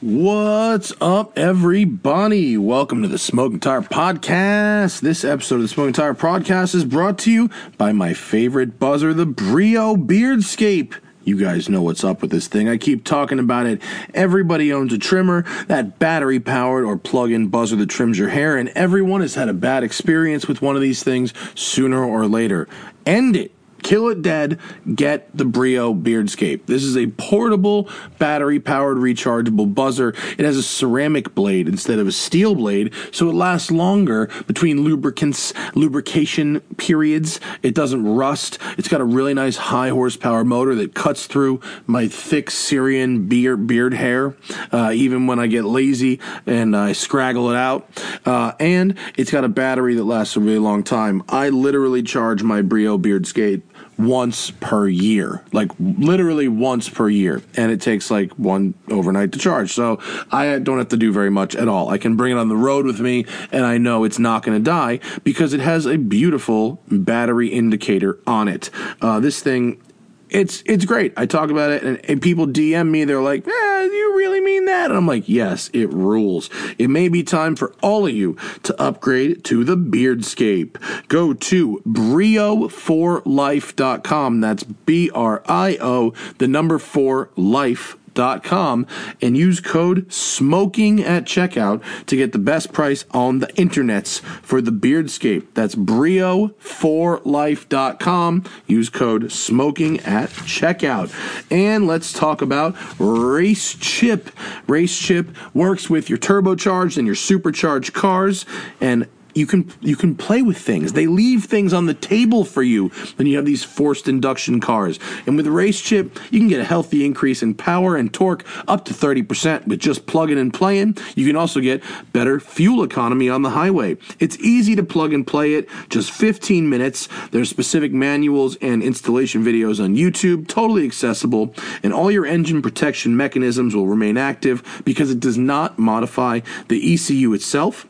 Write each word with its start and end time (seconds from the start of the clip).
What's 0.00 0.92
up, 1.00 1.36
everybody? 1.36 2.56
Welcome 2.56 3.02
to 3.02 3.08
the 3.08 3.18
Smoking 3.18 3.58
Tire 3.58 3.82
Podcast. 3.82 5.00
This 5.00 5.24
episode 5.24 5.56
of 5.56 5.62
the 5.62 5.66
Smoking 5.66 5.92
Tire 5.92 6.14
Podcast 6.14 6.76
is 6.76 6.84
brought 6.84 7.18
to 7.18 7.32
you 7.32 7.50
by 7.78 7.90
my 7.90 8.14
favorite 8.14 8.78
buzzer, 8.78 9.12
the 9.12 9.26
Brio 9.26 9.96
Beardscape. 9.96 10.94
You 11.24 11.36
guys 11.36 11.68
know 11.68 11.82
what's 11.82 12.04
up 12.04 12.22
with 12.22 12.30
this 12.30 12.46
thing. 12.46 12.68
I 12.68 12.76
keep 12.76 13.02
talking 13.02 13.40
about 13.40 13.66
it. 13.66 13.82
Everybody 14.14 14.72
owns 14.72 14.92
a 14.92 14.98
trimmer, 14.98 15.44
that 15.66 15.98
battery 15.98 16.38
powered 16.38 16.84
or 16.84 16.96
plug 16.96 17.32
in 17.32 17.48
buzzer 17.48 17.74
that 17.74 17.90
trims 17.90 18.20
your 18.20 18.28
hair, 18.28 18.56
and 18.56 18.68
everyone 18.76 19.20
has 19.20 19.34
had 19.34 19.48
a 19.48 19.52
bad 19.52 19.82
experience 19.82 20.46
with 20.46 20.62
one 20.62 20.76
of 20.76 20.80
these 20.80 21.02
things 21.02 21.34
sooner 21.56 22.04
or 22.04 22.28
later. 22.28 22.68
End 23.04 23.34
it 23.34 23.50
kill 23.82 24.08
it 24.08 24.22
dead, 24.22 24.58
get 24.94 25.36
the 25.36 25.44
Brio 25.44 25.94
Beardscape. 25.94 26.66
This 26.66 26.82
is 26.82 26.96
a 26.96 27.06
portable, 27.08 27.88
battery 28.18 28.60
powered, 28.60 28.98
rechargeable 28.98 29.74
buzzer. 29.74 30.14
It 30.36 30.44
has 30.44 30.56
a 30.56 30.62
ceramic 30.62 31.34
blade 31.34 31.68
instead 31.68 31.98
of 31.98 32.06
a 32.06 32.12
steel 32.12 32.54
blade, 32.54 32.92
so 33.12 33.28
it 33.28 33.34
lasts 33.34 33.70
longer 33.70 34.30
between 34.46 34.82
lubricants, 34.82 35.52
lubrication 35.74 36.60
periods. 36.76 37.40
It 37.62 37.74
doesn't 37.74 38.04
rust. 38.04 38.58
It's 38.76 38.88
got 38.88 39.00
a 39.00 39.04
really 39.04 39.34
nice 39.34 39.56
high 39.56 39.90
horsepower 39.90 40.44
motor 40.44 40.74
that 40.76 40.94
cuts 40.94 41.26
through 41.26 41.60
my 41.86 42.08
thick 42.08 42.50
Syrian 42.50 43.28
beard, 43.28 43.66
beard 43.66 43.94
hair, 43.94 44.34
uh, 44.72 44.92
even 44.94 45.26
when 45.26 45.38
I 45.38 45.46
get 45.46 45.64
lazy 45.64 46.20
and 46.46 46.76
I 46.76 46.92
scraggle 46.92 47.50
it 47.50 47.56
out. 47.56 47.88
Uh, 48.24 48.52
and 48.60 48.96
it's 49.16 49.30
got 49.30 49.44
a 49.44 49.48
battery 49.48 49.94
that 49.94 50.04
lasts 50.04 50.36
a 50.36 50.40
really 50.40 50.58
long 50.58 50.82
time. 50.82 51.22
I 51.28 51.48
literally 51.48 52.02
charge 52.02 52.42
my 52.42 52.62
Brio 52.62 52.98
Beardscape 52.98 53.62
once 53.98 54.52
per 54.52 54.86
year, 54.88 55.44
like 55.52 55.72
literally 55.78 56.46
once 56.46 56.88
per 56.88 57.08
year, 57.08 57.42
and 57.56 57.72
it 57.72 57.80
takes 57.80 58.10
like 58.10 58.32
one 58.32 58.74
overnight 58.90 59.32
to 59.32 59.38
charge. 59.38 59.72
So 59.72 59.98
I 60.30 60.58
don't 60.60 60.78
have 60.78 60.88
to 60.88 60.96
do 60.96 61.12
very 61.12 61.30
much 61.30 61.56
at 61.56 61.68
all. 61.68 61.88
I 61.90 61.98
can 61.98 62.16
bring 62.16 62.32
it 62.32 62.38
on 62.38 62.48
the 62.48 62.56
road 62.56 62.86
with 62.86 63.00
me, 63.00 63.26
and 63.50 63.64
I 63.64 63.78
know 63.78 64.04
it's 64.04 64.18
not 64.18 64.42
going 64.44 64.56
to 64.56 64.62
die 64.62 65.00
because 65.24 65.52
it 65.52 65.60
has 65.60 65.84
a 65.84 65.96
beautiful 65.96 66.80
battery 66.88 67.48
indicator 67.48 68.20
on 68.26 68.46
it. 68.46 68.70
Uh, 69.00 69.18
this 69.18 69.40
thing 69.40 69.82
it's 70.30 70.62
it's 70.66 70.84
great. 70.84 71.14
I 71.16 71.26
talk 71.26 71.50
about 71.50 71.70
it, 71.70 71.82
and, 71.82 71.98
and, 72.08 72.22
people 72.22 72.46
DM 72.46 72.90
me. 72.90 73.04
They're 73.04 73.22
like, 73.22 73.46
eh, 73.46 73.82
"You 73.84 74.14
really 74.16 74.40
mean 74.40 74.64
that?" 74.66 74.90
And 74.90 74.96
I'm 74.96 75.06
like, 75.06 75.28
"Yes, 75.28 75.70
it 75.72 75.92
rules." 75.92 76.50
It 76.78 76.90
may 76.90 77.08
be 77.08 77.22
time 77.22 77.54
for 77.56 77.72
all 77.82 78.06
of 78.06 78.12
you 78.12 78.36
to 78.64 78.78
upgrade 78.80 79.44
to 79.44 79.64
the 79.64 79.76
Beardscape. 79.76 80.76
Go 81.08 81.34
to 81.34 81.82
brio4life.com. 81.86 84.40
That's 84.40 84.64
B 84.64 85.10
R 85.14 85.42
I 85.46 85.78
O, 85.80 86.12
the 86.38 86.48
number 86.48 86.78
four 86.78 87.30
life 87.36 87.96
com 88.42 88.86
and 89.22 89.36
use 89.36 89.60
code 89.60 90.08
SMOKING 90.08 91.00
at 91.00 91.24
checkout 91.24 91.80
to 92.06 92.16
get 92.16 92.32
the 92.32 92.38
best 92.38 92.72
price 92.72 93.04
on 93.12 93.38
the 93.38 93.46
internets 93.48 94.20
for 94.20 94.60
the 94.60 94.72
Beardscape. 94.72 95.46
That's 95.54 95.76
brio4life.com. 95.76 98.44
Use 98.66 98.90
code 98.90 99.30
SMOKING 99.30 100.04
at 100.06 100.30
checkout. 100.30 101.12
And 101.50 101.86
let's 101.86 102.12
talk 102.12 102.42
about 102.42 102.74
Race 102.98 103.74
Chip. 103.74 104.30
Race 104.66 104.98
Chip 104.98 105.28
works 105.54 105.88
with 105.88 106.08
your 106.08 106.18
turbocharged 106.18 106.98
and 106.98 107.06
your 107.06 107.14
supercharged 107.14 107.92
cars 107.92 108.44
and 108.80 109.06
you 109.38 109.46
can 109.46 109.72
you 109.80 109.96
can 109.96 110.14
play 110.14 110.42
with 110.42 110.58
things. 110.58 110.92
They 110.92 111.06
leave 111.06 111.44
things 111.44 111.72
on 111.72 111.86
the 111.86 111.94
table 111.94 112.44
for 112.44 112.62
you 112.62 112.88
when 113.16 113.26
you 113.26 113.36
have 113.36 113.46
these 113.46 113.64
forced 113.64 114.08
induction 114.08 114.60
cars. 114.60 114.98
And 115.26 115.36
with 115.36 115.46
race 115.46 115.80
chip, 115.80 116.18
you 116.30 116.40
can 116.40 116.48
get 116.48 116.60
a 116.60 116.64
healthy 116.64 117.04
increase 117.04 117.42
in 117.42 117.54
power 117.54 117.96
and 117.96 118.12
torque 118.12 118.44
up 118.66 118.84
to 118.86 118.94
30% 118.94 119.66
with 119.66 119.78
just 119.78 120.06
plugging 120.06 120.38
and 120.38 120.52
playing. 120.52 120.96
You 121.14 121.26
can 121.26 121.36
also 121.36 121.60
get 121.60 121.82
better 122.12 122.40
fuel 122.40 122.82
economy 122.82 123.28
on 123.28 123.42
the 123.42 123.50
highway. 123.50 123.96
It's 124.18 124.36
easy 124.38 124.74
to 124.76 124.82
plug 124.82 125.12
and 125.12 125.26
play 125.26 125.54
it, 125.54 125.68
just 125.88 126.10
15 126.10 126.68
minutes. 126.68 127.08
There's 127.30 127.48
specific 127.48 127.92
manuals 127.92 128.56
and 128.56 128.82
installation 128.82 129.44
videos 129.44 129.82
on 129.82 129.94
YouTube, 129.94 130.48
totally 130.48 130.84
accessible, 130.84 131.54
and 131.82 131.92
all 131.92 132.10
your 132.10 132.26
engine 132.26 132.60
protection 132.60 133.16
mechanisms 133.16 133.74
will 133.74 133.86
remain 133.86 134.16
active 134.16 134.82
because 134.84 135.10
it 135.10 135.20
does 135.20 135.38
not 135.38 135.78
modify 135.78 136.40
the 136.68 136.94
ECU 136.94 137.32
itself 137.32 137.86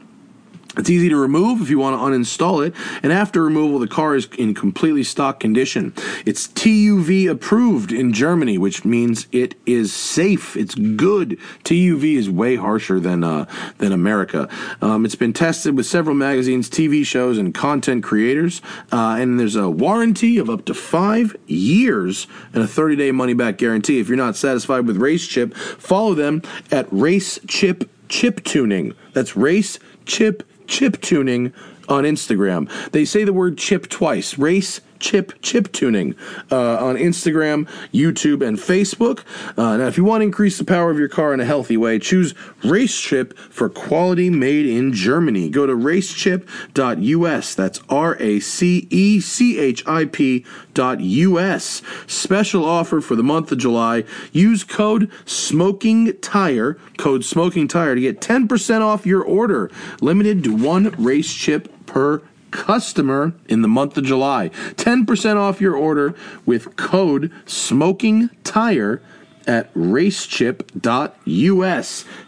it's 0.79 0.91
easy 0.91 1.09
to 1.09 1.17
remove 1.17 1.61
if 1.61 1.71
you 1.71 1.79
want 1.79 1.97
to 1.97 2.05
uninstall 2.05 2.67
it, 2.67 2.75
and 3.03 3.13
after 3.13 3.43
removal, 3.43 3.79
the 3.79 3.89
car 3.89 4.15
is 4.15 4.27
in 4.39 4.55
completely 4.55 5.03
stock 5.03 5.41
condition. 5.41 5.93
It's 6.25 6.47
TUV 6.49 7.29
approved 7.29 7.93
in 7.93 8.13
Germany, 8.13 8.59
which 8.59 8.85
means 8.85 9.27
it 9.33 9.57
is 9.67 9.93
safe. 9.93 10.57
It's 10.57 10.75
good. 10.75 11.39
TUV 11.65 12.17
is 12.17 12.31
way 12.31 12.57
harsher 12.57 13.01
than 13.01 13.25
uh, 13.25 13.47
than 13.79 13.93
America. 13.93 14.49
Um, 14.81 15.05
it's 15.05 15.17
been 15.17 15.33
tested 15.33 15.77
with 15.77 15.87
several 15.87 16.15
magazines, 16.15 16.71
TV 16.71 17.05
shows, 17.05 17.39
and 17.39 17.53
content 17.53 18.05
creators, 18.05 18.63
uh, 18.93 19.17
and 19.19 19.39
there's 19.41 19.57
a 19.57 19.69
warranty 19.69 20.39
of 20.39 20.49
up 20.49 20.65
to 20.67 20.75
five 20.75 21.37
years 21.47 22.27
and 22.53 22.63
a 22.63 22.69
30 22.69 22.97
day 22.97 23.11
money 23.11 23.35
back 23.35 23.59
guarantee. 23.59 23.99
If 23.99 24.09
you're 24.09 24.17
not 24.17 24.37
satisfied 24.37 24.87
with 24.87 24.97
Race 24.97 25.27
Chip, 25.27 25.55
follow 25.55 26.15
them 26.15 26.43
at 26.71 26.87
Race 26.91 27.39
Chip 27.47 27.91
Chip 28.09 28.45
Tuning. 28.45 28.95
That's 29.13 29.37
Race 29.37 29.79
Chip 30.07 30.43
chip 30.69 31.01
tuning 31.01 31.53
on 31.89 32.05
Instagram. 32.05 32.71
They 32.93 33.05
say 33.05 33.25
the 33.25 33.33
word 33.33 33.59
chip 33.59 33.89
twice. 33.89 34.39
Race 34.39 34.81
chip 35.01 35.33
chip 35.43 35.73
tuning 35.73 36.15
uh, 36.51 36.85
on 36.85 36.97
Instagram, 36.97 37.69
YouTube, 37.93 38.47
and 38.47 38.59
Facebook. 38.59 39.25
Uh, 39.57 39.77
now, 39.77 39.87
if 39.87 39.97
you 39.97 40.05
want 40.05 40.21
to 40.23 40.25
increase 40.27 40.59
the 40.59 40.65
power 40.65 40.91
of 40.91 40.99
your 40.99 41.09
car 41.09 41.33
in 41.33 41.41
a 41.41 41.45
healthy 41.45 41.77
way, 41.77 41.99
choose 41.99 42.35
Race 42.65 42.99
Chip 42.99 43.37
for 43.39 43.69
quality 43.69 44.31
made 44.31 44.67
in 44.67 44.93
Germany. 44.93 45.49
Go 45.49 45.67
to 45.67 45.75
racechip.us. 45.75 47.55
That's 47.55 47.81
R 47.89 48.17
A 48.21 48.41
C 48.41 48.87
E 48.91 49.21
C 49.21 49.59
H 49.59 49.87
I 49.87 50.05
P 50.05 50.45
dot 50.75 51.01
US. 51.01 51.83
Special 52.07 52.65
offer 52.65 53.01
for 53.01 53.17
the 53.17 53.23
month 53.23 53.51
of 53.53 53.59
July. 53.59 54.05
Use 54.33 54.65
code 54.65 55.11
Smoking 55.25 56.17
Tire, 56.21 56.79
code 56.97 57.25
Smoking 57.25 57.69
Tire 57.69 57.95
to 57.95 58.01
get 58.01 58.21
10% 58.21 58.81
off 58.81 59.07
your 59.07 59.23
order. 59.23 59.71
Limited 60.01 60.45
to 60.45 60.55
one 60.55 60.95
race 60.99 61.33
chip 61.33 61.69
per 61.87 62.23
customer 62.51 63.33
in 63.49 63.63
the 63.63 63.69
month 63.69 63.97
of 63.97 64.05
July. 64.05 64.51
10% 64.77 65.37
off 65.37 65.61
your 65.61 65.75
order 65.75 66.15
with 66.47 66.77
code 66.77 67.33
SMOKING 67.47 68.31
TIRE 68.45 69.01
at 69.47 69.73
racechip.us. 69.75 70.75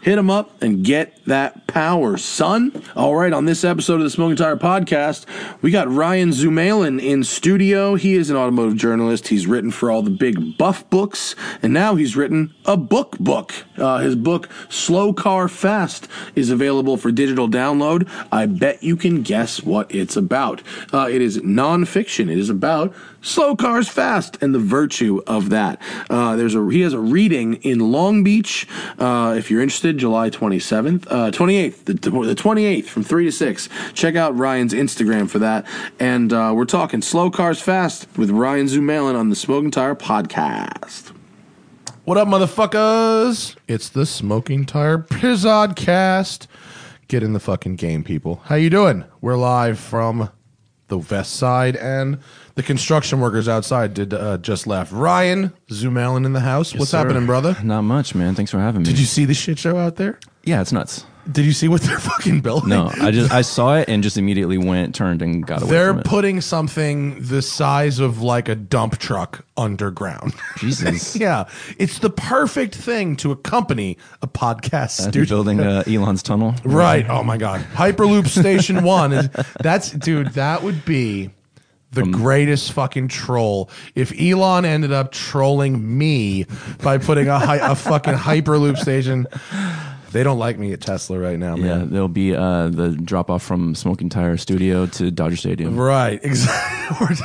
Hit 0.01 0.15
them 0.15 0.29
up 0.29 0.61
and 0.61 0.83
get 0.83 1.20
that 1.31 1.65
power, 1.65 2.17
son. 2.17 2.83
All 2.93 3.15
right, 3.15 3.31
on 3.31 3.45
this 3.45 3.63
episode 3.63 3.95
of 3.95 4.01
the 4.01 4.09
Smoking 4.09 4.35
Tire 4.35 4.57
Podcast, 4.57 5.25
we 5.61 5.71
got 5.71 5.89
Ryan 5.89 6.31
Zumallen 6.31 7.01
in 7.01 7.23
studio. 7.23 7.95
He 7.95 8.15
is 8.15 8.29
an 8.29 8.35
automotive 8.35 8.75
journalist. 8.75 9.29
He's 9.29 9.47
written 9.47 9.71
for 9.71 9.89
all 9.89 10.01
the 10.01 10.09
big 10.09 10.57
buff 10.57 10.89
books, 10.89 11.33
and 11.63 11.71
now 11.71 11.95
he's 11.95 12.17
written 12.17 12.53
a 12.65 12.75
book 12.75 13.17
book. 13.17 13.53
Uh, 13.77 13.99
his 13.99 14.17
book, 14.17 14.49
Slow 14.67 15.13
Car 15.13 15.47
Fast, 15.47 16.09
is 16.35 16.49
available 16.49 16.97
for 16.97 17.13
digital 17.13 17.47
download. 17.47 18.09
I 18.29 18.45
bet 18.45 18.83
you 18.83 18.97
can 18.97 19.21
guess 19.21 19.63
what 19.63 19.93
it's 19.95 20.17
about. 20.17 20.61
Uh, 20.91 21.07
it 21.09 21.21
is 21.21 21.37
nonfiction. 21.37 22.29
It 22.29 22.39
is 22.39 22.49
about 22.49 22.93
slow 23.21 23.55
cars 23.55 23.87
fast 23.87 24.37
and 24.41 24.53
the 24.53 24.59
virtue 24.59 25.21
of 25.27 25.49
that. 25.49 25.81
Uh, 26.09 26.35
there's 26.35 26.55
a 26.55 26.69
he 26.69 26.81
has 26.81 26.93
a 26.93 26.99
reading 26.99 27.55
in 27.55 27.79
Long 27.91 28.23
Beach. 28.23 28.67
Uh, 28.99 29.35
if 29.37 29.49
you're 29.49 29.61
interested, 29.61 29.97
July 29.97 30.29
27th, 30.29 31.07
uh, 31.21 31.31
28th, 31.31 31.85
the, 31.85 31.93
the 31.93 32.35
28th 32.35 32.85
from 32.85 33.03
3 33.03 33.25
to 33.25 33.31
6. 33.31 33.69
Check 33.93 34.15
out 34.15 34.35
Ryan's 34.35 34.73
Instagram 34.73 35.29
for 35.29 35.39
that. 35.39 35.65
And 35.99 36.33
uh, 36.33 36.53
we're 36.55 36.65
talking 36.65 37.01
Slow 37.01 37.29
Cars 37.29 37.61
Fast 37.61 38.07
with 38.17 38.31
Ryan 38.31 38.65
Zumallen 38.65 39.15
on 39.15 39.29
the 39.29 39.35
Smoking 39.35 39.71
Tire 39.71 39.95
Podcast. 39.95 41.11
What 42.05 42.17
up, 42.17 42.27
motherfuckers? 42.27 43.55
It's 43.67 43.89
the 43.89 44.05
Smoking 44.05 44.65
Tire 44.65 44.97
Pizzodcast. 44.97 46.47
Get 47.07 47.21
in 47.23 47.33
the 47.33 47.39
fucking 47.39 47.75
game, 47.75 48.03
people. 48.03 48.41
How 48.45 48.55
you 48.55 48.69
doing? 48.69 49.05
We're 49.19 49.37
live 49.37 49.77
from 49.79 50.29
the 50.87 50.97
West 50.97 51.35
Side 51.35 51.75
and 51.77 52.19
the 52.55 52.63
construction 52.63 53.19
workers 53.19 53.47
outside 53.47 53.93
did 53.93 54.13
uh, 54.13 54.37
just 54.39 54.67
left. 54.67 54.91
Ryan 54.91 55.53
Zumallen 55.69 56.25
in 56.25 56.33
the 56.33 56.41
house. 56.41 56.73
What's 56.75 56.91
sir. 56.91 56.97
happening, 56.97 57.25
brother? 57.25 57.55
Not 57.63 57.83
much, 57.83 58.15
man. 58.15 58.35
Thanks 58.35 58.51
for 58.51 58.59
having 58.59 58.81
me. 58.81 58.85
Did 58.85 58.99
you 58.99 59.05
see 59.05 59.25
the 59.25 59.33
shit 59.33 59.59
show 59.59 59.77
out 59.77 59.95
there? 59.95 60.19
Yeah, 60.43 60.61
it's 60.61 60.71
nuts. 60.71 61.05
Did 61.31 61.45
you 61.45 61.53
see 61.53 61.67
what 61.67 61.81
they're 61.81 61.99
fucking 62.11 62.41
building? 62.41 62.69
No, 62.69 62.89
I 63.01 63.11
just 63.11 63.31
I 63.31 63.41
saw 63.41 63.75
it 63.77 63.87
and 63.89 64.03
just 64.03 64.17
immediately 64.17 64.57
went, 64.57 64.93
turned, 64.95 65.21
and 65.21 65.45
got 65.45 65.61
away 65.61 65.71
They're 65.71 65.89
from 65.91 65.99
it. 65.99 66.05
putting 66.05 66.41
something 66.41 67.21
the 67.21 67.41
size 67.41 67.99
of 67.99 68.21
like 68.21 68.49
a 68.49 68.55
dump 68.55 68.97
truck 68.97 69.45
underground. 69.57 70.33
Jesus. 70.57 71.15
yeah, 71.15 71.45
it's 71.77 71.99
the 71.99 72.09
perfect 72.09 72.75
thing 72.75 73.15
to 73.17 73.31
accompany 73.31 73.97
a 74.21 74.27
podcast 74.27 74.97
They're 74.97 75.11
studio. 75.25 75.35
building 75.37 75.59
uh, 75.59 75.83
Elon's 75.87 76.23
tunnel. 76.23 76.55
Right. 76.63 77.05
Oh 77.09 77.23
my 77.23 77.37
God. 77.37 77.61
Hyperloop 77.73 78.27
Station 78.27 78.83
One 78.83 79.11
is 79.13 79.29
that's 79.59 79.91
dude. 79.91 80.29
That 80.33 80.63
would 80.63 80.83
be 80.85 81.29
the 81.93 82.03
greatest 82.03 82.71
fucking 82.71 83.09
troll 83.09 83.69
if 83.95 84.13
Elon 84.17 84.63
ended 84.63 84.93
up 84.93 85.11
trolling 85.11 85.97
me 85.97 86.45
by 86.81 86.97
putting 86.97 87.27
a, 87.27 87.37
hy- 87.37 87.57
a 87.57 87.75
fucking 87.75 88.13
Hyperloop 88.13 88.77
station. 88.77 89.27
They 90.11 90.23
don't 90.23 90.37
like 90.39 90.57
me 90.59 90.73
at 90.73 90.81
Tesla 90.81 91.17
right 91.19 91.39
now, 91.39 91.55
Yeah, 91.55 91.77
man. 91.77 91.89
there'll 91.91 92.07
be 92.07 92.35
uh, 92.35 92.67
the 92.69 92.89
drop 92.89 93.29
off 93.29 93.43
from 93.43 93.75
Smoking 93.75 94.09
Tire 94.09 94.37
Studio 94.37 94.85
to 94.87 95.09
Dodger 95.11 95.35
Stadium. 95.37 95.77
Right, 95.77 96.19
exactly. 96.23 97.17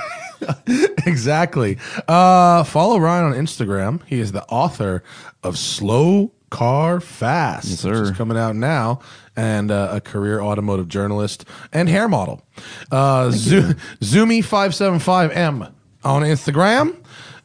exactly. 1.06 1.78
Uh, 2.06 2.62
follow 2.64 2.98
Ryan 2.98 3.24
on 3.26 3.32
Instagram. 3.32 4.00
He 4.06 4.20
is 4.20 4.32
the 4.32 4.44
author 4.46 5.02
of 5.42 5.58
Slow 5.58 6.32
Car 6.50 7.00
Fast, 7.00 7.68
Yes, 7.68 7.84
which 7.84 7.94
is 7.94 8.10
coming 8.12 8.36
out 8.38 8.54
now, 8.54 9.00
and 9.34 9.70
uh, 9.70 9.88
a 9.92 10.00
career 10.00 10.40
automotive 10.40 10.88
journalist 10.88 11.44
and 11.72 11.88
hair 11.88 12.08
model. 12.08 12.42
Uh, 12.92 13.30
Zo- 13.30 13.72
Zoomy575M 14.00 15.72
on 16.04 16.22
Instagram. 16.22 16.96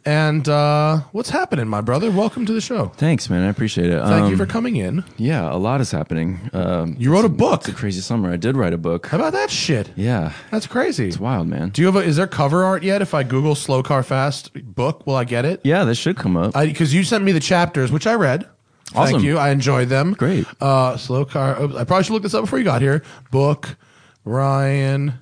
And 0.04 0.50
uh, 0.50 1.02
what's 1.12 1.30
happening, 1.30 1.68
my 1.68 1.82
brother? 1.82 2.10
Welcome 2.10 2.46
to 2.48 2.54
the 2.54 2.62
show. 2.62 2.88
Thanks, 2.98 3.30
man. 3.30 3.44
I 3.44 3.50
appreciate 3.50 3.92
it. 3.92 4.02
Thank 4.02 4.26
you 4.28 4.32
Um, 4.34 4.38
for 4.38 4.48
coming 4.48 4.76
in. 4.78 5.04
Yeah, 5.18 5.54
a 5.54 5.58
lot 5.58 5.80
is 5.80 5.92
happening. 5.92 6.50
Um, 6.54 6.96
You 6.98 7.14
wrote 7.14 7.26
a 7.26 7.30
book. 7.30 7.62
It's 7.62 7.70
a 7.70 7.74
crazy 7.74 8.02
summer. 8.02 8.32
I 8.32 8.38
did 8.38 8.58
write 8.58 8.74
a 8.74 8.80
book. 8.80 9.06
How 9.08 9.18
about 9.18 9.34
that 9.34 9.52
shit? 9.52 9.92
Yeah, 9.96 10.34
That's 10.50 10.66
crazy. 10.66 11.08
it's 11.08 11.20
wild, 11.20 11.48
man. 11.48 11.70
Do 11.70 11.82
you 11.84 11.86
have 11.86 11.96
a, 11.96 12.00
is 12.00 12.16
there 12.16 12.26
cover 12.26 12.64
art 12.64 12.82
yet? 12.82 13.04
If 13.04 13.14
I 13.14 13.22
Google 13.22 13.54
Slow 13.54 13.84
Car 13.84 14.02
Fast 14.02 14.52
book, 14.76 15.06
will 15.06 15.16
I 15.16 15.24
get 15.24 15.46
it? 15.46 15.62
Yeah, 15.64 15.84
this 15.84 16.00
should 16.00 16.18
come 16.18 16.36
up. 16.36 16.54
Because 16.56 16.94
you 16.96 17.04
sent 17.04 17.24
me 17.24 17.32
the 17.32 17.40
chapters, 17.40 17.92
which 17.92 18.08
I 18.08 18.16
read. 18.16 18.48
Thank 18.86 19.08
Awesome. 19.10 19.24
you. 19.24 19.38
I 19.38 19.52
enjoyed 19.52 19.90
them. 19.90 20.14
Great. 20.14 20.48
Uh, 20.60 20.98
slow 20.98 21.26
car. 21.26 21.62
oops, 21.62 21.76
I 21.76 21.84
probably 21.84 22.04
should 22.06 22.14
look 22.14 22.24
this 22.24 22.34
up 22.34 22.42
before 22.44 22.58
you 22.60 22.66
got 22.66 22.82
here. 22.82 23.04
Book 23.30 23.78
Ryan 24.26 25.14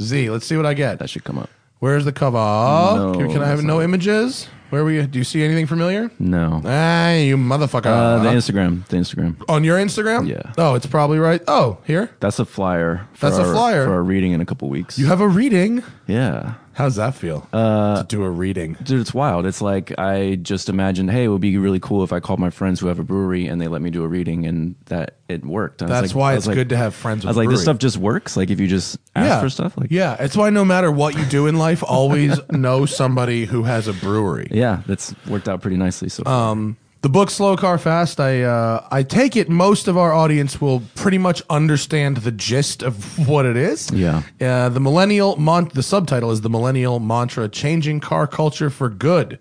Z. 0.00 0.30
Let's 0.30 0.46
see 0.46 0.56
what 0.56 0.64
I 0.64 0.74
get. 0.74 1.00
that 1.00 1.10
should 1.10 1.24
come 1.24 1.38
up. 1.38 1.50
Where's 1.80 2.04
the 2.04 2.12
cover? 2.12 2.38
Oh, 2.38 3.12
No, 3.12 3.18
can, 3.18 3.32
can 3.32 3.42
I 3.42 3.46
have 3.46 3.58
that's 3.58 3.66
no 3.66 3.76
not- 3.78 3.84
images? 3.84 4.48
Where 4.70 4.82
are 4.82 4.84
we? 4.84 5.00
Do 5.06 5.18
you 5.18 5.24
see 5.24 5.42
anything 5.42 5.64
familiar? 5.66 6.10
No. 6.18 6.60
Ah, 6.64 7.12
you 7.14 7.38
motherfucker. 7.38 7.86
Uh, 7.86 8.18
the 8.22 8.28
Instagram. 8.30 8.86
The 8.88 8.98
Instagram. 8.98 9.36
On 9.48 9.64
your 9.64 9.78
Instagram? 9.78 10.28
Yeah. 10.28 10.52
Oh, 10.58 10.74
it's 10.74 10.84
probably 10.84 11.18
right. 11.18 11.40
Oh, 11.48 11.78
here. 11.86 12.10
That's 12.20 12.38
a 12.38 12.44
flyer. 12.44 13.06
For 13.14 13.26
That's 13.30 13.38
a 13.38 13.46
our- 13.46 13.54
flyer. 13.54 13.84
for 13.86 13.92
our 13.94 14.02
reading 14.02 14.32
in 14.32 14.42
a 14.42 14.44
couple 14.44 14.68
weeks. 14.68 14.98
You 14.98 15.06
have 15.06 15.22
a 15.22 15.28
reading. 15.28 15.82
yeah. 16.06 16.54
How's 16.78 16.94
that 16.94 17.16
feel? 17.16 17.44
Uh, 17.52 18.02
to 18.02 18.06
do 18.06 18.22
a 18.22 18.30
reading. 18.30 18.76
Dude, 18.84 19.00
it's 19.00 19.12
wild. 19.12 19.46
It's 19.46 19.60
like 19.60 19.98
I 19.98 20.36
just 20.36 20.68
imagined, 20.68 21.10
hey, 21.10 21.24
it 21.24 21.28
would 21.28 21.40
be 21.40 21.58
really 21.58 21.80
cool 21.80 22.04
if 22.04 22.12
I 22.12 22.20
called 22.20 22.38
my 22.38 22.50
friends 22.50 22.78
who 22.78 22.86
have 22.86 23.00
a 23.00 23.02
brewery 23.02 23.48
and 23.48 23.60
they 23.60 23.66
let 23.66 23.82
me 23.82 23.90
do 23.90 24.04
a 24.04 24.06
reading, 24.06 24.46
and 24.46 24.76
that 24.86 25.16
it 25.28 25.44
worked. 25.44 25.82
I 25.82 25.86
was 25.86 25.90
That's 25.90 26.06
like- 26.14 26.16
why 26.20 26.34
it's 26.36 26.46
like- 26.46 26.54
good 26.54 26.68
to 26.68 26.76
have 26.76 26.94
friends 26.94 27.24
with 27.24 27.26
I 27.26 27.30
was 27.30 27.36
like, 27.36 27.48
this 27.48 27.62
stuff 27.62 27.78
just 27.78 27.96
works. 27.96 28.36
Like 28.36 28.50
if 28.50 28.60
you 28.60 28.68
just 28.68 28.96
ask 29.16 29.42
for 29.42 29.50
stuff, 29.50 29.76
like 29.76 29.90
yeah, 29.90 30.16
it's 30.20 30.36
why 30.36 30.50
no 30.50 30.64
matter 30.64 30.92
what 30.92 31.16
you 31.16 31.24
do 31.24 31.48
in 31.48 31.56
life, 31.58 31.82
always 31.82 32.38
know 32.52 32.86
somebody 32.86 33.44
who 33.44 33.64
has 33.64 33.88
a 33.88 33.92
brewery. 33.92 34.46
yeah, 34.52 34.82
that's 34.86 35.12
worked 35.26 35.48
out 35.48 35.60
pretty 35.60 35.76
nicely. 35.78 36.08
So 36.08 36.24
Um, 36.26 36.76
the 37.00 37.08
book 37.08 37.30
Slow 37.30 37.56
Car 37.56 37.78
Fast, 37.78 38.18
I 38.18 38.42
uh, 38.42 38.86
I 38.90 39.02
take 39.02 39.36
it 39.36 39.48
most 39.48 39.88
of 39.88 39.96
our 39.96 40.12
audience 40.12 40.60
will 40.60 40.82
pretty 40.94 41.18
much 41.18 41.42
understand 41.48 42.18
the 42.18 42.32
gist 42.32 42.82
of 42.82 43.28
what 43.28 43.46
it 43.46 43.56
is. 43.56 43.90
Yeah. 43.92 44.22
Uh, 44.40 44.68
the 44.68 44.80
millennial 44.80 45.36
mon- 45.36 45.70
the 45.74 45.82
subtitle 45.82 46.30
is 46.30 46.40
the 46.40 46.50
millennial 46.50 46.98
mantra 46.98 47.48
changing 47.48 48.00
car 48.00 48.26
culture 48.26 48.70
for 48.70 48.88
good, 48.88 49.38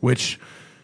which 0.00 0.40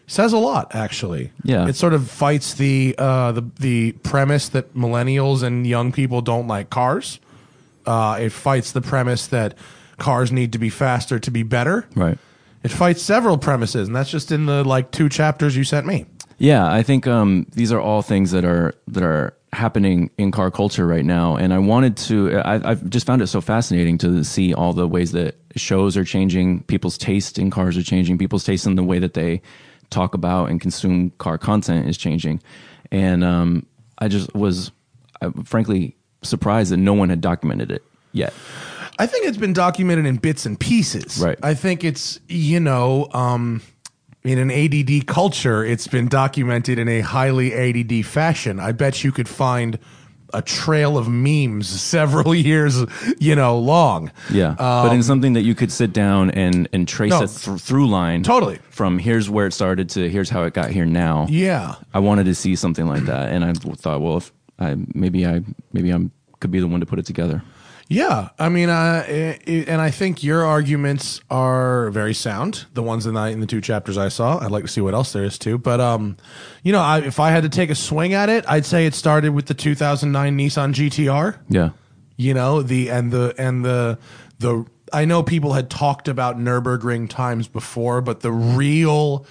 says 0.07 0.31
a 0.33 0.37
lot 0.37 0.73
actually. 0.73 1.31
Yeah. 1.43 1.67
It 1.67 1.75
sort 1.75 1.93
of 1.93 2.09
fights 2.09 2.53
the 2.53 2.95
uh, 2.97 3.33
the 3.33 3.43
the 3.59 3.91
premise 4.03 4.49
that 4.49 4.73
millennials 4.73 5.43
and 5.43 5.67
young 5.67 5.91
people 5.91 6.21
don't 6.21 6.47
like 6.47 6.69
cars. 6.69 7.19
Uh, 7.85 8.17
it 8.21 8.31
fights 8.31 8.71
the 8.71 8.81
premise 8.81 9.27
that 9.27 9.55
cars 9.97 10.31
need 10.31 10.51
to 10.53 10.59
be 10.59 10.69
faster 10.69 11.19
to 11.19 11.31
be 11.31 11.43
better. 11.43 11.87
right. 11.95 12.17
It 12.65 12.71
fights 12.71 13.03
several 13.03 13.37
premises, 13.37 13.87
and 13.87 13.95
that's 13.95 14.09
just 14.09 14.31
in 14.31 14.47
the 14.47 14.63
like 14.63 14.89
two 14.89 15.07
chapters 15.07 15.55
you 15.55 15.63
sent 15.63 15.85
me. 15.85 16.07
Yeah, 16.39 16.65
I 16.65 16.81
think 16.81 17.05
um, 17.05 17.45
these 17.53 17.71
are 17.71 17.79
all 17.79 18.01
things 18.01 18.31
that 18.31 18.43
are 18.43 18.73
that 18.87 19.03
are 19.03 19.37
happening 19.53 20.09
in 20.17 20.31
car 20.31 20.49
culture 20.49 20.87
right 20.87 21.05
now, 21.05 21.35
and 21.35 21.53
I 21.53 21.59
wanted 21.59 21.95
to. 21.97 22.39
I, 22.39 22.71
I've 22.71 22.89
just 22.89 23.05
found 23.05 23.21
it 23.21 23.27
so 23.27 23.39
fascinating 23.39 23.99
to 23.99 24.23
see 24.23 24.51
all 24.55 24.73
the 24.73 24.87
ways 24.87 25.11
that 25.11 25.35
shows 25.55 25.95
are 25.95 26.03
changing, 26.03 26.63
people's 26.63 26.97
taste 26.97 27.37
in 27.37 27.51
cars 27.51 27.77
are 27.77 27.83
changing, 27.83 28.17
people's 28.17 28.43
taste 28.43 28.65
in 28.65 28.73
the 28.73 28.83
way 28.83 28.97
that 28.97 29.13
they 29.13 29.43
talk 29.91 30.15
about 30.15 30.49
and 30.49 30.59
consume 30.59 31.11
car 31.19 31.37
content 31.37 31.87
is 31.87 31.99
changing, 31.99 32.41
and 32.91 33.23
um, 33.23 33.63
I 33.99 34.07
just 34.07 34.33
was, 34.33 34.71
uh, 35.21 35.29
frankly, 35.43 35.95
surprised 36.23 36.71
that 36.71 36.77
no 36.77 36.95
one 36.95 37.09
had 37.09 37.21
documented 37.21 37.69
it 37.69 37.83
yet. 38.11 38.33
I 38.97 39.05
think 39.07 39.25
it's 39.27 39.37
been 39.37 39.53
documented 39.53 40.05
in 40.05 40.17
bits 40.17 40.45
and 40.45 40.59
pieces. 40.59 41.19
Right. 41.19 41.37
I 41.43 41.53
think 41.53 41.83
it's 41.83 42.19
you 42.27 42.59
know, 42.59 43.07
um, 43.13 43.61
in 44.23 44.37
an 44.39 44.49
ADD 44.51 45.05
culture, 45.07 45.63
it's 45.63 45.87
been 45.87 46.07
documented 46.07 46.79
in 46.79 46.87
a 46.87 47.01
highly 47.01 47.53
ADD 47.53 48.05
fashion. 48.05 48.59
I 48.59 48.71
bet 48.71 49.03
you 49.03 49.11
could 49.11 49.27
find 49.29 49.77
a 50.33 50.41
trail 50.41 50.97
of 50.97 51.07
memes 51.07 51.67
several 51.81 52.33
years, 52.33 52.83
you 53.19 53.35
know, 53.35 53.59
long. 53.59 54.11
Yeah, 54.31 54.55
but 54.57 54.91
in 54.93 55.03
something 55.03 55.33
that 55.33 55.43
you 55.43 55.55
could 55.55 55.71
sit 55.71 55.93
down 55.93 56.31
and 56.31 56.67
and 56.73 56.87
trace 56.87 57.11
Um, 57.13 57.19
No. 57.19 57.25
a 57.25 57.27
th- 57.27 57.61
through 57.61 57.87
line, 57.87 58.23
Totally. 58.23 58.59
from 58.69 58.97
here's 58.97 59.29
where 59.29 59.45
it 59.47 59.53
started 59.53 59.89
to 59.91 60.09
here's 60.09 60.29
how 60.29 60.43
it 60.43 60.53
got 60.53 60.71
here 60.71 60.85
now. 60.85 61.27
Yeah. 61.29 61.75
I 61.93 61.99
wanted 61.99 62.25
to 62.25 62.35
see 62.35 62.55
something 62.55 62.87
like 62.87 63.03
that, 63.05 63.29
and 63.31 63.45
I 63.45 63.53
thought, 63.53 64.01
well, 64.01 64.17
if 64.17 64.31
I 64.57 64.75
maybe 64.93 65.25
I 65.27 65.41
maybe 65.73 65.91
I'm 65.91 66.11
could 66.39 66.51
be 66.51 66.59
the 66.59 66.67
one 66.67 66.79
to 66.79 66.85
put 66.85 66.97
it 66.99 67.05
together. 67.05 67.43
Yeah, 67.87 68.29
I 68.39 68.49
mean, 68.49 68.69
uh, 68.69 69.05
i- 69.07 69.37
i- 69.47 69.65
and 69.67 69.79
I 69.79 69.91
think 69.91 70.23
your 70.23 70.43
arguments 70.43 71.21
are 71.29 71.91
very 71.91 72.15
sound. 72.15 72.65
The 72.73 72.81
ones 72.81 73.05
in 73.05 73.13
the 73.13 73.25
in 73.25 73.41
the 73.41 73.45
two 73.45 73.61
chapters 73.61 73.95
I 73.97 74.07
saw. 74.09 74.39
I'd 74.39 74.49
like 74.49 74.63
to 74.63 74.67
see 74.69 74.81
what 74.81 74.95
else 74.95 75.13
there 75.13 75.23
is 75.23 75.37
too. 75.37 75.59
But 75.59 75.79
um, 75.79 76.17
you 76.63 76.71
know, 76.71 76.81
I, 76.81 76.99
if 77.01 77.19
I 77.19 77.29
had 77.29 77.43
to 77.43 77.49
take 77.49 77.69
a 77.69 77.75
swing 77.75 78.13
at 78.15 78.27
it, 78.27 78.43
I'd 78.47 78.65
say 78.65 78.87
it 78.87 78.95
started 78.95 79.29
with 79.35 79.45
the 79.45 79.53
2009 79.53 80.35
Nissan 80.37 80.73
GTR. 80.73 81.35
Yeah, 81.47 81.69
You 82.17 82.33
know, 82.33 82.63
the 82.63 82.89
and 82.89 83.11
the 83.11 83.35
and 83.37 83.63
the 83.63 83.99
the. 84.39 84.65
I 84.93 85.05
know 85.05 85.21
people 85.23 85.53
had 85.53 85.69
talked 85.69 86.07
about 86.07 86.39
Nurburgring 86.39 87.09
times 87.09 87.47
before, 87.47 88.01
but 88.01 88.21
the 88.21 88.31
real, 88.31 89.25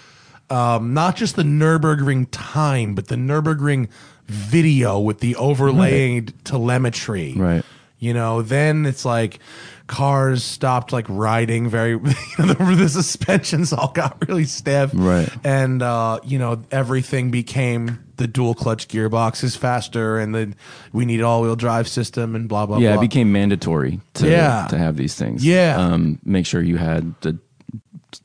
um, 0.51 0.93
not 0.95 1.17
just 1.17 1.37
the 1.37 1.43
Nurburgring 1.45 2.27
time, 2.31 2.95
but 2.95 3.07
the 3.09 3.15
Nurburgring 3.17 3.89
video 4.27 4.99
with 4.99 5.21
the 5.21 5.37
overlayed 5.37 6.33
telemetry 6.45 7.35
Right. 7.37 7.65
You 8.05 8.13
know 8.15 8.43
then 8.43 8.87
it's 8.87 9.05
like 9.05 9.39
cars 9.87 10.43
stopped 10.43 10.93
like 10.93 11.05
riding 11.09 11.69
very 11.69 11.91
you 11.93 11.99
know, 12.39 12.47
the, 12.55 12.75
the 12.79 12.89
suspensions 12.89 13.73
all 13.73 13.93
got 13.93 14.17
really 14.29 14.45
stiff 14.45 14.91
Right. 14.95 15.29
and 15.45 15.83
uh 15.83 16.21
you 16.25 16.39
know 16.39 16.63
everything 16.71 17.31
became 17.31 17.99
the 18.17 18.27
dual 18.27 18.55
clutch 18.55 18.89
gearbox 18.89 19.43
is 19.45 19.57
faster 19.57 20.19
and 20.19 20.35
then 20.35 20.55
we 20.93 21.05
need 21.05 21.21
all-wheel 21.21 21.57
drive 21.57 21.87
system 21.89 22.35
and 22.37 22.49
blah 22.49 22.65
blah 22.67 22.79
yeah. 22.79 22.93
blah 22.93 22.99
It 23.03 23.09
became 23.09 23.33
mandatory 23.33 24.01
to 24.15 24.31
Yeah. 24.31 24.67
to 24.71 24.79
have 24.79 24.97
these 24.97 25.15
things. 25.17 25.45
Yeah. 25.45 25.77
um, 25.77 26.19
make 26.25 26.47
sure 26.47 26.63
you 26.63 26.77
had 26.79 27.15
the 27.23 27.39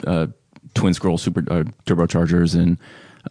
uh, 0.07 0.27
twin 0.75 0.93
scroll 0.93 1.17
super 1.17 1.41
uh, 1.51 1.63
turbochargers 1.85 2.53
and 2.55 2.77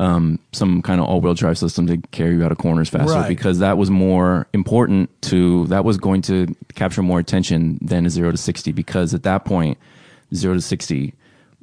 um, 0.01 0.39
some 0.53 0.83
kind 0.83 1.01
of 1.01 1.07
all-wheel 1.07 1.35
drive 1.35 1.57
system 1.59 1.87
to 1.87 1.97
carry 2.13 2.35
you 2.35 2.45
out 2.45 2.53
of 2.53 2.59
corners 2.59 2.89
faster 2.89 3.13
Right. 3.15 3.29
because 3.29 3.59
that 3.61 3.79
was 3.79 3.91
more 3.91 4.47
important 4.53 5.11
to 5.23 5.67
that 5.69 5.85
was 5.85 5.97
going 5.97 6.23
to 6.23 6.55
capture 6.75 7.03
more 7.03 7.19
attention 7.19 7.79
than 7.81 8.05
a 8.07 8.11
zero 8.11 8.31
to 8.31 8.37
sixty 8.37 8.73
because 8.73 9.15
at 9.15 9.23
that 9.23 9.45
point 9.45 9.79
zero 10.35 10.55
to 10.55 10.61
sixty 10.61 11.15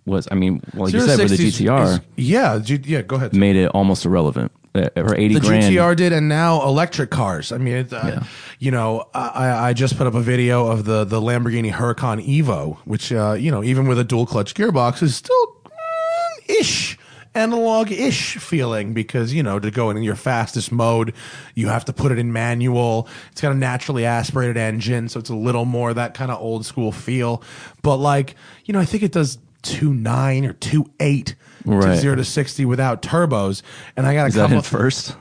was 0.05 0.27
I 0.31 0.35
mean 0.35 0.61
like 0.73 0.93
you 0.93 1.01
said 1.01 1.19
with 1.19 1.29
the 1.31 1.37
0 1.37 1.37
to 1.37 1.51
60 1.51 1.65
is- 1.65 1.69
GTR 1.69 1.93
is- 1.93 1.99
yeah 2.15 2.59
G, 2.59 2.79
yeah 2.83 3.01
go 3.03 3.15
ahead 3.15 3.33
made 3.35 3.55
it 3.55 3.67
almost 3.69 4.05
irrelevant 4.05 4.51
uh, 4.75 4.89
for 4.95 5.15
eighty 5.15 5.35
the 5.35 5.39
grand. 5.39 5.63
GTR 5.73 5.95
did, 5.95 6.11
and 6.11 6.27
now 6.27 6.61
electric 6.63 7.09
cars. 7.09 7.53
I 7.53 7.57
mean, 7.59 7.75
it, 7.75 7.93
uh, 7.93 8.01
Yeah. 8.05 8.23
you 8.59 8.71
know, 8.71 9.05
I, 9.13 9.69
I 9.69 9.73
just 9.73 9.95
put 9.97 10.05
up 10.05 10.15
a 10.15 10.19
video 10.19 10.67
of 10.67 10.83
the 10.83 11.05
the 11.05 11.21
Lamborghini 11.21 11.71
Huracan 11.71 12.19
Evo, 12.27 12.75
which 12.83 13.13
uh, 13.13 13.37
you 13.39 13.51
know, 13.51 13.63
even 13.63 13.87
with 13.87 13.97
a 13.99 14.03
dual 14.03 14.25
clutch 14.25 14.53
gearbox, 14.53 15.01
is 15.01 15.15
still 15.15 15.47
mm, 15.63 16.59
ish 16.59 16.97
analog 17.35 17.91
ish 17.91 18.37
feeling 18.37 18.93
because 18.93 19.33
you 19.33 19.43
know 19.43 19.59
to 19.59 19.69
go 19.69 19.89
in 19.89 20.01
your 20.01 20.15
fastest 20.15 20.71
mode, 20.71 21.13
you 21.53 21.67
have 21.67 21.85
to 21.85 21.93
put 21.93 22.11
it 22.11 22.17
in 22.17 22.33
manual. 22.33 23.07
It's 23.31 23.41
got 23.41 23.51
a 23.51 23.55
naturally 23.55 24.05
aspirated 24.05 24.57
engine, 24.57 25.09
so 25.09 25.19
it's 25.19 25.29
a 25.29 25.35
little 25.35 25.65
more 25.65 25.93
that 25.93 26.13
kind 26.13 26.31
of 26.31 26.39
old 26.41 26.65
school 26.65 26.91
feel. 26.91 27.43
But 27.81 27.97
like, 27.97 28.35
you 28.65 28.73
know, 28.73 28.79
I 28.79 28.85
think 28.85 29.03
it 29.03 29.11
does 29.11 29.37
two 29.61 29.93
nine 29.93 30.45
or 30.45 30.53
two 30.53 30.89
eight. 30.99 31.35
To 31.65 31.95
zero 31.97 32.15
to 32.15 32.23
sixty 32.23 32.63
without 32.63 33.01
turbos, 33.01 33.63
and 33.97 34.05
I 34.05 34.13
got 34.13 34.25
a 34.25 34.27
Is 34.27 34.33
that 34.35 34.41
couple. 34.43 34.57
in 34.57 34.61
first? 34.61 35.15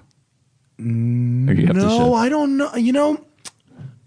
Or 0.79 0.83
you 0.85 1.67
have 1.69 1.77
to 1.77 1.83
No, 1.83 2.13
I 2.13 2.29
don't 2.29 2.59
know. 2.59 2.75
You 2.75 2.93
know, 2.93 3.24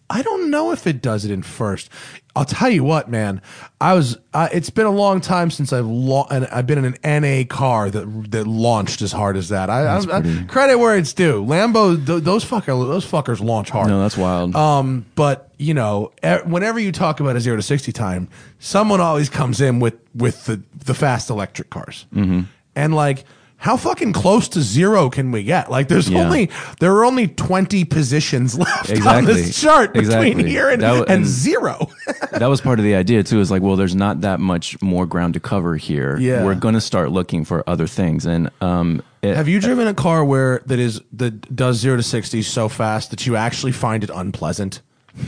I 0.10 0.22
don't 0.22 0.50
know 0.50 0.72
if 0.72 0.88
it 0.88 1.02
does 1.02 1.26
it 1.26 1.32
in 1.32 1.44
first. 1.44 1.90
I'll 2.38 2.46
tell 2.46 2.70
you 2.70 2.84
what, 2.84 3.10
man. 3.10 3.42
I 3.82 3.96
was. 3.96 4.18
Uh, 4.32 4.48
it's 4.54 4.70
been 4.70 4.86
a 4.86 4.92
long 4.92 5.22
time 5.22 5.50
since 5.50 5.74
I've 5.74 5.88
lo- 5.88 6.28
and 6.30 6.46
I've 6.48 6.68
been 6.68 6.78
in 6.78 6.96
an 7.02 7.22
NA 7.24 7.44
car 7.50 7.90
that 7.90 8.32
that 8.32 8.46
launched 8.46 9.02
as 9.02 9.12
hard 9.12 9.36
as 9.36 9.50
that. 9.50 9.72
I, 9.72 9.86
I, 9.86 9.98
I 9.98 10.44
credit 10.48 10.78
where 10.78 10.96
it's 10.96 11.14
due. 11.14 11.44
Lambo, 11.44 11.96
th- 12.06 12.24
those 12.24 12.46
fucker, 12.46 12.68
those 12.68 13.10
fuckers 13.10 13.42
launch 13.44 13.72
hard. 13.72 13.88
No, 13.88 14.00
that's 14.00 14.18
wild. 14.18 14.56
Um, 14.56 15.08
but 15.16 15.52
you 15.58 15.74
know, 15.74 16.12
e- 16.24 16.44
whenever 16.46 16.80
you 16.80 16.92
talk 16.92 17.20
about 17.20 17.36
a 17.36 17.42
zero 17.42 17.56
to 17.56 17.64
sixty 17.64 17.92
time, 17.92 18.30
someone 18.60 19.02
always 19.02 19.30
comes 19.30 19.60
in 19.60 19.80
with 19.80 19.96
with 20.14 20.46
the 20.46 20.62
the 20.86 20.94
fast 20.94 21.32
electric 21.32 21.72
cars, 21.72 22.06
mm-hmm. 22.14 22.42
and 22.76 22.96
like 22.96 23.26
how 23.60 23.76
fucking 23.76 24.14
close 24.14 24.48
to 24.50 24.62
zero 24.62 25.10
can 25.10 25.32
we 25.32 25.44
get? 25.44 25.70
Like, 25.72 25.88
there's 25.88 26.08
Yeah. 26.10 26.20
only 26.24 26.50
there 26.80 26.94
are 26.96 27.04
only 27.04 27.28
twenty 27.28 27.84
positions 27.86 28.58
left 28.60 28.92
on 29.06 29.26
this 29.26 29.60
chart 29.60 29.94
between 29.94 30.06
Exactly. 30.40 30.50
here 30.50 30.70
and, 30.70 30.82
w- 30.82 31.04
and 31.04 31.12
and- 31.12 31.26
zero. 31.26 31.90
that 32.32 32.46
was 32.48 32.62
part 32.62 32.78
of 32.80 32.86
the 32.86 32.94
idea 32.96 33.24
too. 33.24 33.40
Is 33.40 33.50
like, 33.50 33.62
well, 33.64 33.76
there's 33.76 33.96
not 33.96 34.22
that 34.22 34.40
much 34.40 34.80
more 34.82 35.06
ground 35.08 35.34
to 35.34 35.40
cover 35.40 35.76
here. 35.76 36.18
Yeah. 36.20 36.46
we're 36.46 36.56
going 36.56 36.76
to 36.76 36.82
start 36.82 37.12
looking 37.12 37.44
for 37.46 37.64
other 37.68 37.88
things. 37.88 38.26
And 38.26 38.50
um, 38.62 39.02
it, 39.24 39.36
Have 39.36 39.48
you 39.48 39.60
driven 39.60 39.88
a 39.88 39.94
car 39.94 40.24
where 40.24 40.62
that 40.68 40.78
is 40.80 41.02
that 41.14 41.56
does 41.56 41.78
zero 41.78 41.98
to 41.98 42.04
sixty 42.04 42.44
so 42.44 42.70
fast 42.70 43.10
that 43.10 43.26
you 43.26 43.36
actually 43.36 43.72
find 43.72 44.04
it 44.04 44.12
unpleasant? 44.14 44.82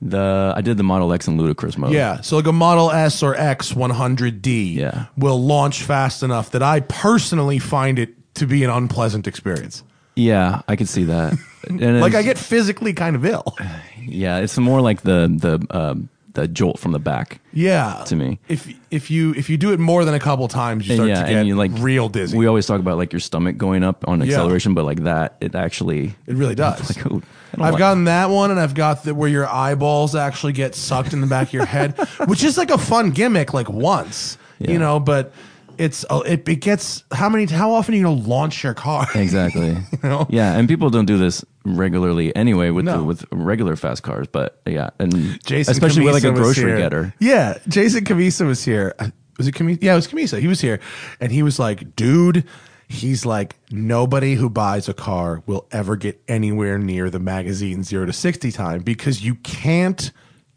the 0.00 0.52
I 0.56 0.60
did 0.60 0.76
the 0.76 0.82
Model 0.82 1.12
X 1.12 1.26
and 1.28 1.40
Ludicrous 1.40 1.76
mode. 1.78 1.92
Yeah, 1.92 2.20
so 2.20 2.36
like 2.36 2.46
a 2.46 2.52
Model 2.52 2.90
S 2.90 3.22
or 3.22 3.34
X 3.34 3.72
100D 3.72 4.74
Yeah. 4.74 5.06
will 5.16 5.40
launch 5.42 5.82
fast 5.82 6.22
enough 6.22 6.50
that 6.50 6.62
I 6.62 6.80
personally 6.80 7.58
find 7.58 7.98
it 7.98 8.14
to 8.34 8.46
be 8.46 8.64
an 8.64 8.70
unpleasant 8.70 9.26
experience. 9.26 9.82
yeah, 10.16 10.62
I 10.68 10.76
could 10.76 10.88
see 10.88 11.04
that. 11.04 11.34
And 11.68 12.00
Like 12.00 12.10
it's- 12.10 12.14
I 12.14 12.22
get 12.24 12.38
physically 12.38 12.92
kind 12.92 13.14
of 13.14 13.24
ill. 13.24 13.56
yeah, 14.04 14.38
it's 14.38 14.58
more 14.58 14.80
like 14.80 15.02
the 15.02 15.28
the 15.30 15.64
um, 15.70 16.08
the 16.34 16.48
jolt 16.48 16.78
from 16.78 16.92
the 16.92 16.98
back. 16.98 17.40
Yeah, 17.52 18.02
To 18.06 18.16
me. 18.16 18.38
if 18.48 18.72
if 18.90 19.10
you 19.10 19.34
if 19.34 19.50
you 19.50 19.56
do 19.58 19.72
it 19.72 19.78
more 19.80 20.04
than 20.04 20.14
a 20.14 20.20
couple 20.20 20.48
times, 20.48 20.86
you 20.88 20.92
And 20.94 20.96
start 20.98 21.08
yeah, 21.10 21.22
to 21.22 21.28
get 21.28 21.38
and 21.38 21.48
you 21.48 21.56
like 21.56 21.70
real 21.74 22.08
dizzy. 22.08 22.36
We 22.38 22.46
always 22.46 22.66
talk 22.66 22.80
about 22.80 22.96
like 22.98 23.12
your 23.12 23.20
stomach 23.20 23.56
going 23.58 23.84
up 23.84 24.06
on 24.08 24.22
acceleration, 24.22 24.74
but 24.74 24.84
like 24.84 25.04
that, 25.04 25.36
it 25.40 25.54
actually 25.54 26.14
it 26.26 26.34
really 26.36 26.54
does. 26.54 26.96
like 26.96 27.06
I 27.06 27.08
don't 27.08 27.24
I've 27.54 27.72
like- 27.74 27.78
gotten 27.78 28.04
that 28.04 28.30
one, 28.30 28.50
and 28.50 28.58
I've 28.58 28.74
got 28.74 29.04
the 29.04 29.14
where 29.14 29.28
your 29.28 29.46
eyeballs 29.48 30.14
actually 30.14 30.54
get 30.54 30.74
sucked 30.74 31.12
in 31.12 31.20
the 31.20 31.26
back 31.26 31.48
of 31.48 31.52
your 31.52 31.66
head, 31.66 31.98
which 32.26 32.42
is 32.44 32.56
like 32.56 32.70
a 32.70 32.78
fun 32.78 33.10
gimmick, 33.10 33.52
like 33.52 33.68
once, 33.68 34.38
you 34.58 34.78
know. 34.78 34.98
But 35.00 35.32
it's 35.78 36.04
uh, 36.08 36.22
it, 36.26 36.48
it 36.48 36.56
gets 36.60 37.04
how 37.12 37.28
many 37.28 37.44
how 37.46 37.72
often 37.72 37.94
are 37.94 37.96
you 37.98 38.04
gonna 38.04 38.20
launch 38.26 38.64
your 38.64 38.74
car? 38.74 39.06
exactly. 39.14 39.76
know? 40.02 40.26
Yeah, 40.30 40.56
and 40.56 40.66
people 40.68 40.88
don't 40.90 41.06
do 41.06 41.18
this 41.18 41.44
regularly 41.64 42.34
anyway 42.36 42.70
with 42.70 42.84
No. 42.84 42.98
the, 42.98 43.04
with 43.04 43.24
regular 43.32 43.76
fast 43.76 44.02
cars, 44.02 44.26
but 44.30 44.60
yeah, 44.66 44.90
and 44.98 45.12
Jason 45.44 45.72
especially 45.72 46.04
with 46.04 46.14
like 46.14 46.24
a 46.24 46.32
grocery 46.32 46.76
getter. 46.76 47.14
Yeah, 47.20 47.58
Jason 47.68 48.04
Camisa 48.04 48.44
was 48.44 48.64
here. 48.64 48.94
Uh, 48.98 49.08
Was 49.38 49.46
it 49.48 49.54
Camisa? 49.54 49.78
Yeah, 49.82 49.92
it 49.92 49.96
was 49.96 50.06
Camisa. 50.06 50.40
He 50.40 50.46
was 50.48 50.60
here, 50.60 50.80
and 51.20 51.32
he 51.32 51.42
was 51.42 51.58
like, 51.58 51.96
"Dude." 51.96 52.44
He's 52.88 53.24
like, 53.24 53.56
nobody 53.70 54.34
who 54.34 54.50
buys 54.50 54.86
a 54.86 54.92
car 54.92 55.42
will 55.46 55.66
ever 55.72 55.96
get 55.96 56.22
anywhere 56.28 56.76
near 56.76 57.08
the 57.08 57.18
magazine 57.18 57.82
zero 57.84 58.04
to 58.04 58.12
60 58.12 58.52
time 58.52 58.82
because 58.82 59.24
you 59.24 59.36
can't 59.36 60.12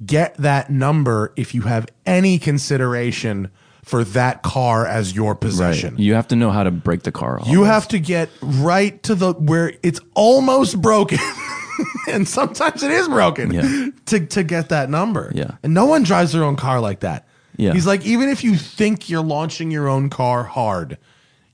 get 0.06 0.36
that 0.36 0.70
number 0.70 1.32
if 1.38 1.56
you 1.56 1.62
have 1.62 1.88
any 2.06 2.38
consideration 2.38 3.52
for 3.86 4.04
that 4.04 4.42
car 4.42 4.86
as 4.88 5.16
your 5.16 5.32
Right. 5.34 5.42
possession. 5.42 5.96
You 5.98 6.16
have 6.16 6.28
to 6.30 6.36
know 6.36 6.50
how 6.52 6.64
to 6.64 6.72
break 6.72 7.04
the 7.04 7.12
car. 7.12 7.40
Off. 7.40 7.48
You 7.48 7.64
have 7.64 7.88
to 7.90 8.00
get 8.00 8.30
right 8.42 9.02
to 9.04 9.14
the 9.16 9.34
where 9.34 9.74
it's 9.84 10.00
almost 10.16 10.82
broken. 10.82 11.20
and 12.10 12.28
sometimes 12.28 12.82
it 12.84 12.92
is 12.92 13.08
broken 13.08 13.54
Yeah. 13.54 13.90
to, 14.08 14.26
to 14.26 14.44
get 14.44 14.70
that 14.70 14.90
number. 14.90 15.32
Yeah. 15.36 15.52
And 15.62 15.74
no 15.74 15.86
one 15.86 16.04
drives 16.04 16.32
their 16.34 16.44
own 16.44 16.56
car 16.56 16.80
like 16.80 17.02
that. 17.02 17.28
Yeah. 17.58 17.74
He's 17.74 17.86
like, 17.86 18.04
even 18.06 18.28
if 18.30 18.44
you 18.44 18.56
think 18.58 19.08
you're 19.10 19.24
launching 19.24 19.70
your 19.72 19.88
own 19.88 20.10
car 20.10 20.44
hard, 20.44 20.98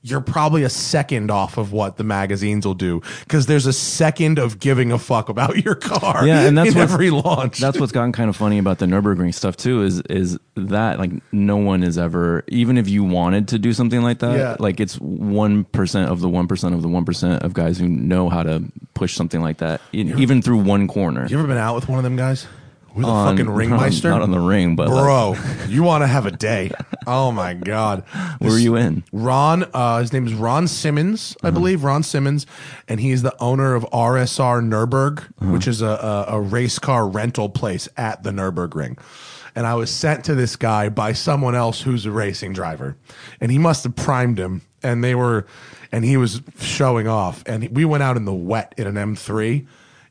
you're 0.03 0.19
probably 0.21 0.63
a 0.63 0.69
second 0.69 1.29
off 1.29 1.57
of 1.57 1.71
what 1.71 1.97
the 1.97 2.03
magazines 2.03 2.65
will 2.65 2.73
do 2.73 3.01
because 3.19 3.45
there's 3.45 3.67
a 3.67 3.73
second 3.73 4.39
of 4.39 4.59
giving 4.59 4.91
a 4.91 4.97
fuck 4.97 5.29
about 5.29 5.63
your 5.63 5.75
car. 5.75 6.25
Yeah, 6.25 6.41
and 6.41 6.57
that's 6.57 6.71
in 6.71 6.77
what's- 6.77 6.91
every 6.91 7.11
launch. 7.11 7.59
That's 7.59 7.79
what's 7.79 7.91
gotten 7.91 8.11
kind 8.11 8.29
of 8.29 8.35
funny 8.35 8.57
about 8.57 8.79
the 8.79 8.87
Nurburgring 8.87 9.33
stuff 9.33 9.57
too. 9.57 9.83
Is 9.83 10.01
is 10.09 10.39
that 10.55 10.97
like 10.99 11.11
no 11.31 11.57
one 11.57 11.83
is 11.83 11.97
ever 11.97 12.43
even 12.47 12.77
if 12.77 12.89
you 12.89 13.03
wanted 13.03 13.47
to 13.49 13.59
do 13.59 13.73
something 13.73 14.01
like 14.01 14.19
that, 14.19 14.37
Yeah. 14.37 14.55
like 14.59 14.79
it's 14.79 14.95
one 14.99 15.65
percent 15.65 16.09
of 16.09 16.19
the 16.19 16.29
one 16.29 16.47
percent 16.47 16.73
of 16.73 16.81
the 16.81 16.87
one 16.87 17.05
percent 17.05 17.43
of 17.43 17.53
guys 17.53 17.77
who 17.77 17.87
know 17.87 18.29
how 18.29 18.41
to 18.43 18.63
push 18.95 19.13
something 19.15 19.41
like 19.41 19.57
that, 19.57 19.81
in, 19.93 20.19
even 20.19 20.41
through 20.41 20.57
one 20.57 20.87
corner. 20.87 21.25
you 21.27 21.37
ever 21.37 21.47
been 21.47 21.57
out 21.57 21.75
with 21.75 21.87
one 21.87 21.97
of 21.99 22.03
them 22.03 22.15
guys? 22.15 22.47
We're 22.93 23.03
the 23.03 23.07
On- 23.07 23.37
fucking 23.37 23.51
ringmeister. 23.53 24.09
not 24.09 24.21
on 24.21 24.31
the 24.31 24.39
ring, 24.39 24.75
but 24.75 24.89
like, 24.89 25.03
Bro, 25.03 25.35
you 25.69 25.83
want 25.83 26.03
to 26.03 26.07
have 26.07 26.25
a 26.25 26.31
day. 26.31 26.71
Oh 27.07 27.31
my 27.31 27.53
God. 27.53 28.03
where 28.39 28.51
were 28.51 28.57
you 28.59 28.75
in? 28.75 29.03
Ron, 29.11 29.65
uh, 29.73 29.99
his 29.99 30.11
name 30.13 30.27
is 30.27 30.33
Ron 30.33 30.67
Simmons, 30.67 31.35
I 31.43 31.51
believe, 31.51 31.83
Ron 31.83 32.03
Simmons, 32.03 32.45
and 32.87 32.99
he's 32.99 33.21
the 33.21 33.35
owner 33.41 33.75
of 33.75 33.83
RSR 33.93 34.61
Nurburg, 34.67 35.23
which 35.51 35.67
is 35.67 35.81
a, 35.81 36.25
a, 36.29 36.35
a 36.35 36.41
race 36.41 36.79
car 36.79 37.07
rental 37.07 37.49
place 37.49 37.87
at 37.97 38.23
the 38.23 38.31
Nurburgring. 38.31 38.97
And 39.55 39.67
I 39.67 39.73
was 39.75 39.89
sent 39.91 40.23
to 40.25 40.35
this 40.35 40.55
guy 40.55 40.87
by 40.89 41.11
someone 41.13 41.55
else 41.55 41.81
who's 41.81 42.05
a 42.05 42.11
racing 42.11 42.53
driver, 42.53 42.95
and 43.41 43.51
he 43.51 43.57
must 43.57 43.83
have 43.83 43.95
primed 43.95 44.39
him, 44.39 44.61
and 44.81 45.03
they 45.03 45.13
were, 45.15 45.45
and 45.91 46.05
he 46.05 46.15
was 46.17 46.41
showing 46.59 47.07
off, 47.07 47.43
and 47.45 47.67
we 47.75 47.83
went 47.83 48.01
out 48.03 48.15
in 48.15 48.23
the 48.25 48.33
wet 48.33 48.73
in 48.77 48.87
an 48.87 48.95
M3, 48.95 49.65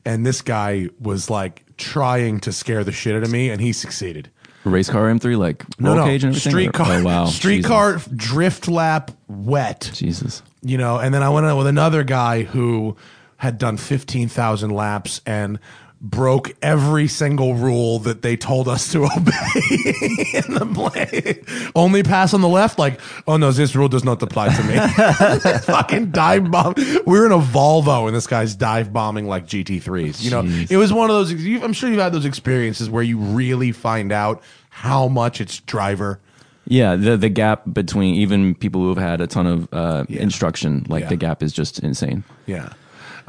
and 0.05 0.25
this 0.25 0.41
guy 0.41 0.89
was 0.99 1.29
like 1.29 1.63
trying 1.77 2.39
to 2.41 2.51
scare 2.51 2.83
the 2.83 2.91
shit 2.91 3.15
out 3.15 3.23
of 3.23 3.31
me, 3.31 3.49
and 3.49 3.59
he 3.61 3.73
succeeded. 3.73 4.29
Race 4.63 4.89
car 4.89 5.05
M3, 5.11 5.37
like 5.37 5.65
No, 5.79 5.89
roll 5.89 5.97
no, 5.97 6.05
cage 6.05 6.23
and 6.23 6.31
everything. 6.35 6.51
street 6.51 6.73
car, 6.73 6.87
Oh 6.99 7.03
wow, 7.03 7.25
street 7.39 7.55
Jesus. 7.57 7.69
car 7.69 7.97
drift 8.15 8.67
lap 8.67 9.09
wet 9.27 9.89
Jesus. 9.93 10.43
you 10.61 10.77
know 10.77 10.99
and 10.99 11.11
then 11.13 11.23
i 11.23 11.29
went 11.29 11.47
out 11.47 11.57
with 11.57 11.65
another 11.65 12.03
guy 12.03 12.43
who 12.43 12.95
had 13.37 13.57
done 13.57 13.75
15000 13.77 14.69
laps 14.69 15.19
and 15.25 15.57
broke 16.03 16.55
every 16.63 17.07
single 17.07 17.53
rule 17.53 17.99
that 17.99 18.23
they 18.23 18.35
told 18.35 18.67
us 18.67 18.91
to 18.91 19.03
obey 19.17 20.33
in 20.33 20.53
the 20.55 20.67
play 20.73 21.39
only 21.75 22.01
pass 22.01 22.33
on 22.33 22.41
the 22.41 22.47
left 22.47 22.79
like 22.79 22.99
oh 23.27 23.37
no 23.37 23.51
this 23.51 23.75
rule 23.75 23.87
does 23.87 24.03
not 24.03 24.19
apply 24.23 24.49
to 24.49 24.63
me 24.63 24.77
fucking 25.59 26.09
dive 26.09 26.49
bomb 26.49 26.73
we 27.05 27.19
were 27.19 27.25
in 27.27 27.31
a 27.31 27.37
volvo 27.37 28.07
and 28.07 28.15
this 28.15 28.25
guy's 28.25 28.55
dive 28.55 28.91
bombing 28.91 29.27
like 29.27 29.45
gt3s 29.45 30.23
you 30.23 30.31
know 30.31 30.41
Jeez. 30.41 30.71
it 30.71 30.77
was 30.77 30.91
one 30.91 31.11
of 31.11 31.15
those 31.15 31.31
i'm 31.63 31.71
sure 31.73 31.87
you've 31.87 31.99
had 31.99 32.13
those 32.13 32.25
experiences 32.25 32.89
where 32.89 33.03
you 33.03 33.19
really 33.19 33.71
find 33.71 34.11
out 34.11 34.41
how 34.69 35.07
much 35.07 35.39
it's 35.39 35.59
driver 35.61 36.19
Yeah, 36.65 36.95
the 36.95 37.17
the 37.17 37.29
gap 37.29 37.61
between 37.71 38.15
even 38.15 38.55
people 38.55 38.81
who 38.81 38.89
have 38.89 38.97
had 38.97 39.19
a 39.21 39.27
ton 39.27 39.45
of 39.45 39.67
uh, 39.73 40.05
instruction, 40.09 40.85
like 40.89 41.03
Yeah. 41.03 41.09
the 41.09 41.17
gap 41.17 41.43
is 41.43 41.51
just 41.53 41.79
insane. 41.79 42.23
Yeah. 42.45 42.69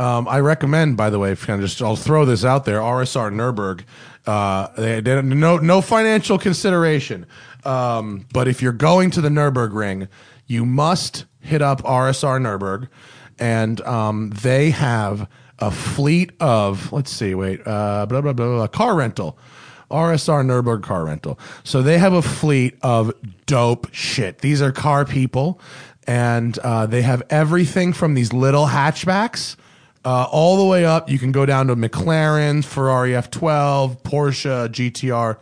Um, 0.02 0.26
I 0.26 0.40
recommend, 0.40 0.96
by 0.96 1.10
the 1.10 1.20
way, 1.20 1.30
if 1.30 1.46
kind 1.46 1.62
of 1.62 1.68
just 1.68 1.80
I'll 1.80 1.94
throw 1.94 2.24
this 2.24 2.44
out 2.44 2.64
there. 2.64 2.80
RSR 2.80 3.32
Nurburg, 3.32 3.84
uh, 4.26 4.66
they, 4.76 5.00
they 5.00 5.22
no 5.22 5.58
no 5.58 5.80
financial 5.80 6.38
consideration, 6.38 7.24
um, 7.64 8.26
but 8.32 8.48
if 8.48 8.60
you're 8.60 8.72
going 8.72 9.12
to 9.12 9.20
the 9.20 9.28
Nurburgring, 9.28 10.08
you 10.48 10.66
must 10.66 11.26
hit 11.38 11.62
up 11.62 11.82
RSR 11.82 12.40
Nurburg, 12.40 12.88
and 13.38 13.80
um, 13.82 14.30
they 14.30 14.70
have 14.70 15.28
a 15.60 15.70
fleet 15.70 16.32
of 16.40 16.92
let's 16.92 17.12
see, 17.12 17.36
wait, 17.36 17.60
uh, 17.64 18.04
blah 18.06 18.20
blah 18.20 18.32
blah, 18.32 18.56
blah 18.56 18.66
car 18.66 18.96
rental. 18.96 19.38
RSR 19.88 20.44
Nurburg 20.44 20.82
car 20.82 21.04
rental. 21.04 21.38
So 21.62 21.80
they 21.80 21.98
have 21.98 22.14
a 22.14 22.22
fleet 22.22 22.76
of 22.82 23.12
dope 23.46 23.86
shit. 23.92 24.38
These 24.38 24.62
are 24.62 24.72
car 24.72 25.04
people, 25.04 25.60
and 26.08 26.58
uh, 26.60 26.86
they 26.86 27.02
have 27.02 27.22
everything 27.30 27.92
from 27.92 28.14
these 28.14 28.32
little 28.32 28.66
hatchbacks 28.66 29.54
uh, 30.04 30.24
all 30.30 30.56
the 30.56 30.64
way 30.64 30.84
up. 30.84 31.08
You 31.10 31.18
can 31.18 31.32
go 31.32 31.46
down 31.46 31.66
to 31.68 31.76
McLaren, 31.76 32.64
Ferrari 32.64 33.10
F12, 33.12 34.02
Porsche, 34.02 34.68
GTR, 34.68 35.38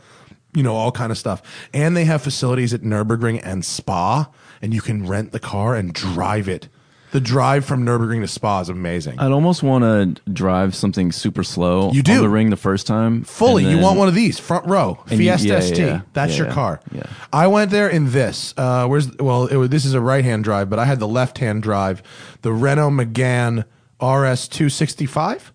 you 0.54 0.62
know, 0.62 0.74
all 0.76 0.92
kind 0.92 1.10
of 1.12 1.18
stuff. 1.18 1.42
And 1.72 1.96
they 1.96 2.04
have 2.04 2.22
facilities 2.22 2.74
at 2.74 2.82
Nurburgring 2.82 3.40
and 3.44 3.64
Spa, 3.64 4.28
and 4.62 4.74
you 4.74 4.80
can 4.80 5.06
rent 5.06 5.32
the 5.32 5.40
car 5.40 5.74
and 5.74 5.92
drive 5.92 6.48
it. 6.48 6.68
The 7.12 7.20
drive 7.20 7.64
from 7.64 7.84
Nurburgring 7.84 8.20
to 8.20 8.28
Spa 8.28 8.60
is 8.60 8.68
amazing. 8.68 9.18
I'd 9.18 9.32
almost 9.32 9.64
want 9.64 9.82
to 9.82 10.22
drive 10.32 10.76
something 10.76 11.10
super 11.10 11.42
slow. 11.42 11.90
You 11.90 12.04
do. 12.04 12.12
on 12.18 12.22
the 12.22 12.28
ring 12.28 12.50
the 12.50 12.56
first 12.56 12.86
time. 12.86 13.24
Fully, 13.24 13.64
and 13.64 13.72
you 13.76 13.82
want 13.82 13.98
one 13.98 14.06
of 14.06 14.14
these 14.14 14.38
front 14.38 14.64
row 14.66 14.96
And 15.10 15.18
you- 15.18 15.26
Fiesta 15.26 15.48
yeah, 15.48 15.60
ST. 15.60 15.78
yeah. 15.78 16.00
That's 16.12 16.38
Yeah, 16.38 16.44
your 16.44 16.52
car. 16.52 16.80
Yeah. 16.92 17.02
I 17.32 17.48
went 17.48 17.72
there 17.72 17.88
in 17.88 18.12
this. 18.12 18.54
Uh, 18.56 18.86
where's 18.86 19.10
well, 19.16 19.46
it 19.46 19.68
this 19.72 19.84
is 19.84 19.94
a 19.94 20.00
right 20.00 20.24
hand 20.24 20.44
drive, 20.44 20.70
but 20.70 20.78
I 20.78 20.84
had 20.84 21.00
the 21.00 21.08
left 21.08 21.38
hand 21.38 21.64
drive, 21.64 22.00
the 22.42 22.52
Renault 22.52 22.90
Megane 22.90 23.64
RS 24.02 24.48
two 24.48 24.68
sixty 24.68 25.06
five, 25.06 25.52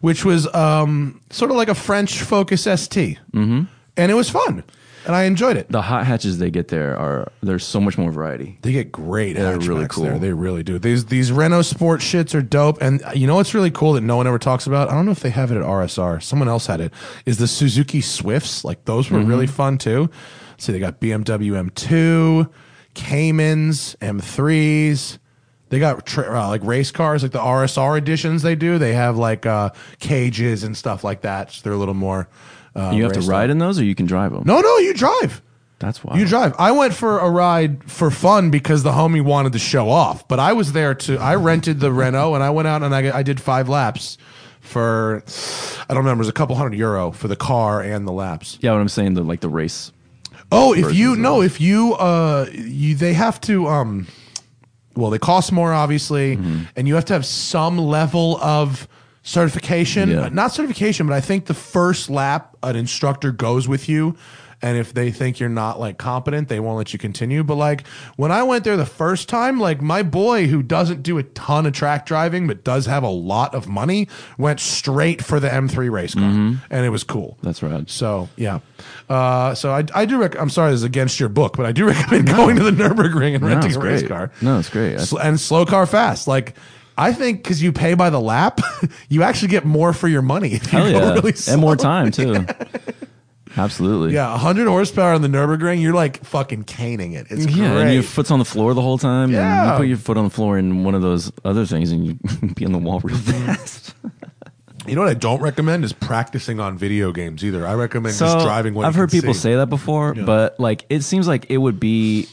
which 0.00 0.24
was 0.24 0.52
um, 0.54 1.20
sort 1.30 1.50
of 1.50 1.56
like 1.56 1.68
a 1.68 1.74
French 1.74 2.22
Focus 2.22 2.62
ST, 2.62 3.18
mm-hmm. 3.32 3.62
and 3.96 4.10
it 4.10 4.14
was 4.14 4.30
fun, 4.30 4.64
and 5.06 5.14
I 5.14 5.24
enjoyed 5.24 5.56
it. 5.56 5.68
The 5.68 5.82
hot 5.82 6.06
hatches 6.06 6.38
they 6.38 6.50
get 6.50 6.68
there 6.68 6.96
are 6.96 7.30
there's 7.42 7.64
so 7.64 7.80
much 7.80 7.98
more 7.98 8.10
variety. 8.10 8.58
They 8.62 8.72
get 8.72 8.90
great. 8.90 9.36
They're 9.36 9.58
really 9.58 9.86
cool. 9.88 10.04
There. 10.04 10.18
They 10.18 10.32
really 10.32 10.62
do. 10.62 10.78
These 10.78 11.06
these 11.06 11.30
Renault 11.30 11.62
Sport 11.62 12.00
shits 12.00 12.34
are 12.34 12.42
dope. 12.42 12.80
And 12.80 13.02
you 13.14 13.26
know 13.26 13.34
what's 13.36 13.54
really 13.54 13.70
cool 13.70 13.92
that 13.94 14.00
no 14.00 14.16
one 14.16 14.26
ever 14.26 14.38
talks 14.38 14.66
about? 14.66 14.88
I 14.88 14.94
don't 14.94 15.04
know 15.04 15.12
if 15.12 15.20
they 15.20 15.30
have 15.30 15.50
it 15.50 15.56
at 15.58 15.62
RSR. 15.62 16.22
Someone 16.22 16.48
else 16.48 16.66
had 16.66 16.80
it. 16.80 16.92
Is 17.26 17.38
the 17.38 17.48
Suzuki 17.48 18.00
Swifts? 18.00 18.64
Like 18.64 18.84
those 18.86 19.10
were 19.10 19.20
really 19.20 19.46
fun 19.46 19.78
too. 19.78 20.10
See, 20.56 20.72
they 20.72 20.78
got 20.78 21.00
BMW 21.00 21.70
M2, 21.70 22.50
Caymans, 22.94 23.96
M3s. 24.00 25.18
They 25.70 25.78
got 25.78 26.04
tra- 26.06 26.40
uh, 26.40 26.48
like 26.48 26.62
race 26.64 26.90
cars, 26.90 27.22
like 27.22 27.32
the 27.32 27.38
RSR 27.40 27.98
editions. 27.98 28.42
They 28.42 28.54
do. 28.54 28.78
They 28.78 28.94
have 28.94 29.16
like 29.16 29.46
uh, 29.46 29.70
cages 29.98 30.62
and 30.62 30.76
stuff 30.76 31.02
like 31.04 31.22
that. 31.22 31.52
So 31.52 31.62
they're 31.62 31.72
a 31.72 31.76
little 31.76 31.94
more. 31.94 32.28
Uh, 32.76 32.92
you 32.94 33.02
have 33.04 33.12
to 33.12 33.20
raced 33.20 33.30
ride 33.30 33.50
in 33.50 33.58
those, 33.58 33.78
or 33.78 33.84
you 33.84 33.94
can 33.94 34.06
drive 34.06 34.32
them. 34.32 34.42
No, 34.44 34.60
no, 34.60 34.78
you 34.78 34.94
drive. 34.94 35.42
That's 35.78 36.02
why 36.04 36.16
You 36.16 36.26
drive. 36.26 36.54
I 36.58 36.72
went 36.72 36.94
for 36.94 37.18
a 37.18 37.28
ride 37.28 37.90
for 37.90 38.10
fun 38.10 38.50
because 38.50 38.82
the 38.84 38.92
homie 38.92 39.22
wanted 39.22 39.52
to 39.54 39.58
show 39.58 39.90
off. 39.90 40.26
But 40.28 40.38
I 40.38 40.52
was 40.52 40.72
there 40.72 40.94
to. 40.94 41.18
I 41.18 41.34
rented 41.34 41.80
the 41.80 41.92
Renault 41.92 42.34
and 42.34 42.44
I 42.44 42.50
went 42.50 42.68
out 42.68 42.82
and 42.82 42.94
I, 42.94 43.18
I 43.18 43.22
did 43.22 43.40
five 43.40 43.68
laps 43.68 44.16
for. 44.60 45.22
I 45.88 45.94
don't 45.94 45.98
remember. 45.98 46.20
It 46.20 46.26
was 46.26 46.28
a 46.28 46.32
couple 46.32 46.56
hundred 46.56 46.78
euro 46.78 47.10
for 47.10 47.28
the 47.28 47.36
car 47.36 47.80
and 47.80 48.06
the 48.06 48.12
laps. 48.12 48.58
Yeah, 48.60 48.72
what 48.72 48.80
I'm 48.80 48.88
saying, 48.88 49.14
the 49.14 49.22
like 49.22 49.40
the 49.40 49.48
race. 49.48 49.92
Oh, 50.52 50.74
if 50.74 50.94
you 50.94 51.16
no, 51.16 51.42
if 51.42 51.60
you 51.60 51.94
uh, 51.94 52.46
you 52.52 52.94
they 52.94 53.12
have 53.14 53.40
to 53.42 53.66
um, 53.66 54.06
well, 54.96 55.10
they 55.10 55.18
cost 55.18 55.52
more 55.52 55.72
obviously, 55.72 56.36
Mm-hmm. 56.36 56.62
and 56.76 56.88
you 56.88 56.94
have 56.94 57.04
to 57.06 57.12
have 57.12 57.24
some 57.26 57.78
level 57.78 58.38
of 58.42 58.86
certification. 59.22 60.10
Yeah. 60.10 60.28
Not 60.30 60.52
certification, 60.52 61.06
but 61.06 61.14
I 61.14 61.20
think 61.20 61.46
the 61.46 61.54
first 61.54 62.10
lap 62.10 62.56
an 62.62 62.76
instructor 62.76 63.32
goes 63.32 63.66
with 63.66 63.88
you. 63.88 64.16
And 64.64 64.78
if 64.78 64.94
they 64.94 65.10
think 65.10 65.40
you're 65.40 65.50
not 65.50 65.78
like 65.78 65.98
competent, 65.98 66.48
they 66.48 66.58
won't 66.58 66.78
let 66.78 66.94
you 66.94 66.98
continue. 66.98 67.44
But 67.44 67.56
like 67.56 67.86
when 68.16 68.32
I 68.32 68.42
went 68.44 68.64
there 68.64 68.78
the 68.78 68.86
first 68.86 69.28
time, 69.28 69.60
like 69.60 69.82
my 69.82 70.02
boy 70.02 70.46
who 70.46 70.62
doesn't 70.62 71.02
do 71.02 71.18
a 71.18 71.22
ton 71.22 71.66
of 71.66 71.74
track 71.74 72.06
driving 72.06 72.46
but 72.46 72.64
does 72.64 72.86
have 72.86 73.02
a 73.02 73.08
lot 73.10 73.54
of 73.54 73.68
money 73.68 74.08
went 74.38 74.60
straight 74.60 75.22
for 75.22 75.38
the 75.38 75.48
M3 75.50 75.90
race 75.90 76.14
car, 76.14 76.22
Mm-hmm. 76.22 76.54
and 76.70 76.86
it 76.86 76.88
was 76.88 77.04
cool. 77.04 77.36
That's 77.42 77.62
right. 77.62 77.88
So 77.90 78.30
yeah, 78.36 78.60
uh, 79.10 79.54
so 79.54 79.70
I, 79.70 79.84
I 79.94 80.06
do. 80.06 80.16
Rec- 80.18 80.40
I'm 80.40 80.48
sorry, 80.48 80.70
this 80.70 80.78
is 80.80 80.84
against 80.84 81.20
your 81.20 81.28
book, 81.28 81.58
but 81.58 81.66
I 81.66 81.72
do 81.72 81.86
recommend 81.88 82.26
going 82.28 82.56
to 82.56 82.64
the 82.64 82.70
Nurburgring 82.70 83.34
and 83.34 83.42
No, 83.42 83.48
renting 83.50 83.76
a 83.76 83.78
race 83.80 84.02
car. 84.08 84.32
No, 84.40 84.58
it's 84.58 84.70
great. 84.70 84.98
Sl- 85.00 85.18
and 85.18 85.38
slow 85.38 85.66
car 85.66 85.84
fast. 85.84 86.26
Like 86.26 86.54
I 86.96 87.12
think 87.12 87.42
because 87.42 87.62
you 87.62 87.70
pay 87.70 87.92
by 87.92 88.08
the 88.08 88.20
lap, 88.20 88.60
you 89.10 89.22
actually 89.24 89.48
get 89.48 89.66
more 89.66 89.92
for 89.92 90.08
your 90.08 90.22
money 90.22 90.58
Hell 90.70 90.88
yeah, 90.88 91.12
really 91.20 91.34
and 91.48 91.60
more 91.60 91.76
time 91.76 92.10
too. 92.10 92.46
Absolutely. 93.56 94.14
Yeah, 94.14 94.30
100 94.32 94.66
horsepower 94.66 95.12
on 95.12 95.22
the 95.22 95.28
Nurburgring, 95.28 95.80
you're 95.80 95.94
like 95.94 96.24
fucking 96.24 96.64
caning 96.64 97.12
it. 97.12 97.26
It's 97.30 97.46
Yeah, 97.46 97.72
great. 97.72 97.82
and 97.84 97.94
your 97.94 98.02
foot's 98.02 98.30
on 98.30 98.38
the 98.38 98.44
floor 98.44 98.74
the 98.74 98.82
whole 98.82 98.98
time. 98.98 99.30
Yeah. 99.30 99.62
And 99.62 99.70
you 99.72 99.76
put 99.78 99.86
your 99.88 99.96
foot 99.98 100.16
on 100.16 100.24
the 100.24 100.30
floor 100.30 100.58
in 100.58 100.84
one 100.84 100.94
of 100.94 101.02
those 101.02 101.30
other 101.44 101.64
things, 101.66 101.92
and 101.92 102.06
you 102.06 102.14
be 102.54 102.64
on 102.66 102.72
the 102.72 102.78
wall 102.78 103.00
real 103.00 103.16
fast. 103.16 103.94
you 104.86 104.94
know 104.94 105.02
what 105.02 105.10
I 105.10 105.14
don't 105.14 105.40
recommend 105.40 105.84
is 105.84 105.92
practicing 105.92 106.60
on 106.60 106.76
video 106.76 107.12
games 107.12 107.44
either. 107.44 107.66
I 107.66 107.74
recommend 107.74 108.16
just 108.16 108.44
driving. 108.44 108.74
What 108.74 108.86
I've 108.86 108.94
heard 108.94 109.10
people 109.10 109.34
see. 109.34 109.40
say 109.40 109.54
that 109.56 109.68
before, 109.68 110.14
but 110.14 110.58
like 110.58 110.84
it 110.88 111.02
seems 111.02 111.28
like 111.28 111.46
it 111.50 111.58
would 111.58 111.78
be 111.80 112.26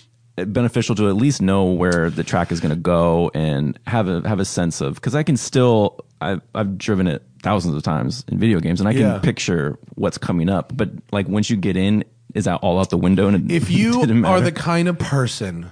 beneficial 0.46 0.96
to 0.96 1.10
at 1.10 1.16
least 1.16 1.42
know 1.42 1.66
where 1.66 2.10
the 2.10 2.24
track 2.24 2.52
is 2.52 2.60
going 2.60 2.74
to 2.74 2.80
go 2.80 3.32
and 3.34 3.78
have 3.88 4.08
a 4.08 4.28
have 4.28 4.40
a 4.40 4.46
sense 4.46 4.82
of 4.82 4.96
because 4.96 5.16
I 5.16 5.24
can 5.24 5.38
still 5.38 6.00
I've 6.22 6.42
I've 6.56 6.78
driven 6.78 7.08
it 7.08 7.24
thousands 7.44 7.76
of 7.76 7.84
times 7.84 8.24
in 8.28 8.38
video 8.40 8.60
games 8.60 8.80
and 8.80 8.88
I 8.88 8.94
can 8.94 9.02
Yeah. 9.02 9.20
picture 9.20 9.78
what's 9.96 10.18
coming 10.18 10.50
up, 10.50 10.76
but 10.76 10.90
like 11.12 11.28
once 11.28 11.50
you 11.50 11.56
get 11.58 11.76
in, 11.78 12.04
is 12.36 12.46
that 12.46 12.56
all 12.58 12.80
out 12.80 12.90
the 12.92 12.98
window? 12.98 13.28
And 13.28 13.52
if 13.52 13.70
you 13.72 14.02
are 14.26 14.40
the 14.42 14.52
kind 14.52 14.88
of 14.88 14.98
person 15.00 15.72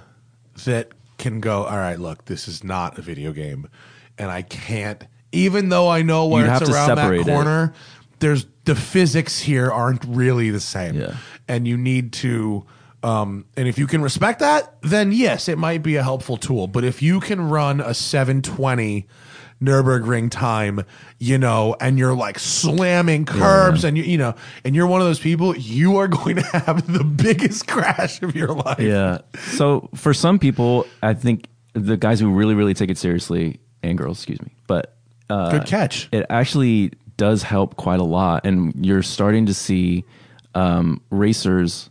that 0.64 0.88
can 1.18 1.40
go, 1.40 1.64
all 1.64 1.76
right, 1.76 1.98
look, 2.00 2.24
this 2.24 2.48
is 2.48 2.64
not 2.64 2.98
a 2.98 3.02
video 3.02 3.32
game, 3.32 3.68
and 4.18 4.30
I 4.30 4.42
can't, 4.42 5.04
even 5.32 5.68
though 5.68 5.88
I 5.88 6.02
know 6.02 6.26
where 6.26 6.44
You 6.46 6.50
it's 6.50 6.58
have 6.60 6.68
to 6.68 6.74
around 6.74 6.88
that 6.88 6.96
separate 6.96 7.20
it. 7.20 7.26
corner. 7.26 7.72
There's 8.18 8.46
the 8.64 8.74
physics 8.74 9.38
here 9.38 9.70
aren't 9.70 10.04
really 10.04 10.50
the 10.50 10.60
same, 10.60 10.94
Yeah. 10.96 11.14
and 11.48 11.66
you 11.68 11.76
need 11.76 12.12
to. 12.14 12.64
Um, 13.02 13.46
and 13.56 13.66
if 13.66 13.78
you 13.78 13.86
can 13.86 14.02
respect 14.02 14.40
that, 14.40 14.74
then 14.82 15.12
yes, 15.12 15.48
it 15.48 15.56
might 15.58 15.82
be 15.82 15.96
a 15.96 16.02
helpful 16.02 16.36
tool. 16.36 16.66
But 16.66 16.84
if 16.84 17.00
you 17.00 17.20
can 17.20 17.48
run 17.48 17.80
a 17.80 17.94
720 17.94 19.06
Nurburgring 19.62 20.30
time, 20.30 20.84
you 21.18 21.36
know, 21.36 21.76
and 21.80 21.98
you're 21.98 22.14
like 22.14 22.38
slamming 22.38 23.26
curbs 23.26 23.84
and 23.84 23.96
you, 23.96 24.04
you 24.04 24.16
know, 24.18 24.34
and 24.64 24.74
you're 24.74 24.86
one 24.86 25.00
of 25.00 25.06
those 25.06 25.20
people, 25.20 25.56
you 25.56 25.96
are 25.98 26.08
going 26.08 26.36
to 26.36 26.42
have 26.42 26.86
the 26.92 27.04
biggest 27.04 27.66
crash 27.66 28.22
of 28.22 28.34
your 28.34 28.48
life. 28.48 28.80
Yeah. 28.80 29.18
So 29.52 29.88
for 29.94 30.14
some 30.14 30.38
people, 30.38 30.86
I 31.02 31.14
think 31.14 31.46
the 31.74 31.96
guys 31.96 32.20
who 32.20 32.30
really, 32.30 32.54
really 32.54 32.74
take 32.74 32.90
it 32.90 32.98
seriously, 32.98 33.60
and 33.82 33.96
girls, 33.98 34.18
excuse 34.18 34.40
me, 34.40 34.52
but 34.66 34.96
uh, 35.28 35.50
Good 35.50 35.66
catch. 35.66 36.08
it 36.10 36.26
actually 36.30 36.92
does 37.16 37.42
help 37.42 37.76
quite 37.76 38.00
a 38.00 38.04
lot, 38.04 38.46
and 38.46 38.74
you're 38.84 39.02
starting 39.02 39.46
to 39.46 39.54
see 39.54 40.04
um, 40.54 41.02
racers 41.10 41.90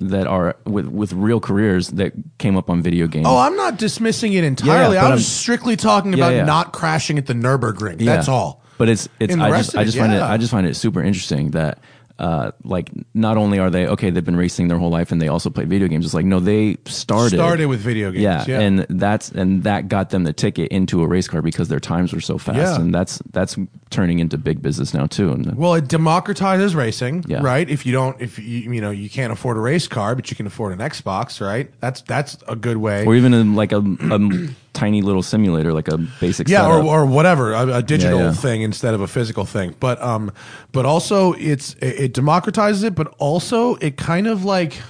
that 0.00 0.26
are 0.26 0.56
with 0.64 0.86
with 0.86 1.12
real 1.12 1.40
careers 1.40 1.88
that 1.88 2.12
came 2.38 2.56
up 2.56 2.70
on 2.70 2.82
video 2.82 3.06
games. 3.06 3.26
Oh, 3.28 3.36
I'm 3.36 3.56
not 3.56 3.78
dismissing 3.78 4.32
it 4.32 4.44
entirely. 4.44 4.96
Yeah, 4.96 5.06
I 5.06 5.10
was 5.10 5.20
I'm- 5.20 5.20
strictly 5.20 5.76
talking 5.76 6.14
about 6.14 6.32
yeah. 6.34 6.44
not 6.44 6.72
crashing 6.72 7.18
at 7.18 7.26
the 7.26 7.34
Nurburgring. 7.34 8.00
Yeah. 8.00 8.16
That's 8.16 8.28
all. 8.28 8.62
But 8.78 8.88
it's 8.88 9.08
it's 9.20 9.34
I 9.34 9.50
just 9.56 9.76
I 9.76 9.84
just 9.84 9.96
find 9.96 10.12
it. 10.12 10.20
I 10.20 10.36
just 10.36 10.50
find 10.50 10.66
it 10.66 10.74
super 10.74 11.02
interesting 11.02 11.52
that 11.52 11.78
uh 12.18 12.50
like 12.64 12.90
not 13.14 13.36
only 13.36 13.58
are 13.58 13.68
they 13.68 13.86
okay 13.86 14.08
they've 14.10 14.24
been 14.24 14.36
racing 14.36 14.68
their 14.68 14.78
whole 14.78 14.88
life 14.90 15.12
and 15.12 15.20
they 15.20 15.28
also 15.28 15.50
play 15.50 15.64
video 15.64 15.86
games. 15.88 16.04
It's 16.06 16.14
like 16.14 16.24
no 16.24 16.40
they 16.40 16.76
started 16.86 17.36
Started 17.36 17.66
with 17.66 17.80
video 17.80 18.10
games, 18.10 18.22
Yeah, 18.22 18.44
yeah. 18.48 18.60
and 18.60 18.86
that's 18.88 19.30
and 19.30 19.62
that 19.64 19.88
got 19.88 20.10
them 20.10 20.24
the 20.24 20.32
ticket 20.32 20.70
into 20.72 21.02
a 21.02 21.06
race 21.06 21.28
car 21.28 21.42
because 21.42 21.68
their 21.68 21.80
times 21.80 22.12
were 22.14 22.20
so 22.20 22.38
fast 22.38 22.56
Yeah. 22.58 22.80
and 22.80 22.94
that's 22.94 23.20
that's 23.32 23.56
turning 23.90 24.18
into 24.18 24.38
big 24.38 24.62
business 24.62 24.94
now 24.94 25.06
too. 25.06 25.30
And 25.32 25.54
Well, 25.56 25.74
it 25.74 25.88
democratizes 25.88 26.74
racing, 26.74 27.24
Yeah. 27.28 27.40
right? 27.42 27.68
If 27.68 27.84
you 27.86 27.92
don't, 27.92 28.18
if 28.20 28.38
you 28.38 28.72
you 28.72 28.80
know 28.80 28.90
you 28.90 29.10
can't 29.10 29.32
afford 29.32 29.56
a 29.58 29.60
race 29.60 29.86
car, 29.86 30.14
but 30.14 30.30
you 30.30 30.36
can 30.36 30.46
afford 30.46 30.72
an 30.72 30.78
Xbox, 30.78 31.40
right? 31.40 31.70
That's 31.80 32.00
that's 32.02 32.38
a 32.48 32.56
good 32.56 32.78
way. 32.78 33.04
or 33.04 33.14
even 33.14 33.34
in 33.34 33.54
like 33.54 33.72
a, 33.72 33.78
a 33.78 34.48
tiny 34.76 35.00
little 35.02 35.22
simulator 35.22 35.72
like 35.72 35.88
a 35.88 35.96
basic 36.20 36.48
yeah, 36.48 36.66
or, 36.68 36.82
or 36.84 37.06
whatever, 37.06 37.52
a, 37.52 37.76
a 37.78 37.82
digital 37.82 38.18
Yeah, 38.18 38.24
yeah. 38.26 38.32
thing 38.32 38.62
instead 38.62 38.94
of 38.94 39.00
a 39.00 39.06
physical 39.06 39.44
thing. 39.44 39.74
But 39.80 40.00
um, 40.02 40.30
but 40.72 40.84
also 40.84 41.32
it's 41.34 41.74
it, 41.80 42.00
it 42.04 42.12
democratizes 42.14 42.84
it, 42.84 42.94
but 42.94 43.08
also 43.18 43.76
it 43.76 43.96
kind 43.96 44.26
of 44.26 44.44
like 44.44 44.80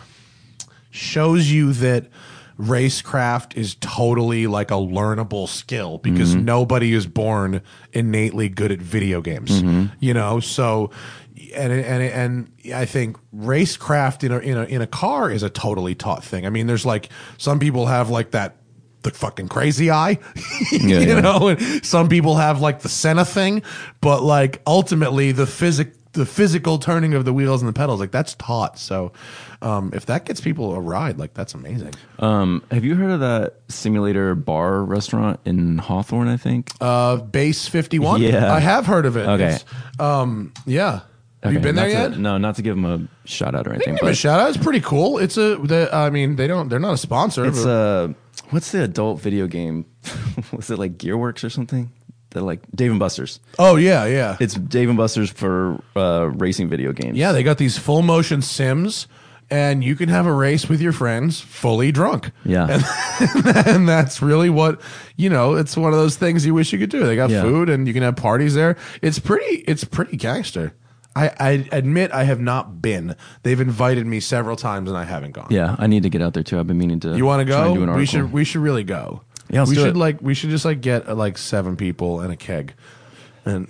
shows 0.90 1.50
you 1.50 1.72
that 1.74 2.06
racecraft 2.58 3.56
is 3.56 3.76
totally 3.80 4.46
like 4.46 4.70
a 4.70 4.74
learnable 4.74 5.48
skill 5.48 5.98
because 5.98 6.34
Mm-hmm. 6.34 6.44
nobody 6.44 6.92
is 6.94 7.06
born 7.06 7.60
innately 7.92 8.48
good 8.48 8.72
at 8.72 8.80
video 8.80 9.20
games. 9.20 9.50
Mm-hmm. 9.62 9.86
You 10.00 10.14
know, 10.14 10.40
so 10.40 10.90
and 11.54 11.72
and 11.72 12.02
and 12.02 12.74
I 12.74 12.86
think 12.86 13.16
racecraft 13.34 14.24
in 14.24 14.32
a 14.32 14.38
in 14.38 14.56
a 14.56 14.64
in 14.64 14.82
a 14.82 14.86
car 14.86 15.30
is 15.30 15.42
a 15.42 15.50
totally 15.50 15.94
taught 15.94 16.24
thing. 16.24 16.46
I 16.46 16.50
mean, 16.50 16.66
there's 16.66 16.86
like 16.86 17.08
some 17.38 17.58
people 17.58 17.86
have 17.86 18.10
like 18.10 18.30
that 18.32 18.56
the 19.12 19.18
fucking 19.18 19.48
crazy 19.48 19.90
eye, 19.90 20.18
you 20.72 20.88
yeah. 21.00 21.20
know. 21.20 21.48
And 21.48 21.84
some 21.84 22.08
people 22.08 22.36
have 22.36 22.60
like 22.60 22.80
the 22.80 22.88
Senna 22.88 23.24
thing, 23.24 23.62
but 24.00 24.22
like 24.22 24.60
ultimately 24.66 25.32
the 25.32 25.46
physic 25.46 25.92
the 26.12 26.24
physical 26.26 26.78
turning 26.78 27.12
of 27.12 27.26
the 27.26 27.32
wheels 27.32 27.60
and 27.60 27.68
the 27.68 27.74
pedals 27.74 28.00
like 28.00 28.10
that's 28.10 28.34
taught. 28.36 28.78
So 28.78 29.12
um, 29.60 29.90
if 29.94 30.06
that 30.06 30.24
gets 30.24 30.40
people 30.40 30.74
a 30.74 30.80
ride, 30.80 31.18
like 31.18 31.34
that's 31.34 31.52
amazing. 31.52 31.92
um 32.20 32.62
have 32.70 32.84
you 32.84 32.94
heard 32.94 33.10
of 33.10 33.20
that 33.20 33.56
simulator 33.68 34.34
bar 34.34 34.82
restaurant 34.82 35.40
in 35.44 35.76
Hawthorne, 35.78 36.28
I 36.28 36.38
think? 36.38 36.70
Uh, 36.80 37.16
base 37.16 37.68
fifty 37.68 37.98
one. 37.98 38.22
Yeah. 38.22 38.52
I 38.52 38.60
have 38.60 38.86
heard 38.86 39.04
of 39.06 39.16
it. 39.16 39.26
Okay. 39.28 39.58
Um, 39.98 40.52
yeah. 40.64 41.00
Have 41.42 41.52
you 41.52 41.60
been 41.60 41.76
there 41.76 41.86
not 41.86 41.92
yet? 41.92 42.12
to- 42.14 42.18
no, 42.20 42.38
not 42.38 42.56
to 42.56 42.62
give 42.62 42.74
them 42.74 42.84
a 42.86 43.28
shout 43.28 43.54
out 43.54 43.68
or 43.68 43.70
anything, 43.74 43.94
Give 43.94 44.02
'em 44.02 44.06
a 44.08 44.10
but 44.10 44.16
shout 44.16 44.40
out. 44.40 44.48
It's 44.48 44.56
pretty 44.56 44.80
cool. 44.80 45.18
It's 45.18 45.36
a. 45.36 45.56
The, 45.56 45.88
I 45.94 46.10
mean, 46.10 46.34
they 46.36 46.46
don't. 46.48 46.68
They're 46.68 46.80
not 46.80 46.94
a 46.94 46.98
sponsor. 46.98 47.44
It's 47.44 47.62
but- 47.62 47.68
uh 47.70 48.08
what's 48.50 48.72
the 48.72 48.82
adult 48.82 49.20
video 49.20 49.46
game? 49.46 49.86
Was 50.52 50.70
it 50.70 50.78
like 50.78 50.98
Gearworks 50.98 51.44
or 51.44 51.50
something? 51.50 51.90
They're 52.30 52.42
like 52.42 52.60
Dave 52.74 52.90
and 52.90 53.00
Buster's. 53.00 53.40
oh 53.58 53.76
yeah, 53.76 54.04
yeah, 54.04 54.36
It's 54.40 54.54
Dave 54.54 54.88
and 54.88 54.98
Buster's 54.98 55.30
for 55.30 55.80
uh, 55.94 56.30
racing 56.34 56.68
video 56.68 56.92
games. 56.92 57.16
yeah. 57.16 57.32
They 57.32 57.42
got 57.42 57.56
these 57.58 57.78
full 57.78 58.02
motion 58.02 58.42
sims, 58.42 59.06
and 59.48 59.82
you 59.82 59.94
can 59.96 60.08
have 60.10 60.26
a 60.26 60.32
race 60.32 60.68
with 60.68 60.80
your 60.82 60.92
friends 60.92 61.40
fully 61.40 61.92
drunk. 61.92 62.32
Yeah. 62.44 62.82
and 63.66 63.88
that's 63.88 64.20
really 64.20 64.50
what 64.50 64.80
you 65.16 65.30
know. 65.30 65.54
It's 65.54 65.76
one 65.76 65.92
of 65.92 65.98
those 65.98 66.16
things 66.16 66.44
you 66.44 66.52
wish 66.52 66.72
you 66.72 66.78
could 66.78 66.90
do. 66.90 67.06
They 67.06 67.16
got 67.16 67.30
Yeah. 67.30 67.42
food, 67.42 67.70
and 67.70 67.86
you 67.86 67.94
can 67.94 68.02
have 68.02 68.16
parties 68.16 68.54
there. 68.54 68.76
It's 69.02 69.18
pretty. 69.18 69.56
It's 69.66 69.84
pretty 69.84 70.16
gangster. 70.18 70.74
I, 71.16 71.32
I 71.40 71.68
admit 71.72 72.12
I 72.12 72.24
have 72.24 72.40
not 72.40 72.82
been. 72.82 73.16
They've 73.42 73.60
invited 73.60 74.06
me 74.06 74.20
several 74.20 74.54
times, 74.54 74.90
and 74.90 74.98
I 74.98 75.04
haven't 75.04 75.32
gone. 75.32 75.48
Yeah, 75.50 75.74
I 75.78 75.86
need 75.86 76.02
to 76.02 76.10
get 76.10 76.20
out 76.20 76.34
there 76.34 76.42
too. 76.42 76.58
I've 76.58 76.66
been 76.66 76.76
meaning 76.78 77.00
to. 77.00 77.16
You 77.16 77.24
want 77.24 77.46
to 77.46 77.50
try 77.52 77.64
and 77.64 77.70
go? 77.70 77.74
do 77.76 77.82
an 77.84 77.88
we 77.88 77.94
article. 77.94 78.06
should. 78.20 78.32
We 78.32 78.44
should 78.44 78.60
really 78.60 78.84
go. 78.84 79.22
Yeah, 79.48 79.60
let's 79.60 79.70
we 79.70 79.76
do 79.76 79.82
should 79.82 79.96
it. 79.96 79.98
like. 79.98 80.20
We 80.20 80.34
should 80.34 80.50
just 80.50 80.64
like 80.66 80.80
get 80.82 81.08
uh, 81.08 81.14
like 81.14 81.38
seven 81.38 81.76
people 81.76 82.20
and 82.20 82.32
a 82.32 82.36
keg, 82.36 82.74
and 83.44 83.66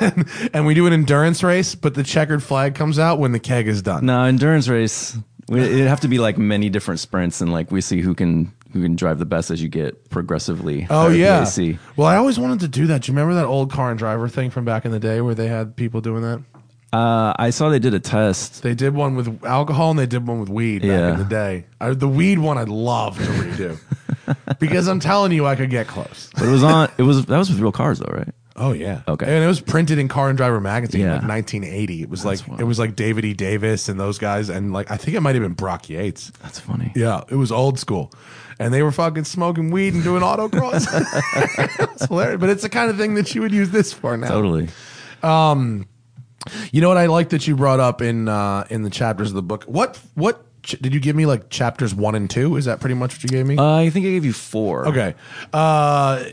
and 0.54 0.66
we 0.66 0.74
do 0.74 0.86
an 0.86 0.92
endurance 0.92 1.42
race. 1.42 1.74
But 1.74 1.94
the 1.94 2.02
checkered 2.02 2.42
flag 2.42 2.74
comes 2.74 2.98
out 2.98 3.18
when 3.18 3.32
the 3.32 3.40
keg 3.40 3.68
is 3.68 3.82
done. 3.82 4.06
No 4.06 4.22
endurance 4.24 4.66
race. 4.68 5.16
We- 5.48 5.60
It'd 5.60 5.88
have 5.88 6.00
to 6.00 6.08
be 6.08 6.18
like 6.18 6.38
many 6.38 6.68
different 6.70 7.00
sprints, 7.00 7.40
and 7.40 7.52
like 7.52 7.70
we 7.70 7.80
see 7.80 8.00
who 8.00 8.14
can 8.14 8.52
who 8.72 8.82
can 8.82 8.96
drive 8.96 9.18
the 9.18 9.24
best 9.26 9.50
as 9.50 9.62
you 9.62 9.68
get 9.68 10.08
progressively. 10.10 10.86
Oh 10.90 11.08
higher 11.08 11.12
yeah. 11.12 11.44
PAC. 11.44 11.76
Well, 11.96 12.06
I 12.06 12.16
always 12.16 12.38
wanted 12.38 12.60
to 12.60 12.68
do 12.68 12.86
that. 12.88 13.02
Do 13.02 13.10
you 13.12 13.16
remember 13.16 13.34
that 13.34 13.46
old 13.46 13.70
car 13.72 13.90
and 13.90 13.98
driver 13.98 14.28
thing 14.28 14.50
from 14.50 14.64
back 14.64 14.84
in 14.84 14.90
the 14.90 15.00
day 15.00 15.20
where 15.20 15.34
they 15.34 15.48
had 15.48 15.74
people 15.76 16.00
doing 16.00 16.22
that? 16.22 16.42
Uh, 16.92 17.34
I 17.38 17.50
saw 17.50 17.68
they 17.68 17.78
did 17.78 17.92
a 17.94 18.00
test. 18.00 18.62
They 18.62 18.74
did 18.74 18.94
one 18.94 19.14
with 19.14 19.44
alcohol 19.44 19.90
and 19.90 19.98
they 19.98 20.06
did 20.06 20.26
one 20.26 20.40
with 20.40 20.48
weed 20.48 20.80
back 20.82 20.88
Yeah. 20.88 21.12
in 21.12 21.18
the 21.18 21.24
day. 21.24 21.66
I, 21.80 21.90
the 21.90 22.08
weed 22.08 22.38
one 22.38 22.56
I'd 22.56 22.68
love 22.70 23.18
to 23.18 23.24
redo 23.24 23.78
because 24.58 24.88
I'm 24.88 24.98
telling 25.00 25.32
you 25.32 25.44
I 25.46 25.54
could 25.54 25.68
get 25.70 25.86
close. 25.86 26.30
But 26.34 26.44
it 26.44 26.50
was 26.50 26.62
on. 26.64 26.90
It 26.96 27.02
was 27.02 27.26
that 27.26 27.36
was 27.38 27.50
with 27.50 27.60
real 27.60 27.72
cars 27.72 27.98
though, 27.98 28.10
right? 28.12 28.28
Oh 28.56 28.72
yeah. 28.72 29.02
Okay. 29.06 29.26
And 29.26 29.44
it 29.44 29.46
was 29.46 29.60
printed 29.60 29.98
in 29.98 30.08
Car 30.08 30.30
and 30.30 30.36
Driver 30.36 30.60
magazine 30.60 31.02
Yeah. 31.02 31.18
like 31.18 31.28
1980. 31.28 32.02
It 32.02 32.08
was 32.10 32.24
like 32.24 32.46
wild. 32.48 32.60
it 32.60 32.64
was 32.64 32.78
like 32.78 32.96
David 32.96 33.24
E. 33.24 33.34
Davis 33.34 33.88
and 33.90 34.00
those 34.00 34.18
guys 34.18 34.48
and 34.48 34.72
like 34.72 34.90
I 34.90 34.96
think 34.96 35.14
it 35.16 35.20
might 35.20 35.34
have 35.34 35.42
been 35.44 35.52
Brock 35.52 35.88
Yates. 35.90 36.30
That's 36.42 36.58
funny. 36.58 36.90
Yeah, 36.96 37.22
it 37.28 37.36
was 37.36 37.52
old 37.52 37.78
school. 37.78 38.12
And 38.58 38.72
they 38.74 38.82
were 38.82 38.90
fucking 38.90 39.24
smoking 39.24 39.70
weed 39.70 39.94
and 39.94 40.02
doing 40.02 40.22
autocross. 40.22 40.88
it's 41.92 42.06
hilarious. 42.06 42.40
But 42.40 42.48
it's 42.48 42.62
the 42.62 42.68
kind 42.68 42.90
of 42.90 42.96
thing 42.96 43.14
that 43.14 43.32
you 43.34 43.42
would 43.42 43.52
use 43.52 43.70
this 43.70 43.92
for 43.92 44.16
now. 44.16 44.26
Totally. 44.28 44.68
You 46.72 46.80
know 46.80 46.88
what 46.88 46.96
I 46.98 47.06
like 47.06 47.30
that 47.30 47.46
you 47.46 47.56
brought 47.56 47.80
up 47.80 48.00
in 48.00 48.28
uh, 48.28 48.64
in 48.70 48.82
the 48.82 48.90
chapters 48.90 49.28
of 49.28 49.34
the 49.34 49.42
book? 49.42 49.64
What 49.64 49.98
what 50.14 50.44
ch- 50.62 50.78
did 50.80 50.94
you 50.94 51.00
give 51.00 51.16
me 51.16 51.26
like 51.26 51.50
chapters 51.50 51.94
1 51.94 52.14
and 52.14 52.30
2? 52.30 52.56
Is 52.56 52.64
that 52.66 52.80
pretty 52.80 52.94
much 52.94 53.14
what 53.14 53.22
you 53.22 53.28
gave 53.28 53.46
me? 53.46 53.56
Uh, 53.56 53.76
I 53.76 53.90
think 53.90 54.06
I 54.06 54.10
gave 54.10 54.24
you 54.24 54.32
four. 54.32 54.86
Okay. 54.88 55.14
Uh, 55.52 56.24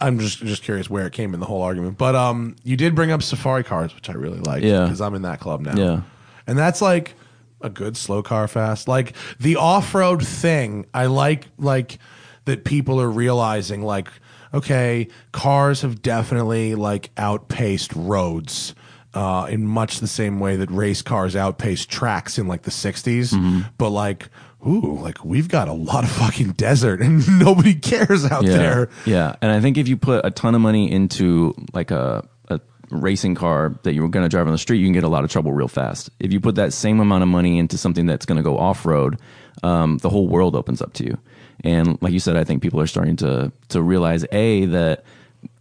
I'm 0.00 0.18
just 0.18 0.38
just 0.38 0.62
curious 0.62 0.88
where 0.88 1.06
it 1.06 1.12
came 1.12 1.34
in 1.34 1.40
the 1.40 1.46
whole 1.46 1.62
argument. 1.62 1.98
But 1.98 2.14
um, 2.14 2.56
you 2.64 2.76
did 2.76 2.94
bring 2.94 3.10
up 3.10 3.22
safari 3.22 3.62
cars, 3.64 3.94
which 3.94 4.08
I 4.08 4.14
really 4.14 4.40
like. 4.40 4.62
Yeah. 4.62 4.84
Because 4.84 5.00
I'm 5.00 5.14
in 5.14 5.22
that 5.22 5.40
club 5.40 5.60
now. 5.60 5.76
Yeah. 5.76 6.02
And 6.46 6.58
that's 6.58 6.80
like 6.80 7.14
a 7.60 7.68
good 7.68 7.96
slow 7.96 8.22
car 8.22 8.48
fast. 8.48 8.88
Like 8.88 9.14
the 9.38 9.56
off 9.56 9.94
road 9.94 10.26
thing, 10.26 10.86
I 10.94 11.06
like 11.06 11.48
like 11.58 11.98
that 12.46 12.64
people 12.64 13.00
are 13.00 13.10
realizing 13.10 13.82
like, 13.82 14.08
okay, 14.54 15.08
cars 15.32 15.82
have 15.82 16.00
definitely 16.00 16.74
like 16.74 17.10
outpaced 17.18 17.94
roads. 17.94 18.74
Uh, 19.12 19.46
in 19.50 19.66
much 19.66 19.98
the 19.98 20.06
same 20.06 20.38
way 20.38 20.54
that 20.54 20.70
race 20.70 21.02
cars 21.02 21.34
outpaced 21.34 21.90
tracks 21.90 22.38
in 22.38 22.46
like 22.46 22.62
the 22.62 22.70
60s. 22.70 23.34
Mm-hmm. 23.34 23.62
But 23.76 23.90
like, 23.90 24.28
ooh, 24.64 25.00
like 25.00 25.24
we've 25.24 25.48
got 25.48 25.66
a 25.66 25.72
lot 25.72 26.04
of 26.04 26.10
fucking 26.12 26.52
desert 26.52 27.00
and 27.02 27.26
nobody 27.40 27.74
cares 27.74 28.24
out 28.24 28.44
Yeah. 28.44 28.56
there. 28.56 28.88
Yeah. 29.06 29.34
And 29.42 29.50
I 29.50 29.60
think 29.60 29.78
if 29.78 29.88
you 29.88 29.96
put 29.96 30.24
a 30.24 30.30
ton 30.30 30.54
of 30.54 30.60
money 30.60 30.88
into 30.92 31.54
like 31.72 31.90
a, 31.90 32.24
a 32.50 32.60
racing 32.90 33.34
car 33.34 33.74
that 33.82 33.94
you're 33.94 34.08
going 34.08 34.24
to 34.24 34.28
drive 34.28 34.46
on 34.46 34.52
the 34.52 34.58
street, 34.58 34.78
you 34.78 34.86
can 34.86 34.92
get 34.92 35.02
a 35.02 35.08
lot 35.08 35.24
of 35.24 35.30
trouble 35.30 35.52
real 35.52 35.66
fast. 35.66 36.08
If 36.20 36.32
you 36.32 36.38
put 36.38 36.54
that 36.54 36.72
same 36.72 37.00
amount 37.00 37.24
of 37.24 37.28
money 37.28 37.58
into 37.58 37.76
something 37.76 38.06
that's 38.06 38.26
going 38.26 38.36
to 38.36 38.44
go 38.44 38.58
off 38.58 38.86
road, 38.86 39.18
um, 39.64 39.98
the 39.98 40.08
whole 40.10 40.28
world 40.28 40.54
opens 40.54 40.80
up 40.80 40.92
to 40.94 41.04
you. 41.04 41.18
And 41.64 42.00
like 42.00 42.12
you 42.12 42.20
said, 42.20 42.36
I 42.36 42.44
think 42.44 42.62
people 42.62 42.80
are 42.80 42.86
starting 42.86 43.16
to 43.16 43.50
to 43.70 43.82
realize 43.82 44.24
a 44.30 44.66
that 44.66 45.02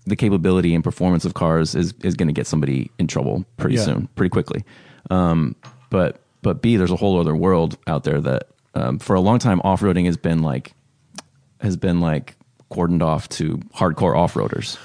the 0.06 0.16
capability 0.16 0.74
and 0.74 0.84
performance 0.84 1.26
of 1.26 1.34
cars 1.34 1.76
is 1.76 1.94
is 2.04 2.16
going 2.16 2.28
to 2.28 2.34
get 2.34 2.48
somebody 2.48 2.90
in 3.00 3.08
trouble 3.08 3.46
pretty 3.58 3.76
Yeah. 3.76 3.84
soon, 3.84 4.08
pretty 4.16 4.30
quickly. 4.30 4.64
Um, 5.10 5.56
but 5.90 6.22
but 6.42 6.62
b 6.62 6.78
there's 6.78 6.92
a 6.92 6.96
whole 6.96 7.20
other 7.20 7.36
world 7.36 7.78
out 7.88 8.04
there 8.04 8.20
that 8.22 8.48
um, 8.76 9.00
for 9.00 9.16
a 9.16 9.20
long 9.20 9.40
time 9.40 9.60
off 9.64 9.82
roading 9.82 10.06
has 10.06 10.18
been 10.18 10.42
like 10.42 10.74
has 11.62 11.76
been 11.78 12.00
like 12.00 12.36
cordoned 12.72 13.02
off 13.04 13.28
to 13.30 13.58
hardcore 13.76 14.16
off 14.16 14.36
roaders. 14.36 14.78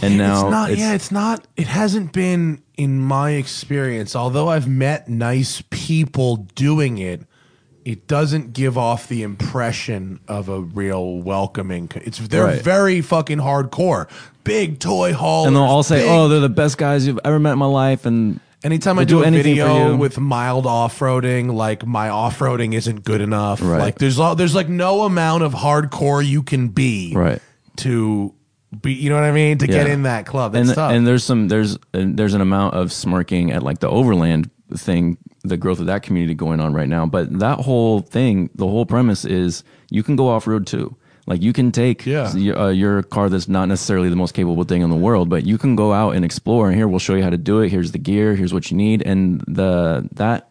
And 0.00 0.16
now 0.16 0.42
it's 0.44 0.50
not. 0.50 0.70
it's- 0.70 0.78
yeah, 0.78 0.94
it's 0.94 1.10
not. 1.12 1.46
It 1.56 1.66
hasn't 1.66 2.12
been 2.12 2.62
in 2.76 3.00
my 3.00 3.30
experience. 3.32 4.14
Although 4.14 4.48
I've 4.48 4.68
met 4.68 5.08
nice 5.08 5.62
people 5.70 6.36
doing 6.54 6.98
it, 6.98 7.22
it 7.84 8.06
doesn't 8.06 8.52
give 8.52 8.78
off 8.78 9.08
the 9.08 9.24
impression 9.24 10.20
of 10.28 10.48
a 10.48 10.60
real 10.60 11.16
welcoming. 11.18 11.90
It's 11.96 12.18
they're 12.18 12.44
Right. 12.44 12.62
very 12.62 13.00
fucking 13.00 13.38
hardcore. 13.38 14.08
Big 14.44 14.78
toy 14.78 15.12
haul. 15.12 15.46
And 15.46 15.54
they'll 15.56 15.62
all 15.62 15.82
say, 15.82 16.08
"Oh, 16.08 16.28
they're 16.28 16.40
the 16.40 16.48
best 16.48 16.78
guys 16.78 17.06
you've 17.06 17.20
ever 17.24 17.38
met 17.38 17.52
in 17.52 17.58
my 17.58 17.66
life." 17.66 18.06
And 18.06 18.40
Anytime 18.64 18.98
I 18.98 19.04
do, 19.04 19.16
do 19.18 19.22
a 19.24 19.26
anything 19.26 19.56
for 19.56 19.64
video 19.66 19.90
you. 19.90 19.96
with 19.96 20.18
mild 20.20 20.66
off 20.66 20.98
roading, 21.00 21.52
like 21.52 21.84
my 21.84 22.08
off 22.10 22.38
roading 22.38 22.74
isn't 22.74 23.02
good 23.04 23.20
enough. 23.20 23.60
Right. 23.60 23.78
Like 23.80 23.98
there's 23.98 24.20
all, 24.20 24.36
there's 24.36 24.54
like 24.54 24.68
no 24.68 25.02
amount 25.02 25.42
of 25.42 25.52
hardcore 25.52 26.24
you 26.24 26.44
can 26.44 26.68
be 26.68 27.12
Right. 27.14 27.40
to 27.78 28.32
be. 28.80 28.92
You 28.92 29.10
know 29.10 29.16
what 29.16 29.24
I 29.24 29.32
mean? 29.32 29.58
To 29.58 29.66
get 29.66 29.88
Yeah. 29.88 29.92
in 29.94 30.02
that 30.04 30.26
club. 30.26 30.54
And 30.54 30.68
tough. 30.72 30.92
and 30.92 31.04
there's 31.06 31.24
some 31.24 31.48
there's 31.48 31.76
and 31.92 32.16
there's 32.16 32.34
an 32.34 32.40
amount 32.40 32.74
of 32.74 32.92
smirking 32.92 33.50
at 33.50 33.62
like 33.64 33.80
the 33.80 33.88
overland 33.88 34.48
thing, 34.76 35.18
the 35.42 35.56
growth 35.56 35.80
of 35.80 35.86
that 35.86 36.02
community 36.04 36.34
going 36.34 36.60
on 36.60 36.72
right 36.72 36.88
now. 36.88 37.04
But 37.04 37.40
that 37.40 37.58
whole 37.60 38.00
thing, 38.00 38.48
the 38.54 38.66
whole 38.68 38.86
premise 38.86 39.24
is 39.24 39.64
you 39.90 40.02
can 40.04 40.14
go 40.16 40.28
off 40.28 40.46
road 40.46 40.66
too. 40.68 40.94
Like 41.26 41.40
you 41.42 41.52
can 41.52 41.70
take 41.70 42.04
Yeah. 42.04 42.34
your, 42.34 42.58
uh, 42.58 42.68
your 42.70 43.02
car 43.04 43.28
that's 43.28 43.48
not 43.48 43.68
necessarily 43.68 44.08
the 44.08 44.16
most 44.16 44.34
capable 44.34 44.64
thing 44.64 44.82
in 44.82 44.90
the 44.90 44.96
world, 44.96 45.28
but 45.28 45.44
you 45.46 45.56
can 45.56 45.76
go 45.76 45.92
out 45.92 46.16
and 46.16 46.24
explore. 46.24 46.66
And 46.68 46.76
here 46.76 46.88
we'll 46.88 46.98
show 46.98 47.14
you 47.14 47.22
how 47.22 47.30
to 47.30 47.38
do 47.38 47.60
it. 47.60 47.68
Here's 47.70 47.92
the 47.92 47.98
gear. 47.98 48.34
Here's 48.34 48.52
what 48.52 48.70
you 48.70 48.76
need. 48.76 49.02
And 49.02 49.40
the 49.46 50.08
that 50.14 50.48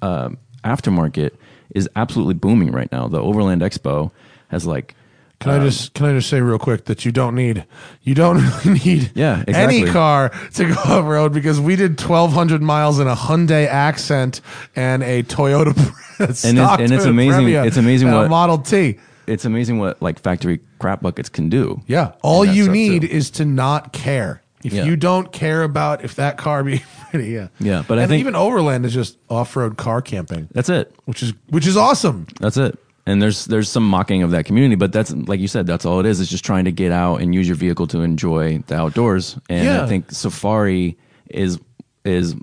uh, 0.00 0.30
aftermarket 0.64 1.32
is 1.74 1.88
absolutely 1.96 2.34
booming 2.34 2.70
right 2.70 2.90
now. 2.92 3.08
The 3.08 3.20
Overland 3.20 3.62
Expo 3.62 4.10
has 4.48 4.64
like 4.66 4.94
Can 5.40 5.50
I 5.50 5.64
just 5.64 5.94
can 5.94 6.06
I 6.06 6.12
just 6.12 6.28
say 6.28 6.40
real 6.40 6.58
quick 6.58 6.84
that 6.84 7.04
you 7.04 7.10
don't 7.10 7.34
need 7.34 7.64
you 8.02 8.14
don't 8.14 8.36
really 8.64 8.78
need 8.84 9.10
Yeah, 9.16 9.42
any 9.48 9.84
car 9.86 10.30
to 10.54 10.64
go 10.68 10.74
off 10.74 11.04
road 11.04 11.32
because 11.32 11.58
we 11.60 11.74
did 11.74 11.98
twelve 11.98 12.32
hundred 12.32 12.62
miles 12.62 13.00
in 13.00 13.08
a 13.08 13.16
Hyundai 13.16 13.66
Accent 13.66 14.40
and 14.76 15.02
a 15.02 15.24
Toyota 15.24 15.70
it's- 16.20 16.44
and 16.44 16.58
it's 16.92 17.04
amazing- 17.06 17.48
it's 17.48 17.76
amazing 17.76 18.08
and 18.08 18.16
what- 18.18 18.30
Model 18.30 18.58
T. 18.58 18.98
it's 19.26 19.44
amazing 19.44 19.78
what 19.78 20.00
like 20.02 20.18
factory 20.20 20.60
crap 20.78 21.00
buckets 21.02 21.28
can 21.28 21.48
do. 21.48 21.80
Yeah, 21.86 22.12
all 22.22 22.44
that 22.46 22.54
you 22.54 22.64
stuff, 22.64 22.72
need 22.74 23.02
too. 23.02 23.08
is 23.08 23.30
to 23.32 23.44
not 23.44 23.92
care. 23.92 24.42
If 24.64 24.72
Yeah. 24.72 24.84
you 24.84 24.94
don't 24.96 25.32
care 25.32 25.64
about 25.64 26.04
if 26.04 26.14
that 26.16 26.36
car 26.38 26.62
be 26.62 26.82
ready, 27.12 27.30
yeah, 27.30 27.48
Yeah, 27.58 27.82
but 27.86 27.98
I 27.98 28.02
and 28.02 28.10
think- 28.10 28.20
even 28.20 28.36
Overland 28.36 28.86
is 28.86 28.94
just 28.94 29.18
off 29.28 29.56
road 29.56 29.76
car 29.76 30.00
camping, 30.00 30.48
That's 30.52 30.68
it. 30.68 30.94
which 31.04 31.22
is 31.22 31.32
which 31.48 31.66
is 31.66 31.76
awesome. 31.76 32.26
That's 32.40 32.56
it. 32.56 32.78
And 33.04 33.20
there's 33.20 33.46
there's 33.46 33.68
some 33.68 33.82
mocking 33.88 34.22
of 34.22 34.30
that 34.30 34.44
community, 34.44 34.76
but 34.76 34.92
that's 34.92 35.10
like 35.12 35.40
you 35.40 35.48
said, 35.48 35.66
that's 35.66 35.84
all 35.84 35.98
it 35.98 36.06
is. 36.06 36.20
It's 36.20 36.30
just 36.30 36.44
trying 36.44 36.66
to 36.66 36.70
get 36.72 36.92
out 36.92 37.16
and 37.20 37.34
use 37.34 37.48
your 37.48 37.56
vehicle 37.56 37.88
to 37.88 38.02
enjoy 38.02 38.62
the 38.68 38.76
outdoors. 38.76 39.36
And 39.50 39.64
Yeah. 39.64 39.82
I 39.82 39.88
think 39.88 40.12
safari 40.12 40.96
is 41.28 41.58
is 42.04 42.36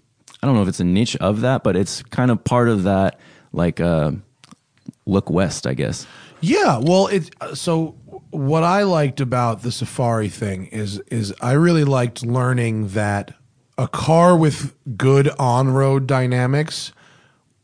I 0.44 0.48
don't 0.48 0.56
know 0.56 0.62
if 0.62 0.68
it's 0.68 0.82
a 0.82 0.86
niche 0.86 1.16
of 1.18 1.42
that, 1.42 1.64
but 1.64 1.78
it's 1.78 2.04
kind 2.04 2.30
of 2.32 2.44
part 2.44 2.68
of 2.68 2.84
that 2.84 3.18
like 3.54 3.80
uh 3.80 4.12
look 5.06 5.30
west, 5.30 5.66
I 5.66 5.74
guess. 5.74 6.06
Yeah, 6.42 6.78
well, 6.78 7.08
it 7.08 7.30
uh, 7.42 7.56
so 7.56 7.96
what 8.32 8.64
I 8.64 8.84
liked 8.84 9.20
about 9.20 9.62
the 9.62 9.72
Safari 9.72 10.30
thing 10.30 10.68
is 10.68 11.00
is 11.12 11.34
I 11.42 11.54
really 11.54 11.84
liked 11.84 12.24
learning 12.24 12.90
that 12.90 13.34
a 13.78 13.88
car 13.88 14.38
with 14.38 14.76
good 14.98 15.30
on-road 15.40 16.06
dynamics 16.06 16.92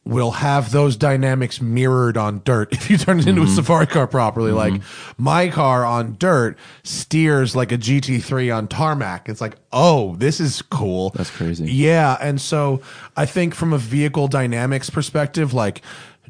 will 0.06 0.32
have 0.32 0.72
those 0.72 0.96
dynamics 0.96 1.60
mirrored 1.60 2.16
on 2.16 2.40
dirt 2.46 2.72
if 2.74 2.90
you 2.90 2.98
turn 2.98 3.20
it 3.20 3.28
into 3.28 3.42
a 3.42 3.46
mm-hmm. 3.46 3.56
safari 3.56 3.88
car 3.88 4.08
properly. 4.08 4.52
Mm-hmm. 4.52 4.76
Like 4.76 4.82
my 5.18 5.50
car 5.50 5.84
on 5.84 6.16
dirt 6.20 6.58
steers 6.84 7.56
like 7.56 7.72
a 7.72 7.78
GT3 7.78 8.56
on 8.56 8.68
tarmac. 8.68 9.28
It's 9.28 9.42
like, 9.42 9.56
oh, 9.74 10.16
this 10.18 10.40
is 10.40 10.62
cool. 10.62 11.10
That's 11.16 11.32
crazy. 11.32 11.72
Yeah, 11.72 12.18
and 12.22 12.40
so 12.40 12.82
I 13.18 13.26
think 13.26 13.56
from 13.56 13.74
a 13.74 13.78
vehicle 13.78 14.28
dynamics 14.28 14.90
perspective, 14.90 15.54
like 15.54 15.82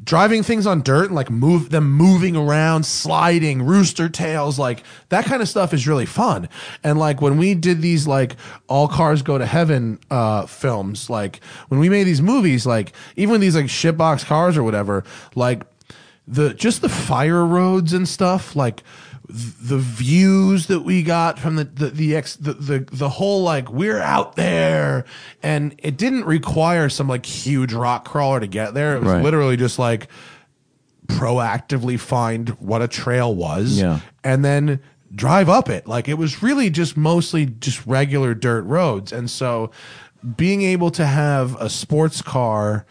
driving 0.06 0.42
things 0.42 0.66
on 0.66 0.80
dirt 0.80 1.06
and 1.06 1.14
like 1.14 1.28
move 1.28 1.68
them 1.70 1.92
moving 1.92 2.36
around, 2.36 2.86
sliding, 2.86 3.62
rooster 3.62 4.08
tails, 4.08 4.58
like 4.58 4.82
that 5.10 5.26
kind 5.26 5.42
of 5.42 5.48
stuff 5.48 5.74
is 5.74 5.86
really 5.86 6.06
fun. 6.06 6.48
And 6.82 6.98
like 6.98 7.20
when 7.20 7.36
we 7.36 7.54
did 7.54 7.82
these 7.82 8.06
like 8.06 8.36
all 8.68 8.88
cars 8.88 9.20
go 9.20 9.36
to 9.36 9.44
heaven 9.44 9.98
uh 10.10 10.46
films, 10.46 11.10
like 11.10 11.40
when 11.68 11.80
we 11.80 11.90
made 11.90 12.04
these 12.04 12.22
movies, 12.22 12.64
like 12.64 12.92
even 13.16 13.40
these 13.40 13.56
like 13.56 13.66
shitbox 13.66 14.24
cars 14.24 14.56
or 14.56 14.62
whatever, 14.62 15.04
like 15.34 15.64
the 16.26 16.54
just 16.54 16.80
the 16.80 16.88
fire 16.88 17.44
roads 17.44 17.92
and 17.92 18.08
stuff 18.08 18.56
like 18.56 18.82
the 19.28 19.78
views 19.78 20.66
that 20.66 20.80
we 20.80 21.02
got 21.02 21.38
from 21.38 21.56
the 21.56 21.64
the 21.64 21.90
the, 21.90 22.14
ex, 22.16 22.36
the 22.36 22.52
the 22.52 22.78
the 22.92 23.08
whole 23.08 23.42
like 23.42 23.70
we're 23.72 24.00
out 24.00 24.36
there 24.36 25.04
and 25.42 25.74
it 25.82 25.96
didn't 25.96 26.24
require 26.24 26.88
some 26.88 27.08
like 27.08 27.26
huge 27.26 27.72
rock 27.72 28.04
crawler 28.06 28.38
to 28.38 28.46
get 28.46 28.72
there 28.74 28.94
it 28.96 29.00
was 29.02 29.12
Right. 29.12 29.24
literally 29.24 29.56
just 29.56 29.78
like 29.80 30.06
proactively 31.08 31.98
find 31.98 32.50
what 32.60 32.82
a 32.82 32.88
trail 32.88 33.34
was 33.34 33.78
Yeah. 33.78 34.00
and 34.24 34.44
then 34.44 34.80
drive 35.14 35.48
up 35.48 35.68
it. 35.68 35.86
Like 35.86 36.08
it 36.08 36.14
was 36.18 36.42
really 36.42 36.68
just 36.70 36.96
mostly 36.96 37.46
just 37.46 37.86
regular 37.86 38.34
dirt 38.34 38.62
roads. 38.62 39.12
And 39.12 39.30
so 39.30 39.70
being 40.36 40.62
able 40.62 40.90
to 40.90 41.06
have 41.06 41.54
a 41.60 41.70
sports 41.70 42.22
car 42.22 42.86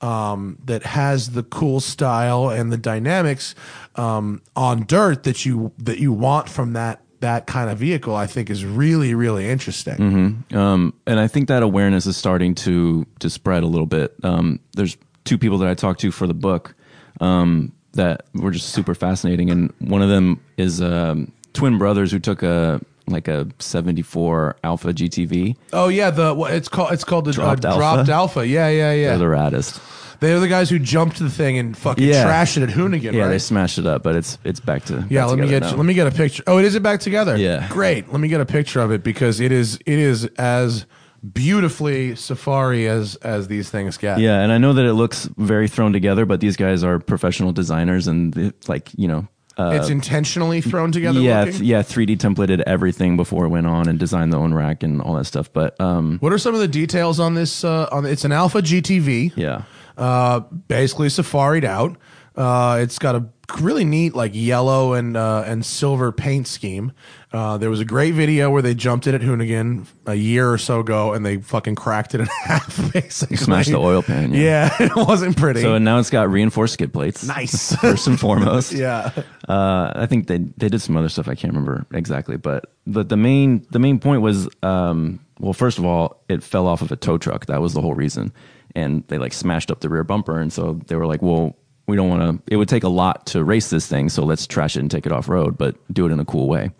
um, 0.00 0.58
that 0.64 0.82
has 0.84 1.30
the 1.30 1.42
cool 1.42 1.80
style 1.80 2.48
and 2.50 2.72
the 2.72 2.76
dynamics 2.76 3.54
um, 3.96 4.42
on 4.54 4.86
dirt 4.86 5.24
that 5.24 5.44
you 5.44 5.72
that 5.78 5.98
you 5.98 6.12
want 6.12 6.48
from 6.48 6.74
that 6.74 7.02
that 7.20 7.48
kind 7.48 7.68
of 7.68 7.78
vehicle, 7.78 8.14
I 8.14 8.26
think 8.26 8.48
is 8.48 8.64
really 8.64 9.14
really 9.14 9.48
interesting. 9.48 10.44
Um, 10.54 10.94
and 11.06 11.18
I 11.18 11.26
think 11.26 11.48
that 11.48 11.62
awareness 11.62 12.06
is 12.06 12.16
starting 12.16 12.54
to 12.56 13.06
to 13.18 13.28
spread 13.28 13.62
a 13.62 13.66
little 13.66 13.86
bit. 13.86 14.14
Um, 14.22 14.60
there's 14.74 14.96
two 15.24 15.38
people 15.38 15.58
that 15.58 15.68
I 15.68 15.74
talked 15.74 16.00
to 16.00 16.10
for 16.12 16.26
the 16.26 16.34
book 16.34 16.74
um, 17.20 17.72
that 17.92 18.26
were 18.34 18.52
just 18.52 18.68
super 18.70 18.94
fascinating, 18.94 19.50
and 19.50 19.72
one 19.80 20.02
of 20.02 20.08
them 20.08 20.40
is 20.56 20.80
um, 20.80 21.32
twin 21.52 21.76
brothers 21.78 22.12
who 22.12 22.20
took 22.20 22.42
a 22.44 22.80
like 23.12 23.28
a 23.28 23.46
'74 23.58 24.56
Alfa 24.64 24.92
GTV. 24.92 25.56
Oh 25.72 25.88
yeah, 25.88 26.10
the 26.10 26.34
what 26.34 26.52
it's 26.54 26.68
called 26.68 26.92
it's 26.92 27.04
called 27.04 27.24
the 27.24 27.32
Dropped 27.32 27.64
uh, 27.64 27.68
Alfa? 27.68 27.78
dropped 27.80 28.08
alfa. 28.08 28.46
Yeah, 28.46 28.68
yeah, 28.68 28.92
yeah. 28.92 29.08
They're 29.16 29.18
the 29.18 29.24
raddest. 29.24 29.80
They're 30.20 30.40
the 30.40 30.48
guys 30.48 30.68
who 30.68 30.80
jumped 30.80 31.20
the 31.20 31.30
thing 31.30 31.58
and 31.58 31.76
fucking 31.76 32.02
Yeah. 32.04 32.24
trashed 32.26 32.56
it 32.56 32.64
at 32.64 32.70
Hoonigan, 32.70 33.12
Yeah, 33.12 33.22
right? 33.22 33.28
they 33.28 33.38
smashed 33.38 33.78
it 33.78 33.86
up, 33.86 34.02
but 34.02 34.16
it's 34.16 34.36
it's 34.44 34.58
back 34.58 34.84
to 34.86 35.06
yeah, 35.08 35.22
back 35.22 35.30
let 35.30 35.38
me 35.38 35.44
together 35.46 35.60
get 35.66 35.70
now. 35.72 35.76
let 35.76 35.86
me 35.86 35.94
get 35.94 36.06
a 36.08 36.10
picture. 36.10 36.42
Oh, 36.48 36.58
it 36.58 36.64
is 36.64 36.74
it 36.74 36.82
back 36.82 36.98
together. 37.00 37.36
Yeah. 37.36 37.68
great. 37.70 38.10
Let 38.10 38.20
me 38.20 38.26
get 38.28 38.40
a 38.40 38.46
picture 38.46 38.80
of 38.80 38.90
it 38.90 39.04
because 39.04 39.38
it 39.38 39.52
is 39.52 39.76
it 39.86 39.98
is 39.98 40.24
as 40.36 40.86
beautifully 41.32 42.14
safari 42.16 42.88
as 42.88 43.14
as 43.16 43.48
these 43.48 43.70
things 43.70 43.96
get. 43.96 44.18
Yeah, 44.18 44.40
and 44.40 44.50
I 44.52 44.58
know 44.58 44.72
that 44.72 44.84
it 44.84 44.94
looks 44.94 45.28
very 45.36 45.68
thrown 45.68 45.92
together, 45.92 46.26
but 46.26 46.40
these 46.40 46.56
guys 46.56 46.82
are 46.82 46.98
professional 46.98 47.52
designers, 47.52 48.06
and 48.08 48.36
it, 48.36 48.68
like 48.68 48.90
you 48.96 49.08
know, 49.08 49.26
uh, 49.58 49.70
it's 49.74 49.88
intentionally 49.90 50.60
thrown 50.60 50.92
together. 50.92 51.20
yeah, 51.20 51.44
th- 51.46 51.60
yeah, 51.60 51.82
3D 51.82 52.16
templated 52.18 52.62
everything 52.66 53.16
before 53.16 53.44
it 53.44 53.48
went 53.48 53.66
on 53.66 53.88
and 53.88 53.98
designed 53.98 54.32
the 54.32 54.38
own 54.38 54.54
rack 54.54 54.82
and 54.82 55.02
all 55.02 55.14
that 55.14 55.24
stuff. 55.24 55.52
But 55.52 55.78
um, 55.80 56.18
What 56.20 56.32
are 56.32 56.38
some 56.38 56.54
of 56.54 56.60
the 56.60 56.68
details 56.68 57.18
on 57.18 57.34
this? 57.34 57.64
Uh, 57.64 57.88
on 57.90 58.06
it's 58.06 58.24
an 58.24 58.32
Alfa 58.32 58.62
GTV. 58.62 59.32
yeah, 59.36 59.62
uh, 59.96 60.40
basically 60.40 61.08
safaried 61.08 61.64
out. 61.64 61.96
Uh, 62.38 62.78
it's 62.80 63.00
got 63.00 63.16
a 63.16 63.24
really 63.60 63.84
neat 63.84 64.14
like 64.14 64.30
yellow 64.32 64.92
and 64.92 65.16
uh, 65.16 65.42
and 65.44 65.66
silver 65.66 66.12
paint 66.12 66.46
scheme. 66.46 66.92
Uh, 67.32 67.58
there 67.58 67.68
was 67.68 67.80
a 67.80 67.84
great 67.84 68.14
video 68.14 68.48
where 68.48 68.62
they 68.62 68.74
jumped 68.74 69.08
it 69.08 69.14
at 69.14 69.22
Hoonigan 69.22 69.86
a 70.06 70.14
year 70.14 70.48
or 70.52 70.56
so 70.56 70.78
ago, 70.80 71.12
and 71.14 71.26
they 71.26 71.38
fucking 71.38 71.74
cracked 71.74 72.14
it 72.14 72.20
in 72.20 72.26
half. 72.44 72.92
Basically, 72.92 73.36
smashed 73.36 73.70
the 73.70 73.78
oil 73.78 74.02
pan. 74.04 74.32
Yeah, 74.32 74.70
it 74.80 74.94
wasn't 74.94 75.36
pretty. 75.36 75.62
So 75.62 75.78
now 75.78 75.98
it's 75.98 76.10
got 76.10 76.30
reinforced 76.30 76.74
skid 76.74 76.92
plates. 76.92 77.26
nice. 77.26 77.74
First 77.80 78.06
and 78.06 78.20
foremost. 78.20 78.72
yeah, 78.72 79.10
Uh, 79.48 79.92
I 79.96 80.06
think 80.06 80.28
they 80.28 80.38
they 80.38 80.68
did 80.68 80.80
some 80.80 80.96
other 80.96 81.08
stuff 81.08 81.26
I 81.26 81.34
can't 81.34 81.52
remember 81.52 81.86
exactly, 81.92 82.36
but 82.36 82.72
but 82.86 83.08
the 83.08 83.16
main 83.16 83.66
the 83.70 83.80
main 83.80 83.98
point 83.98 84.22
was 84.22 84.48
um, 84.62 85.18
well, 85.40 85.52
first 85.54 85.78
of 85.78 85.84
all, 85.84 86.22
it 86.28 86.44
fell 86.44 86.68
off 86.68 86.82
of 86.82 86.92
a 86.92 86.96
tow 86.96 87.18
truck. 87.18 87.46
That 87.46 87.60
was 87.60 87.74
the 87.74 87.80
whole 87.80 87.94
reason, 87.94 88.32
and 88.76 89.02
they 89.08 89.18
like 89.18 89.32
smashed 89.32 89.72
up 89.72 89.80
the 89.80 89.88
rear 89.88 90.04
bumper, 90.04 90.38
and 90.38 90.52
so 90.52 90.74
they 90.86 90.94
were 90.94 91.06
like, 91.06 91.20
well, 91.20 91.56
we 91.88 91.96
don't 91.96 92.08
want 92.08 92.22
to. 92.46 92.52
It 92.52 92.56
would 92.56 92.68
take 92.68 92.84
a 92.84 92.88
lot 92.88 93.26
to 93.28 93.42
race 93.42 93.70
this 93.70 93.86
thing, 93.88 94.08
so 94.10 94.22
let's 94.24 94.46
trash 94.46 94.76
it 94.76 94.80
and 94.80 94.90
take 94.90 95.06
it 95.06 95.12
off 95.12 95.28
road, 95.28 95.58
but 95.58 95.74
do 95.92 96.06
it 96.06 96.12
in 96.12 96.20
a 96.20 96.24
cool 96.24 96.46
way. 96.46 96.70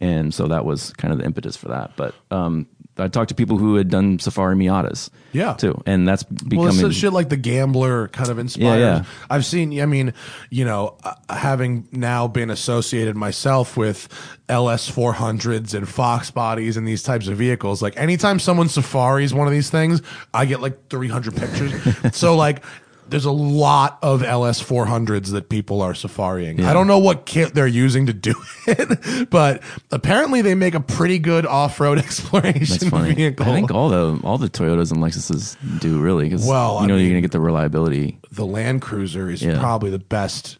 And 0.00 0.32
so 0.32 0.46
that 0.48 0.64
was 0.64 0.92
kind 0.94 1.12
of 1.12 1.18
the 1.18 1.24
impetus 1.24 1.56
for 1.56 1.68
that. 1.68 1.92
But 1.96 2.14
um, 2.30 2.66
I 2.98 3.08
talked 3.08 3.28
to 3.30 3.34
people 3.34 3.56
who 3.56 3.76
had 3.76 3.88
done 3.88 4.18
Safari 4.18 4.56
Miatas, 4.56 5.10
Yeah. 5.32 5.54
too, 5.54 5.80
and 5.86 6.06
that's 6.06 6.24
well, 6.28 6.66
becoming 6.66 6.86
it's 6.86 6.96
shit 6.96 7.12
like 7.12 7.28
the 7.30 7.36
gambler 7.36 8.08
kind 8.08 8.28
of 8.28 8.38
inspired. 8.38 8.78
Yeah, 8.78 8.96
yeah. 8.96 9.04
I've 9.30 9.46
seen. 9.46 9.80
I 9.80 9.86
mean, 9.86 10.12
you 10.50 10.64
know, 10.64 10.96
uh, 11.02 11.14
having 11.34 11.88
now 11.92 12.26
been 12.28 12.50
associated 12.50 13.16
myself 13.16 13.76
with 13.76 14.08
LS 14.48 14.88
four 14.88 15.12
hundreds 15.14 15.72
and 15.72 15.88
Fox 15.88 16.30
bodies 16.30 16.76
and 16.76 16.86
these 16.86 17.02
types 17.02 17.28
of 17.28 17.38
vehicles, 17.38 17.80
like 17.80 17.96
anytime 17.96 18.38
someone 18.38 18.68
safaris 18.68 19.32
one 19.32 19.46
of 19.46 19.52
these 19.52 19.70
things, 19.70 20.02
I 20.34 20.44
get 20.44 20.60
like 20.60 20.88
three 20.90 21.08
hundred 21.08 21.36
pictures. 21.36 21.72
so 22.16 22.36
like. 22.36 22.62
There's 23.12 23.24
a 23.26 23.30
lot 23.30 23.98
of 24.02 24.22
LS 24.24 24.60
400s 24.62 25.28
that 25.32 25.48
people 25.48 25.80
are 25.82 25.94
safarying. 25.94 26.64
I 26.64 26.72
don't 26.72 26.86
know 26.88 26.98
what 26.98 27.26
kit 27.26 27.54
they're 27.54 27.66
using 27.68 28.06
to 28.06 28.12
do 28.12 28.34
it, 28.66 29.30
but 29.30 29.62
apparently 29.92 30.42
they 30.42 30.54
make 30.56 30.74
a 30.74 30.80
pretty 30.80 31.18
good 31.20 31.46
off-road 31.46 31.98
exploration 32.06 32.60
That's 32.66 32.88
funny. 32.88 33.14
vehicle. 33.14 33.46
I 33.46 33.54
think 33.54 33.70
all 33.70 33.88
the 33.90 34.18
all 34.24 34.38
the 34.38 34.48
Toyotas 34.48 34.90
and 34.90 35.00
Lexuses 35.02 35.56
do 35.80 36.00
really 36.00 36.24
because 36.28 36.46
Well, 36.46 36.74
you 36.74 36.80
I 36.80 36.86
know 36.86 36.94
mean- 36.96 37.04
you're 37.04 37.10
gonna 37.12 37.20
get 37.20 37.30
the 37.32 37.40
reliability. 37.40 38.18
the 38.32 38.46
Land 38.46 38.82
Cruiser 38.82 39.30
is 39.30 39.42
Yeah. 39.42 39.60
probably 39.60 39.90
the 39.90 39.98
best 39.98 40.58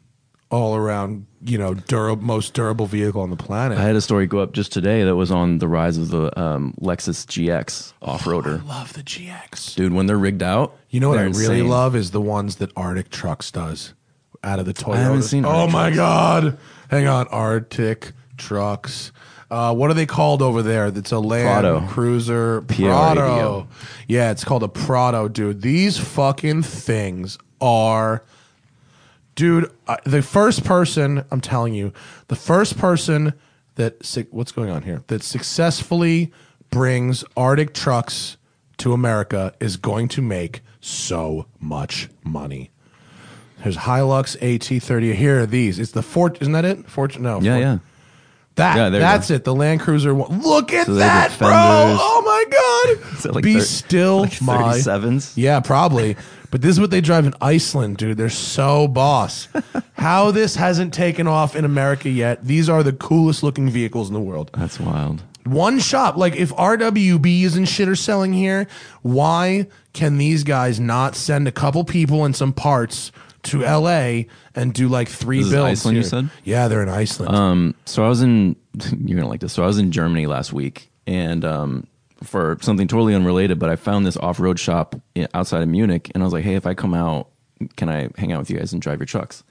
all 0.52 0.76
around, 0.76 1.26
you 1.44 1.56
know, 1.58 1.74
dura- 1.74 2.14
most 2.14 2.52
durable 2.54 2.86
vehicle 2.86 3.22
on 3.22 3.30
the 3.30 3.36
planet. 3.36 3.78
I 3.78 3.82
had 3.82 3.96
a 3.96 4.00
story 4.00 4.26
go 4.26 4.38
up 4.40 4.52
just 4.52 4.70
today 4.70 5.02
that 5.02 5.16
was 5.16 5.32
on 5.32 5.58
the 5.58 5.66
rise 5.66 5.96
of 5.98 6.10
the 6.10 6.38
um, 6.40 6.74
Lexus 6.80 7.24
GX 7.26 7.94
off 8.02 8.24
roader. 8.24 8.62
I 8.64 8.66
love 8.66 8.92
the 8.92 9.02
GX. 9.02 9.74
Dude, 9.74 9.92
when 9.94 10.06
they're 10.06 10.18
rigged 10.18 10.42
out, 10.42 10.76
You 10.90 11.00
know 11.00 11.08
what 11.08 11.18
I 11.18 11.22
they're 11.22 11.30
really 11.40 11.62
love 11.62 11.96
is 11.96 12.10
the 12.12 12.20
ones 12.20 12.56
that 12.56 12.70
Arctic 12.76 13.10
Trucks 13.10 13.50
does 13.50 13.94
out 14.44 14.58
of 14.58 14.66
the 14.66 14.74
Toyota. 14.74 14.94
I 14.94 14.98
haven't 14.98 15.22
seen 15.22 15.44
Oh 15.46 15.66
my 15.68 15.90
Trucks. 15.90 15.96
god! 15.96 16.58
Hang 16.90 17.06
on, 17.06 17.26
Arctic 17.28 18.12
Trucks. 18.36 19.10
Uh, 19.50 19.74
what 19.74 19.90
are 19.90 19.94
they 19.94 20.06
called 20.06 20.42
over 20.42 20.62
there? 20.62 20.90
That's 20.90 21.12
a 21.12 21.18
Land 21.18 21.62
Prado. 21.62 21.86
Cruiser. 21.88 22.62
Prado. 22.62 23.68
Yeah, 24.08 24.30
it's 24.30 24.44
called 24.44 24.62
a 24.62 24.68
Prado, 24.68 25.28
dude. 25.28 25.62
These 25.62 25.98
fucking 25.98 26.62
things 26.62 27.38
are 27.60 28.24
dude 29.34 29.70
uh, 29.86 29.96
the 30.04 30.22
first 30.22 30.64
person 30.64 31.24
i'm 31.30 31.40
telling 31.40 31.74
you 31.74 31.92
the 32.28 32.36
first 32.36 32.76
person 32.78 33.32
that 33.76 34.04
su- 34.04 34.26
what's 34.30 34.52
going 34.52 34.68
on 34.68 34.82
here? 34.82 35.02
That 35.06 35.22
successfully 35.22 36.30
brings 36.70 37.24
arctic 37.36 37.72
trucks 37.72 38.36
to 38.78 38.92
america 38.92 39.54
is 39.60 39.76
going 39.78 40.08
to 40.08 40.20
make 40.22 40.60
so 40.80 41.46
much 41.60 42.08
money. 42.24 42.70
There's 43.62 43.76
hilux 43.78 44.36
at30 44.40 45.14
here 45.14 45.40
are 45.42 45.46
these. 45.46 45.78
It's 45.78 45.92
the 45.92 46.02
fort 46.02 46.38
isn't 46.42 46.52
that 46.52 46.64
it? 46.64 46.86
Fortune 46.90 47.22
no 47.22 47.40
Yeah, 47.40 47.52
Fort- 47.54 47.62
yeah. 47.62 47.78
that 48.56 48.76
Yeah, 48.76 48.88
that's 48.90 49.30
it. 49.30 49.44
The 49.44 49.54
land 49.54 49.80
cruiser 49.80 50.14
one. 50.14 50.42
look 50.42 50.72
at 50.72 50.86
So 50.86 50.94
that 50.96 51.38
bro! 51.38 51.48
Oh 51.50 52.22
my 52.24 52.44
god! 52.50 53.34
Like 53.34 53.44
be 53.44 53.54
thir- 53.54 53.60
still 53.60 54.20
like 54.22 54.42
my 54.42 54.54
37s? 54.78 55.32
yeah, 55.36 55.60
probably. 55.60 56.16
But 56.52 56.60
this 56.60 56.72
is 56.72 56.80
what 56.80 56.90
they 56.90 57.00
drive 57.00 57.24
in 57.24 57.32
Iceland, 57.40 57.96
dude. 57.96 58.18
They're 58.18 58.28
so 58.28 58.86
boss. 58.86 59.48
How 59.94 60.30
this 60.30 60.54
hasn't 60.54 60.92
taken 60.92 61.26
off 61.26 61.56
in 61.56 61.64
America 61.64 62.10
yet. 62.10 62.44
These 62.44 62.68
are 62.68 62.82
the 62.82 62.92
coolest 62.92 63.42
looking 63.42 63.70
vehicles 63.70 64.08
in 64.08 64.14
the 64.14 64.20
world. 64.20 64.50
That's 64.52 64.78
wild. 64.78 65.22
One 65.44 65.78
shop, 65.78 66.18
like 66.18 66.36
if 66.36 66.50
RWBs 66.50 67.56
and 67.56 67.66
shit 67.66 67.88
are 67.88 67.96
selling 67.96 68.34
here, 68.34 68.66
why 69.00 69.66
can 69.94 70.18
these 70.18 70.44
guys 70.44 70.78
not 70.78 71.16
send 71.16 71.48
a 71.48 71.52
couple 71.52 71.84
people 71.84 72.26
and 72.26 72.36
some 72.36 72.52
parts 72.52 73.12
to 73.44 73.62
LA 73.62 74.24
and 74.54 74.74
do 74.74 74.88
like 74.88 75.08
three 75.08 75.38
This 75.38 75.46
is 75.46 75.52
builds? 75.52 75.70
Iceland, 75.80 75.96
you 75.96 76.02
said? 76.02 76.30
Yeah, 76.44 76.68
they're 76.68 76.82
in 76.82 76.90
Iceland. 76.90 77.34
Um, 77.34 77.74
so 77.86 78.04
I 78.04 78.10
was 78.10 78.20
in. 78.20 78.56
You're 78.98 79.18
gonna 79.18 79.30
like 79.30 79.40
this. 79.40 79.54
So 79.54 79.62
I 79.62 79.66
was 79.66 79.78
in 79.78 79.90
Germany 79.90 80.26
last 80.26 80.52
week, 80.52 80.90
and 81.06 81.46
um, 81.46 81.86
for 82.22 82.58
something 82.60 82.88
totally 82.88 83.14
unrelated, 83.14 83.58
but 83.58 83.68
I 83.70 83.76
found 83.76 84.06
this 84.06 84.16
off-road 84.16 84.58
shop 84.58 84.94
outside 85.34 85.62
of 85.62 85.68
Munich, 85.68 86.10
and 86.14 86.22
I 86.22 86.26
was 86.26 86.32
like, 86.32 86.44
"Hey, 86.44 86.54
if 86.54 86.66
I 86.66 86.74
come 86.74 86.94
out, 86.94 87.28
can 87.76 87.88
I 87.88 88.08
hang 88.16 88.32
out 88.32 88.38
with 88.40 88.50
you 88.50 88.58
guys 88.58 88.72
and 88.72 88.80
drive 88.82 88.98
your 89.00 89.06
trucks?" 89.06 89.42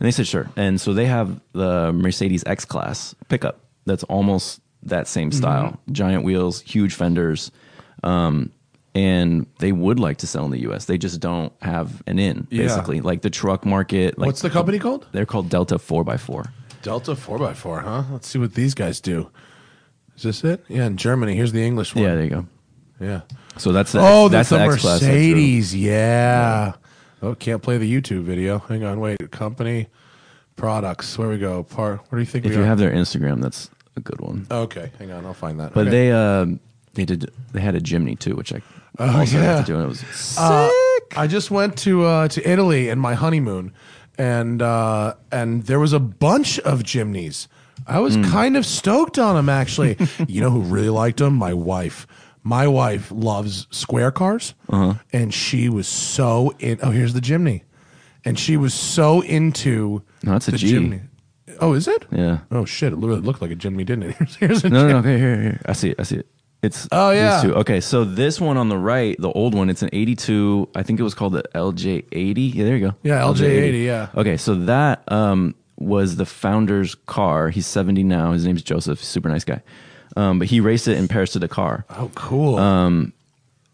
And 0.00 0.06
they 0.06 0.10
said, 0.10 0.26
"Sure." 0.26 0.48
And 0.56 0.80
so 0.80 0.92
they 0.94 1.06
have 1.06 1.40
the 1.52 1.92
Mercedes 1.92 2.42
X 2.46 2.64
Class 2.64 3.14
pickup 3.28 3.60
that's 3.86 4.04
almost 4.04 4.60
that 4.84 5.06
same 5.06 5.30
Mm-hmm. 5.30 5.38
style, 5.38 5.80
giant 5.92 6.24
wheels, 6.24 6.60
huge 6.60 6.94
fenders. 6.94 7.50
Um, 8.02 8.50
and 8.94 9.46
they 9.58 9.72
would 9.72 9.98
like 9.98 10.18
to 10.18 10.26
sell 10.26 10.44
in 10.44 10.50
the 10.50 10.60
U.S. 10.62 10.84
They 10.84 10.98
just 10.98 11.18
don't 11.20 11.52
have 11.62 12.02
an 12.06 12.18
in, 12.18 12.46
Yeah. 12.50 12.64
basically. 12.64 13.00
Like 13.00 13.22
the 13.22 13.30
truck 13.30 13.64
market. 13.64 14.18
Like 14.18 14.26
What's 14.26 14.42
the 14.42 14.50
company 14.50 14.78
called? 14.78 15.06
They're 15.12 15.24
called 15.24 15.48
Delta 15.48 15.78
Four 15.78 16.08
x 16.10 16.22
Four. 16.22 16.52
Delta 16.82 17.12
4x4, 17.12 17.82
huh? 17.84 18.02
Let's 18.10 18.26
see 18.26 18.40
what 18.40 18.54
these 18.54 18.74
guys 18.74 19.00
do. 19.00 19.30
Is 20.16 20.22
this 20.22 20.44
it? 20.44 20.64
Yeah, 20.68 20.86
in 20.86 20.96
Germany. 20.96 21.34
Here's 21.34 21.52
the 21.52 21.64
English 21.64 21.94
one. 21.94 22.04
Yeah, 22.04 22.14
there 22.14 22.24
you 22.24 22.30
go. 22.30 22.46
Yeah. 23.00 23.20
So 23.56 23.72
that's 23.72 23.92
the 23.92 24.00
Oh, 24.00 24.28
that's 24.28 24.50
the, 24.50 24.58
the. 24.58 24.66
Mercedes. 24.66 25.74
Yeah. 25.74 26.72
Oh, 27.22 27.34
can't 27.34 27.62
play 27.62 27.78
the 27.78 27.90
YouTube 28.00 28.22
video. 28.22 28.58
Hang 28.60 28.84
on, 28.84 29.00
wait. 29.00 29.30
Company 29.30 29.88
products. 30.56 31.18
Where 31.18 31.28
we 31.28 31.38
go? 31.38 31.62
Part. 31.62 32.00
What 32.00 32.12
do 32.12 32.18
you 32.18 32.26
think? 32.26 32.46
If 32.46 32.52
you 32.52 32.62
are? 32.62 32.64
have 32.64 32.78
their 32.78 32.92
Instagram, 32.92 33.40
that's 33.40 33.70
a 33.96 34.00
good 34.00 34.20
one. 34.20 34.46
Okay, 34.50 34.90
hang 34.98 35.10
on. 35.12 35.24
I'll 35.26 35.34
find 35.34 35.58
that. 35.60 35.72
But 35.74 35.82
Okay. 35.82 35.90
they 35.90 36.12
uh, 36.12 36.46
they 36.94 37.04
did 37.04 37.30
they 37.52 37.60
had 37.60 37.74
a 37.74 37.80
Jimny 37.80 38.18
too, 38.18 38.34
which 38.36 38.52
I 38.52 38.60
also 38.98 39.38
yeah. 39.38 39.56
had 39.56 39.66
to 39.66 39.72
do, 39.72 39.74
and 39.76 39.84
it 39.84 39.88
was 39.88 40.00
sick. 40.00 40.38
Uh, 40.42 40.70
I 41.16 41.26
just 41.26 41.50
went 41.50 41.76
to 41.78 42.04
uh, 42.04 42.28
to 42.28 42.48
Italy 42.48 42.88
in 42.88 42.98
my 42.98 43.14
honeymoon, 43.14 43.72
and 44.18 44.62
uh, 44.62 45.14
and 45.30 45.64
there 45.64 45.78
was 45.80 45.92
a 45.92 46.00
bunch 46.00 46.58
of 46.60 46.82
Jimneys. 46.82 47.48
I 47.86 47.98
was 48.00 48.14
Hmm. 48.16 48.24
kind 48.24 48.56
of 48.56 48.64
stoked 48.66 49.18
on 49.18 49.36
him 49.36 49.48
actually. 49.48 49.96
you 50.28 50.40
know 50.40 50.50
who 50.50 50.60
really 50.62 50.88
liked 50.90 51.20
him? 51.20 51.34
My 51.34 51.54
wife. 51.54 52.06
My 52.44 52.66
wife 52.66 53.12
loves 53.14 53.66
square 53.70 54.10
cars, 54.10 54.54
Uh-huh. 54.68 54.94
and 55.12 55.32
she 55.32 55.68
was 55.68 55.86
so 55.86 56.52
in. 56.58 56.78
Oh, 56.82 56.90
here's 56.90 57.14
the 57.14 57.20
Jimny, 57.20 57.62
and 58.24 58.36
she 58.38 58.56
was 58.56 58.74
so 58.74 59.20
into. 59.20 60.02
No, 60.24 60.32
that's 60.32 60.48
a 60.48 60.52
the 60.52 60.58
G. 60.58 60.72
Jimny. 60.74 61.02
Oh, 61.60 61.74
is 61.74 61.86
it? 61.86 62.04
yeah. 62.10 62.38
Oh 62.50 62.64
shit! 62.64 62.92
It 62.92 62.96
literally 62.96 63.20
looked 63.22 63.42
like 63.42 63.52
a 63.52 63.56
Jimny, 63.56 63.84
didn't 63.86 64.04
it? 64.04 64.16
Here's, 64.18 64.34
here's 64.36 64.64
a 64.64 64.70
No, 64.70 64.82
no, 64.82 64.88
no. 64.88 64.98
Okay, 64.98 65.18
here, 65.18 65.40
here. 65.40 65.60
I 65.66 65.72
see 65.72 65.90
it. 65.90 66.00
I 66.00 66.02
see 66.02 66.16
it. 66.16 66.26
It's 66.62 66.88
Oh, 66.90 67.10
these 67.10 67.18
yeah. 67.20 67.42
two. 67.42 67.54
Okay, 67.56 67.80
so 67.80 68.04
this 68.04 68.40
one 68.40 68.56
on 68.56 68.68
the 68.68 68.78
right, 68.78 69.14
the 69.20 69.30
old 69.30 69.54
one, 69.54 69.70
it's 69.70 69.82
an 69.82 69.90
'82. 69.92 70.68
I 70.74 70.82
think 70.82 70.98
it 70.98 71.02
was 71.04 71.14
called 71.14 71.34
the 71.34 71.44
LJ80. 71.54 72.54
Yeah, 72.54 72.64
there 72.64 72.76
you 72.76 72.88
go. 72.88 72.94
Yeah, 73.04 73.20
LJ80, 73.22 73.84
yeah. 73.84 74.08
Okay, 74.16 74.36
so 74.36 74.54
that 74.66 75.02
um, 75.12 75.54
was 75.82 76.16
the 76.16 76.26
founder's 76.26 76.94
car. 76.94 77.50
He's 77.50 77.66
70 77.66 78.02
now. 78.04 78.32
His 78.32 78.46
name's 78.46 78.62
Joseph. 78.62 79.02
Super 79.02 79.28
nice 79.28 79.44
guy. 79.44 79.62
Um, 80.16 80.38
but 80.38 80.48
he 80.48 80.60
raced 80.60 80.88
it 80.88 80.96
in 80.96 81.08
Paris 81.08 81.32
to 81.32 81.38
the 81.38 81.48
Dakar. 81.48 81.84
Oh, 81.90 82.10
cool. 82.14 82.56
Um, 82.58 83.12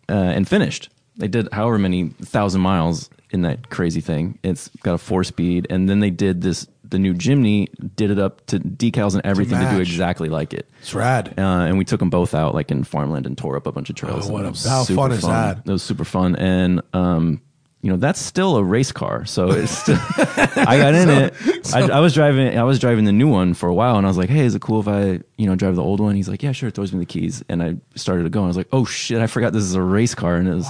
uh, 0.08 0.12
and 0.12 0.48
finished. 0.48 0.88
They 1.16 1.28
did 1.28 1.48
however 1.52 1.78
many 1.78 2.10
thousand 2.10 2.60
miles 2.60 3.10
in 3.30 3.42
that 3.42 3.70
crazy 3.70 4.00
thing. 4.00 4.38
It's 4.42 4.68
got 4.82 4.94
a 4.94 4.98
four 4.98 5.24
speed, 5.24 5.66
and 5.68 5.88
then 5.88 6.00
they 6.00 6.10
did 6.10 6.42
this. 6.42 6.66
The 6.84 6.98
new 6.98 7.12
Jimny 7.12 7.68
did 7.96 8.10
it 8.10 8.18
up 8.18 8.46
to 8.46 8.58
decals 8.60 9.12
and 9.14 9.26
everything 9.26 9.58
to, 9.58 9.68
do 9.70 9.80
exactly 9.80 10.30
like 10.30 10.54
it. 10.54 10.66
it's 10.80 10.94
rad. 10.94 11.34
Uh, 11.36 11.42
and 11.42 11.76
we 11.76 11.84
took 11.84 12.00
them 12.00 12.08
both 12.08 12.34
out 12.34 12.54
like 12.54 12.70
in 12.70 12.82
farmland 12.84 13.26
and 13.26 13.36
tore 13.36 13.56
up 13.56 13.66
a 13.66 13.72
bunch 13.72 13.90
of 13.90 13.96
trails. 13.96 14.30
Oh, 14.30 14.32
what 14.32 14.44
a- 14.44 14.68
how 14.68 14.84
super 14.84 14.96
fun 15.02 15.12
is 15.12 15.22
that? 15.22 15.58
It 15.66 15.70
was 15.70 15.82
super 15.82 16.04
fun, 16.04 16.36
and 16.36 16.80
um, 16.94 17.42
you 17.80 17.90
know 17.90 17.96
that's 17.96 18.20
still 18.20 18.56
a 18.56 18.64
race 18.64 18.90
car. 18.92 19.24
So 19.24 19.50
it's 19.50 19.70
still, 19.70 19.96
I 20.18 20.78
got 20.78 20.94
in 20.94 21.08
it. 21.10 21.34
I, 21.74 21.82
I 21.82 22.00
was 22.00 22.12
driving. 22.14 22.58
I 22.58 22.64
was 22.64 22.78
driving 22.78 23.04
the 23.04 23.12
new 23.12 23.28
one 23.28 23.54
for 23.54 23.68
a 23.68 23.74
while, 23.74 23.96
and 23.96 24.06
I 24.06 24.10
was 24.10 24.18
like, 24.18 24.28
"Hey, 24.30 24.44
is 24.44 24.54
it 24.54 24.62
cool 24.62 24.80
if 24.80 24.88
I 24.88 25.20
you 25.36 25.46
know 25.46 25.54
drive 25.54 25.76
the 25.76 25.82
old 25.82 26.00
one?" 26.00 26.14
He's 26.16 26.28
like, 26.28 26.42
"Yeah, 26.42 26.52
sure." 26.52 26.70
Throws 26.70 26.92
me 26.92 26.98
the 26.98 27.06
keys, 27.06 27.44
and 27.48 27.62
I 27.62 27.76
started 27.94 28.24
to 28.24 28.30
go. 28.30 28.40
And 28.40 28.46
I 28.46 28.48
was 28.48 28.56
like, 28.56 28.68
"Oh 28.72 28.84
shit! 28.84 29.20
I 29.20 29.26
forgot 29.28 29.52
this 29.52 29.62
is 29.64 29.74
a 29.74 29.82
race 29.82 30.14
car." 30.14 30.36
And 30.36 30.48
it 30.48 30.54
was, 30.54 30.66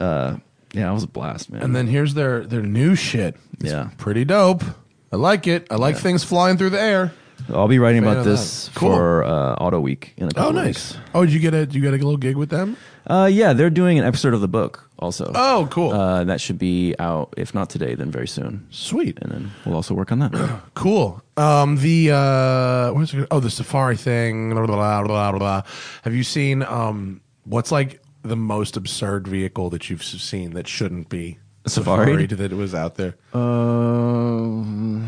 uh, 0.00 0.36
yeah, 0.72 0.90
it 0.90 0.94
was 0.94 1.04
a 1.04 1.08
blast, 1.08 1.50
man. 1.50 1.62
And 1.62 1.76
then 1.76 1.86
here's 1.86 2.14
their 2.14 2.44
their 2.44 2.62
new 2.62 2.94
shit. 2.94 3.36
It's 3.60 3.70
Yeah. 3.70 3.90
pretty 3.96 4.24
dope. 4.24 4.64
I 5.12 5.16
like 5.16 5.46
it. 5.46 5.66
I 5.70 5.76
like 5.76 5.96
things 5.96 6.24
flying 6.24 6.56
through 6.56 6.70
the 6.70 6.80
air. 6.80 7.12
I'll 7.48 7.68
be 7.68 7.78
writing 7.78 8.02
about 8.02 8.24
this. 8.24 8.70
Cool. 8.74 8.90
for 8.94 9.24
uh, 9.24 9.54
Auto 9.54 9.78
Week 9.78 10.14
in 10.16 10.28
a 10.28 10.30
couple 10.32 10.48
Oh, 10.58 10.62
nice. 10.62 10.94
weeks. 10.94 11.04
Oh, 11.14 11.24
did 11.24 11.32
you 11.34 11.40
get 11.40 11.54
a 11.54 11.66
did 11.66 11.74
you 11.74 11.82
get 11.82 11.90
a 11.92 11.96
little 11.96 12.16
gig 12.16 12.36
with 12.36 12.48
them? 12.50 12.76
Uh, 13.06 13.28
yeah, 13.30 13.52
they're 13.52 13.70
doing 13.70 13.98
an 13.98 14.04
episode 14.04 14.32
of 14.34 14.40
the 14.40 14.48
book 14.48 14.88
also. 14.98 15.30
Oh, 15.34 15.68
cool. 15.70 15.92
Uh, 15.92 16.24
that 16.24 16.40
should 16.40 16.58
be 16.58 16.94
out, 16.98 17.34
if 17.36 17.54
not 17.54 17.68
today, 17.68 17.94
then 17.94 18.10
very 18.10 18.28
soon. 18.28 18.66
Sweet. 18.70 19.18
And 19.20 19.30
then 19.30 19.50
we'll 19.66 19.74
also 19.76 19.94
work 19.94 20.10
on 20.12 20.20
that. 20.20 20.60
Cool. 20.74 21.22
Um, 21.36 21.76
the 21.78 22.10
uh, 22.10 22.92
what's 22.92 23.14
it, 23.14 23.26
oh 23.30 23.40
the 23.40 23.48
Safari 23.50 23.96
thing. 23.96 24.50
Blah, 24.50 24.66
blah, 24.66 25.02
blah, 25.02 25.32
blah. 25.32 25.62
Have 26.02 26.14
you 26.14 26.22
seen 26.24 26.62
um 26.62 27.20
what's 27.44 27.72
like 27.72 28.00
the 28.22 28.36
most 28.36 28.76
absurd 28.76 29.26
vehicle 29.28 29.70
that 29.70 29.88
you've 29.88 30.02
seen 30.02 30.50
that 30.54 30.66
shouldn't 30.66 31.08
be 31.08 31.38
Safari? 31.66 32.26
that 32.26 32.52
it 32.52 32.56
was 32.56 32.74
out 32.74 32.96
there? 32.96 33.14
Uh, 33.32 35.06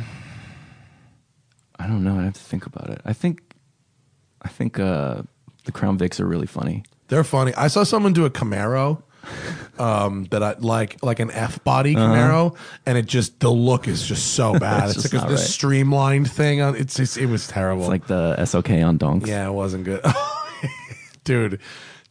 I 1.78 1.87
don't 1.87 2.04
know. 2.04 2.18
I 2.18 2.24
have 2.24 2.35
to 2.35 2.40
think 2.40 2.66
about 2.66 2.90
it. 2.90 3.00
I 3.04 3.12
think, 3.12 3.42
I 4.42 4.48
think 4.48 4.78
uh, 4.78 5.22
the 5.64 5.72
Crown 5.72 5.98
Vics 5.98 6.20
are 6.20 6.26
really 6.26 6.46
funny. 6.46 6.85
They're 7.08 7.24
funny. 7.24 7.54
I 7.54 7.68
saw 7.68 7.84
someone 7.84 8.12
do 8.12 8.24
a 8.24 8.30
Camaro. 8.30 9.02
Um, 9.76 10.26
that 10.30 10.40
I 10.40 10.54
like, 10.60 11.02
like 11.02 11.18
an 11.18 11.32
F 11.32 11.62
body 11.64 11.96
Camaro, 11.96 12.56
and 12.86 12.96
it 12.96 13.06
just 13.06 13.40
the 13.40 13.50
look 13.50 13.88
is 13.88 14.06
just 14.06 14.34
so 14.34 14.52
bad. 14.58 14.62
Uh-huh. 14.62 14.84
It's 14.86 14.94
it's 14.94 15.02
just 15.02 15.14
like 15.14 15.22
a, 15.22 15.24
not 15.24 15.30
this 15.30 15.40
right. 15.40 15.50
streamlined 15.50 16.30
thing. 16.30 16.60
On 16.62 16.76
it's, 16.76 17.00
it's 17.00 17.16
it 17.16 17.26
was 17.26 17.48
terrible. 17.48 17.82
It's 17.82 17.88
like 17.90 18.06
the 18.06 18.44
SOK 18.44 18.70
on 18.70 18.98
donks. 18.98 19.28
yeah, 19.28 19.48
it 19.48 19.52
wasn't 19.52 19.82
good, 19.84 20.00
dude. 21.24 21.60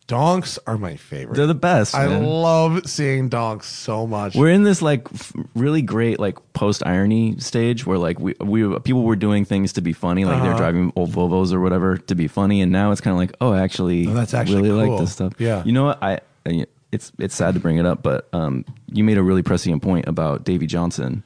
Donks 0.08 0.60
are 0.68 0.78
my 0.78 0.96
favorite. 0.98 1.36
They're 1.36 1.48
the 1.48 1.56
best. 1.56 1.96
I 1.96 2.08
man. 2.08 2.24
love 2.24 2.86
seeing 2.88 3.28
donks 3.28 3.68
so 3.68 4.06
much. 4.06 4.36
We're 4.36 4.52
in 4.52 4.62
this 4.62 4.82
like 4.84 5.08
f- 5.12 5.34
really 5.56 5.82
great 5.82 6.20
like 6.20 6.38
post 6.54 6.86
irony 6.86 7.40
stage 7.40 7.88
where 7.88 7.98
like 7.98 8.20
we 8.20 8.36
we 8.40 8.78
people 8.82 9.02
were 9.04 9.16
doing 9.16 9.46
things 9.46 9.74
to 9.74 9.82
be 9.82 9.94
funny, 9.94 10.24
like 10.24 10.36
Uh-huh. 10.36 10.46
they're 10.46 10.58
driving 10.58 10.94
old 10.96 11.10
Volvos 11.12 11.52
or 11.54 11.60
whatever 11.60 11.98
to 11.98 12.14
be 12.16 12.28
funny, 12.28 12.62
and 12.62 12.72
now 12.72 12.92
it's 12.92 13.02
kind 13.02 13.14
of 13.14 13.18
like 13.18 13.36
oh, 13.42 13.54
actually, 13.56 14.08
Oh, 14.08 14.14
that's 14.14 14.36
actually 14.36 14.62
really 14.62 14.86
cool. 14.86 14.96
like 14.96 15.02
this 15.06 15.12
stuff. 15.14 15.34
Yeah. 15.40 15.64
you 15.66 15.72
know 15.72 15.86
what 15.86 16.04
I. 16.04 16.20
I- 16.46 16.68
It's 16.92 17.12
it's 17.18 17.36
sad 17.36 17.56
to 17.56 17.60
bring 17.60 17.78
it 17.78 17.86
up, 17.88 18.04
but 18.04 18.30
um, 18.32 18.64
you 18.92 19.04
made 19.04 19.18
a 19.18 19.24
really 19.24 19.42
prescient 19.44 19.82
point 19.82 20.08
about 20.08 20.46
Davey 20.46 20.68
Johnson. 20.68 21.24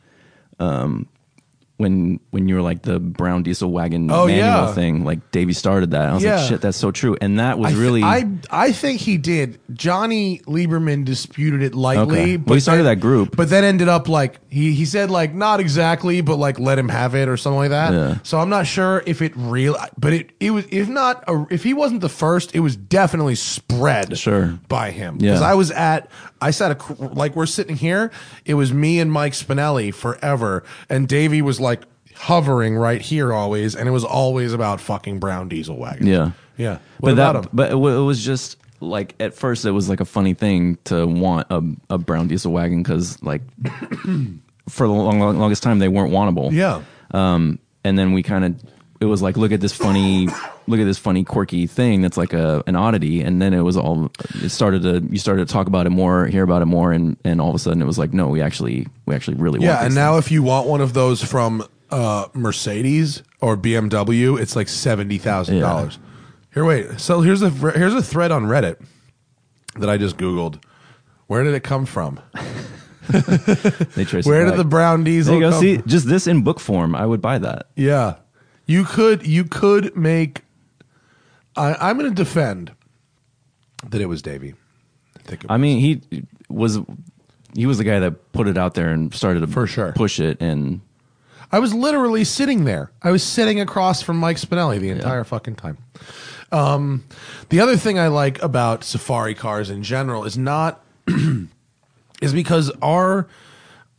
Um, 0.59 1.07
when 1.79 2.19
when 2.31 2.49
you 2.49 2.55
were 2.55 2.61
like 2.61 2.81
the 2.81 2.99
brown 2.99 3.41
diesel 3.41 3.71
wagon 3.71 4.11
Oh, 4.11 4.27
manual 4.27 4.45
yeah. 4.45 4.73
thing, 4.73 5.05
like 5.05 5.31
Davey 5.31 5.53
started 5.53 5.91
that. 5.91 6.09
I 6.09 6.13
was 6.13 6.21
Yeah. 6.23 6.35
like, 6.35 6.49
shit, 6.49 6.59
that's 6.61 6.77
so 6.77 6.91
true. 6.91 7.15
And 7.21 7.39
that 7.39 7.57
was 7.57 7.67
I 7.67 7.69
th- 7.69 7.81
really 7.81 8.03
I 8.03 8.27
I 8.51 8.71
think 8.73 8.99
he 8.99 9.17
did. 9.17 9.57
Jonny 9.73 10.39
Lieberman 10.45 11.05
disputed 11.05 11.63
it 11.63 11.73
lightly. 11.73 12.19
Okay. 12.21 12.35
But 12.37 12.47
Well, 12.47 12.53
he 12.55 12.59
started 12.59 12.83
then- 12.83 12.97
that 12.97 13.01
group. 13.01 13.37
but 13.37 13.49
then 13.49 13.63
ended 13.63 13.87
up 13.87 14.09
like 14.09 14.39
he 14.49 14.73
he 14.73 14.83
said 14.83 15.09
like 15.09 15.33
not 15.33 15.61
exactly, 15.61 16.19
but 16.19 16.35
like 16.35 16.59
let 16.59 16.77
him 16.77 16.89
have 16.89 17.15
it 17.15 17.29
or 17.29 17.37
something 17.37 17.59
like 17.59 17.69
that. 17.69 17.93
Yeah. 17.93 18.17
So 18.23 18.39
I'm 18.39 18.49
not 18.49 18.67
sure 18.67 19.01
if 19.05 19.21
it 19.21 19.31
real, 19.37 19.77
but 19.97 20.11
it 20.11 20.31
it 20.41 20.51
was 20.51 20.65
if 20.71 20.89
not 20.89 21.23
a, 21.29 21.45
if 21.49 21.63
he 21.63 21.73
wasn't 21.73 22.01
the 22.01 22.09
first, 22.09 22.53
it 22.53 22.59
was 22.59 22.75
definitely 22.75 23.35
spread 23.35 24.17
Sure. 24.17 24.59
by 24.67 24.91
him. 24.91 25.15
Yeah. 25.21 25.31
Because 25.31 25.43
I 25.43 25.53
was 25.53 25.71
at 25.71 26.09
I 26.41 26.51
sat 26.51 26.71
a, 26.71 26.93
like 27.03 27.35
we're 27.37 27.45
sitting 27.45 27.75
here. 27.77 28.11
It 28.45 28.55
was 28.55 28.73
me 28.73 28.99
and 28.99 29.11
Mike 29.11 29.33
Spinelli 29.33 29.93
forever, 29.93 30.63
and 30.89 31.07
Davey 31.07 31.41
was 31.41 31.59
like 31.59 31.68
hovering 32.15 32.75
right 32.75 33.01
here 33.01 33.33
always, 33.33 33.75
and 33.75 33.87
it 33.87 33.91
was 33.91 34.03
always 34.03 34.53
about 34.53 34.81
fucking 34.81 35.19
brown 35.19 35.47
diesel 35.49 35.77
wagon. 35.77 36.07
yeah. 36.07 36.31
Yeah. 36.57 36.79
What 36.99 37.11
but 37.11 37.13
about 37.13 37.43
that, 37.43 37.55
but 37.55 37.71
it, 37.71 37.75
wa- 37.75 37.89
it 37.97 38.03
was 38.03 38.23
just 38.23 38.57
like 38.81 39.15
at 39.19 39.33
first 39.33 39.63
it 39.65 39.71
was 39.71 39.87
like 39.87 40.01
a 40.01 40.05
funny 40.05 40.33
thing 40.33 40.77
to 40.85 41.05
want 41.07 41.47
a, 41.49 41.63
a 41.89 41.97
brown 41.97 42.27
diesel 42.27 42.51
wagon 42.51 42.83
because 42.83 43.21
like 43.23 43.41
for 44.69 44.85
the 44.87 44.93
long, 44.93 45.19
long, 45.19 45.39
longest 45.39 45.63
time 45.63 45.79
they 45.79 45.87
weren't 45.87 46.11
wantable. 46.11 46.51
Yeah. 46.51 46.81
Um, 47.11 47.59
and 47.85 47.97
then 47.97 48.11
we 48.11 48.23
kind 48.23 48.43
of 48.43 48.55
it 49.01 49.05
was 49.05 49.21
like 49.21 49.37
look 49.37 49.51
at 49.51 49.61
this 49.61 49.73
funny 49.73 50.27
look 50.67 50.79
at 50.79 50.85
this 50.85 50.97
funny 50.97 51.23
quirky 51.23 51.67
thing 51.67 52.01
that's 52.01 52.17
like 52.17 52.33
a 52.33 52.63
an 52.67 52.75
oddity 52.75 53.21
and 53.21 53.41
then 53.41 53.53
it 53.53 53.61
was 53.61 53.77
all 53.77 54.11
it 54.43 54.49
started 54.49 54.81
to 54.81 55.01
you 55.09 55.17
started 55.17 55.47
to 55.47 55.53
talk 55.53 55.67
about 55.67 55.85
it 55.85 55.89
more 55.89 56.27
hear 56.27 56.43
about 56.43 56.61
it 56.61 56.65
more 56.65 56.91
and 56.91 57.17
and 57.23 57.39
all 57.39 57.49
of 57.49 57.55
a 57.55 57.59
sudden 57.59 57.81
it 57.81 57.85
was 57.85 57.97
like 57.97 58.13
no 58.13 58.27
we 58.27 58.41
actually 58.41 58.87
we 59.05 59.15
actually 59.15 59.37
really 59.37 59.59
want 59.59 59.63
it. 59.63 59.67
Yeah, 59.67 59.75
want 59.75 59.85
and 59.85 59.95
now 59.95 60.17
if 60.17 60.31
you 60.31 60.43
want 60.43 60.67
one 60.67 60.81
of 60.81 60.93
those 60.93 61.23
from 61.23 61.65
uh, 61.91 62.27
Mercedes 62.33 63.23
or 63.41 63.57
BMW, 63.57 64.39
it's 64.39 64.55
like 64.55 64.67
seventy 64.67 65.17
thousand 65.17 65.59
dollars. 65.59 65.97
Here, 66.53 66.65
wait. 66.65 66.99
So 66.99 67.21
here's 67.21 67.41
a 67.41 67.49
here's 67.49 67.93
a 67.93 68.01
thread 68.03 68.31
on 68.31 68.45
Reddit 68.45 68.83
that 69.75 69.89
I 69.89 69.97
just 69.97 70.17
googled. 70.17 70.61
Where 71.27 71.43
did 71.43 71.53
it 71.53 71.63
come 71.63 71.85
from? 71.85 72.19
they 73.09 74.05
trace 74.05 74.25
Where 74.25 74.45
did 74.45 74.55
the 74.55 74.63
brown 74.63 75.03
diesel 75.03 75.39
go 75.39 75.51
see 75.59 75.77
just 75.87 76.07
this 76.07 76.27
in 76.27 76.43
book 76.43 76.59
form 76.59 76.93
I 76.93 77.07
would 77.07 77.21
buy 77.21 77.39
that 77.39 77.67
Yeah, 77.75 78.15
you 78.69 78.83
could 78.83 79.25
you 79.25 79.43
could 79.45 79.95
make. 79.97 80.43
I, 81.55 81.73
I'm 81.73 81.97
going 81.97 82.09
to 82.09 82.15
defend 82.15 82.71
that 83.89 83.99
it 83.99 84.05
was 84.05 84.21
Davey. 84.21 84.53
I 85.17 85.21
think 85.23 85.43
it 85.43 85.51
I 85.51 85.57
mean, 85.57 85.79
he 85.79 86.23
was 86.49 86.79
he 87.55 87.65
was 87.65 87.79
the 87.79 87.83
guy 87.83 87.99
that 87.99 88.31
put 88.31 88.47
it 88.47 88.57
out 88.57 88.75
there 88.75 88.89
and 88.89 89.13
started 89.13 89.39
to 89.39 89.47
For 89.47 89.65
sure. 89.65 89.91
push 89.93 90.19
it, 90.19 90.39
and 90.39 90.81
I 91.51 91.57
was 91.57 91.73
literally 91.73 92.23
sitting 92.23 92.65
there. 92.65 92.91
I 93.01 93.09
was 93.09 93.23
sitting 93.23 93.59
across 93.59 94.03
from 94.03 94.17
Mike 94.17 94.37
Spinelli 94.37 94.79
the 94.79 94.89
entire 94.89 95.23
fucking 95.23 95.55
time. 95.55 95.79
Um, 96.51 97.05
the 97.49 97.59
other 97.59 97.75
thing 97.75 97.97
I 97.97 98.07
like 98.07 98.41
about 98.43 98.83
safari 98.83 99.33
cars 99.33 99.71
in 99.71 99.81
general 99.81 100.25
is 100.25 100.37
not 100.37 100.83
is 102.21 102.33
because 102.33 102.71
our 102.83 103.27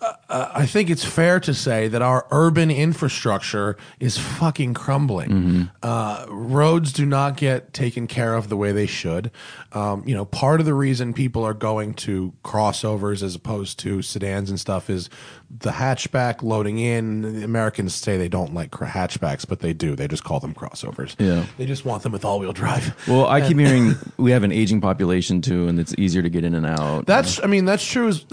uh, 0.00 0.12
I 0.31 0.66
think 0.66 0.90
it's 0.90 1.05
fair 1.05 1.40
to 1.40 1.53
say 1.53 1.88
that 1.88 2.03
our 2.03 2.27
urban 2.31 2.71
infrastructure 2.71 3.77
is 3.99 4.16
fucking 4.16 4.75
crumbling. 4.75 5.71
Uh, 5.83 6.27
roads 6.29 6.93
do 6.93 7.05
not 7.05 7.37
get 7.37 7.73
taken 7.73 8.07
care 8.07 8.35
of 8.37 8.49
the 8.49 8.57
way 8.57 8.71
they 8.73 8.87
should. 8.87 9.31
Um, 9.73 10.05
you 10.07 10.14
know, 10.14 10.25
part 10.25 10.61
of 10.61 10.66
the 10.66 10.75
reason 10.75 11.12
people 11.14 11.45
are 11.45 11.55
going 11.55 11.95
to 11.95 12.33
crossovers 12.45 13.23
as 13.23 13.35
opposed 13.35 13.79
to 13.81 14.03
sedans 14.03 14.51
and 14.51 14.61
stuff 14.61 14.88
is 14.88 15.11
the 15.51 15.71
hatchback 15.71 16.43
loading 16.43 16.79
in. 16.79 17.43
Americans 17.43 17.95
say 17.95 18.16
they 18.16 18.29
don't 18.29 18.55
like 18.55 18.71
hatchbacks, 18.71 19.47
but 19.47 19.61
they 19.61 19.73
do. 19.73 19.97
They 19.97 20.07
just 20.07 20.23
call 20.23 20.38
them 20.38 20.55
crossovers. 20.55 21.16
Yeah. 21.19 21.45
They 21.59 21.66
just 21.66 21.85
want 21.85 22.05
them 22.05 22.12
with 22.12 22.25
all 22.25 22.38
wheel 22.38 22.53
drive. 22.53 22.95
well, 23.09 23.27
I 23.27 23.40
keep 23.40 23.59
hearing 23.59 23.95
we 24.16 24.31
have 24.31 24.45
an 24.45 24.53
aging 24.53 24.81
population 24.81 25.40
too, 25.40 25.66
and 25.66 25.81
it's 25.81 25.95
easier 25.99 26.23
to 26.23 26.31
get 26.31 26.45
in 26.45 26.55
and 26.55 26.66
out. 26.66 27.07
That's, 27.07 27.43
I 27.43 27.47
mean, 27.47 27.64
that's 27.64 27.85
true. 27.85 28.09
As, 28.09 28.25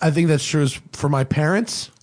I 0.00 0.10
think 0.10 0.28
that's 0.28 0.44
true 0.44 0.62
as 0.62 0.74
for 0.92 1.08
my 1.08 1.24
parents, 1.24 1.37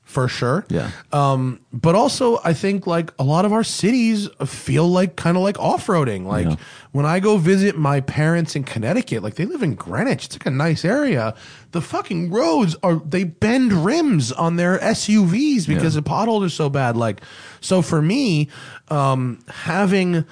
for 0.03 0.29
sure. 0.29 0.65
Yeah. 0.69 0.91
Um, 1.11 1.59
but 1.73 1.93
also, 1.93 2.39
I 2.45 2.53
think 2.53 2.87
like 2.87 3.11
a 3.19 3.23
lot 3.23 3.43
of 3.43 3.51
our 3.51 3.65
cities 3.65 4.29
feel 4.45 4.87
like 4.87 5.17
kind 5.17 5.35
of 5.35 5.43
like 5.43 5.59
off 5.59 5.87
roading. 5.87 6.25
Like 6.25 6.45
Yeah. 6.47 6.55
when 6.93 7.05
I 7.05 7.19
go 7.19 7.35
visit 7.35 7.77
my 7.77 7.99
parents 7.99 8.55
in 8.55 8.63
Connecticut, 8.63 9.23
like 9.23 9.35
they 9.35 9.45
live 9.45 9.61
in 9.61 9.75
Greenwich, 9.75 10.25
it's 10.27 10.35
like 10.35 10.45
a 10.45 10.51
nice 10.51 10.85
area. 10.85 11.35
The 11.71 11.81
fucking 11.81 12.29
roads 12.31 12.77
are, 12.81 12.95
they 13.05 13.25
bend 13.25 13.73
rims 13.73 14.31
on 14.31 14.55
their 14.55 14.79
SUVs 14.79 15.67
because 15.67 15.95
Yeah. 15.95 15.99
the 15.99 16.03
potholes 16.03 16.45
are 16.45 16.49
so 16.49 16.69
bad. 16.69 16.95
Like, 16.95 17.19
so 17.59 17.81
for 17.81 18.01
me, 18.01 18.47
um, 18.89 19.39
having 19.49 20.23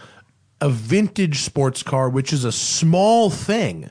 a 0.61 0.69
vintage 0.69 1.41
sports 1.41 1.83
car, 1.83 2.07
which 2.09 2.31
is 2.31 2.45
a 2.45 2.53
small 2.53 3.29
thing, 3.29 3.89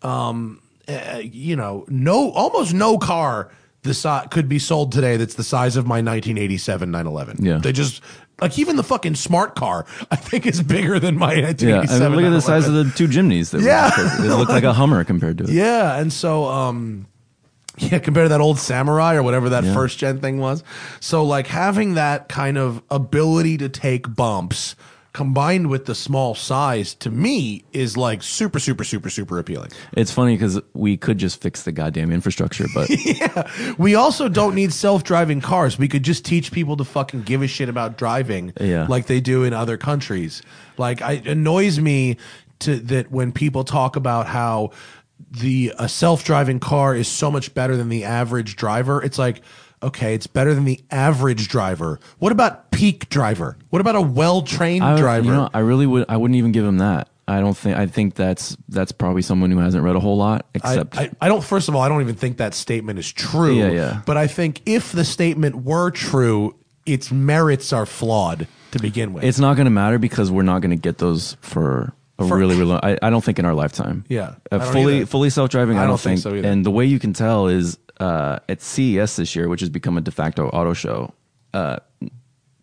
um, 0.00 0.60
uh, 0.88 1.20
you 1.22 1.54
know, 1.54 1.84
no, 1.88 2.30
almost 2.30 2.72
no 2.72 2.96
car 2.96 3.50
the 3.84 3.94
si- 3.94 4.26
could 4.30 4.48
be 4.48 4.58
sold 4.58 4.90
today 4.92 5.16
that's 5.16 5.34
the 5.34 5.44
size 5.44 5.76
of 5.76 5.86
my 5.86 6.02
1987 6.02 6.90
911. 6.90 7.44
Yeah. 7.44 7.58
they 7.58 7.72
just 7.72 8.02
like 8.40 8.58
even 8.58 8.74
the 8.76 8.82
fucking 8.82 9.14
smart 9.14 9.54
car 9.54 9.86
I 10.10 10.16
think 10.16 10.44
is 10.46 10.60
bigger 10.62 10.98
than 10.98 11.16
my 11.16 11.34
yeah, 11.34 11.46
1987. 11.46 12.02
I 12.02 12.08
mean, 12.08 12.16
look 12.16 12.24
at 12.26 12.30
the 12.34 12.40
size 12.42 12.66
of 12.66 12.74
the 12.74 12.84
two 12.96 13.06
Jimnys. 13.06 13.50
That 13.52 13.62
Yeah. 13.62 13.90
it 13.96 14.36
looked 14.36 14.50
like 14.50 14.64
a 14.64 14.72
Hummer 14.80 15.04
compared 15.04 15.38
to 15.38 15.44
it. 15.44 15.50
Yeah, 15.50 15.96
and 15.98 16.12
so 16.12 16.46
um 16.46 17.06
yeah, 17.78 17.98
compared 17.98 18.26
to 18.26 18.28
that 18.30 18.40
old 18.40 18.58
samurai 18.58 19.14
or 19.16 19.22
whatever 19.22 19.48
that 19.50 19.64
Yeah. 19.64 19.74
first 19.74 19.98
gen 19.98 20.20
thing 20.20 20.38
was. 20.38 20.62
So 21.00 21.24
like 21.24 21.46
having 21.46 21.94
that 21.94 22.28
kind 22.28 22.56
of 22.58 22.82
ability 22.90 23.58
to 23.58 23.68
take 23.68 24.12
bumps 24.14 24.76
combined 25.14 25.70
with 25.70 25.86
the 25.86 25.94
small 25.94 26.34
size 26.34 26.92
to 26.96 27.08
me 27.08 27.64
is 27.72 27.96
like 27.96 28.22
super 28.22 28.58
super 28.58 28.84
super 28.84 29.08
super 29.08 29.38
appealing. 29.38 29.70
It's 29.92 30.10
funny 30.10 30.34
because 30.34 30.60
we 30.74 30.96
could 30.98 31.16
just 31.18 31.40
fix 31.40 31.62
the 31.62 31.72
goddamn 31.72 32.12
infrastructure, 32.12 32.66
but 32.74 32.90
We 33.78 33.94
also 33.94 34.28
don't 34.28 34.54
need 34.54 34.72
self-driving 34.72 35.40
cars. 35.40 35.78
We 35.78 35.88
could 35.88 36.02
just 36.02 36.24
teach 36.24 36.52
people 36.52 36.76
to 36.76 36.84
fucking 36.84 37.22
give 37.22 37.40
a 37.42 37.46
shit 37.46 37.68
about 37.70 37.96
driving 37.96 38.52
Yeah. 38.60 38.86
like 38.88 39.06
they 39.06 39.20
do 39.20 39.44
in 39.44 39.52
other 39.54 39.76
countries. 39.78 40.42
Like 40.76 41.00
I, 41.00 41.12
it 41.12 41.26
annoys 41.28 41.78
me 41.80 42.16
to 42.60 42.76
that 42.80 43.10
when 43.12 43.30
people 43.32 43.64
talk 43.64 43.96
about 43.96 44.26
how 44.26 44.72
the 45.30 45.72
a 45.78 45.88
self-driving 45.88 46.58
car 46.58 46.94
is 46.94 47.06
so 47.08 47.30
much 47.30 47.54
better 47.54 47.76
than 47.76 47.88
the 47.88 48.02
average 48.04 48.56
driver. 48.56 49.00
It's 49.02 49.18
like, 49.18 49.42
okay, 49.84 50.14
it's 50.14 50.26
better 50.26 50.54
than 50.54 50.64
the 50.64 50.80
average 50.90 51.48
driver. 51.48 52.00
What 52.18 52.32
about 52.32 52.70
peak 52.70 53.08
driver? 53.08 53.56
What 53.70 53.80
about 53.80 53.96
a 53.96 54.00
well-trained 54.00 54.98
driver? 54.98 55.26
You 55.26 55.32
know, 55.32 55.50
I 55.54 55.60
really 55.60 55.86
would. 55.86 56.06
I 56.08 56.16
wouldn't 56.16 56.36
even 56.36 56.52
give 56.52 56.64
him 56.64 56.78
that. 56.78 57.08
I 57.26 57.40
don't 57.40 57.56
think. 57.56 57.76
I 57.76 57.86
think 57.86 58.14
that's 58.14 58.56
that's 58.68 58.92
probably 58.92 59.22
someone 59.22 59.50
who 59.50 59.58
hasn't 59.58 59.82
read 59.82 59.96
a 59.96 60.00
whole 60.00 60.16
lot. 60.16 60.46
I, 60.54 60.58
Except 60.58 60.98
I, 60.98 61.10
I 61.20 61.28
don't. 61.28 61.42
First 61.42 61.68
of 61.68 61.74
all, 61.74 61.80
I 61.80 61.88
don't 61.88 62.02
even 62.02 62.16
think 62.16 62.36
that 62.36 62.54
statement 62.54 62.98
is 62.98 63.10
true. 63.10 63.56
Yeah, 63.58 63.70
yeah. 63.70 64.02
But 64.04 64.16
I 64.16 64.26
think 64.26 64.60
if 64.66 64.92
the 64.92 65.04
statement 65.04 65.64
were 65.64 65.90
true, 65.90 66.54
its 66.84 67.10
merits 67.10 67.72
are 67.72 67.86
flawed 67.86 68.46
to 68.72 68.78
begin 68.78 69.12
with. 69.12 69.24
it's 69.24 69.38
not 69.38 69.54
going 69.54 69.66
to 69.66 69.70
matter 69.70 69.98
because 69.98 70.30
we're 70.30 70.42
not 70.42 70.60
going 70.60 70.70
to 70.72 70.76
get 70.76 70.98
those 70.98 71.36
for 71.40 71.94
a 72.18 72.28
For- 72.28 72.36
really, 72.36 72.54
really. 72.56 72.70
Long, 72.72 72.80
I, 72.82 72.98
I 73.02 73.10
don't 73.10 73.24
think 73.24 73.38
in 73.38 73.44
our 73.44 73.54
lifetime. 73.54 74.04
Yeah, 74.08 74.34
uh, 74.52 74.60
fully 74.72 74.98
either. 74.98 75.06
fully 75.06 75.30
self 75.30 75.50
driving. 75.50 75.78
I, 75.78 75.86
don't 75.86 75.98
think 76.00 76.20
think 76.20 76.32
so 76.32 76.38
either. 76.38 76.48
And 76.48 76.64
the 76.64 76.70
way 76.70 76.84
you 76.84 76.98
can 76.98 77.12
tell 77.12 77.48
is 77.48 77.78
uh, 78.00 78.38
at 78.48 78.62
CES 78.62 79.16
this 79.16 79.34
year, 79.36 79.48
which 79.48 79.60
has 79.60 79.68
become 79.70 79.96
a 79.96 80.00
de 80.00 80.10
facto 80.10 80.48
auto 80.48 80.74
show. 80.74 81.12
Uh, 81.52 81.78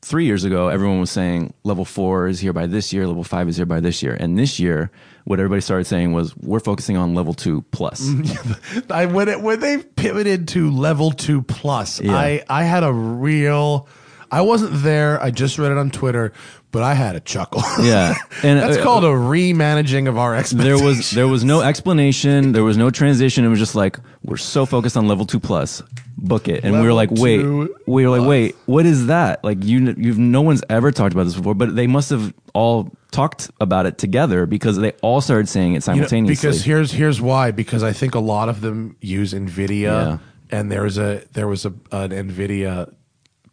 three 0.02 0.26
years 0.26 0.44
ago, 0.44 0.68
everyone 0.70 1.00
was 1.00 1.12
saying 1.12 1.54
level 1.64 1.86
four 1.86 2.28
is 2.28 2.40
here 2.40 2.54
by 2.54 2.66
this 2.66 2.92
year, 2.92 3.06
level 3.08 3.24
five 3.24 3.48
is 3.48 3.56
here 3.58 3.66
by 3.66 3.80
this 3.80 4.02
year, 4.02 4.16
and 4.20 4.38
this 4.38 4.60
year, 4.60 4.90
what 5.26 5.40
everybody 5.40 5.62
started 5.62 5.86
saying 5.86 6.12
was 6.14 6.36
we're 6.38 6.60
focusing 6.60 6.98
on 6.98 7.14
level 7.14 7.34
two 7.34 7.62
plus. 7.72 8.10
I 8.90 9.06
when 9.06 9.28
it 9.30 9.42
when 9.42 9.60
they 9.60 9.78
pivoted 9.84 10.48
to 10.50 10.72
level 10.72 11.12
two 11.12 11.42
plus, 11.44 12.02
Yeah. 12.02 12.16
I 12.18 12.44
I 12.50 12.64
had 12.64 12.84
a 12.84 12.92
real. 12.92 13.88
I 14.32 14.42
wasn't 14.42 14.82
there. 14.82 15.22
I 15.22 15.30
just 15.32 15.60
read 15.60 15.72
it 15.72 15.78
on 15.78 15.92
Twitter, 15.92 16.32
but 16.72 16.84
I 16.84 16.94
had 16.94 17.16
a 17.16 17.20
chuckle. 17.20 17.62
Yeah, 17.84 18.16
and 18.44 18.60
That's 18.60 18.78
uh, 18.78 18.84
called 18.84 19.04
a 19.04 19.08
remanaging 19.08 20.08
of 20.08 20.18
our 20.18 20.34
expectations. 20.36 20.80
there 20.80 20.88
was 20.88 21.12
there 21.12 21.28
was 21.28 21.44
no 21.44 21.62
explanation 21.62 22.52
there 22.54 22.64
was 22.64 22.78
no 22.78 22.90
transition 22.90 23.44
it 23.44 23.48
was 23.50 23.60
just 23.60 23.76
like 23.76 23.98
we're 24.24 24.38
so 24.38 24.66
focused 24.66 24.96
on 24.98 25.08
level 25.08 25.26
two 25.26 25.40
plus 25.40 25.82
book 26.18 26.48
it 26.48 26.64
and 26.64 26.80
we 26.80 26.86
were 26.86 26.94
like 26.94 27.10
wait 27.12 27.44
we 27.88 28.06
were 28.06 28.18
like 28.20 28.28
wait 28.28 28.56
what 28.68 28.86
is 28.86 29.08
that 29.08 29.44
like 29.44 29.64
you 29.64 29.96
you've 29.98 30.20
no 30.20 30.42
one's 30.42 30.64
ever 30.70 30.92
talked 30.92 31.14
about 31.14 31.24
this 31.24 31.36
before 31.36 31.56
but 31.56 31.76
they 31.76 31.88
must 31.88 32.10
have 32.12 32.34
all 32.54 32.92
talked 33.12 33.50
about 33.60 33.86
it 33.88 33.98
together 33.98 34.46
because 34.46 34.78
they 34.78 34.92
all 35.02 35.22
started 35.22 35.50
saying 35.50 35.70
it 35.74 35.86
You 35.88 35.94
know, 35.94 35.98
simultaneously 36.06 36.36
because 36.36 36.64
here's 36.64 36.92
here's 36.92 37.20
why. 37.20 37.52
Because 37.52 37.82
I 37.84 37.94
think 37.94 38.14
a 38.16 38.20
lot 38.20 38.48
of 38.50 38.62
them 38.62 38.96
use 39.02 39.34
Nvidia, 39.34 39.82
Yeah. 39.82 40.18
and 40.52 40.72
there 40.72 40.84
was 40.84 40.98
a 40.98 41.24
there 41.34 41.48
was 41.48 41.66
a 41.66 41.74
an 41.92 42.12
Nvidia 42.12 42.94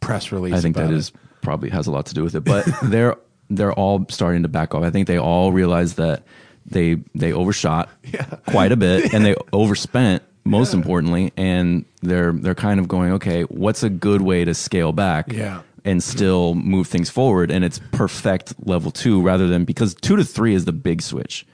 press 0.01 0.33
release. 0.33 0.55
I 0.55 0.61
think 0.61 0.77
that 0.77 0.91
it. 0.91 0.97
is 0.97 1.13
probably 1.43 1.71
has 1.71 1.87
a 1.87 1.91
lot 1.91 2.07
to 2.07 2.15
do 2.15 2.23
with 2.23 2.35
it. 2.35 2.45
But 2.45 2.67
they're 2.83 3.17
they're 3.51 3.73
all 3.73 4.05
starting 4.11 4.43
to 4.43 4.49
back 4.49 4.75
off. 4.75 4.83
I 4.85 4.91
think 4.91 5.07
they 5.07 5.19
all 5.19 5.53
realize 5.53 5.95
that 5.95 6.23
they 6.67 6.97
they 7.15 7.33
overshot 7.33 7.89
quite 8.49 8.73
a 8.73 8.77
bit 8.77 9.13
and 9.15 9.25
they 9.25 9.35
overspent 9.53 10.23
most 10.45 10.73
importantly 10.75 11.33
and 11.37 11.85
they're 12.03 12.33
they're 12.33 12.55
kind 12.55 12.81
of 12.81 12.89
going 12.89 13.13
okay 13.13 13.43
what's 13.45 13.83
a 13.83 13.91
good 13.91 14.23
way 14.23 14.45
to 14.45 14.55
scale 14.55 14.93
back 14.93 15.31
Yeah. 15.33 15.61
and 15.85 16.03
still 16.03 16.55
move 16.55 16.87
things 16.87 17.11
forward 17.11 17.51
and 17.51 17.65
it's 17.67 17.81
perfect 17.93 18.55
level 18.67 18.91
2 18.91 19.21
rather 19.21 19.47
than 19.47 19.65
because 19.65 19.95
2 19.95 20.17
to 20.17 20.25
3 20.25 20.55
is 20.55 20.65
the 20.65 20.73
big 20.73 21.03
switch 21.03 21.47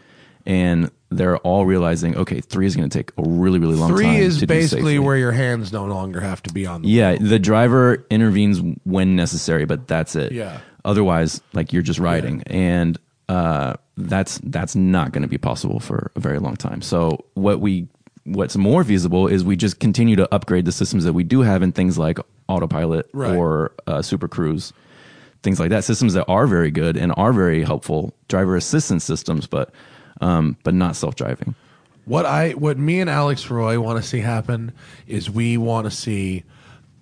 and 0.47 0.91
they're 1.17 1.39
all 1.39 1.65
realizing 1.67 2.17
okay 2.17 2.41
3 2.41 2.67
is 2.67 2.77
going 2.77 2.89
to 2.89 2.99
take 2.99 3.11
a 3.19 3.23
really 3.23 3.59
really 3.59 3.75
long 3.75 3.89
time 3.91 3.97
Three 3.99 4.17
is 4.17 4.45
basically 4.45 4.99
where 4.99 5.17
your 5.17 5.33
hands 5.33 5.73
no 5.73 5.85
longer 5.87 6.21
have 6.21 6.43
to 6.45 6.53
be 6.53 6.67
on. 6.67 6.83
The 6.83 6.89
Yeah, 6.89 7.17
the 7.17 7.39
driver 7.39 8.07
intervenes 8.11 8.61
when 8.85 9.17
necessary, 9.17 9.65
but 9.65 9.87
that's 9.89 10.17
it. 10.17 10.33
Yeah. 10.33 10.61
Otherwise, 10.85 11.41
like 11.55 11.73
you're 11.73 11.83
just 11.83 11.99
riding, 11.99 12.43
and 12.47 12.99
uh, 13.29 13.75
that's 13.97 14.39
that's 14.45 14.77
not 14.77 15.13
going 15.13 15.23
to 15.23 15.29
be 15.29 15.39
possible 15.39 15.81
for 15.81 16.11
a 16.15 16.21
very 16.21 16.39
long 16.39 16.57
time. 16.57 16.83
So 16.83 17.25
what 17.35 17.61
we 17.61 17.89
what's 18.25 18.57
more 18.57 18.85
feasible 18.85 19.27
is 19.27 19.45
we 19.45 19.57
just 19.57 19.81
continue 19.81 20.17
to 20.17 20.35
upgrade 20.35 20.65
the 20.67 20.73
systems 20.73 21.05
that 21.05 21.13
we 21.15 21.25
do 21.25 21.41
have 21.41 21.63
in 21.63 21.73
things 21.73 21.97
like 21.99 22.19
autopilot 22.49 23.09
Right. 23.13 23.35
or 23.37 23.73
uh, 23.87 24.03
Super 24.03 24.29
Cruise, 24.29 24.73
things 25.43 25.59
like 25.61 25.71
that. 25.71 25.85
Systems 25.85 26.13
that 26.15 26.25
are 26.29 26.47
very 26.47 26.71
good 26.71 26.97
and 26.97 27.13
are 27.17 27.33
very 27.33 27.63
helpful, 27.65 28.15
driver 28.29 28.57
assistance 28.57 29.05
systems, 29.05 29.47
but 29.47 29.73
um, 30.25 30.57
but 30.65 30.75
not 30.75 30.97
self 30.97 31.15
driving. 31.15 31.55
What 32.07 32.27
I 32.27 32.51
what 32.53 32.79
me 32.79 33.01
and 33.01 33.09
Alex 33.09 33.51
Roy 33.51 33.79
want 33.81 34.03
to 34.03 34.09
see 34.09 34.21
happen 34.21 34.73
is 35.07 35.31
we 35.31 35.57
want 35.57 35.85
to 35.85 35.91
see 35.91 36.45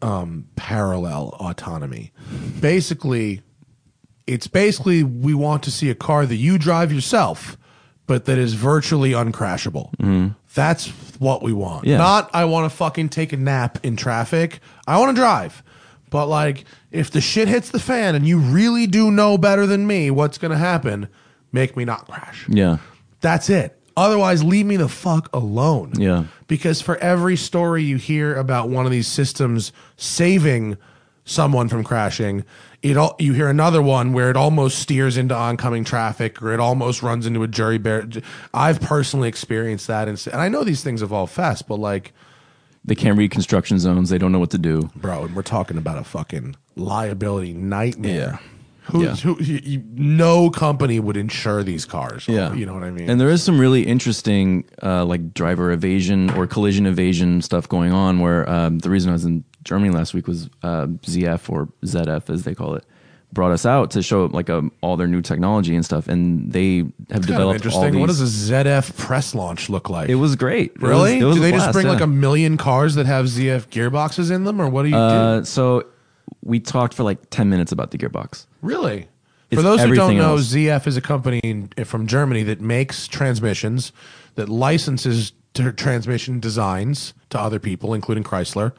um, 0.01 0.47
parallel 0.57 1.37
autonomy. 1.41 2.12
Basically, 2.61 3.43
it's 4.27 4.47
basically 4.47 5.03
we 5.03 5.35
want 5.35 5.62
to 5.64 5.70
see 5.70 5.89
a 5.91 5.95
car 5.95 6.27
that 6.27 6.37
you 6.37 6.59
drive 6.59 6.93
yourself, 6.93 7.57
but 8.07 8.27
that 8.27 8.39
is 8.39 8.55
virtually 8.55 9.12
uncrashable. 9.12 10.35
That's 10.55 10.89
what 11.18 11.43
we 11.43 11.53
want. 11.53 11.87
Yeah. 11.87 11.99
Not 11.99 12.31
I 12.35 12.45
want 12.45 12.70
to 12.70 12.77
fucking 12.77 13.09
take 13.09 13.33
a 13.33 13.37
nap 13.37 13.79
in 13.85 13.97
traffic. 13.97 14.61
I 14.87 14.99
want 14.99 15.16
to 15.16 15.20
drive. 15.20 15.62
But 16.11 16.27
like 16.27 16.64
if 16.91 17.11
the 17.11 17.20
shit 17.20 17.49
hits 17.49 17.70
the 17.70 17.81
fan 17.81 18.14
and 18.14 18.27
you 18.27 18.39
really 18.39 18.87
do 18.87 19.11
know 19.11 19.39
better 19.39 19.66
than 19.66 19.87
me 19.87 20.11
what's 20.11 20.39
going 20.39 20.51
to 20.51 20.59
happen, 20.59 21.09
make 21.53 21.77
me 21.77 21.85
not 21.85 22.07
crash. 22.07 22.47
Yeah, 22.49 22.79
That's 23.23 23.49
it. 23.49 23.79
Otherwise, 23.97 24.43
leave 24.45 24.66
me 24.66 24.77
the 24.77 24.89
fuck 24.89 25.29
alone. 25.35 25.93
Yeah. 25.97 26.25
Because 26.49 26.81
for 26.81 26.97
every 26.99 27.37
story 27.37 27.83
you 27.83 27.97
hear 27.97 28.35
about 28.37 28.68
one 28.68 28.85
of 28.87 28.93
these 28.93 29.07
systems 29.07 29.73
saving 29.97 30.77
someone 31.25 31.68
from 31.68 31.85
crashing, 31.85 32.45
it 32.83 32.97
all, 32.97 33.14
you 33.18 33.33
hear 33.33 33.49
another 33.49 33.81
one 33.81 34.12
where 34.12 34.31
it 34.31 34.37
almost 34.37 34.79
steers 34.79 35.16
into 35.16 35.35
oncoming 35.35 35.85
traffic 35.85 36.43
or 36.43 36.53
it 36.53 36.61
almost 36.61 37.03
runs 37.03 37.27
into 37.27 37.43
a 37.43 37.49
jury 37.49 37.79
bear. 37.79 38.09
I've 38.53 38.81
personally 38.81 39.29
experienced 39.29 39.87
that, 39.87 40.09
and, 40.09 40.27
and 40.33 40.41
I 40.41 40.49
know 40.49 40.64
these 40.64 40.83
things 40.83 41.03
evolve 41.03 41.31
fast, 41.31 41.68
but 41.68 41.77
like, 41.77 42.12
they 42.85 42.97
can't 42.97 43.16
read 43.16 43.31
construction 43.31 43.79
zones. 43.79 44.09
They 44.09 44.18
don't 44.18 44.33
know 44.33 44.41
what 44.41 44.51
to 44.51 44.59
do. 44.59 44.91
bro, 44.97 45.25
and 45.25 45.37
we're 45.37 45.43
talking 45.43 45.79
about 45.79 45.99
a 45.99 46.05
fucking 46.05 46.57
liability 46.75 47.53
nightmare. 47.53 48.41
Yeah. 48.43 48.51
Who, 48.87 49.05
Yeah. 49.05 49.14
who, 49.14 49.37
you- 49.41 49.61
you- 49.62 49.83
no 49.95 50.51
company 50.51 50.99
would 51.01 51.16
insure 51.16 51.62
these 51.62 51.85
cars. 51.85 52.26
Yeah, 52.28 52.53
you 52.53 52.66
know 52.66 52.74
what 52.74 52.83
I 52.83 52.91
mean. 52.91 53.09
And 53.09 53.20
there 53.20 53.30
is 53.30 53.43
some 53.43 53.59
really 53.61 53.83
interesting, 53.87 54.64
uh, 54.83 55.05
like 55.05 55.33
driver 55.35 55.70
evasion 55.70 56.30
or 56.30 56.47
collision 56.47 56.87
evasion 56.87 57.43
stuff 57.43 57.68
going 57.68 57.93
on. 57.93 58.18
Where 58.20 58.49
um, 58.51 58.80
the 58.80 58.91
reason 58.91 59.11
I 59.11 59.12
was 59.12 59.24
in 59.24 59.45
Germany 59.64 59.95
last 59.95 60.14
week 60.14 60.26
was 60.26 60.49
uh, 60.64 60.87
ZF 61.07 61.49
or 61.49 61.68
ZF 61.85 62.28
as 62.28 62.43
they 62.43 62.55
call 62.55 62.74
it 62.74 62.85
brought 63.33 63.51
us 63.53 63.64
out 63.64 63.91
to 63.93 64.03
show 64.03 64.26
like 64.26 64.51
um, 64.51 64.70
all 64.83 64.99
their 64.99 65.07
new 65.07 65.22
technology 65.22 65.74
and 65.74 65.85
stuff, 65.85 66.07
and 66.07 66.53
they 66.53 66.78
have 67.11 67.24
developed 67.26 67.39
all 67.41 67.53
interesting. 67.55 67.93
these. 67.93 68.01
What 68.01 68.07
does 68.09 68.20
a 68.20 68.53
ZF 68.53 68.95
press 68.99 69.35
launch 69.35 69.70
look 69.70 69.89
like? 69.89 70.11
it 70.11 70.16
was 70.16 70.37
great. 70.37 70.72
It 70.74 70.80
was- 70.83 70.91
Really? 70.91 71.18
it 71.20 71.24
was 71.24 71.37
do 71.37 71.41
they 71.43 71.51
just 71.53 71.72
bring 71.72 71.87
yeah. 71.87 71.93
like 71.93 72.03
a 72.03 72.07
million 72.07 72.59
cars 72.59 72.95
that 72.97 73.07
have 73.07 73.26
ZF 73.26 73.68
gearboxes 73.68 74.30
in 74.30 74.45
them, 74.45 74.61
or 74.61 74.68
what 74.68 74.83
do 74.83 74.89
you 74.89 74.95
do? 74.97 75.01
Uh, 75.01 75.45
so 75.45 75.87
we 76.43 76.61
talked 76.61 76.93
for 76.95 77.05
like 77.05 77.30
ten 77.30 77.49
minutes 77.49 77.72
about 77.72 77.91
the 77.93 77.97
gearbox. 77.99 78.47
Really? 78.63 79.09
It's 79.51 79.59
For 79.61 79.63
those 79.63 79.81
who 79.81 79.89
don't 79.89 79.99
everything 79.99 80.19
know, 80.19 80.37
else. 80.37 80.47
ZF 80.55 80.87
is 80.87 80.97
a 80.97 81.03
company 81.03 81.41
in, 81.41 81.69
from 81.85 82.07
Germany 82.07 82.43
that 82.45 82.61
makes 82.63 83.07
transmissions, 83.07 83.93
that 84.37 84.49
licenses 84.49 85.33
transmission 85.77 86.41
designs 86.41 87.13
to 87.29 87.39
other 87.39 87.59
people, 87.59 87.93
including 87.93 88.25
Chrysler, 88.25 88.73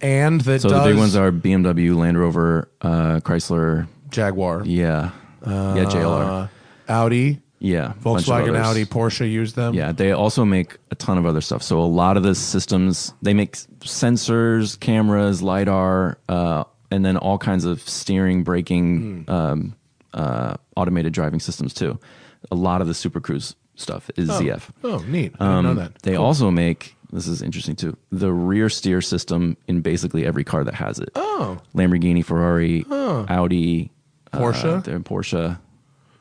and 0.00 0.40
that 0.42 0.62
So 0.62 0.70
does 0.70 0.82
the 0.84 0.90
big 0.90 0.98
ones 0.98 1.14
are 1.16 1.30
BMW, 1.30 1.94
Land 1.94 2.18
Rover, 2.18 2.70
uh, 2.80 3.20
Chrysler. 3.20 3.86
Jaguar, 4.10 4.62
Yeah, 4.64 5.10
yeah, 5.46 5.84
JLR. 5.84 6.22
uh, 6.44 6.46
Audi, 6.88 7.40
Yeah, 7.58 7.92
bunch 8.02 8.26
of 8.26 8.32
Volkswagen, 8.34 8.50
others. 8.50 8.66
Audi, 8.66 8.84
Porsche 8.86 9.30
use 9.30 9.52
them. 9.54 9.74
Yeah, 9.74 9.92
they 9.92 10.12
also 10.12 10.44
make 10.44 10.78
a 10.90 10.94
ton 10.94 11.18
of 11.18 11.26
other 11.26 11.40
stuff. 11.40 11.62
So 11.62 11.80
a 11.80 11.82
lot 11.84 12.16
of 12.16 12.22
the 12.22 12.34
systems 12.34 13.12
they 13.22 13.34
make 13.34 13.52
sensors, 13.80 14.78
cameras, 14.78 15.42
lidar, 15.42 16.18
uh, 16.28 16.64
and 16.90 17.04
then 17.04 17.16
all 17.16 17.38
kinds 17.38 17.64
of 17.64 17.80
steering, 17.88 18.42
braking, 18.44 19.24
um, 19.28 19.74
uh, 20.12 20.54
automated 20.76 21.12
driving 21.12 21.40
systems 21.40 21.74
too. 21.74 21.98
A 22.50 22.54
lot 22.54 22.80
of 22.80 22.86
the 22.86 22.94
Super 22.94 23.20
Cruise 23.20 23.56
stuff 23.76 24.10
is 24.16 24.28
ZF. 24.28 24.70
Oh, 24.84 24.98
neat. 25.08 25.34
I 25.40 25.46
didn't 25.46 25.64
know 25.64 25.74
that. 25.74 25.86
Um, 25.86 25.94
They 26.02 26.16
also 26.16 26.50
make 26.50 26.94
this 27.12 27.26
is 27.28 27.42
interesting 27.42 27.76
too. 27.76 27.96
The 28.10 28.32
rear 28.32 28.68
steer 28.68 29.00
system 29.00 29.56
in 29.68 29.80
basically 29.82 30.26
every 30.26 30.42
car 30.44 30.64
that 30.64 30.74
has 30.74 30.98
it. 30.98 31.10
Oh. 31.14 31.58
Lamborghini, 31.74 32.24
Ferrari, 32.24 32.84
Audi, 32.90 33.90
Porsche? 34.32 34.88
uh, 34.88 34.98
Porsche, 35.00 35.58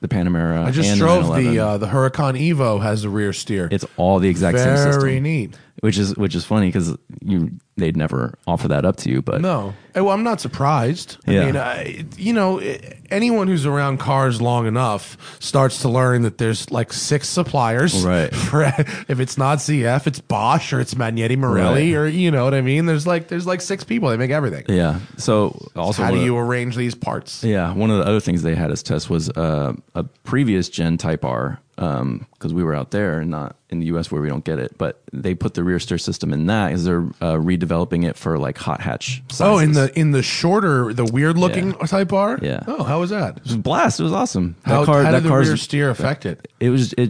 the 0.02 0.08
Panamera. 0.08 0.66
I 0.66 0.72
just 0.72 0.98
drove 0.98 1.24
the 1.26 1.42
911. 1.42 1.60
uh, 1.60 1.78
the 1.80 1.88
Huracan 1.88 2.40
Evo 2.40 2.82
has 2.82 3.04
a 3.04 3.10
rear 3.10 3.34
steer. 3.34 3.70
It's 3.72 3.86
all 3.98 4.20
the 4.20 4.30
exact 4.30 4.60
same 4.60 4.78
system. 4.78 5.02
very 5.02 5.20
neat. 5.20 5.56
Which 5.82 5.98
is 5.98 6.16
which 6.16 6.36
is 6.36 6.46
funny 6.46 6.68
because 6.68 6.96
you 7.22 7.52
they'd 7.78 7.98
never 7.98 8.36
offer 8.46 8.68
that 8.70 8.86
up 8.86 8.96
to 8.98 9.10
you, 9.10 9.22
but 9.24 9.42
No, 9.42 9.74
Eh, 9.96 10.00
well, 10.00 10.12
I'm 10.14 10.24
not 10.24 10.40
surprised. 10.40 11.18
Yeah. 11.28 11.42
I 11.42 11.46
mean, 11.46 11.58
I, 11.58 12.06
you 12.18 12.32
know, 12.32 12.60
eh, 12.60 12.78
anyone 13.10 13.48
who's 13.48 13.66
around 13.66 13.98
cars 14.00 14.40
long 14.42 14.66
enough 14.68 15.18
starts 15.42 15.82
to 15.82 15.90
learn 15.90 16.22
that 16.22 16.38
there's 16.38 16.70
like 16.72 16.94
six 16.94 17.28
suppliers. 17.28 18.04
Right. 18.06 18.34
For, 18.36 18.64
if 19.08 19.20
it's 19.20 19.38
not 19.38 19.58
ZF, 19.58 20.06
it's 20.08 20.20
Bosch 20.20 20.72
or 20.74 20.80
it's 20.80 20.94
Magneti 20.94 21.36
Marelli 21.38 21.94
Right. 21.96 22.00
or 22.02 22.08
you 22.08 22.30
know 22.32 22.44
what 22.46 22.54
I 22.54 22.62
mean. 22.62 22.86
There's 22.86 23.08
like 23.08 23.28
there's 23.28 23.48
like 23.48 23.60
six 23.62 23.84
people. 23.84 24.10
They 24.10 24.18
make 24.18 24.32
everything. 24.32 24.66
yeah. 24.70 25.00
So 25.18 25.60
also, 25.76 26.04
How 26.04 26.12
do 26.12 26.18
of 26.18 26.24
you 26.24 26.38
arrange 26.38 26.76
these 26.76 26.94
parts? 26.96 27.44
yeah, 27.44 27.74
one 27.74 27.90
of 27.90 27.98
the 27.98 28.06
other 28.06 28.20
things 28.20 28.44
they 28.44 28.56
had 28.56 28.70
us 28.72 28.84
test 28.84 29.10
was 29.10 29.30
uh, 29.32 29.74
a 29.96 30.04
previous 30.04 30.70
gen 30.70 30.98
Type 30.98 31.26
R 31.26 31.60
because 31.76 32.54
we 32.54 32.64
were 32.64 32.76
out 32.76 32.92
there 32.92 33.20
and 33.20 33.32
not 33.32 33.56
in 33.70 33.80
the 33.80 33.88
U.S. 33.88 34.12
where 34.12 34.22
we 34.22 34.28
don't 34.30 34.44
get 34.46 34.60
it. 34.60 34.78
But 34.78 35.02
they 35.12 35.34
put 35.36 35.54
the 35.56 35.64
rear 35.64 35.80
steer 35.80 35.98
system 35.98 36.32
in 36.34 36.46
that 36.48 36.68
because 36.70 36.86
they're 36.86 37.02
uh, 37.22 37.36
redeveloping 37.38 38.06
it 38.08 38.16
for 38.16 38.38
like 38.38 38.58
hot 38.58 38.82
hatch. 38.82 39.24
Sizes. 39.30 39.42
Oh, 39.42 39.58
in 39.58 39.72
the 39.74 39.98
in 40.00 40.12
the 40.12 40.22
shorter, 40.24 40.94
the 40.94 41.06
weird 41.06 41.38
looking 41.38 41.72
Yeah. 41.72 41.86
type 41.88 42.10
bar. 42.10 42.38
Yeah. 42.42 42.64
Oh, 42.68 42.84
how 42.84 43.00
was 43.00 43.10
that? 43.10 43.38
it 43.38 43.44
was 43.44 43.54
a 43.54 43.58
blast. 43.58 44.00
It 44.00 44.04
was 44.04 44.14
awesome. 44.14 44.56
That 44.66 44.70
How, 44.70 44.86
car, 44.86 45.04
how 45.04 45.12
that 45.12 45.24
did 45.24 45.32
the 45.32 45.36
rear 45.36 45.58
steer 45.58 45.90
affect 45.90 46.26
it? 46.26 46.48
it 46.60 46.70
was 46.70 46.94
it 46.94 47.10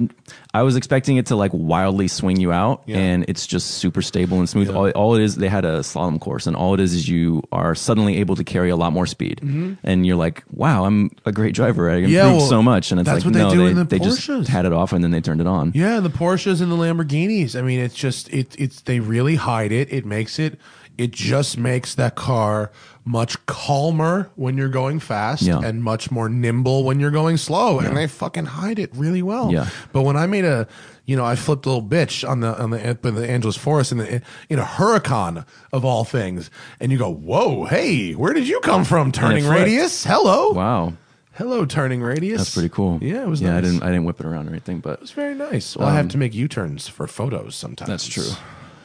i 0.53 0.61
was 0.61 0.75
expecting 0.75 1.17
it 1.17 1.25
to 1.27 1.35
like 1.35 1.51
wildly 1.53 2.07
swing 2.07 2.39
you 2.39 2.51
out 2.51 2.83
Yeah. 2.85 2.97
and 2.97 3.25
it's 3.27 3.47
just 3.47 3.71
super 3.71 4.01
stable 4.01 4.39
and 4.39 4.47
smooth 4.47 4.69
all, 4.69 4.89
all 4.91 5.15
it 5.15 5.21
is 5.23 5.35
they 5.35 5.47
had 5.49 5.65
a 5.65 5.79
slalom 5.79 6.19
course 6.19 6.45
and 6.47 6.55
all 6.55 6.73
it 6.73 6.79
is 6.79 6.93
is 6.93 7.07
you 7.09 7.41
are 7.51 7.75
suddenly 7.75 8.17
able 8.17 8.35
to 8.35 8.43
carry 8.43 8.69
a 8.69 8.75
lot 8.75 8.93
more 8.93 9.05
speed 9.05 9.41
and 9.83 10.05
you're 10.05 10.15
like 10.15 10.43
wow 10.51 10.85
i'm 10.85 11.09
a 11.25 11.31
great 11.31 11.55
driver 11.55 11.89
i 11.89 11.95
improved 11.95 12.13
Mm-hmm. 12.13 12.37
well, 12.37 12.47
so 12.47 12.61
much 12.61 12.91
and 12.91 12.99
it's 12.99 13.05
that's 13.09 13.25
like 13.25 13.25
what 13.25 13.33
they 13.33 13.39
no 13.43 13.49
do 13.51 13.57
they, 13.65 13.71
in 13.71 13.75
the 13.77 13.83
they 13.85 13.99
just 13.99 14.27
had 14.47 14.65
it 14.65 14.73
off 14.73 14.93
and 14.93 15.03
then 15.03 15.11
they 15.11 15.21
turned 15.21 15.41
it 15.41 15.47
on 15.47 15.71
Yeah, 15.75 15.99
the 15.99 16.09
Porsches 16.09 16.61
and 16.61 16.71
the 16.71 16.75
Lamborghinis. 16.75 17.57
I 17.57 17.61
mean, 17.63 17.79
it's 17.79 17.95
just 17.95 18.29
it 18.33 18.55
it's 18.59 18.81
they 18.81 18.99
really 18.99 19.35
hide 19.35 19.71
it. 19.71 19.91
It 19.91 20.05
makes 20.05 20.37
it 20.39 20.59
it 20.97 21.11
just 21.11 21.57
makes 21.57 21.95
that 21.95 22.13
car 22.15 22.71
much 23.05 23.45
calmer 23.45 24.29
when 24.35 24.57
you're 24.57 24.69
going 24.69 24.99
fast 24.99 25.41
Yeah. 25.43 25.59
and 25.59 25.83
much 25.83 26.09
more 26.11 26.29
nimble 26.29 26.83
when 26.85 26.99
you're 26.99 27.11
going 27.11 27.37
slow. 27.37 27.79
And 27.79 27.97
they 27.97 28.07
fucking 28.07 28.45
hide 28.45 28.79
it 28.79 28.89
really 28.95 29.21
well. 29.21 29.51
Yeah. 29.51 29.67
But 29.91 30.03
when 30.03 30.15
I 30.17 30.25
made 30.25 30.45
a 30.45 30.67
you 31.05 31.17
know, 31.17 31.25
I 31.25 31.35
flipped 31.35 31.65
a 31.65 31.69
little 31.69 31.85
bitch 31.85 32.27
on 32.27 32.39
the 32.39 32.57
on 32.61 32.69
the 32.69 32.97
in 33.05 33.15
the 33.15 33.29
Angeles 33.29 33.57
Forest 33.57 33.91
in 33.91 33.97
the 33.97 34.21
in 34.49 34.57
a 34.57 34.63
Huracan 34.63 35.45
of 35.73 35.83
all 35.83 36.05
things, 36.05 36.49
and 36.79 36.93
you 36.93 36.97
go, 36.97 37.11
"Whoa, 37.13 37.65
hey, 37.65 38.13
where 38.13 38.33
did 38.33 38.47
you 38.47 38.61
come 38.61 38.85
from? 38.85 39.11
Turning 39.11 39.45
radius, 39.45 40.05
hello, 40.05 40.51
wow 40.51 40.93
hello, 41.33 41.65
turning 41.65 41.99
radius." 42.01 42.37
that's 42.37 42.53
pretty 42.53 42.69
cool 42.69 42.99
Yeah, 43.01 43.23
it 43.23 43.27
was. 43.27 43.41
yeah 43.41 43.49
nice. 43.49 43.57
i 43.57 43.61
didn't 43.61 43.83
i 43.83 43.87
didn't 43.87 44.05
whip 44.05 44.19
it 44.19 44.25
around 44.25 44.47
or 44.47 44.51
anything 44.51 44.79
but 44.79 44.93
it 44.93 45.01
was 45.01 45.11
very 45.11 45.33
nice. 45.35 45.75
Well, 45.75 45.89
I 45.89 45.95
have 45.95 46.07
to 46.09 46.17
make 46.17 46.33
U 46.35 46.47
turns 46.47 46.87
for 46.87 47.05
photos 47.07 47.55
sometimes. 47.55 47.89
That's 47.89 48.07
true. 48.07 48.29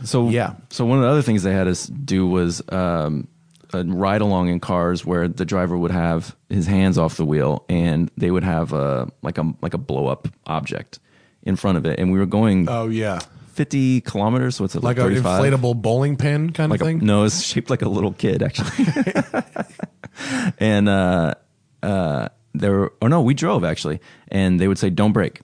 So 0.02 0.28
Yeah. 0.30 0.54
So 0.70 0.84
one 0.86 0.98
of 0.98 1.04
the 1.04 1.10
other 1.10 1.22
things 1.22 1.42
they 1.44 1.52
had 1.52 1.68
us 1.68 1.86
do 1.86 2.26
was 2.26 2.62
um, 2.70 3.28
a 3.72 3.84
ride 3.84 4.20
along 4.20 4.48
in 4.48 4.60
cars 4.60 5.04
where 5.04 5.28
the 5.28 5.44
driver 5.44 5.76
would 5.76 5.90
have 5.90 6.34
his 6.48 6.66
hands 6.66 6.96
off 6.98 7.16
the 7.16 7.24
wheel 7.26 7.64
and 7.68 8.10
they 8.16 8.30
would 8.30 8.44
have 8.44 8.72
a 8.72 9.10
like 9.22 9.38
a 9.38 9.52
like 9.60 9.74
a 9.74 9.78
blow 9.78 10.06
up 10.06 10.28
object 10.46 10.98
in 11.42 11.54
front 11.56 11.78
of 11.78 11.86
it, 11.86 11.98
and 11.98 12.12
we 12.12 12.18
were 12.18 12.26
going 12.26 12.66
Oh 12.68 12.88
yeah, 12.88 13.20
50 13.54 14.00
kilometers. 14.02 14.56
So 14.56 14.64
what's 14.64 14.74
it 14.74 14.82
like 14.82 14.96
like, 14.98 15.06
an 15.06 15.22
35? 15.22 15.42
inflatable 15.52 15.82
bowling 15.82 16.16
pin 16.16 16.52
kind 16.52 16.70
like 16.70 16.80
of 16.80 16.86
a, 16.86 16.90
thing. 16.90 17.04
no, 17.04 17.24
it's 17.24 17.42
shaped 17.42 17.70
like 17.70 17.82
a 17.82 17.88
little 17.88 18.12
kid 18.12 18.42
actually. 18.42 18.86
and 20.58 20.88
uh, 20.88 21.34
uh, 21.82 22.28
there, 22.54 22.90
or 23.00 23.08
no, 23.08 23.22
we 23.22 23.34
drove 23.34 23.64
actually, 23.64 24.00
and 24.28 24.60
they 24.60 24.68
would 24.68 24.78
say, 24.78 24.90
"Don't 24.90 25.12
brake." 25.12 25.40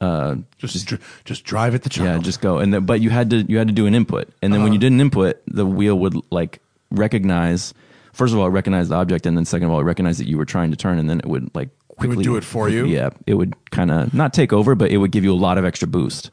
Uh, 0.00 0.36
just 0.58 0.86
dr- 0.86 1.00
just 1.26 1.44
drive 1.44 1.74
at 1.74 1.82
the 1.82 1.90
child. 1.90 2.08
yeah, 2.08 2.18
just 2.18 2.40
go. 2.40 2.58
And 2.58 2.72
the, 2.72 2.80
but 2.80 3.00
you 3.00 3.10
had 3.10 3.30
to 3.30 3.42
you 3.42 3.58
had 3.58 3.66
to 3.68 3.72
do 3.74 3.86
an 3.86 3.94
input, 3.94 4.28
and 4.42 4.52
then 4.52 4.62
when 4.62 4.72
you 4.72 4.78
Uh-huh. 4.78 4.88
did 4.88 4.92
an 4.92 5.00
input, 5.00 5.42
the 5.46 5.66
wheel 5.66 5.98
would 5.98 6.14
like 6.32 6.60
recognize. 6.90 7.74
First 8.12 8.32
of 8.32 8.40
all, 8.40 8.46
it 8.46 8.50
recognized 8.50 8.90
the 8.90 8.96
object, 8.96 9.24
and 9.26 9.36
then 9.36 9.44
second 9.44 9.66
of 9.66 9.72
all, 9.72 9.80
it 9.80 9.84
recognized 9.84 10.18
that 10.20 10.26
you 10.28 10.36
were 10.36 10.44
trying 10.44 10.70
to 10.70 10.76
turn, 10.76 10.98
and 10.98 11.08
then 11.08 11.20
it 11.20 11.26
would 11.26 11.54
like 11.54 11.68
quickly 11.96 12.24
do 12.24 12.36
it 12.36 12.44
for 12.44 12.68
you? 12.68 12.86
Yeah, 12.86 13.10
it 13.26 13.34
would 13.34 13.54
kind 13.70 13.90
of 13.90 14.12
not 14.14 14.32
take 14.32 14.52
over, 14.52 14.74
but 14.74 14.90
it 14.90 14.96
would 14.96 15.12
give 15.12 15.22
you 15.24 15.32
a 15.32 15.36
lot 15.36 15.58
of 15.58 15.64
extra 15.64 15.86
boost. 15.86 16.30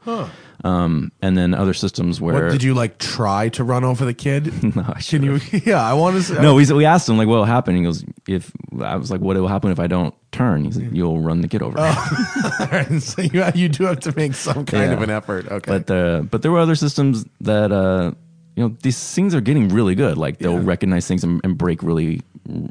Um, 0.64 1.12
and 1.22 1.38
then 1.38 1.54
other 1.54 1.72
systems 1.72 2.20
where 2.20 2.46
what 2.46 2.50
did 2.50 2.64
you 2.64 2.74
like? 2.74 2.98
Try 2.98 3.48
to 3.50 3.62
run 3.62 3.84
over 3.84 4.04
the 4.04 4.12
kid? 4.14 4.52
No, 4.74 4.82
I 4.88 5.00
Can 5.00 5.22
you? 5.22 5.38
Yeah, 5.64 5.80
I 5.80 5.92
want 5.94 6.16
to. 6.16 6.22
Say, 6.24 6.34
no, 6.42 6.56
we 6.56 6.66
we 6.72 6.84
asked 6.84 7.08
him 7.08 7.16
like, 7.16 7.28
what 7.28 7.36
will 7.36 7.44
happen? 7.44 7.76
He 7.76 7.82
goes, 7.84 8.04
if 8.26 8.50
I 8.82 8.96
was 8.96 9.08
like, 9.10 9.20
what 9.20 9.36
will 9.36 9.46
happen 9.46 9.70
if 9.70 9.78
I 9.78 9.86
don't 9.86 10.12
turn? 10.32 10.64
He's 10.64 10.76
like, 10.76 10.90
you'll 10.92 11.20
run 11.20 11.42
the 11.42 11.48
kid 11.48 11.62
over. 11.62 11.78
so 13.00 13.22
you 13.22 13.44
you 13.54 13.68
do 13.68 13.84
have 13.84 14.00
to 14.00 14.12
make 14.16 14.34
some 14.34 14.64
kind 14.66 14.90
Yeah. 14.90 14.96
of 14.96 15.02
an 15.02 15.10
effort. 15.10 15.46
Okay, 15.46 15.70
But 15.78 15.90
uh, 15.90 16.22
but 16.22 16.42
there 16.42 16.50
were 16.50 16.58
other 16.58 16.74
systems 16.74 17.24
that 17.42 17.70
uh, 17.70 18.12
you 18.58 18.64
know 18.64 18.76
these 18.82 19.14
things 19.14 19.36
are 19.36 19.40
getting 19.40 19.68
really 19.68 19.94
good. 19.94 20.18
Like 20.18 20.38
they'll 20.38 20.54
Yeah. 20.54 20.60
recognize 20.64 21.06
things 21.06 21.22
and, 21.22 21.40
and 21.44 21.56
break 21.56 21.80
really 21.82 22.22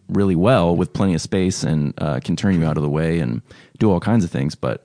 really 0.09 0.35
well 0.35 0.75
with 0.75 0.91
plenty 0.91 1.13
of 1.13 1.21
space 1.21 1.63
and 1.63 1.93
uh, 1.99 2.19
can 2.19 2.35
turn 2.35 2.59
you 2.59 2.65
out 2.67 2.75
of 2.75 2.83
the 2.83 2.89
way 2.89 3.19
and 3.19 3.41
do 3.79 3.89
all 3.89 4.01
kinds 4.01 4.25
of 4.25 4.29
things. 4.31 4.53
But 4.53 4.83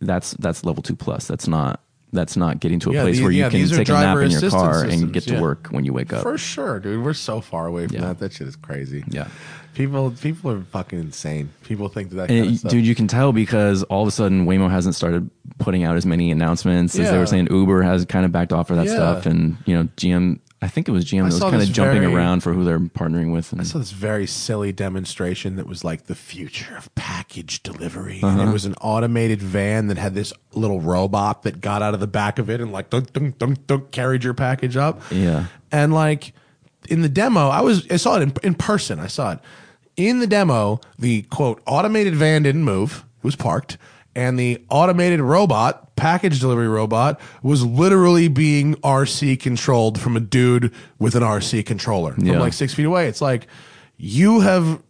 that's 0.00 0.32
that's 0.40 0.64
level 0.64 0.82
two 0.82 0.96
plus. 0.96 1.28
That's 1.28 1.46
not 1.46 1.80
that's 2.12 2.36
not 2.36 2.58
getting 2.58 2.80
to 2.80 2.90
a 2.90 2.94
Yeah, 2.94 3.02
place 3.02 3.18
the- 3.18 3.22
where 3.22 3.30
you 3.32 3.38
yeah, 3.44 3.50
can 3.50 3.68
take 3.68 3.88
a 3.88 3.92
nap 3.92 4.18
in 4.18 4.30
your 4.32 4.50
car 4.50 4.82
and 4.84 5.12
get 5.12 5.22
to 5.24 5.40
work 5.40 5.68
when 5.68 5.84
you 5.84 5.92
wake 5.92 6.12
up. 6.12 6.22
for 6.22 6.36
sure, 6.36 6.80
dude. 6.80 7.04
We're 7.04 7.14
so 7.14 7.40
far 7.40 7.66
away 7.66 7.86
from 7.86 7.98
that. 8.00 8.18
That 8.18 8.32
shit 8.32 8.48
is 8.48 8.56
crazy. 8.56 9.04
Yeah. 9.08 9.28
People 9.74 10.10
people 10.20 10.50
are 10.50 10.60
fucking 10.62 10.98
insane. 10.98 11.50
People 11.64 11.88
think 11.88 12.10
that 12.10 12.16
that 12.16 12.28
kind 12.28 12.46
of 12.46 12.52
it- 12.52 12.58
stuff. 12.58 12.70
dude, 12.72 12.86
you 12.86 12.94
can 12.94 13.08
tell 13.08 13.32
because 13.32 13.82
all 13.84 14.02
of 14.02 14.08
a 14.08 14.12
sudden 14.12 14.46
Waymo 14.46 14.70
hasn't 14.70 14.94
started 14.94 15.30
putting 15.58 15.84
out 15.84 15.96
as 15.96 16.06
many 16.06 16.30
announcements 16.30 16.98
as 16.98 17.10
they 17.10 17.18
were 17.18 17.26
saying. 17.26 17.48
Uber 17.50 17.82
has 17.82 18.04
kind 18.04 18.24
of 18.24 18.32
backed 18.32 18.52
off 18.52 18.68
for 18.68 18.76
that 18.76 18.86
Yeah. 18.86 18.94
stuff, 18.94 19.26
and 19.26 19.56
you 19.66 19.74
know 19.74 19.88
GM. 19.96 20.38
I 20.64 20.68
think 20.68 20.86
it 20.88 20.92
was 20.92 21.04
GM 21.04 21.24
I 21.24 21.28
that 21.28 21.34
was 21.34 21.40
kind 21.42 21.60
of 21.60 21.72
jumping 21.72 22.02
very- 22.02 22.14
around 22.14 22.44
for 22.44 22.52
who 22.52 22.62
they're 22.64 22.78
partnering 22.78 23.32
with. 23.32 23.50
And, 23.50 23.60
I 23.60 23.64
saw 23.64 23.78
this 23.80 23.90
very 23.90 24.28
silly 24.28 24.70
demonstration 24.70 25.56
that 25.56 25.66
was 25.66 25.82
like 25.82 26.04
the 26.06 26.14
future 26.14 26.76
of 26.76 26.94
package 26.94 27.64
delivery. 27.64 28.20
Uh-huh. 28.22 28.38
And 28.40 28.48
it 28.48 28.52
was 28.52 28.64
an 28.64 28.74
automated 28.80 29.42
van 29.42 29.88
that 29.88 29.98
had 29.98 30.14
this 30.14 30.32
little 30.52 30.80
robot 30.80 31.42
that 31.42 31.60
got 31.60 31.82
out 31.82 31.94
of 31.94 32.00
the 32.00 32.06
back 32.06 32.38
of 32.38 32.48
it 32.48 32.60
and 32.60 32.70
like 32.70 32.90
dunk, 32.90 33.12
dunk, 33.12 33.38
dunk, 33.38 33.66
dunk, 33.66 33.90
carried 33.90 34.22
your 34.22 34.34
package 34.34 34.76
up. 34.76 35.02
Yeah. 35.10 35.46
And 35.72 35.92
like 35.92 36.32
in 36.88 37.02
the 37.02 37.08
demo, 37.08 37.48
I 37.48 37.60
was 37.60 37.90
I 37.90 37.96
saw 37.96 38.16
it 38.16 38.22
in, 38.22 38.32
in 38.42 38.54
person. 38.54 38.98
I 38.98 39.06
saw 39.06 39.32
it 39.32 39.38
in 39.96 40.18
the 40.18 40.26
demo. 40.26 40.80
The 40.98 41.22
quote 41.22 41.62
automated 41.66 42.14
van 42.14 42.42
didn't 42.42 42.64
move; 42.64 43.04
it 43.18 43.24
was 43.24 43.36
parked, 43.36 43.78
and 44.14 44.38
the 44.38 44.62
automated 44.68 45.20
robot, 45.20 45.94
package 45.96 46.40
delivery 46.40 46.68
robot, 46.68 47.20
was 47.42 47.64
literally 47.64 48.28
being 48.28 48.74
RC 48.76 49.40
controlled 49.40 50.00
from 50.00 50.16
a 50.16 50.20
dude 50.20 50.72
with 50.98 51.14
an 51.14 51.22
RC 51.22 51.64
controller 51.66 52.12
from 52.14 52.24
like 52.40 52.52
six 52.52 52.74
feet 52.74 52.86
away. 52.86 53.06
It's 53.08 53.20
like 53.20 53.46
you 53.96 54.40
have 54.40 54.82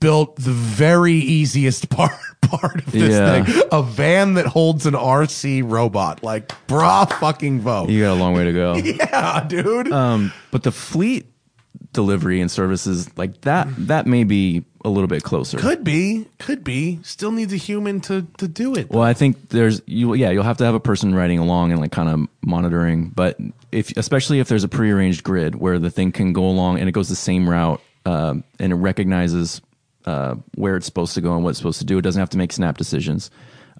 built 0.00 0.36
the 0.36 0.50
very 0.52 1.14
easiest 1.14 1.88
part 1.90 2.12
part 2.42 2.76
of 2.86 2.92
this 2.92 3.12
Yeah. 3.14 3.44
thing 3.44 3.62
a 3.72 3.82
van 3.82 4.34
that 4.34 4.46
holds 4.46 4.86
an 4.86 4.94
rc 4.94 5.62
robot 5.70 6.22
like 6.22 6.52
bra 6.66 7.04
fucking 7.04 7.60
vote 7.60 7.90
you 7.90 8.02
got 8.02 8.12
a 8.12 8.20
long 8.20 8.34
way 8.34 8.44
to 8.44 8.52
go. 8.52 8.74
yeah 8.76 9.44
dude 9.46 9.92
Um, 9.92 10.32
but 10.50 10.62
the 10.62 10.72
fleet 10.72 11.26
delivery 11.92 12.40
and 12.40 12.50
services 12.50 13.10
like 13.18 13.40
that 13.42 13.68
that 13.86 14.06
may 14.06 14.24
be 14.24 14.64
a 14.84 14.88
little 14.88 15.08
bit 15.08 15.24
closer. 15.24 15.58
Could 15.58 15.82
be, 15.82 16.26
could 16.38 16.62
be. 16.62 17.00
Still 17.02 17.32
needs 17.32 17.52
a 17.52 17.56
human 17.56 18.00
to 18.02 18.26
to 18.38 18.46
do 18.46 18.76
it. 18.76 18.88
Well, 18.90 19.02
I 19.02 19.12
think 19.12 19.48
there's 19.48 19.82
you. 19.86 20.14
Yeah, 20.14 20.30
you'll 20.30 20.44
have 20.44 20.58
to 20.58 20.64
have 20.64 20.74
a 20.76 20.80
person 20.80 21.14
riding 21.16 21.40
along 21.40 21.72
and 21.72 21.80
like 21.80 21.90
kind 21.90 22.08
of 22.08 22.28
monitoring. 22.46 23.08
But 23.08 23.38
if 23.72 23.94
especially 23.96 24.38
if 24.38 24.48
there's 24.48 24.62
a 24.64 24.68
prearranged 24.68 25.24
grid 25.24 25.56
where 25.56 25.80
the 25.80 25.90
thing 25.90 26.12
can 26.12 26.32
go 26.32 26.44
along 26.44 26.78
and 26.78 26.88
it 26.88 26.92
goes 26.92 27.08
the 27.08 27.16
same 27.16 27.50
route 27.50 27.80
um, 28.08 28.44
and 28.58 28.72
it 28.72 28.76
recognizes 28.76 29.60
uh, 30.06 30.36
where 30.54 30.76
it's 30.76 30.86
supposed 30.86 31.14
to 31.14 31.20
go 31.20 31.34
and 31.34 31.44
what 31.44 31.50
it's 31.50 31.58
supposed 31.58 31.80
to 31.80 31.84
do, 31.84 31.98
it 31.98 32.02
doesn't 32.02 32.18
have 32.20 32.30
to 32.30 32.38
make 32.38 32.52
snap 32.52 32.78
decisions. 32.78 33.30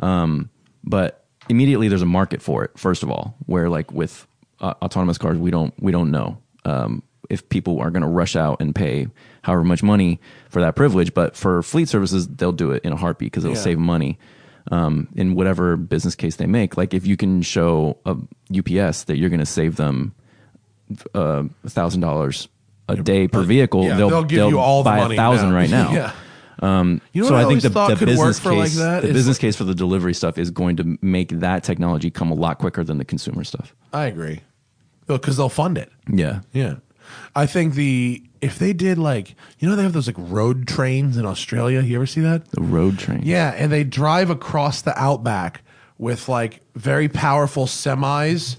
Um, 0.01 0.51
but 0.85 1.25
immediately 1.49 1.89
there's 1.89 2.03
a 2.03 2.07
market 2.07 2.43
for 2.43 2.65
it. 2.65 2.79
First 2.79 3.03
of 3.03 3.11
all, 3.11 3.37
where 3.47 3.69
like 3.71 3.91
with 3.93 4.27
uh, 4.61 4.75
autonomous 4.83 5.17
cars, 5.19 5.39
we 5.39 5.51
don't 5.51 5.73
we 5.83 5.93
don't 5.93 6.11
know. 6.11 6.39
Um, 6.65 7.03
if 7.31 7.49
people 7.49 7.81
are 7.81 7.91
going 7.91 8.03
to 8.03 8.09
rush 8.09 8.37
out 8.37 8.61
and 8.61 8.75
pay 8.75 9.07
however 9.43 9.65
much 9.65 9.83
money 9.83 10.21
for 10.51 10.61
that 10.61 10.77
privilege, 10.77 11.13
but 11.15 11.37
for 11.37 11.63
fleet 11.63 11.89
services, 11.89 12.27
they'll 12.29 12.53
do 12.53 12.73
it 12.73 12.85
in 12.85 12.93
a 12.93 12.97
heartbeat 12.97 13.33
because 13.33 13.45
it'll 13.45 13.57
Yeah. 13.57 13.63
save 13.63 13.79
money 13.79 14.19
um, 14.71 15.09
in 15.15 15.35
whatever 15.35 15.77
business 15.77 16.15
case 16.15 16.37
they 16.37 16.47
make. 16.47 16.77
Like 16.77 16.93
if 16.95 17.07
you 17.07 17.17
can 17.17 17.41
show 17.43 17.99
a 18.05 18.17
UPS 18.59 19.05
that 19.05 19.17
you're 19.17 19.31
going 19.31 19.41
to 19.41 19.47
save 19.47 19.77
them 19.77 20.15
uh, 21.15 21.45
a 21.65 21.71
thousand 21.71 22.01
dollars 22.03 22.49
a 22.89 22.97
day 22.97 23.29
per 23.29 23.43
vehicle, 23.43 23.85
Yeah, 23.85 23.97
they'll, 23.97 24.09
they'll 24.11 24.25
give 24.25 24.37
they'll 24.39 24.51
you 24.51 24.59
all 24.59 24.83
the 24.83 24.91
buy 24.91 24.99
money 24.99 25.15
a 25.15 25.19
thousand 25.19 25.51
now. 25.51 25.55
right 25.57 25.71
now. 25.71 25.93
yeah. 25.93 26.13
Um, 26.61 27.01
You 27.13 27.23
know 27.23 27.29
so 27.29 27.35
what 27.35 27.45
I 27.45 27.47
I, 27.47 27.49
think 27.49 27.63
the, 27.63 27.69
the 27.69 28.07
business 28.07 28.45
like 28.45 28.57
case, 28.57 28.77
that 28.79 29.03
the 29.03 29.13
business 29.13 29.39
case 29.39 29.55
for 29.55 29.65
the 29.65 29.75
delivery 29.75 30.13
stuff 30.15 30.39
is 30.39 30.51
going 30.51 30.77
to 30.77 30.99
make 31.01 31.29
that 31.41 31.63
technology 31.63 32.11
come 32.11 32.31
a 32.31 32.35
lot 32.35 32.59
quicker 32.59 32.83
than 32.83 32.99
the 32.99 33.05
consumer 33.05 33.45
stuff. 33.45 33.75
I 33.93 34.07
agree. 34.07 34.41
Because 35.07 35.37
they'll 35.37 35.49
fund 35.49 35.79
it. 35.79 35.91
Yeah, 36.11 36.41
Yeah. 36.53 36.77
I 37.35 37.47
think 37.47 37.75
the 37.75 38.23
if 38.43 38.59
they 38.59 38.73
did 38.75 38.99
like 38.99 39.35
you 39.59 39.69
know 39.69 39.77
they 39.77 39.83
have 39.83 39.95
those 39.95 40.07
like 40.09 40.17
road 40.19 40.69
trains 40.69 41.17
in 41.17 41.25
Australia. 41.25 41.81
You 41.81 41.97
ever 41.97 42.07
see 42.07 42.21
that? 42.21 42.51
the 42.51 42.61
road 42.61 42.99
train. 42.99 43.23
Yeah, 43.25 43.55
and 43.57 43.73
they 43.73 43.83
drive 43.85 44.29
across 44.29 44.83
the 44.83 44.99
outback 44.99 45.63
with 45.97 46.29
like 46.29 46.61
very 46.75 47.09
powerful 47.09 47.65
semis 47.65 48.57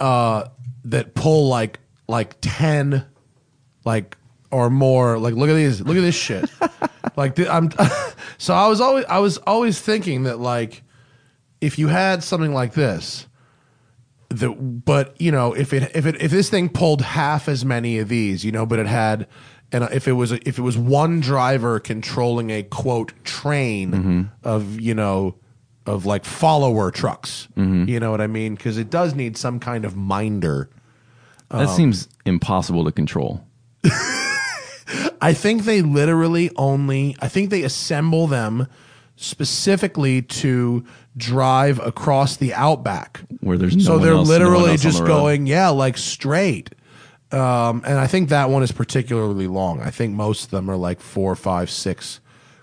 uh, 0.00 0.44
that 0.84 1.14
pull 1.14 1.48
like 1.48 1.78
like 2.06 2.36
ten 2.42 3.06
like 3.84 4.16
or 4.50 4.70
more. 4.70 5.18
Like 5.18 5.34
look 5.34 5.48
at 5.48 5.54
these, 5.54 5.80
look 5.80 5.96
at 5.96 6.02
this 6.02 6.14
shit. 6.14 6.50
like 7.16 7.36
th- 7.36 7.48
I'm 7.48 7.70
so 8.38 8.54
I 8.54 8.68
was 8.68 8.80
always 8.80 9.04
I 9.06 9.18
was 9.18 9.38
always 9.38 9.80
thinking 9.80 10.24
that 10.24 10.38
like 10.38 10.82
if 11.60 11.78
you 11.78 11.88
had 11.88 12.22
something 12.22 12.52
like 12.52 12.74
this 12.74 13.26
that 14.30 14.84
but 14.84 15.20
you 15.20 15.30
know 15.30 15.52
if 15.52 15.72
it 15.72 15.94
if 15.94 16.06
it 16.06 16.20
if 16.20 16.30
this 16.30 16.50
thing 16.50 16.68
pulled 16.68 17.02
half 17.02 17.48
as 17.48 17.64
many 17.64 17.98
of 17.98 18.08
these 18.08 18.44
you 18.44 18.50
know 18.50 18.66
but 18.66 18.80
it 18.80 18.86
had 18.86 19.28
and 19.70 19.84
if 19.92 20.08
it 20.08 20.12
was 20.12 20.32
if 20.32 20.58
it 20.58 20.62
was 20.62 20.76
one 20.76 21.20
driver 21.20 21.78
controlling 21.78 22.50
a 22.50 22.62
quote 22.64 23.12
train 23.22 23.92
mm-hmm. 23.92 24.22
of 24.42 24.80
you 24.80 24.94
know 24.94 25.36
of 25.86 26.06
like 26.06 26.24
follower 26.24 26.90
trucks. 26.90 27.48
Mm-hmm. 27.56 27.88
You 27.88 28.00
know 28.00 28.10
what 28.10 28.20
I 28.20 28.26
mean? 28.26 28.54
Because 28.54 28.78
it 28.78 28.90
does 28.90 29.14
need 29.14 29.36
some 29.36 29.60
kind 29.60 29.84
of 29.84 29.96
minder. 29.96 30.70
That 31.50 31.68
um, 31.68 31.76
seems 31.76 32.08
impossible 32.24 32.84
to 32.84 32.92
control. 32.92 33.44
I 35.20 35.32
think 35.32 35.64
they 35.64 35.82
literally 35.82 36.50
only. 36.56 37.16
I 37.20 37.28
think 37.28 37.50
they 37.50 37.62
assemble 37.62 38.26
them 38.26 38.66
specifically 39.16 40.22
to 40.22 40.84
drive 41.16 41.78
across 41.80 42.36
the 42.36 42.52
outback. 42.54 43.20
Where 43.40 43.56
there's 43.56 43.76
no 43.76 43.82
so 43.82 43.98
they're 43.98 44.12
else- 44.12 44.28
literally 44.28 44.72
on 44.72 44.76
just 44.76 45.00
the 45.00 45.06
going, 45.06 45.46
yeah, 45.46 45.68
like 45.68 45.96
straight. 45.96 46.70
Um, 47.32 47.82
and 47.86 47.98
I 47.98 48.06
think 48.06 48.28
that 48.28 48.50
one 48.50 48.62
is 48.62 48.70
particularly 48.72 49.46
long. 49.48 49.80
I 49.80 49.90
think 49.90 50.14
most 50.14 50.44
of 50.44 50.50
them 50.50 50.70
are 50.70 50.76
like 50.76 51.00
four, 51.00 51.34
five, 51.34 51.70
six 51.70 52.20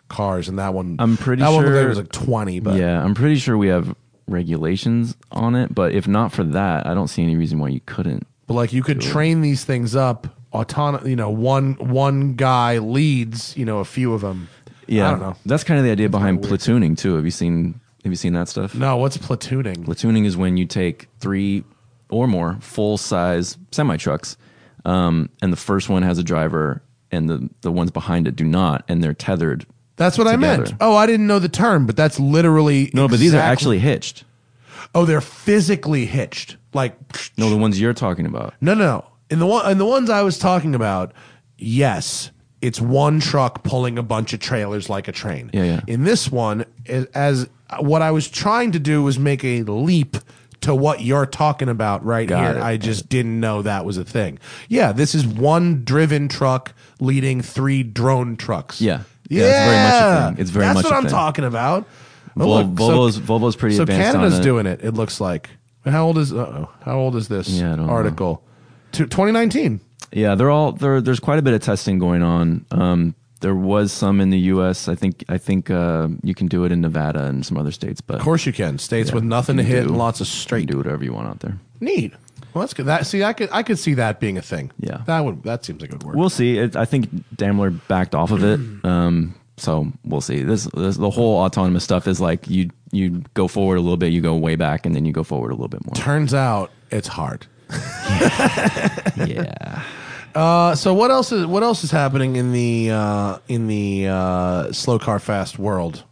cars, 0.08 0.48
and 0.48 0.60
that 0.60 0.74
one 0.74 0.98
I'm 1.00 1.18
pretty 1.18 1.42
that 1.42 1.52
sure- 1.52 1.72
there 1.74 1.88
was 1.88 1.98
like 1.98 2.12
twenty. 2.12 2.60
But 2.60 2.76
yeah, 2.78 3.04
I'm 3.04 3.16
pretty 3.16 3.36
sure 3.38 3.58
we 3.58 3.68
have 3.68 3.96
regulations 4.28 5.16
on 5.32 5.56
it, 5.56 5.74
but 5.74 5.94
if 5.94 6.08
not 6.08 6.32
for 6.32 6.44
that, 6.44 6.86
I 6.86 6.94
don't 6.94 7.08
see 7.08 7.24
any 7.24 7.36
reason 7.36 7.60
why 7.60 7.70
you 7.70 7.82
couldn't. 7.86 8.28
But 8.48 8.54
like 8.54 8.72
you 8.74 8.84
could 8.84 9.02
train 9.02 9.42
these 9.42 9.66
things 9.66 9.96
up 9.96 10.28
autonomous. 10.54 11.08
You 11.08 11.16
know, 11.16 11.30
one 11.30 11.74
one 11.76 12.34
guy 12.34 12.78
leads. 12.80 13.56
You 13.58 13.66
know, 13.66 13.80
a 13.80 13.86
few 13.86 14.14
of 14.14 14.22
them. 14.22 14.50
Yeah, 14.88 15.08
I 15.08 15.12
don't 15.12 15.20
know. 15.22 15.36
That's 15.46 15.64
kind 15.64 15.80
of 15.80 15.86
the 15.86 15.92
idea 15.92 16.10
behind 16.10 16.42
weird. 16.42 16.60
platooning 16.60 16.98
too. 16.98 17.16
Have 17.16 17.26
you 17.26 17.32
seen 17.32 17.80
Have 18.04 18.12
you 18.12 18.18
seen 18.18 18.34
that 18.34 18.50
stuff? 18.50 18.76
No, 18.76 18.98
what's 18.98 19.18
platooning? 19.18 19.86
Platooning 19.86 20.26
is 20.26 20.36
when 20.36 20.58
you 20.58 20.66
take 20.66 21.08
three 21.20 21.64
or 22.10 22.28
more 22.28 22.58
full 22.62 22.98
size 22.98 23.58
semi 23.72 23.98
trucks, 23.98 24.38
um, 24.86 25.30
and 25.42 25.54
the 25.54 25.58
first 25.58 25.88
one 25.90 26.04
has 26.04 26.18
a 26.18 26.24
driver, 26.24 26.82
and 27.12 27.30
the 27.30 27.50
the 27.62 27.72
ones 27.72 27.92
behind 27.92 28.28
it 28.28 28.36
do 28.36 28.44
not, 28.44 28.84
and 28.88 29.04
they're 29.04 29.14
tethered. 29.14 29.66
That's 29.96 30.18
what 30.18 30.28
I 30.28 30.36
meant. 30.36 30.74
Oh, 30.82 30.96
I 30.96 31.06
didn't 31.06 31.28
know 31.28 31.38
the 31.38 31.50
term, 31.50 31.86
but 31.86 31.96
that's 31.96 32.20
literally 32.20 32.90
No, 32.94 33.08
but 33.08 33.20
these 33.20 33.36
are 33.36 33.40
actually 33.40 33.78
hitched. 33.80 34.24
Oh, 34.96 35.06
they're 35.06 35.22
physically 35.22 36.06
hitched. 36.06 36.58
Like 36.74 36.98
No, 37.38 37.50
the 37.50 37.58
ones 37.58 37.80
you're 37.80 37.94
talking 37.94 38.26
about. 38.26 38.56
No, 38.62 38.74
no, 38.74 38.84
no. 38.84 39.06
In 39.32 39.40
the 39.40 39.48
one, 39.48 39.72
in 39.72 39.78
the 39.78 39.86
ones 39.86 40.10
I 40.10 40.22
was 40.22 40.38
talking 40.38 40.76
about, 40.76 41.14
yes, 41.58 42.32
it's 42.62 42.80
one 42.80 43.20
truck 43.20 43.64
pulling 43.64 43.98
a 43.98 44.04
bunch 44.04 44.34
of 44.34 44.40
trailers 44.40 44.90
like 44.90 45.08
a 45.08 45.12
train. 45.12 45.50
Yeah, 45.54 45.64
yeah. 45.64 45.80
In 45.88 46.04
this 46.04 46.30
one, 46.32 46.66
as, 47.14 47.48
what 47.80 48.02
I 48.02 48.12
was 48.12 48.28
trying 48.30 48.74
to 48.74 48.80
do 48.80 49.02
was 49.02 49.18
make 49.18 49.44
a 49.44 49.64
leap 49.64 50.18
to 50.62 50.76
what 50.76 51.02
you're 51.02 51.26
talking 51.26 51.70
about 51.70 52.06
right 52.06 52.28
Got 52.28 52.44
here. 52.44 52.58
it. 52.58 52.64
I 52.64 52.78
just 52.78 53.10
didn't 53.10 53.40
know 53.40 53.64
that 53.64 53.84
was 53.86 53.98
a 53.98 54.04
thing. 54.04 54.38
Yeah, 54.70 54.92
this 54.92 55.16
is 55.16 55.26
one 55.26 55.84
driven 55.86 56.28
truck 56.28 56.74
leading 57.00 57.42
three 57.42 57.82
drone 57.82 58.36
trucks. 58.38 58.80
Yeah. 58.80 59.02
Yeah, 59.30 59.44
it's 59.46 59.58
very 59.66 59.78
much 59.78 59.94
a 60.04 60.28
thing. 60.36 60.42
It's 60.42 60.50
very 60.52 60.66
That's 60.66 60.76
much 60.76 60.84
what 60.84 60.94
a 60.94 60.98
I'm 60.98 61.04
thing. 61.04 61.12
talking 61.12 61.46
about. 61.46 61.88
Oh, 62.38 62.44
Vol- 62.44 62.64
look, 62.64 62.68
Volvo's 62.68 63.18
Volvo's 63.18 63.56
pretty 63.56 63.78
so 63.78 63.84
advanced 63.84 64.12
Canada's 64.12 64.40
doing 64.42 64.66
it. 64.68 64.84
It 64.84 64.92
looks 64.94 65.20
like. 65.22 65.50
How 65.86 66.06
old 66.06 66.18
is? 66.18 66.32
Uh-oh. 66.34 66.70
How 66.84 66.98
old 67.00 67.16
is 67.16 67.28
this 67.28 67.48
Yeah, 67.50 67.76
don't 67.78 67.88
know. 67.88 68.42
Article? 68.92 69.06
To 69.06 69.10
2019. 69.10 69.80
Yeah, 70.14 70.36
they're 70.36 70.50
all 70.50 70.74
there. 70.74 71.00
There's 71.02 71.20
quite 71.20 71.40
a 71.40 71.42
bit 71.42 71.54
of 71.54 71.62
testing 71.62 71.98
going 72.00 72.22
on. 72.22 72.66
Um, 72.72 73.16
there 73.40 73.56
was 73.56 73.92
some 73.92 74.20
in 74.22 74.30
the 74.30 74.38
U.S. 74.40 74.88
I 74.88 74.96
think 74.96 75.24
I 75.30 75.38
think 75.38 75.70
uh, 75.72 76.10
you 76.22 76.34
can 76.36 76.48
do 76.48 76.64
it 76.66 76.72
in 76.72 76.82
Nevada 76.82 77.24
and 77.26 77.46
some 77.46 77.58
other 77.58 77.72
states, 77.72 78.02
but 78.02 78.18
Of 78.18 78.22
course 78.24 78.46
you 78.46 78.52
can. 78.54 78.78
States 78.78 79.10
Yeah, 79.10 79.16
with 79.16 79.24
nothing 79.24 79.58
to 79.58 79.64
hit 79.64 79.84
do. 79.84 79.90
and 79.90 79.98
lots 79.98 80.20
of 80.20 80.28
you 80.28 80.32
straight. 80.32 80.68
can 80.68 80.74
do 80.74 80.78
whatever 80.78 81.04
you 81.04 81.14
want 81.14 81.28
out 81.28 81.40
there. 81.40 81.58
Neat. 81.80 82.14
Well, 82.54 82.62
that's 82.62 82.74
good. 82.74 82.86
That 82.88 83.06
see, 83.08 83.24
I 83.24 83.32
could 83.34 83.50
I 83.54 83.64
could 83.64 83.80
see 83.80 83.94
that 83.96 84.20
being 84.20 84.38
a 84.38 84.42
thing. 84.42 84.72
Yeah. 84.80 85.02
that 85.06 85.22
would 85.24 85.44
that 85.44 85.64
seems 85.64 85.82
like 85.82 85.92
it 85.92 85.94
would 85.94 86.04
work. 86.04 86.16
We'll 86.18 86.30
see. 86.30 86.58
It, 86.58 86.76
I 86.76 86.84
think 86.86 87.10
Daimler 87.38 87.70
backed 87.72 88.14
off 88.14 88.32
of 88.32 88.44
it. 88.44 88.60
Um, 88.84 89.36
so 89.58 89.92
we'll 90.04 90.22
see. 90.22 90.42
This, 90.44 90.66
this 90.74 90.98
the 90.98 91.10
whole 91.12 91.38
autonomous 91.38 91.84
stuff 91.84 92.08
is 92.08 92.20
like 92.20 92.50
you 92.50 92.70
you 92.92 93.22
go 93.36 93.48
forward 93.48 93.78
a 93.78 93.82
little 93.82 93.96
bit, 93.98 94.12
you 94.12 94.20
go 94.20 94.36
way 94.36 94.56
back, 94.56 94.86
and 94.86 94.96
then 94.96 95.06
you 95.06 95.14
go 95.14 95.24
forward 95.24 95.50
a 95.52 95.54
little 95.54 95.68
bit 95.70 95.86
more. 95.86 95.94
Turns 95.96 96.34
out 96.34 96.72
it's 96.90 97.08
hard. 97.08 97.46
yeah. 99.28 99.84
Uh, 100.34 100.76
so 100.76 100.94
what 100.94 101.12
else 101.12 101.32
is 101.32 101.46
what 101.46 101.64
else 101.64 101.84
is 101.84 101.92
happening 101.92 102.36
in 102.36 102.54
the 102.54 102.92
uh, 102.92 103.38
in 103.48 103.68
the 103.68 104.08
uh, 104.08 104.72
slow 104.72 104.98
car 104.98 105.20
fast 105.20 105.60
world 105.60 106.04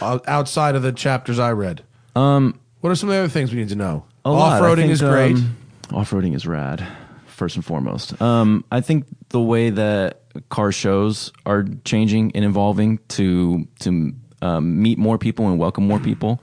uh, 0.00 0.18
outside 0.26 0.74
of 0.76 0.82
the 0.82 0.92
chapters 0.92 1.38
I 1.38 1.52
read? 1.52 1.82
Um, 2.14 2.60
what 2.80 2.90
are 2.90 2.94
some 2.94 3.08
of 3.08 3.14
the 3.14 3.18
other 3.20 3.28
things 3.28 3.52
we 3.52 3.58
need 3.58 3.70
to 3.70 3.76
know? 3.76 4.04
A 4.24 4.30
lot. 4.30 4.62
Off-roading 4.62 4.76
think, 4.76 4.92
is 4.92 5.00
great. 5.02 5.36
um, 5.36 5.56
Off-roading 5.92 6.34
is 6.34 6.46
rad, 6.46 6.86
first 7.26 7.56
and 7.56 7.64
foremost. 7.64 8.20
Um, 8.22 8.64
I 8.70 8.80
think 8.80 9.06
the 9.30 9.40
way 9.40 9.70
that 9.70 10.20
car 10.48 10.70
shows 10.72 11.32
are 11.46 11.64
changing 11.84 12.32
and 12.34 12.44
evolving 12.44 12.98
to 13.08 13.66
to 13.80 14.14
um, 14.42 14.82
meet 14.82 14.98
more 14.98 15.18
people 15.18 15.48
and 15.48 15.58
welcome 15.58 15.86
more 15.86 15.98
people 15.98 16.40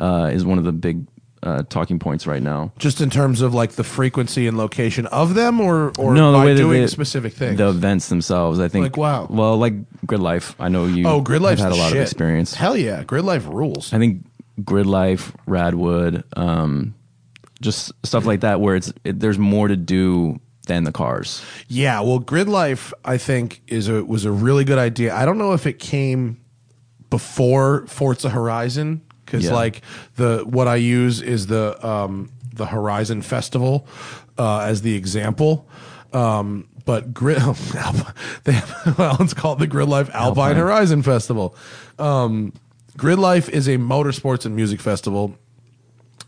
uh, 0.00 0.30
is 0.32 0.44
one 0.44 0.58
of 0.58 0.64
the 0.64 0.72
big 0.72 1.06
uh, 1.42 1.62
talking 1.68 1.98
points 1.98 2.26
right 2.26 2.42
now. 2.42 2.72
Just 2.78 3.00
in 3.00 3.10
terms 3.10 3.40
of 3.40 3.52
like 3.54 3.72
the 3.72 3.84
frequency 3.84 4.46
and 4.46 4.56
location 4.56 5.06
of 5.06 5.34
them, 5.34 5.60
or 5.60 5.92
or 5.98 6.14
no, 6.14 6.32
the 6.32 6.38
by 6.38 6.44
way 6.46 6.52
that 6.54 6.58
doing 6.60 6.80
they- 6.82 6.86
specific 6.86 7.32
things. 7.32 7.58
the 7.58 7.68
events 7.68 8.08
themselves. 8.08 8.60
I 8.60 8.68
think 8.68 8.84
Like, 8.84 8.96
wow. 8.96 9.26
Well, 9.28 9.56
like 9.58 9.74
Grid 10.06 10.20
Life, 10.20 10.54
I 10.60 10.68
know 10.68 10.86
you. 10.86 11.06
oh, 11.06 11.20
Grid 11.20 11.42
have 11.42 11.42
Life's 11.42 11.62
had 11.62 11.72
a 11.72 11.74
the 11.74 11.80
lot 11.80 11.88
shit. 11.88 11.96
of 11.98 12.02
experience. 12.02 12.54
Hell 12.54 12.76
yeah, 12.76 13.02
Grid 13.04 13.24
Life 13.24 13.46
rules. 13.46 13.92
I 13.92 13.98
think 13.98 14.24
Grid 14.64 14.86
Life, 14.86 15.32
Radwood, 15.48 16.22
um, 16.36 16.94
just 17.60 17.92
stuff 18.04 18.24
like 18.26 18.40
that, 18.40 18.60
where 18.60 18.76
it's 18.76 18.92
it, 19.04 19.18
there's 19.20 19.38
more 19.38 19.68
to 19.68 19.76
do 19.76 20.38
than 20.68 20.84
the 20.84 20.92
cars. 20.92 21.42
Yeah, 21.66 22.00
well, 22.02 22.20
Grid 22.20 22.48
Life, 22.48 22.92
I 23.04 23.18
think, 23.18 23.62
is 23.66 23.88
a 23.88 24.04
was 24.04 24.24
a 24.24 24.30
really 24.30 24.64
good 24.64 24.78
idea. 24.78 25.12
I 25.14 25.24
don't 25.24 25.38
know 25.38 25.52
if 25.54 25.66
it 25.66 25.80
came 25.80 26.38
before 27.10 27.86
Forza 27.88 28.30
Horizon 28.30 29.02
because 29.32 29.46
Yeah. 29.46 29.54
like 29.54 29.80
the 30.16 30.44
what 30.46 30.68
I 30.68 30.76
use 30.76 31.20
is 31.22 31.46
the 31.46 31.84
um, 31.86 32.30
the 32.54 32.66
Horizon 32.66 33.22
Festival 33.22 33.86
uh, 34.38 34.60
as 34.60 34.82
the 34.82 34.94
example. 34.94 35.66
Um, 36.12 36.68
but 36.84 37.14
Grid, 37.14 37.38
they 38.44 38.52
have, 38.52 38.94
well, 38.98 39.16
it's 39.20 39.34
called 39.34 39.58
the 39.58 39.66
Grid 39.66 39.88
Life 39.88 40.10
Alpine, 40.10 40.26
Alpine. 40.50 40.56
Horizon 40.56 41.02
Festival. 41.02 41.56
Um, 41.98 42.52
Grid 42.96 43.18
Life 43.18 43.48
is 43.48 43.68
a 43.68 43.78
motorsports 43.78 44.44
and 44.44 44.54
music 44.54 44.80
festival 44.80 45.34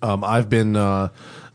um, 0.04 0.22
I've 0.22 0.48
been 0.50 0.76
uh, 0.76 1.08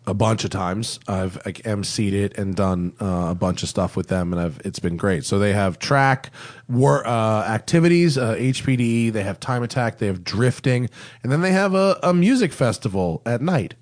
a 0.09 0.13
bunch 0.13 0.43
of 0.43 0.49
times. 0.49 0.99
I've 1.07 1.35
like, 1.45 1.57
emceed 1.59 2.13
it 2.13 2.37
and 2.37 2.55
done 2.55 2.93
uh, 2.99 3.27
a 3.29 3.35
bunch 3.35 3.61
of 3.63 3.69
stuff 3.69 3.95
with 3.95 4.07
them, 4.07 4.33
and 4.33 4.41
I've 4.41 4.59
it's 4.65 4.79
been 4.79 4.97
great. 4.97 5.23
So 5.23 5.37
they 5.37 5.53
have 5.53 5.77
track 5.77 6.31
war 6.67 7.05
uh, 7.07 7.43
activities, 7.43 8.17
uh, 8.17 8.35
HPDE. 8.35 9.13
They 9.13 9.23
have 9.23 9.39
time 9.39 9.61
attack. 9.61 9.99
They 9.99 10.07
have 10.07 10.23
drifting, 10.23 10.89
and 11.23 11.31
then 11.31 11.41
they 11.41 11.51
have 11.51 11.75
a, 11.75 11.99
a 12.01 12.13
music 12.13 12.51
festival 12.51 13.21
at 13.25 13.41
night. 13.41 13.75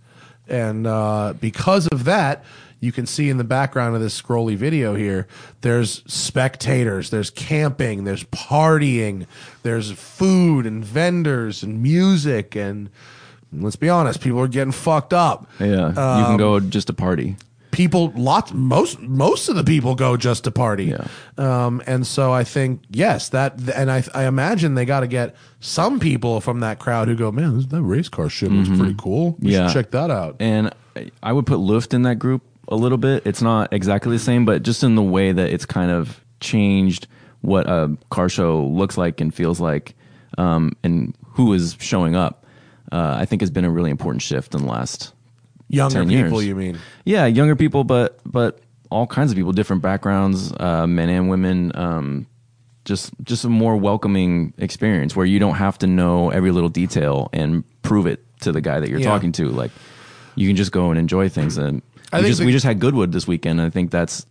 And 0.50 0.86
uh, 0.86 1.34
because 1.40 1.88
of 1.88 2.04
that, 2.04 2.44
you 2.80 2.92
can 2.92 3.06
see 3.06 3.30
in 3.30 3.38
the 3.38 3.44
background 3.44 3.96
of 3.96 4.02
this 4.02 4.20
scrolly 4.22 4.56
video 4.56 4.96
here, 4.96 5.28
there's 5.62 6.04
spectators, 6.06 7.10
there's 7.10 7.30
camping, 7.30 8.04
there's 8.04 8.24
partying, 8.26 9.26
there's 9.64 9.92
food 9.92 10.66
and 10.66 10.86
vendors 10.86 11.64
and 11.64 11.82
music 11.82 12.56
and 12.56 12.90
let's 13.54 13.76
be 13.76 13.90
honest, 13.90 14.22
people 14.22 14.40
are 14.40 14.48
getting 14.48 14.72
fucked 14.72 15.14
up. 15.14 15.50
Yeah, 15.60 15.92
you 15.94 16.00
Um, 16.00 16.26
can 16.26 16.38
go 16.38 16.60
just 16.60 16.88
to 16.88 16.94
party. 16.94 17.36
People, 17.72 18.12
lots, 18.16 18.52
most, 18.54 19.00
most 19.02 19.50
of 19.50 19.56
the 19.56 19.64
people 19.64 19.94
go 19.94 20.18
just 20.18 20.46
to 20.46 20.52
party. 20.52 20.86
Yeah. 20.86 21.08
Um, 21.38 21.84
and 21.86 22.08
so 22.08 22.32
I 22.34 22.44
think 22.44 22.82
yes, 22.90 23.30
that, 23.30 23.60
and 23.76 23.92
I, 23.92 24.04
I 24.16 24.26
imagine 24.26 24.74
they 24.74 24.86
got 24.86 25.02
to 25.02 25.08
get 25.08 25.36
some 25.60 26.00
people 26.00 26.42
from 26.42 26.62
that 26.62 26.80
crowd 26.80 27.08
who 27.08 27.16
go, 27.16 27.32
man, 27.32 27.56
this, 27.58 27.68
that 27.68 27.84
race 27.84 28.10
car 28.10 28.30
shit 28.30 28.52
looks 28.52 28.70
pretty 28.70 28.96
cool. 28.98 29.32
We 29.34 29.34
Mm-hmm. 29.34 29.48
Yeah. 29.50 29.68
should 29.68 29.74
check 29.74 29.92
that 29.92 30.10
out. 30.10 30.38
And 30.40 30.74
I 31.22 31.32
would 31.34 31.46
put 31.46 31.60
Luft 31.60 31.94
in 31.94 32.02
that 32.04 32.16
group 32.18 32.42
a 32.68 32.76
little 32.76 32.98
bit. 32.98 33.22
It's 33.28 33.44
not 33.44 33.72
exactly 33.72 34.14
the 34.16 34.24
same, 34.24 34.44
but 34.44 34.64
just 34.64 34.84
in 34.84 34.96
the 34.96 35.04
way 35.04 35.32
that 35.32 35.50
it's 35.52 35.66
kind 35.66 35.92
of 35.92 36.20
changed 36.40 37.06
what 37.42 37.70
a 37.70 37.96
car 38.10 38.28
show 38.30 38.66
looks 38.66 38.98
like 38.98 39.22
and 39.22 39.32
feels 39.32 39.60
like, 39.60 39.94
um, 40.40 40.72
and 40.84 41.14
who 41.34 41.54
is 41.54 41.78
showing 41.80 42.16
up. 42.16 42.44
Uh, 42.92 43.16
I 43.20 43.26
think 43.26 43.42
has 43.42 43.52
been 43.52 43.66
a 43.66 43.70
really 43.70 43.92
important 43.92 44.22
shift 44.22 44.56
in 44.56 44.62
the 44.62 44.68
last 44.68 45.14
Younger 45.70 45.96
10 45.96 46.10
years. 46.10 46.24
people, 46.30 46.42
you 46.42 46.56
mean? 46.56 46.78
Yeah, 47.06 47.26
younger 47.26 47.56
people, 47.56 47.84
but 47.84 48.20
but 48.26 48.60
all 48.90 49.06
kinds 49.08 49.32
of 49.32 49.36
people, 49.38 49.52
different 49.52 49.82
backgrounds, 49.82 50.54
uh, 50.60 50.88
men 50.88 51.10
and 51.10 51.30
women. 51.30 51.72
Um, 51.76 52.28
just 52.86 53.12
just 53.24 53.44
a 53.44 53.50
more 53.50 53.76
welcoming 53.76 54.54
experience 54.58 55.14
where 55.14 55.26
you 55.26 55.40
don't 55.40 55.56
have 55.56 55.78
to 55.80 55.88
know 55.88 56.30
every 56.30 56.52
little 56.52 56.70
detail 56.70 57.30
and 57.34 57.66
prove 57.82 58.08
it 58.08 58.24
to 58.42 58.54
the 58.54 58.62
guy 58.62 58.80
that 58.80 58.90
you're 58.90 59.00
Yeah. 59.02 59.10
talking 59.10 59.34
to. 59.34 59.50
Like 59.50 59.72
you 60.36 60.48
can 60.48 60.56
just 60.56 60.72
go 60.72 60.90
and 60.90 60.98
enjoy 60.98 61.28
things. 61.28 61.58
And 61.58 61.82
I 62.14 62.22
we 62.22 62.28
just 62.28 62.40
the- 62.40 62.46
we 62.46 62.54
just 62.54 62.66
had 62.66 62.80
Goodwood 62.80 63.12
this 63.12 63.28
weekend. 63.28 63.60
I 63.62 63.70
think 63.70 63.92
that's 63.92 64.26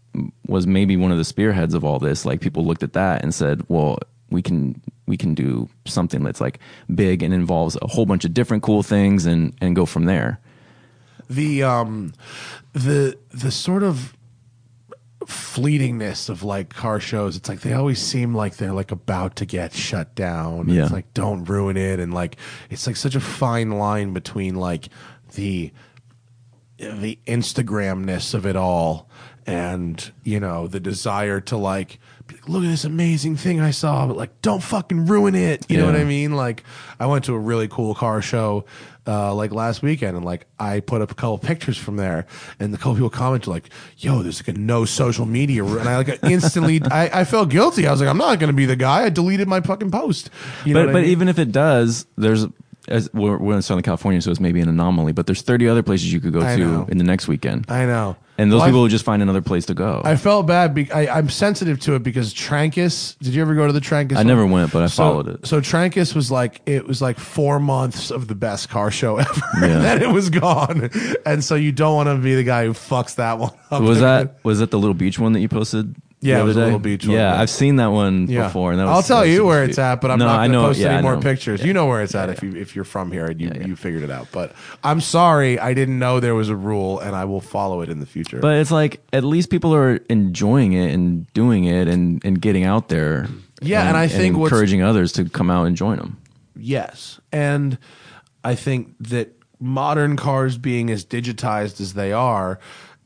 was 0.46 0.66
maybe 0.66 0.96
one 0.96 1.12
of 1.12 1.18
the 1.18 1.24
spearheads 1.24 1.74
of 1.74 1.84
all 1.84 1.98
this. 1.98 2.24
Like 2.24 2.40
people 2.40 2.64
looked 2.64 2.82
at 2.82 2.94
that 2.94 3.22
and 3.22 3.34
said, 3.34 3.62
well. 3.68 3.98
We 4.30 4.42
can 4.42 4.80
we 5.06 5.16
can 5.16 5.34
do 5.34 5.68
something 5.84 6.22
that's 6.22 6.40
like 6.40 6.58
big 6.94 7.22
and 7.22 7.32
involves 7.32 7.76
a 7.80 7.86
whole 7.86 8.06
bunch 8.06 8.24
of 8.24 8.34
different 8.34 8.62
cool 8.62 8.82
things 8.82 9.26
and 9.26 9.54
and 9.60 9.76
go 9.76 9.86
from 9.86 10.04
there. 10.06 10.40
the 11.28 11.62
um 11.62 12.12
the 12.72 13.18
the 13.30 13.50
sort 13.50 13.82
of 13.82 14.16
fleetingness 15.24 16.28
of 16.28 16.42
like 16.42 16.70
car 16.70 17.00
shows. 17.00 17.36
It's 17.36 17.48
like 17.48 17.60
they 17.60 17.72
always 17.72 18.00
seem 18.00 18.34
like 18.34 18.56
they're 18.56 18.72
like 18.72 18.92
about 18.92 19.36
to 19.36 19.46
get 19.46 19.72
shut 19.72 20.14
down. 20.14 20.68
Yeah. 20.68 20.84
It's 20.84 20.92
like 20.92 21.12
don't 21.14 21.44
ruin 21.44 21.76
it 21.76 21.98
and 21.98 22.14
like 22.14 22.36
it's 22.70 22.86
like 22.86 22.96
such 22.96 23.14
a 23.14 23.20
fine 23.20 23.70
line 23.70 24.12
between 24.12 24.54
like 24.56 24.88
the 25.34 25.72
the 26.78 27.18
Instagramness 27.26 28.34
of 28.34 28.46
it 28.46 28.54
all 28.54 29.08
and 29.46 30.12
you 30.22 30.38
know 30.38 30.66
the 30.68 30.80
desire 30.80 31.40
to 31.40 31.56
like 31.56 31.76
like, 31.76 31.98
look 32.48 32.62
at 32.64 32.68
this 32.68 32.84
amazing 32.84 33.36
thing 33.36 33.60
I 33.60 33.70
saw 33.70 34.06
but 34.06 34.16
like 34.16 34.40
don't 34.42 34.62
fucking 34.62 35.06
ruin 35.06 35.34
it 35.34 35.64
you 35.70 35.76
know 35.76 35.84
Yeah. 35.86 35.92
what 35.92 36.00
I 36.00 36.04
mean 36.04 36.34
like 36.36 36.62
I 37.00 37.06
went 37.06 37.24
to 37.26 37.34
a 37.34 37.38
really 37.38 37.68
cool 37.68 37.94
car 37.94 38.22
show 38.22 38.64
uh, 39.08 39.32
like 39.34 39.52
last 39.52 39.82
weekend 39.82 40.16
and 40.16 40.24
like 40.26 40.46
I 40.58 40.80
put 40.80 41.00
up 41.00 41.12
a 41.12 41.14
couple 41.14 41.38
pictures 41.38 41.76
from 41.78 41.96
there 41.96 42.26
and 42.58 42.74
the 42.74 42.78
couple 42.78 42.94
people 42.94 43.10
commented 43.10 43.46
like 43.46 43.70
yo 43.98 44.22
there's 44.22 44.40
like 44.46 44.56
a 44.56 44.58
no 44.58 44.84
social 44.84 45.26
media 45.26 45.62
rule," 45.62 45.78
and 45.78 45.88
I 45.88 45.96
like 45.98 46.18
instantly 46.24 46.80
I, 46.90 47.20
I 47.20 47.24
felt 47.24 47.48
guilty 47.48 47.86
I 47.86 47.92
was 47.92 48.00
like 48.00 48.08
I'm 48.10 48.18
not 48.18 48.40
gonna 48.40 48.52
be 48.52 48.66
the 48.66 48.74
guy 48.76 49.04
I 49.04 49.08
deleted 49.10 49.46
my 49.46 49.60
fucking 49.60 49.90
post 49.92 50.30
you 50.64 50.74
know 50.74 50.80
but 50.80 50.86
what 50.86 50.90
I 50.90 50.92
but 50.94 51.02
mean? 51.02 51.10
even 51.10 51.28
if 51.28 51.38
it 51.38 51.52
does, 51.52 52.06
there's 52.16 52.46
as 52.88 53.12
we're, 53.12 53.36
we're 53.36 53.56
in 53.56 53.62
Southern 53.62 53.82
California, 53.82 54.22
so 54.22 54.30
it's 54.30 54.38
maybe 54.38 54.60
an 54.60 54.68
anomaly. 54.68 55.10
But 55.12 55.26
there's 55.26 55.42
30 55.42 55.66
other 55.68 55.82
places 55.82 56.12
you 56.12 56.20
could 56.20 56.32
go 56.32 56.40
I 56.40 56.54
to 56.54 56.64
know. 56.64 56.86
in 56.88 56.98
the 56.98 57.04
next 57.04 57.26
weekend, 57.26 57.68
I 57.68 57.84
know 57.84 58.16
and 58.38 58.50
those 58.52 58.58
Well, 58.58 58.64
I- 58.64 58.68
people 58.68 58.82
will 58.82 58.88
just 58.88 59.04
find 59.04 59.22
another 59.22 59.40
place 59.42 59.66
to 59.66 59.74
go. 59.74 60.02
I 60.04 60.16
felt 60.16 60.46
bad. 60.46 60.74
Be- 60.74 60.90
I, 60.92 61.18
I'm 61.18 61.28
sensitive 61.28 61.80
to 61.80 61.94
it 61.94 62.02
because 62.02 62.34
Trancas. 62.34 63.16
Did 63.20 63.34
you 63.34 63.42
ever 63.42 63.54
go 63.54 63.66
to 63.66 63.72
the 63.72 63.80
Trancas? 63.80 64.12
I 64.14 64.16
one? 64.18 64.26
never 64.26 64.46
went, 64.46 64.72
but 64.72 64.82
I 64.82 64.86
So- 64.86 65.02
followed 65.02 65.28
it. 65.28 65.46
So 65.46 65.60
Trancas 65.60 66.14
was 66.14 66.30
like 66.30 66.60
it 66.66 66.86
was 66.86 67.00
like 67.02 67.18
four 67.18 67.58
months 67.60 68.10
of 68.10 68.28
the 68.28 68.34
best 68.34 68.68
car 68.68 68.90
show 68.90 69.16
ever, 69.18 69.40
Yeah. 69.60 69.64
and 69.66 69.82
then 69.84 70.02
it 70.02 70.10
was 70.10 70.30
gone. 70.30 70.90
And 71.24 71.42
so 71.44 71.54
you 71.54 71.72
don't 71.72 71.94
want 71.96 72.08
to 72.08 72.16
be 72.16 72.34
the 72.34 72.44
guy 72.44 72.64
who 72.64 72.72
fucks 72.72 73.16
that 73.16 73.38
one 73.38 73.52
up. 73.70 73.82
was 73.82 74.00
that 74.00 74.36
was 74.44 74.58
that 74.60 74.70
the 74.70 74.78
little 74.78 74.94
beach 74.94 75.18
one 75.18 75.32
that 75.32 75.40
you 75.40 75.48
posted? 75.48 75.94
Yeah, 76.20 76.40
it 76.40 76.44
was 76.44 76.56
a 76.56 76.60
little 76.64 76.78
beach 76.78 77.06
one, 77.06 77.14
Yeah. 77.14 77.38
I've 77.38 77.50
seen 77.50 77.76
that 77.76 77.88
one 77.92 78.26
Yeah. 78.26 78.44
before, 78.44 78.70
and 78.72 78.80
that 78.80 78.86
was, 78.86 78.92
I'll 78.96 79.02
tell 79.02 79.16
that 79.18 79.22
was 79.24 79.30
you 79.30 79.36
super 79.36 79.46
where 79.48 79.64
it's 79.64 79.78
at, 79.78 80.00
but 80.00 80.10
I'm 80.10 80.18
no, 80.18 80.24
not 80.26 80.40
I 80.40 80.48
going 80.48 80.52
to 80.52 80.58
know, 80.58 80.66
post 80.68 80.80
yeah, 80.80 80.92
any 80.94 81.02
more 81.02 81.16
know. 81.16 81.20
pictures. 81.22 81.62
You 81.64 81.72
know 81.74 81.86
where 81.86 82.02
it's 82.02 82.14
at 82.14 82.30
if 82.30 82.42
you 82.42 82.56
if 82.56 82.74
you're 82.74 82.86
from 82.86 83.12
here 83.12 83.26
and 83.26 83.40
you, 83.40 83.52
you 83.66 83.76
figured 83.76 84.02
it 84.02 84.10
out. 84.10 84.28
But 84.32 84.54
I'm 84.82 85.00
sorry, 85.02 85.58
I 85.58 85.74
didn't 85.74 85.98
know 85.98 86.18
there 86.18 86.34
was 86.34 86.48
a 86.48 86.56
rule, 86.56 86.98
and 87.00 87.14
I 87.14 87.26
will 87.26 87.42
follow 87.42 87.82
it 87.82 87.90
in 87.90 88.00
the 88.00 88.06
future. 88.06 88.38
But 88.40 88.56
it's 88.56 88.70
like 88.70 89.00
at 89.12 89.24
least 89.24 89.50
people 89.50 89.74
are 89.74 89.96
enjoying 90.08 90.72
it 90.72 90.92
and 90.92 91.32
doing 91.34 91.64
it 91.64 91.86
and, 91.86 92.24
and 92.24 92.40
getting 92.40 92.64
out 92.64 92.88
there. 92.88 93.28
Yeah, 93.60 93.86
and 93.86 93.96
I 93.96 94.08
think 94.08 94.36
what's- 94.36 94.50
encouraging 94.52 94.82
others 94.82 95.12
to 95.12 95.26
come 95.28 95.50
out 95.50 95.66
and 95.66 95.76
join 95.76 95.98
them. 95.98 96.16
Yes. 96.58 97.20
And 97.30 97.76
I 98.42 98.54
think 98.54 98.94
that 99.00 99.34
modern 99.60 100.16
cars 100.16 100.56
being 100.58 100.90
as 100.90 101.04
digitized 101.04 101.80
as 101.80 101.92
they 101.94 102.12
are, 102.12 102.58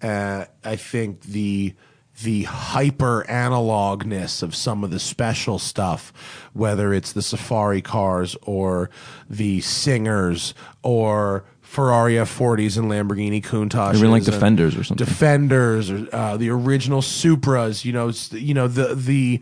uh, 0.02 0.44
I 0.64 0.76
think 0.76 1.22
the 1.22 1.74
the 2.22 2.44
hyper 2.44 3.24
analogness 3.28 4.42
of 4.42 4.54
some 4.54 4.84
of 4.84 4.90
the 4.90 4.98
special 4.98 5.58
stuff, 5.58 6.12
whether 6.52 6.92
it's 6.92 7.12
the 7.12 7.22
Safari 7.22 7.82
cars 7.82 8.36
or 8.42 8.90
the 9.28 9.60
Singers 9.60 10.54
or 10.82 11.44
Ferrari 11.60 12.14
F40s 12.14 12.76
and 12.76 12.90
Lamborghini 12.90 13.42
Countach, 13.42 13.94
Even 13.94 14.10
like 14.10 14.24
Defenders 14.24 14.76
or 14.76 14.82
something. 14.82 15.06
Defenders 15.06 15.90
or 15.90 16.08
uh, 16.12 16.36
the 16.36 16.50
original 16.50 17.00
Supras. 17.00 17.84
You 17.84 17.92
know, 17.92 18.10
you 18.32 18.54
know 18.54 18.66
the 18.66 18.94
the 18.96 19.40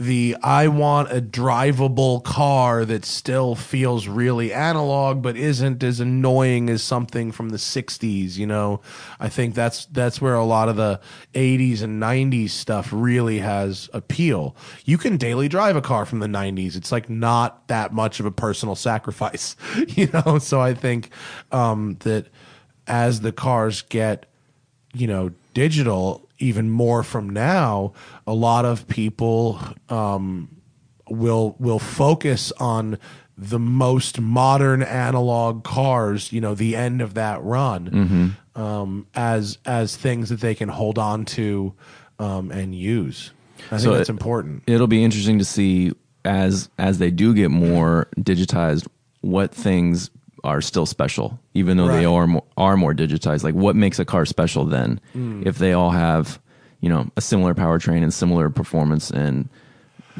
the 0.00 0.34
I 0.42 0.66
want 0.68 1.12
a 1.12 1.20
drivable 1.20 2.24
car 2.24 2.86
that 2.86 3.04
still 3.04 3.54
feels 3.54 4.08
really 4.08 4.50
analog 4.50 5.20
but 5.20 5.36
isn't 5.36 5.82
as 5.84 6.00
annoying 6.00 6.70
as 6.70 6.82
something 6.82 7.30
from 7.30 7.50
the 7.50 7.58
60s, 7.58 8.38
you 8.38 8.46
know. 8.46 8.80
I 9.20 9.28
think 9.28 9.54
that's 9.54 9.84
that's 9.84 10.18
where 10.18 10.34
a 10.34 10.44
lot 10.44 10.70
of 10.70 10.76
the 10.76 11.00
80s 11.34 11.82
and 11.82 12.02
90s 12.02 12.48
stuff 12.48 12.88
really 12.90 13.40
has 13.40 13.90
appeal. 13.92 14.56
You 14.86 14.96
can 14.96 15.18
daily 15.18 15.48
drive 15.48 15.76
a 15.76 15.82
car 15.82 16.06
from 16.06 16.20
the 16.20 16.26
90s. 16.26 16.76
It's 16.76 16.90
like 16.90 17.10
not 17.10 17.68
that 17.68 17.92
much 17.92 18.20
of 18.20 18.26
a 18.26 18.30
personal 18.30 18.76
sacrifice, 18.76 19.54
you 19.88 20.08
know. 20.14 20.38
So 20.38 20.62
I 20.62 20.72
think 20.72 21.10
um 21.52 21.98
that 22.00 22.26
as 22.86 23.20
the 23.20 23.32
cars 23.32 23.82
get 23.82 24.24
you 24.94 25.06
know 25.06 25.32
digital 25.52 26.26
even 26.40 26.68
more 26.70 27.02
from 27.02 27.30
now 27.30 27.92
a 28.26 28.32
lot 28.34 28.64
of 28.64 28.86
people 28.88 29.60
um, 29.88 30.48
will 31.08 31.54
will 31.58 31.78
focus 31.78 32.52
on 32.58 32.98
the 33.36 33.58
most 33.58 34.20
modern 34.20 34.82
analog 34.82 35.64
cars 35.64 36.32
you 36.32 36.40
know 36.40 36.54
the 36.54 36.76
end 36.76 37.00
of 37.00 37.14
that 37.14 37.42
run 37.42 38.36
um, 38.54 39.06
as 39.14 39.58
as 39.64 39.96
things 39.96 40.28
that 40.28 40.40
they 40.40 40.54
can 40.54 40.68
hold 40.68 40.98
on 40.98 41.24
to 41.24 41.72
um, 42.18 42.50
and 42.50 42.74
use. 42.74 43.30
I 43.66 43.68
think 43.70 43.80
So 43.82 43.94
that's 43.94 44.08
it- 44.08 44.12
important. 44.12 44.62
It'll 44.66 44.86
be 44.86 45.02
interesting 45.04 45.38
to 45.38 45.44
see 45.44 45.92
as 46.24 46.68
as 46.78 46.98
they 46.98 47.10
do 47.10 47.32
get 47.34 47.50
more 47.50 48.08
digitized, 48.18 48.86
what 49.22 49.54
things 49.54 50.10
are 50.44 50.60
still 50.60 50.86
special, 50.86 51.38
even 51.54 51.76
though 51.76 51.88
they 51.88 52.04
are 52.04 52.26
more, 52.26 52.44
are 52.56 52.76
more 52.76 52.94
digitized. 52.94 53.44
Like 53.44 53.54
what 53.54 53.76
makes 53.76 53.98
a 53.98 54.04
car 54.04 54.24
special 54.26 54.64
then, 54.64 55.00
Mm. 55.14 55.46
if 55.46 55.58
they 55.58 55.72
all 55.72 55.90
have 55.90 56.40
you 56.80 56.88
know 56.88 57.10
a 57.16 57.20
similar 57.20 57.54
powertrain 57.54 58.02
and 58.02 58.12
similar 58.12 58.48
performance, 58.50 59.10
and 59.10 59.48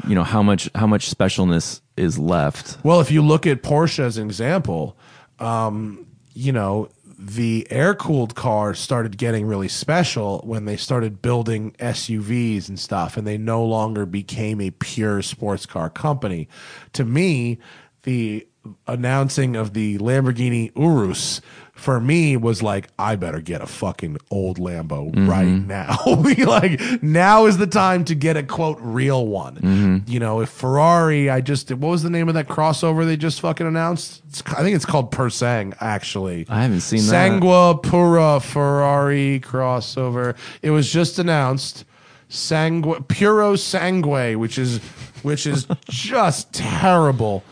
you 0.07 0.15
know 0.15 0.23
how 0.23 0.43
much 0.43 0.69
how 0.75 0.87
much 0.87 1.09
specialness 1.13 1.81
is 1.97 2.17
left. 2.19 2.77
Well, 2.83 3.01
if 3.01 3.11
you 3.11 3.21
look 3.21 3.45
at 3.47 3.63
Porsche 3.63 3.99
as 3.99 4.17
an 4.17 4.25
example, 4.25 4.95
um, 5.39 6.05
you 6.33 6.51
know, 6.51 6.89
the 7.17 7.67
air 7.69 7.93
cooled 7.93 8.33
car 8.35 8.73
started 8.73 9.17
getting 9.17 9.45
really 9.45 9.67
special 9.67 10.41
when 10.43 10.65
they 10.65 10.77
started 10.77 11.21
building 11.21 11.71
SUVs 11.79 12.69
and 12.69 12.79
stuff, 12.79 13.17
and 13.17 13.27
they 13.27 13.37
no 13.37 13.63
longer 13.63 14.05
became 14.05 14.61
a 14.61 14.71
pure 14.71 15.21
sports 15.21 15.65
car 15.65 15.89
company. 15.89 16.47
To 16.93 17.05
me, 17.05 17.59
the 18.03 18.47
announcing 18.87 19.55
of 19.55 19.73
the 19.73 19.97
Lamborghini 19.97 20.71
Urus 20.75 21.41
for 21.73 21.99
me 21.99 22.37
was 22.37 22.61
like, 22.61 22.89
I 22.99 23.15
better 23.15 23.41
get 23.41 23.61
a 23.61 23.65
fucking 23.65 24.17
old 24.29 24.59
Lambo 24.59 25.11
mm-hmm. 25.11 25.27
right 25.27 25.47
now. 25.47 25.97
like 26.45 27.01
now 27.01 27.47
is 27.47 27.57
the 27.57 27.65
time 27.65 28.05
to 28.05 28.15
get 28.15 28.37
a 28.37 28.43
quote 28.43 28.77
real 28.79 29.25
one. 29.25 29.55
Mm-hmm. 29.55 29.97
You 30.05 30.19
know, 30.19 30.41
if 30.41 30.49
Ferrari, 30.49 31.29
I 31.29 31.41
just 31.41 31.71
what 31.71 31.89
was 31.89 32.03
the 32.03 32.11
name 32.11 32.27
of 32.27 32.35
that 32.35 32.47
crossover 32.47 33.05
they 33.05 33.17
just 33.17 33.41
fucking 33.41 33.65
announced? 33.65 34.21
It's, 34.29 34.43
I 34.55 34.61
think 34.61 34.75
it's 34.75 34.85
called 34.85 35.11
Persang. 35.11 35.75
Actually, 35.79 36.45
I 36.49 36.61
haven't 36.61 36.81
seen 36.81 36.99
that. 37.07 37.41
Sangua 37.41 37.81
Pura 37.81 38.39
Ferrari 38.39 39.39
crossover. 39.39 40.35
It 40.61 40.69
was 40.71 40.91
just 40.91 41.19
announced. 41.19 41.85
Sangue 42.29 43.03
Puro 43.09 43.57
Sangue, 43.57 44.39
which 44.39 44.57
is 44.57 44.77
which 45.21 45.45
is 45.45 45.67
just 45.89 46.53
terrible. 46.53 47.43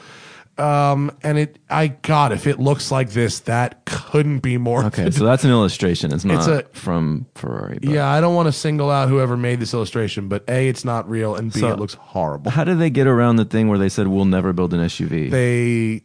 Um, 0.60 1.12
and 1.24 1.38
it, 1.38 1.60
I 1.70 1.88
God, 1.88 2.32
if 2.32 2.45
it 2.47 2.60
looks 2.60 2.91
like 2.91 3.12
this, 3.12 3.39
that 3.41 3.86
couldn't 3.86 4.39
be 4.39 4.57
more. 4.57 4.84
Okay, 4.86 5.10
so 5.12 5.24
that's 5.26 5.43
an 5.43 5.51
illustration. 5.51 6.14
It's 6.14 6.26
not 6.26 6.47
a- 6.47 6.66
from 6.74 7.26
Ferrari. 7.36 7.80
But 7.82 7.89
yeah, 7.91 8.07
I 8.07 8.22
don't 8.22 8.36
want 8.36 8.47
to 8.47 8.51
single 8.51 8.89
out 8.91 9.10
whoever 9.10 9.38
made 9.38 9.60
this 9.60 9.74
illustration, 9.74 10.28
but 10.28 10.43
a, 10.47 10.68
it's 10.68 10.84
not 10.86 11.10
real, 11.10 11.36
and 11.36 11.51
b, 11.53 11.60
So- 11.60 11.72
it 11.72 11.80
looks 11.80 11.93
horrible. 11.93 12.51
How 12.51 12.64
did 12.64 12.80
they 12.80 12.89
get 12.89 13.07
around 13.07 13.38
the 13.38 13.45
thing 13.45 13.68
where 13.70 13.78
they 13.80 13.89
said 13.89 14.07
we'll 14.07 14.26
never 14.26 14.53
build 14.53 14.74
an 14.74 14.82
SUV? 14.82 15.30
They, 15.32 16.03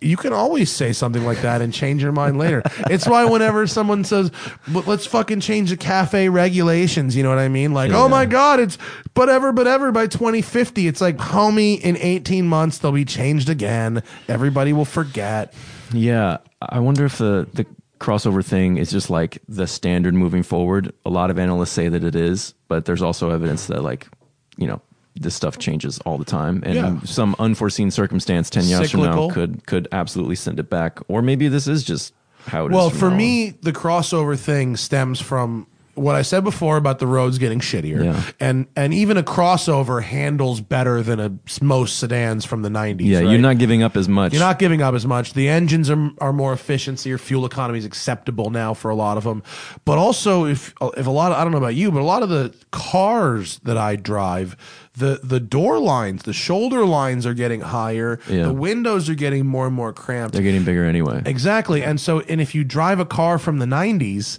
you 0.00 0.16
can 0.16 0.32
always 0.32 0.70
say 0.70 0.92
something 0.92 1.24
like 1.24 1.42
that 1.42 1.62
and 1.62 1.72
change 1.72 2.02
your 2.02 2.12
mind 2.12 2.38
later. 2.38 2.62
It's 2.90 3.06
why 3.06 3.24
whenever 3.24 3.66
someone 3.66 4.04
says, 4.04 4.30
let's 4.68 5.06
fucking 5.06 5.40
change 5.40 5.70
the 5.70 5.76
CAFE 5.76 6.32
regulations," 6.32 7.16
you 7.16 7.22
know 7.22 7.28
what 7.28 7.38
I 7.38 7.48
mean? 7.48 7.72
Like, 7.72 7.92
oh 7.92 8.08
my 8.08 8.26
god, 8.26 8.60
it's 8.60 8.78
but 9.14 9.28
ever, 9.28 9.52
but 9.52 9.66
ever 9.66 9.92
by 9.92 10.06
2050, 10.06 10.86
it's 10.86 11.00
like, 11.00 11.16
homie, 11.16 11.80
in 11.80 11.96
18 11.96 12.46
months 12.46 12.78
they'll 12.78 12.92
be 12.92 13.04
changed 13.04 13.48
again. 13.48 14.02
Everybody 14.28 14.72
will 14.72 14.84
forget. 14.84 15.54
Yeah, 15.92 16.38
I 16.60 16.78
wonder 16.80 17.04
if 17.04 17.18
the 17.18 17.48
the 17.52 17.66
crossover 18.02 18.44
thing 18.44 18.78
is 18.78 18.90
just 18.90 19.10
like 19.10 19.40
the 19.48 19.66
standard 19.66 20.12
moving 20.12 20.42
forward. 20.42 20.92
A 21.06 21.10
lot 21.10 21.30
of 21.30 21.38
analysts 21.38 21.70
say 21.70 21.88
that 21.88 22.02
it 22.02 22.16
is, 22.16 22.52
but 22.68 22.84
there's 22.84 23.02
also 23.02 23.30
evidence 23.30 23.66
that 23.66 23.82
like, 23.82 24.08
you 24.56 24.66
know, 24.66 24.82
this 25.14 25.34
stuff 25.34 25.58
changes 25.58 25.98
all 26.00 26.18
the 26.18 26.24
time 26.24 26.62
and 26.64 26.74
Yeah. 26.74 27.00
some 27.04 27.36
unforeseen 27.38 27.90
circumstance 27.90 28.48
10 28.50 28.64
years 28.64 28.90
Cyclical. 28.90 29.12
from 29.12 29.28
now 29.28 29.34
could 29.34 29.66
could 29.66 29.88
absolutely 29.92 30.36
send 30.36 30.58
it 30.58 30.70
back 30.70 31.00
or 31.08 31.20
maybe 31.22 31.48
this 31.48 31.66
is 31.66 31.82
just 31.84 32.14
how 32.46 32.66
it 32.66 32.70
is. 32.70 32.74
Well, 32.74 32.90
for 32.90 33.06
on. 33.10 33.16
me, 33.16 33.50
the 33.62 33.72
crossover 33.72 34.38
thing 34.38 34.76
stems 34.76 35.20
from 35.20 35.66
what 35.94 36.14
I 36.14 36.22
said 36.22 36.42
before 36.44 36.76
about 36.76 36.98
the 36.98 37.06
roads 37.06 37.38
getting 37.38 37.60
shittier, 37.60 38.04
Yeah. 38.04 38.22
and 38.40 38.66
and 38.76 38.94
even 38.94 39.16
a 39.16 39.22
crossover 39.22 40.02
handles 40.02 40.60
better 40.60 41.02
than 41.02 41.20
a, 41.20 41.32
most 41.60 41.98
sedans 41.98 42.44
from 42.44 42.62
the 42.62 42.68
'90s. 42.68 43.00
yeah, 43.04 43.18
right? 43.18 43.28
you're 43.28 43.38
not 43.38 43.58
giving 43.58 43.82
up 43.82 43.96
as 43.96 44.08
much. 44.08 44.32
You're 44.32 44.40
not 44.40 44.58
giving 44.58 44.80
up 44.80 44.94
as 44.94 45.06
much. 45.06 45.34
The 45.34 45.48
engines 45.48 45.90
are, 45.90 46.10
are 46.20 46.32
more 46.32 46.52
efficient, 46.52 47.04
your 47.04 47.18
fuel 47.18 47.44
economy 47.44 47.78
is 47.78 47.84
acceptable 47.84 48.50
now 48.50 48.74
for 48.74 48.90
a 48.90 48.94
lot 48.94 49.16
of 49.18 49.24
them. 49.24 49.42
But 49.84 49.98
also, 49.98 50.44
if 50.46 50.72
if 50.96 51.06
a 51.06 51.10
lot 51.10 51.32
of 51.32 51.38
I 51.38 51.42
don't 51.44 51.52
know 51.52 51.58
about 51.58 51.74
you, 51.74 51.90
but 51.90 52.00
a 52.00 52.04
lot 52.04 52.22
of 52.22 52.28
the 52.28 52.54
cars 52.70 53.58
that 53.64 53.76
I 53.76 53.96
drive, 53.96 54.56
the 54.94 55.20
the 55.22 55.40
door 55.40 55.78
lines, 55.78 56.22
the 56.22 56.32
shoulder 56.32 56.84
lines 56.86 57.26
are 57.26 57.34
getting 57.34 57.60
higher. 57.60 58.18
Yeah. 58.28 58.44
The 58.44 58.52
windows 58.54 59.08
are 59.10 59.14
getting 59.14 59.46
more 59.46 59.66
and 59.66 59.74
more 59.74 59.92
cramped. 59.92 60.32
They're 60.34 60.42
getting 60.42 60.64
bigger 60.64 60.84
anyway. 60.84 61.22
Exactly. 61.26 61.82
And 61.82 62.00
so, 62.00 62.20
and 62.20 62.40
if 62.40 62.54
you 62.54 62.64
drive 62.64 62.98
a 63.00 63.04
car 63.06 63.38
from 63.38 63.58
the 63.58 63.66
90s, 63.66 64.38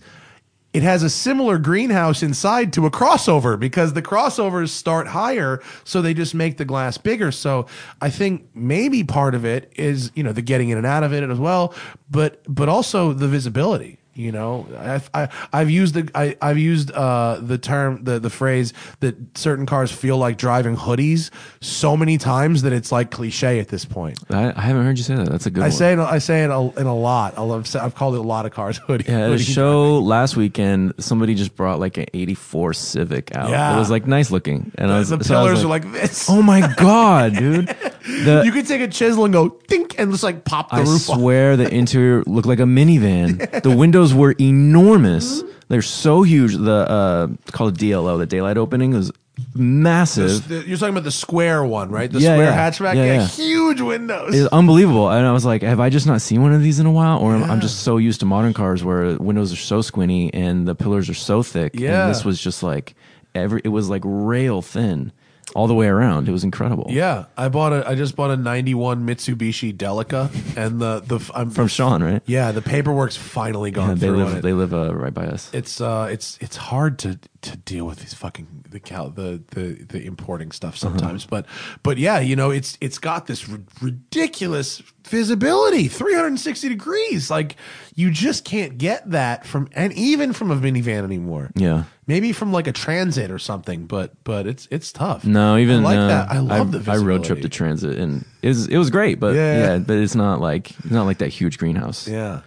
it 0.73 0.83
has 0.83 1.03
a 1.03 1.09
similar 1.09 1.57
greenhouse 1.59 2.23
inside 2.23 2.73
to 2.73 2.85
a 2.85 2.91
crossover 2.91 3.59
because 3.59 3.93
the 3.93 4.01
crossovers 4.01 4.69
start 4.69 5.07
higher, 5.07 5.61
so 5.83 6.01
they 6.01 6.13
just 6.13 6.33
make 6.33 6.57
the 6.57 6.65
glass 6.65 6.97
bigger. 6.97 7.31
So 7.31 7.67
I 8.01 8.09
think 8.09 8.49
maybe 8.55 9.03
part 9.03 9.35
of 9.35 9.45
it 9.45 9.71
is 9.75 10.11
you 10.15 10.23
know 10.23 10.33
the 10.33 10.41
getting 10.41 10.69
in 10.69 10.77
and 10.77 10.87
out 10.87 11.03
of 11.03 11.13
it 11.13 11.23
as 11.23 11.39
well, 11.39 11.73
but 12.09 12.41
but 12.47 12.69
also 12.69 13.13
the 13.13 13.27
visibility. 13.27 13.99
You 14.15 14.31
know, 14.31 14.67
I've 14.77 15.09
I, 15.13 15.27
I've 15.51 15.71
used 15.71 15.95
the 15.95 16.07
I, 16.13 16.37
I've 16.39 16.59
used 16.59 16.91
uh, 16.91 17.39
the 17.41 17.57
term 17.57 18.03
the 18.03 18.19
the 18.19 18.29
phrase 18.29 18.71
that 18.99 19.15
certain 19.35 19.65
cars 19.65 19.91
feel 19.91 20.17
like 20.19 20.37
driving 20.37 20.77
hoodies 20.77 21.31
so 21.61 21.97
many 21.97 22.19
times 22.19 22.61
that 22.61 22.73
it's 22.73 22.91
like 22.91 23.09
cliche 23.09 23.59
at 23.59 23.69
this 23.69 23.85
point. 23.85 24.19
I, 24.29 24.53
I 24.55 24.61
haven't 24.61 24.85
heard 24.85 24.99
you 24.99 25.03
say 25.03 25.15
that. 25.15 25.29
That's 25.29 25.47
a 25.47 25.49
good 25.49 25.61
I 25.63 25.67
one. 25.67 25.71
say 25.71 25.93
it, 25.93 25.99
I 25.99 26.19
say 26.19 26.43
it 26.43 26.51
a, 26.51 26.73
in 26.79 26.85
a 26.85 26.95
lot. 26.95 27.39
I 27.39 27.41
love, 27.41 27.75
I've 27.75 27.95
called 27.95 28.13
it 28.13 28.19
a 28.19 28.21
lot 28.21 28.45
of 28.45 28.51
cars 28.51 28.77
hoodie. 28.85 29.05
Yeah, 29.07 29.21
at 29.21 29.23
a 29.23 29.27
hoodie 29.31 29.43
show 29.45 29.97
last 29.97 30.35
weekend, 30.35 30.93
somebody 30.99 31.33
just 31.33 31.55
brought 31.55 31.79
like 31.79 31.97
an 31.97 32.05
'84 32.13 32.73
Civic 32.73 33.35
out. 33.35 33.49
Yeah. 33.49 33.75
It 33.75 33.79
was 33.79 33.89
like 33.89 34.05
nice 34.05 34.29
looking, 34.29 34.71
and 34.75 34.91
I 34.91 34.99
was 34.99 35.09
the 35.09 35.23
so 35.23 35.33
I 35.33 35.37
pillars 35.39 35.63
are 35.63 35.67
like 35.69 35.91
this. 35.91 36.29
"Oh 36.29 36.43
my 36.43 36.71
god, 36.77 37.33
dude!" 37.35 37.65
The, 38.05 38.43
you 38.45 38.51
could 38.51 38.67
take 38.67 38.81
a 38.81 38.87
chisel 38.87 39.23
and 39.25 39.33
go 39.33 39.49
think 39.67 39.97
and 39.97 40.11
just 40.11 40.23
like 40.23 40.43
pop 40.43 40.69
the 40.69 40.75
I 40.75 40.79
roof 40.81 41.09
off. 41.09 41.17
swear 41.17 41.55
the 41.57 41.73
interior 41.73 42.21
looked 42.27 42.47
like 42.47 42.59
a 42.59 42.63
minivan. 42.63 43.63
The 43.63 43.75
windows 43.75 44.02
were 44.11 44.33
enormous. 44.41 45.43
They're 45.67 45.83
so 45.83 46.23
huge. 46.23 46.55
The 46.55 46.89
uh, 46.89 47.27
it's 47.43 47.51
called 47.51 47.77
DLO, 47.77 48.17
the 48.17 48.25
daylight 48.25 48.57
opening, 48.57 48.91
was 48.93 49.11
massive. 49.55 50.47
The- 50.47 50.63
You're 50.67 50.77
talking 50.77 50.93
about 50.93 51.03
the 51.03 51.11
square 51.11 51.63
one, 51.63 51.89
right? 51.89 52.11
The 52.11 52.19
Yeah, 52.19 52.35
square 52.35 52.51
yeah. 52.51 52.69
hatchback. 52.69 52.95
Yeah, 52.95 53.05
Yeah, 53.05 53.27
huge 53.27 53.81
windows. 53.81 54.33
It's 54.35 54.47
unbelievable. 54.51 55.09
And 55.09 55.25
I 55.25 55.31
was 55.31 55.45
like, 55.45 55.61
have 55.61 55.79
I 55.79 55.89
just 55.89 56.07
not 56.07 56.21
seen 56.21 56.41
one 56.41 56.53
of 56.53 56.61
these 56.61 56.79
in 56.79 56.85
a 56.85 56.91
while? 56.91 57.19
Or 57.19 57.33
I'm 57.35 57.61
just 57.61 57.79
so 57.83 57.97
used 57.97 58.19
to 58.21 58.25
modern 58.25 58.53
cars 58.53 58.83
where 58.83 59.15
windows 59.17 59.53
are 59.53 59.57
so 59.57 59.81
squinty 59.81 60.33
and 60.33 60.67
the 60.67 60.75
pillars 60.75 61.09
are 61.09 61.13
so 61.15 61.43
thick. 61.43 61.73
Yeah. 61.79 62.03
And 62.05 62.11
this 62.13 62.23
was 62.25 62.39
just 62.41 62.63
like 62.63 62.95
every 63.35 63.61
it 63.63 63.69
was 63.69 63.89
like 63.89 64.01
rail 64.05 64.61
thin 64.61 65.11
all 65.55 65.67
the 65.67 65.73
way 65.75 65.87
around. 65.87 66.27
It 66.27 66.31
was 66.31 66.43
incredible. 66.43 66.87
yeah, 66.89 67.25
I 67.37 67.49
bought 67.49 67.73
a. 67.73 67.87
I 67.87 67.95
just 67.95 68.15
bought 68.15 68.31
a 68.31 68.37
'91 68.37 69.05
Mitsubishi 69.05 69.75
Delica, 69.75 70.29
and 70.57 70.79
the 70.81 70.99
the 71.01 71.19
I'm 71.35 71.49
From 71.49 71.67
Sean, 71.67 72.01
right? 72.03 72.21
yeah 72.25 72.51
the 72.51 72.61
paperwork's 72.61 73.15
finally 73.17 73.71
gone 73.71 73.89
Yeah, 73.89 73.95
they 73.95 74.07
through 74.07 74.23
live 74.25 74.41
they 74.41 74.53
live 74.53 74.73
uh, 74.73 74.93
right 74.95 75.13
by 75.13 75.25
us. 75.27 75.49
it's 75.53 75.79
uh 75.81 76.07
it's 76.11 76.37
it's 76.41 76.55
hard 76.57 76.97
to 76.99 77.19
to 77.43 77.57
deal 77.57 77.85
with 77.85 77.99
these 77.99 78.13
fucking 78.13 78.65
the 78.69 78.79
cal 78.79 79.09
the 79.09 79.41
the 79.51 79.85
the 79.87 80.05
importing 80.05 80.51
stuff 80.51 80.73
Uh-huh. 80.75 80.89
sometimes 80.97 81.25
but 81.25 81.45
but 81.83 81.97
yeah 81.97 82.19
you 82.19 82.35
know 82.35 82.49
it's 82.51 82.77
it's 82.81 82.97
got 82.97 83.27
this 83.27 83.47
ri- 83.49 83.59
ridiculous 83.81 84.81
visibility 85.07 85.87
360 85.87 86.69
degrees 86.69 87.29
like 87.29 87.55
you 87.95 88.09
just 88.09 88.45
can't 88.45 88.77
get 88.77 89.09
that 89.11 89.45
from 89.45 89.67
and 89.73 89.91
even 89.93 90.33
from 90.33 90.49
a 90.51 90.55
minivan 90.55 91.03
anymore 91.03 91.51
yeah. 91.55 91.83
maybe 92.07 92.31
from 92.31 92.51
like 92.51 92.67
a 92.67 92.71
transit 92.71 93.29
or 93.29 93.37
something 93.39 93.85
but 93.85 94.11
but 94.23 94.47
it's 94.47 94.67
it's 94.71 94.91
tough 94.91 95.25
No, 95.25 95.57
even 95.57 95.81
I 95.81 95.83
like 95.83 95.95
no. 95.97 96.07
that 96.07 96.29
I 96.31 96.39
love 96.39 96.71
the 96.71 96.91
I 96.91 96.97
road 96.97 97.23
trip 97.25 97.41
to 97.41 97.49
transit 97.49 97.97
and 97.99 98.25
it 98.41 98.47
was 98.47 98.67
it 98.67 98.77
was 98.77 98.89
great, 98.89 99.19
but 99.19 99.35
Yeah. 99.35 99.57
yeah, 99.57 99.77
but 99.79 99.97
it's 99.97 100.15
not 100.15 100.39
like 100.39 100.71
it's 100.71 100.91
not 100.91 101.05
like 101.05 101.17
that 101.19 101.29
huge 101.29 101.57
greenhouse. 101.57 102.07
Yeah. 102.07 102.41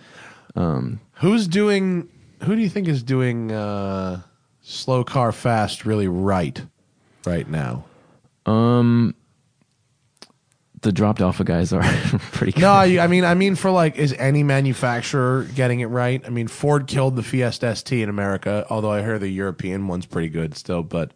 Um, 0.54 1.00
Who's 1.20 1.48
doing? 1.48 2.08
Who 2.44 2.54
do 2.54 2.60
you 2.60 2.68
think 2.68 2.88
is 2.88 3.02
doing 3.02 3.50
uh, 3.52 4.20
slow 4.66 5.04
car 5.04 5.32
fast 5.32 5.86
really 5.86 6.08
right 6.08 6.60
right 7.24 7.48
now? 7.48 7.84
Um, 8.44 9.14
the 10.82 10.92
dropped 10.92 11.20
Alfa 11.20 11.44
guys 11.44 11.72
are 11.72 11.82
pretty 12.32 12.52
good. 12.52 12.60
No, 12.60 12.72
I, 12.72 12.98
I 13.00 13.06
mean, 13.06 13.24
I 13.24 13.34
mean, 13.34 13.54
for 13.54 13.70
like, 13.70 13.96
is 13.96 14.12
any 14.18 14.42
manufacturer 14.42 15.44
getting 15.54 15.80
it 15.80 15.86
right? 15.86 16.22
I 16.24 16.28
mean, 16.30 16.48
Ford 16.48 16.86
killed 16.86 17.16
the 17.16 17.22
Fiesta 17.22 17.74
ST 17.74 18.00
in 18.00 18.08
America, 18.08 18.66
although 18.70 18.90
I 18.90 19.02
hear 19.02 19.18
the 19.18 19.28
European 19.28 19.88
one's 19.88 20.06
pretty 20.06 20.28
good 20.28 20.56
still. 20.56 20.82
But 20.82 21.12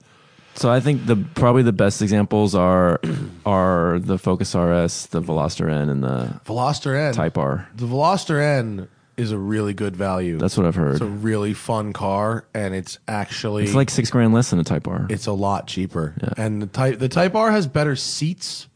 So 0.55 0.70
I 0.70 0.80
think 0.80 1.07
the 1.07 1.16
probably 1.34 1.62
the 1.62 1.72
best 1.72 2.03
examples 2.03 2.55
are 2.55 3.01
are 3.46 3.98
the 4.01 4.18
Focus 4.18 4.55
RS, 4.55 5.07
the 5.07 5.20
Veloster 5.20 5.70
N, 5.70 5.88
and 5.88 6.03
the 6.03 6.40
Veloster 6.46 6.98
N, 6.98 7.14
Type 7.14 7.36
R. 7.38 7.68
the 7.74 7.86
Veloster 7.86 8.40
N 8.40 8.88
is 9.20 9.32
a 9.32 9.38
really 9.38 9.74
good 9.74 9.94
value. 9.94 10.38
That's 10.38 10.56
what 10.56 10.66
I've 10.66 10.74
heard. 10.74 10.92
it's 10.92 11.00
a 11.00 11.06
really 11.06 11.52
fun 11.54 11.92
car, 11.92 12.46
and 12.54 12.74
it's 12.74 12.98
actually 13.06 13.64
It's 13.64 13.74
like 13.74 13.90
six 13.90 14.10
grand 14.10 14.32
less 14.34 14.50
than 14.50 14.58
a 14.58 14.64
Type 14.64 14.88
R. 14.88 15.06
it's 15.10 15.26
a 15.26 15.32
lot 15.32 15.66
cheaper. 15.66 16.14
And 16.36 16.62
the 16.62 16.66
type 16.66 16.98
the 16.98 17.08
Type 17.08 17.34
R 17.34 17.50
has 17.50 17.66
better 17.66 17.94
seats 17.96 18.66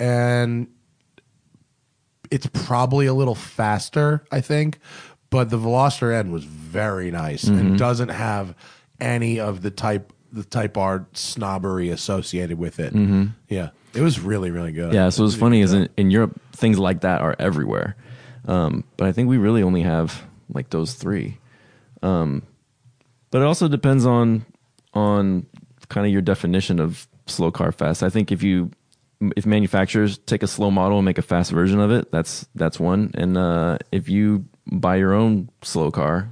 and 0.00 0.66
it's 2.30 2.46
probably 2.52 3.06
a 3.06 3.14
little 3.14 3.34
faster, 3.34 4.24
I 4.32 4.40
think. 4.40 4.78
But 5.30 5.50
the 5.50 5.58
Veloster 5.58 6.12
N 6.14 6.30
was 6.32 6.44
very 6.44 7.10
nice 7.10 7.44
Mm-hmm. 7.44 7.58
and 7.58 7.78
doesn't 7.78 8.08
have 8.10 8.54
any 9.00 9.40
of 9.40 9.62
the 9.62 9.70
type 9.70 10.12
the 10.32 10.44
Type 10.44 10.76
R 10.76 11.06
snobbery 11.12 11.90
associated 11.90 12.58
with 12.58 12.80
it. 12.80 12.92
Yeah. 13.48 13.70
It 13.94 14.00
was 14.00 14.18
really, 14.18 14.50
really 14.50 14.72
good. 14.72 14.86
Mm-hmm. 14.86 14.94
yeah, 14.96 15.08
so 15.10 15.22
what's 15.22 15.36
funny 15.36 15.60
is 15.60 15.72
in, 15.72 15.88
in 15.96 16.10
Europe 16.10 16.40
things 16.52 16.78
like 16.80 17.02
that 17.02 17.20
are 17.20 17.36
everywhere, 17.38 17.94
um, 18.46 18.84
but 18.96 19.08
I 19.08 19.12
think 19.12 19.28
we 19.28 19.38
really 19.38 19.62
only 19.62 19.82
have 19.82 20.22
like 20.52 20.70
those 20.70 20.94
three. 20.94 21.38
Um, 22.02 22.42
but 23.30 23.40
it 23.42 23.44
also 23.44 23.68
depends 23.68 24.06
on 24.06 24.44
on 24.92 25.46
kind 25.88 26.06
of 26.06 26.12
your 26.12 26.22
definition 26.22 26.78
of 26.80 27.06
slow 27.26 27.50
car 27.50 27.72
fast. 27.72 28.02
I 28.02 28.10
think 28.10 28.30
if 28.32 28.42
you 28.42 28.70
if 29.36 29.46
manufacturers 29.46 30.18
take 30.18 30.42
a 30.42 30.46
slow 30.46 30.70
model 30.70 30.98
and 30.98 31.04
make 31.04 31.18
a 31.18 31.22
fast 31.22 31.50
version 31.50 31.80
of 31.80 31.90
it, 31.90 32.10
that's 32.12 32.46
that's 32.54 32.78
one. 32.78 33.10
And 33.14 33.36
uh, 33.38 33.78
if 33.90 34.08
you 34.08 34.44
buy 34.66 34.96
your 34.96 35.14
own 35.14 35.48
slow 35.62 35.90
car, 35.90 36.28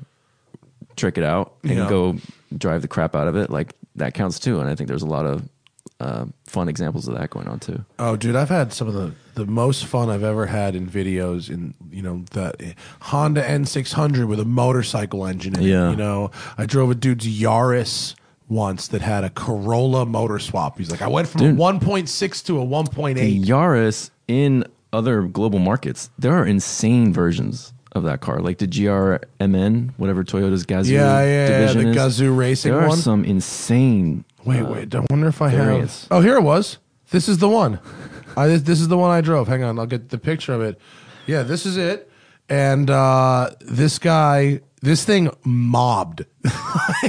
trick 0.97 1.17
it 1.19 1.25
out 1.25 1.55
and 1.63 1.73
Yeah. 1.73 1.89
go 1.89 2.17
drive 2.57 2.83
the 2.83 2.89
crap 2.89 3.15
out 3.17 3.29
of 3.29 3.37
it, 3.37 3.51
like 3.51 3.75
that 3.97 4.15
counts 4.15 4.39
too. 4.39 4.61
And 4.61 4.69
I 4.69 4.75
think 4.75 4.89
there's 4.89 5.03
a 5.03 5.07
lot 5.07 5.27
of 5.27 5.49
uh, 6.01 6.26
fun 6.47 6.68
examples 6.68 7.07
of 7.09 7.14
that 7.16 7.30
going 7.30 7.47
on 7.49 7.61
too. 7.61 7.85
Oh, 7.99 8.16
dude, 8.16 8.35
I've 8.37 8.49
had 8.49 8.72
some 8.72 8.89
of 8.89 8.95
the, 8.95 9.12
the 9.35 9.47
most 9.47 9.85
fun 9.87 10.11
I've 10.11 10.24
ever 10.24 10.47
had 10.47 10.74
in 10.74 10.89
videos 10.89 11.49
in 11.49 11.74
you 11.91 12.03
know 12.03 12.24
the 12.33 12.74
Honda 13.03 13.43
N600 13.43 14.26
with 14.26 14.41
a 14.41 14.45
motorcycle 14.45 15.24
engine 15.26 15.55
in 15.57 15.62
Yeah. 15.62 15.89
it. 15.89 15.91
You 15.93 15.97
know, 15.97 16.30
I 16.59 16.66
drove 16.66 16.91
a 16.91 16.95
dude's 16.95 17.26
Yaris 17.26 18.14
once 18.49 18.89
that 18.89 19.01
had 19.01 19.22
a 19.24 19.30
Corolla 19.30 20.05
motor 20.05 20.39
swap. 20.39 20.76
He's 20.78 20.91
like, 20.91 21.03
I 21.03 21.07
went 21.09 21.28
from 21.28 21.41
Dude. 21.41 21.55
a 21.55 21.59
1.6 21.59 22.45
to 22.47 22.61
a 22.61 22.64
1.8. 22.66 23.14
The 23.14 23.41
Yaris 23.43 24.11
in 24.28 24.64
other 24.93 25.22
global 25.22 25.59
markets, 25.59 26.11
there 26.18 26.35
are 26.35 26.45
insane 26.45 27.12
versions 27.14 27.72
of 27.93 28.03
that 28.05 28.20
car, 28.20 28.41
like 28.41 28.59
the 28.59 28.66
GRMN, 28.66 29.91
whatever 29.97 30.24
Toyota's 30.24 30.64
Gazoo 30.66 30.89
Yeah, 30.91 31.22
yeah, 31.22 31.24
yeah, 31.24 31.47
division 31.49 31.83
the 31.85 31.91
is. 31.91 31.97
Gazoo 31.97 32.37
racing 32.37 32.72
there 32.72 32.83
are 32.83 32.89
one. 32.89 32.99
some 32.99 33.24
insane. 33.24 34.24
Wait, 34.45 34.61
uh, 34.61 34.66
wait. 34.72 34.95
I 34.95 35.05
wonder 35.11 35.28
if 35.28 35.40
I 35.43 35.49
have. 35.51 36.07
Oh, 36.11 36.20
here 36.20 36.36
it 36.36 36.43
was. 36.43 36.78
This 37.11 37.28
is 37.28 37.38
the 37.38 37.49
one. 37.49 37.78
I, 38.36 38.47
this, 38.49 38.62
this 38.62 38.80
is 38.80 38.88
the 38.88 38.97
one 38.99 39.11
I 39.11 39.20
drove. 39.20 39.49
Hang 39.49 39.62
on, 39.62 39.78
I'll 39.78 39.86
get 39.86 40.09
the 40.09 40.18
picture 40.18 40.53
of 40.55 40.62
it. 40.62 40.80
Yeah, 41.26 41.43
this 41.43 41.66
is 41.66 41.76
it. 41.76 42.11
And 42.49 42.90
uh, 42.90 43.51
this 43.61 43.99
guy, 43.99 44.61
this 44.82 45.05
thing 45.05 45.30
mobbed. 45.45 46.24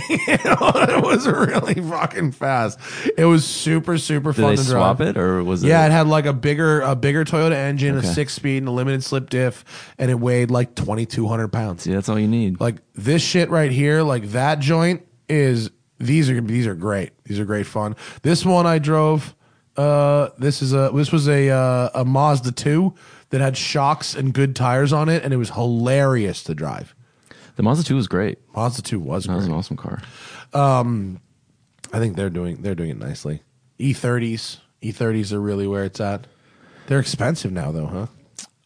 You 0.09 0.37
know, 0.45 0.71
it 0.75 1.03
was 1.03 1.27
really 1.27 1.75
fucking 1.75 2.31
fast. 2.33 2.79
It 3.17 3.25
was 3.25 3.45
super, 3.45 3.97
super 3.97 4.31
Did 4.33 4.41
fun 4.41 4.49
they 4.51 4.55
to 4.57 4.63
swap 4.63 4.97
drive. 4.97 5.09
it 5.09 5.17
or 5.17 5.43
was 5.43 5.63
it? 5.63 5.67
Yeah, 5.67 5.85
it? 5.85 5.91
had 5.91 6.07
like 6.07 6.25
a 6.25 6.33
bigger, 6.33 6.81
a 6.81 6.95
bigger 6.95 7.23
Toyota 7.23 7.53
engine, 7.53 7.97
Okay. 7.97 8.07
a 8.07 8.11
six 8.13 8.33
speed, 8.33 8.57
and 8.57 8.67
a 8.67 8.71
limited 8.71 9.03
slip 9.03 9.29
diff, 9.29 9.93
and 9.97 10.09
it 10.11 10.15
weighed 10.19 10.49
like 10.51 10.75
twenty 10.75 11.05
two 11.05 11.27
hundred 11.27 11.49
pounds 11.49 11.85
Yeah, 11.87 11.95
that's 11.95 12.09
all 12.09 12.19
you 12.19 12.27
need. 12.27 12.59
like 12.59 12.75
this 12.95 13.21
shit 13.21 13.49
right 13.49 13.71
here, 13.71 14.01
like 14.01 14.29
that 14.29 14.59
joint 14.59 15.05
is 15.29 15.69
these 15.99 16.29
are 16.29 16.39
these 16.41 16.67
are 16.67 16.75
great. 16.75 17.11
These 17.25 17.39
are 17.39 17.45
great 17.45 17.65
fun. 17.67 17.95
This 18.21 18.45
one 18.45 18.65
I 18.65 18.79
drove. 18.79 19.35
Uh, 19.75 20.29
this 20.37 20.61
is 20.61 20.73
a 20.73 20.91
this 20.93 21.11
was 21.11 21.27
a 21.27 21.49
uh, 21.49 21.89
a 21.95 22.05
Mazda 22.05 22.51
two 22.51 22.93
that 23.29 23.41
had 23.41 23.57
shocks 23.57 24.13
and 24.15 24.33
good 24.33 24.55
tires 24.55 24.93
on 24.93 25.09
it, 25.09 25.23
and 25.23 25.33
it 25.33 25.37
was 25.37 25.49
hilarious 25.51 26.43
to 26.43 26.53
drive. 26.53 26.93
the 27.55 27.63
Mazda 27.63 27.83
2 27.83 27.95
was 27.95 28.07
great. 28.07 28.37
Mazda 28.55 28.83
two 28.83 28.99
was 28.99 29.25
That 29.25 29.35
was 29.35 29.47
an 29.47 29.53
awesome 29.53 29.77
car. 29.77 30.01
I 31.91 31.99
think 31.99 32.15
they're 32.15 32.29
doing 32.29 32.61
they're 32.61 32.75
doing 32.75 32.89
it 32.91 32.97
nicely. 32.97 33.41
E 33.79 33.93
thirties 33.93 34.59
E 34.81 34.91
thirties 34.91 35.33
are 35.33 35.41
really 35.41 35.65
where 35.67 35.83
it's 35.83 35.99
at. 36.01 36.27
They're 36.87 36.99
expensive 36.99 37.51
now 37.51 37.71
though, 37.71 37.87
huh? 37.87 38.07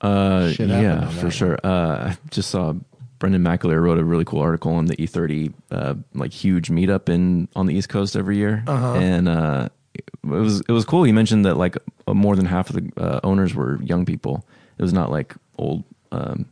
Uh, 0.02 0.52
Shit 0.52 0.70
happened 0.70 0.84
yeah, 0.84 1.22
for 1.22 1.32
sure. 1.32 1.58
Uh, 1.64 2.10
I 2.10 2.18
just 2.30 2.50
saw 2.50 2.74
Brendan 3.20 3.44
McAleer 3.44 3.82
wrote 3.82 3.98
a 3.98 4.04
really 4.04 4.26
cool 4.26 4.40
article 4.42 4.74
on 4.74 4.86
the 4.86 4.96
E30 4.98 5.54
uh, 5.72 5.96
like 6.14 6.32
huge 6.32 6.70
meetup 6.70 7.10
in 7.10 7.48
on 7.56 7.66
the 7.66 7.74
East 7.76 7.90
Coast 7.90 8.16
every 8.16 8.38
year, 8.38 8.64
Uh-huh. 8.68 8.94
and 8.96 9.28
uh, 9.28 9.70
it 9.96 10.04
was 10.24 10.62
it 10.62 10.72
was 10.72 10.86
cool. 10.86 11.04
He 11.04 11.12
mentioned 11.12 11.46
that 11.46 11.56
like 11.58 11.78
uh, 12.08 12.14
more 12.14 12.36
than 12.36 12.46
half 12.46 12.70
of 12.70 12.76
the 12.76 12.92
uh, 13.02 13.20
owners 13.24 13.56
were 13.56 13.82
young 13.84 14.06
people. 14.06 14.46
It 14.78 14.82
was 14.84 14.94
not 14.94 15.10
like 15.12 15.36
old 15.58 15.84
um, 16.12 16.46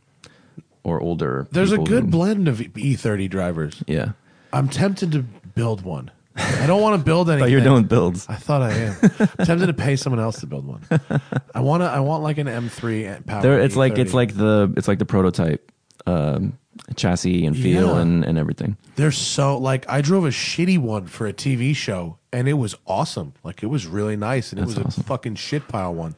or 0.82 1.00
older. 1.00 1.46
There's 1.52 1.72
a 1.72 1.78
good 1.78 2.04
who- 2.04 2.10
blend 2.10 2.48
of 2.48 2.60
E 2.76 2.94
thirty 2.94 3.28
drivers. 3.28 3.82
Yeah, 3.86 4.12
I'm 4.52 4.68
tempted 4.68 5.12
to 5.12 5.22
build 5.22 5.82
one. 5.82 6.10
I 6.38 6.66
don't 6.66 6.82
want 6.82 6.98
to 7.00 7.04
build 7.04 7.30
anything. 7.30 7.50
you're 7.50 7.60
doing 7.62 7.84
builds. 7.84 8.26
I 8.28 8.34
thought 8.34 8.60
I 8.62 8.72
am. 8.72 8.96
I'm 9.38 9.46
tempted 9.46 9.66
to 9.68 9.72
pay 9.72 9.96
someone 9.96 10.20
else 10.20 10.40
to 10.40 10.46
build 10.46 10.66
one. 10.66 10.82
I 11.54 11.60
want 11.60 11.82
to. 11.82 11.86
I 11.86 12.00
want 12.00 12.22
like 12.24 12.38
an 12.38 12.46
M3 12.48 13.24
power. 13.24 13.42
There, 13.42 13.60
it's 13.60 13.76
like 13.76 13.94
E30. 13.94 13.98
it's 13.98 14.14
like 14.14 14.34
the 14.36 14.72
it's 14.76 14.88
like 14.88 14.98
the 14.98 15.06
prototype 15.06 15.72
um, 16.06 16.58
chassis 16.94 17.46
and 17.46 17.56
feel 17.56 17.94
Yeah. 17.94 18.00
and, 18.00 18.24
and 18.24 18.38
everything. 18.38 18.76
They're 18.96 19.10
so 19.12 19.58
like 19.58 19.88
I 19.88 20.00
drove 20.02 20.24
a 20.24 20.28
shitty 20.30 20.78
one 20.78 21.06
for 21.06 21.26
a 21.26 21.32
TV 21.32 21.74
show 21.74 22.18
and 22.32 22.48
it 22.48 22.54
was 22.54 22.74
awesome. 22.86 23.32
Like 23.42 23.62
it 23.62 23.66
was 23.66 23.86
really 23.86 24.16
nice 24.16 24.52
and 24.52 24.60
it 24.60 24.66
was 24.66 24.78
awesome. 24.78 25.00
a 25.00 25.04
fucking 25.04 25.34
shit 25.36 25.68
pile 25.68 25.94
one. 25.94 26.14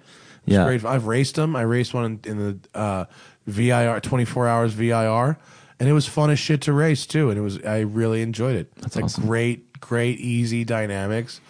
It 0.47 0.53
Yeah. 0.55 0.65
great. 0.65 0.85
I've 0.85 1.07
raced 1.07 1.37
them. 1.37 1.55
I 1.57 1.63
raced 1.63 1.95
one 1.95 2.05
in, 2.05 2.21
in 2.31 2.39
the 2.73 2.79
uh, 2.79 3.05
VIR 3.47 4.01
24 4.01 4.49
hours 4.49 4.73
VIR 4.75 5.39
and 5.81 5.89
it 5.89 5.93
was 5.93 6.07
fun 6.07 6.31
as 6.31 6.39
shit 6.39 6.63
to 6.63 6.73
race 6.73 7.07
too 7.07 7.31
and 7.31 7.39
it 7.39 7.43
was 7.43 7.63
I 7.65 7.81
really 7.81 8.23
enjoyed 8.23 8.57
it. 8.57 8.75
That's 8.77 8.87
it's 8.89 8.97
like 8.97 9.05
awesome. 9.07 9.27
great 9.27 9.81
great 9.81 10.19
easy 10.19 10.65
dynamics 10.65 11.41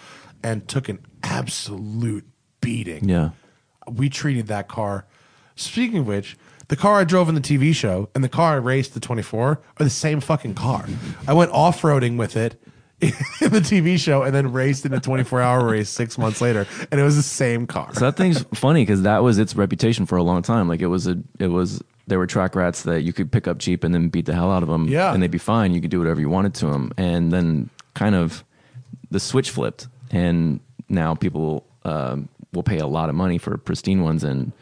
and 0.42 0.68
took 0.68 0.88
an 0.88 0.98
absolute 1.22 2.26
beating 2.60 3.08
Yeah. 3.08 3.30
we 3.90 4.08
treated 4.10 4.48
that 4.48 4.68
car. 4.68 5.06
Speaking 5.56 5.98
of 6.00 6.06
which, 6.06 6.36
the 6.68 6.76
car 6.76 7.00
I 7.00 7.04
drove 7.04 7.28
in 7.28 7.34
the 7.34 7.40
TV 7.40 7.74
show 7.74 8.08
and 8.14 8.22
the 8.22 8.28
car 8.28 8.54
I 8.54 8.56
raced 8.56 8.94
the 8.94 9.00
24 9.00 9.50
are 9.50 9.60
the 9.78 9.90
same 9.90 10.20
fucking 10.20 10.54
car. 10.54 10.86
I 11.26 11.32
went 11.32 11.50
off 11.52 11.82
roading 11.82 12.16
with 12.18 12.36
it 12.36 12.60
in 13.00 13.10
the 13.52 13.60
TV 13.60 13.98
show 13.98 14.22
and 14.22 14.34
then 14.34 14.52
raced 14.52 14.84
in 14.84 14.92
a 14.92 15.00
24 15.00 15.40
hour 15.40 15.64
race 15.64 15.88
six 15.88 16.18
months 16.18 16.40
later, 16.40 16.66
and 16.90 17.00
it 17.00 17.04
was 17.04 17.16
the 17.16 17.22
same 17.22 17.66
car. 17.66 17.94
So 17.94 18.00
that 18.00 18.16
thing's 18.16 18.42
funny 18.54 18.82
because 18.82 19.02
that 19.02 19.22
was 19.22 19.38
its 19.38 19.54
reputation 19.54 20.04
for 20.04 20.16
a 20.16 20.22
long 20.22 20.42
time. 20.42 20.68
Like 20.68 20.80
it 20.80 20.88
was 20.88 21.06
a, 21.06 21.16
it 21.38 21.46
was 21.46 21.82
there 22.08 22.18
were 22.18 22.26
track 22.26 22.54
rats 22.56 22.82
that 22.82 23.02
you 23.02 23.12
could 23.12 23.30
pick 23.30 23.46
up 23.46 23.60
cheap 23.60 23.84
and 23.84 23.94
then 23.94 24.08
beat 24.08 24.26
the 24.26 24.34
hell 24.34 24.50
out 24.50 24.62
of 24.62 24.68
them. 24.68 24.88
Yeah. 24.88 25.12
and 25.14 25.22
they'd 25.22 25.30
be 25.30 25.38
fine. 25.38 25.72
You 25.74 25.80
could 25.80 25.90
do 25.90 25.98
whatever 25.98 26.20
you 26.20 26.28
wanted 26.28 26.54
to 26.54 26.66
them, 26.66 26.92
and 26.96 27.30
then 27.32 27.70
kind 27.94 28.14
of 28.14 28.44
the 29.10 29.20
switch 29.20 29.50
flipped, 29.50 29.86
and 30.10 30.60
now 30.88 31.14
people 31.14 31.64
um, 31.84 32.28
will 32.52 32.62
pay 32.62 32.78
a 32.78 32.86
lot 32.86 33.08
of 33.08 33.14
money 33.14 33.38
for 33.38 33.56
pristine 33.56 34.02
ones 34.02 34.24
and 34.24 34.52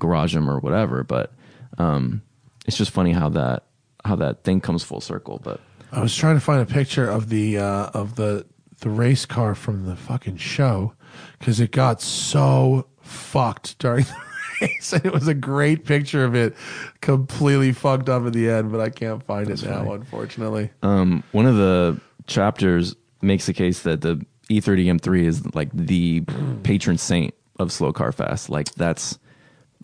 garage 0.00 0.34
them 0.34 0.48
or 0.48 0.58
whatever. 0.58 1.04
But 1.04 1.32
um, 1.78 2.22
it's 2.66 2.76
just 2.76 2.90
funny 2.90 3.12
how 3.12 3.28
that 3.30 3.64
how 4.04 4.16
that 4.16 4.44
thing 4.44 4.60
comes 4.60 4.82
full 4.82 5.00
circle. 5.00 5.40
But 5.42 5.60
I 5.92 6.00
was 6.00 6.14
trying 6.14 6.36
to 6.36 6.40
find 6.40 6.60
a 6.60 6.66
picture 6.66 7.08
of 7.08 7.28
the 7.28 7.58
uh, 7.58 7.86
of 7.94 8.16
the 8.16 8.46
the 8.80 8.90
race 8.90 9.24
car 9.26 9.54
from 9.54 9.86
the 9.86 9.96
fucking 9.96 10.36
show 10.36 10.94
because 11.38 11.60
it 11.60 11.70
got 11.70 12.00
so 12.02 12.86
fucked 13.00 13.78
during 13.78 14.04
the 14.60 14.66
race. 14.66 14.92
And 14.92 15.06
it 15.06 15.12
was 15.12 15.28
a 15.28 15.34
great 15.34 15.84
picture 15.84 16.24
of 16.24 16.34
it, 16.34 16.54
completely 17.00 17.72
fucked 17.72 18.08
up 18.08 18.26
at 18.26 18.32
the 18.32 18.48
end, 18.50 18.72
but 18.72 18.80
I 18.80 18.90
can't 18.90 19.22
find 19.22 19.48
it 19.48 19.62
now, 19.64 19.92
unfortunately. 19.92 20.70
um, 20.82 21.22
one 21.32 21.46
of 21.46 21.56
the 21.56 22.00
chapters 22.26 22.94
makes 23.22 23.46
the 23.46 23.52
case 23.52 23.82
that 23.82 24.00
the 24.00 24.24
E 24.50 24.60
E30 24.60 25.00
M3 25.00 25.22
is 25.22 25.54
like 25.54 25.70
the 25.72 26.22
patron 26.62 26.98
saint 26.98 27.32
of 27.58 27.72
slow 27.72 27.92
car 27.92 28.12
fast. 28.12 28.50
Like 28.50 28.74
that's 28.74 29.18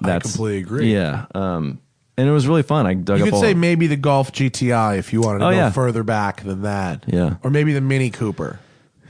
that's 0.03 0.33
completely 0.33 0.59
agree. 0.59 0.93
Yeah, 0.93 1.27
um, 1.35 1.81
and 2.17 2.29
it 2.29 2.33
was 2.33 2.47
really 2.47 2.63
fun. 2.63 2.87
I 2.87 2.95
dug 2.95 3.19
You 3.19 3.25
up 3.25 3.29
could 3.29 3.35
all, 3.37 3.41
say 3.43 3.55
maybe 3.55 3.87
the 3.87 3.97
Golf 3.97 4.33
GTI 4.33 4.99
if 4.99 5.13
you 5.13 5.21
wanted 5.21 5.39
to 5.41 5.47
Oh, 5.47 5.51
go 5.51 5.57
yeah. 5.57 5.71
further 5.71 6.03
back 6.03 6.43
than 6.43 6.63
that. 6.63 7.05
Yeah. 7.07 7.37
Or 7.43 7.51
maybe 7.51 7.73
the 7.73 7.81
Mini 7.81 8.11
Cooper. 8.11 8.59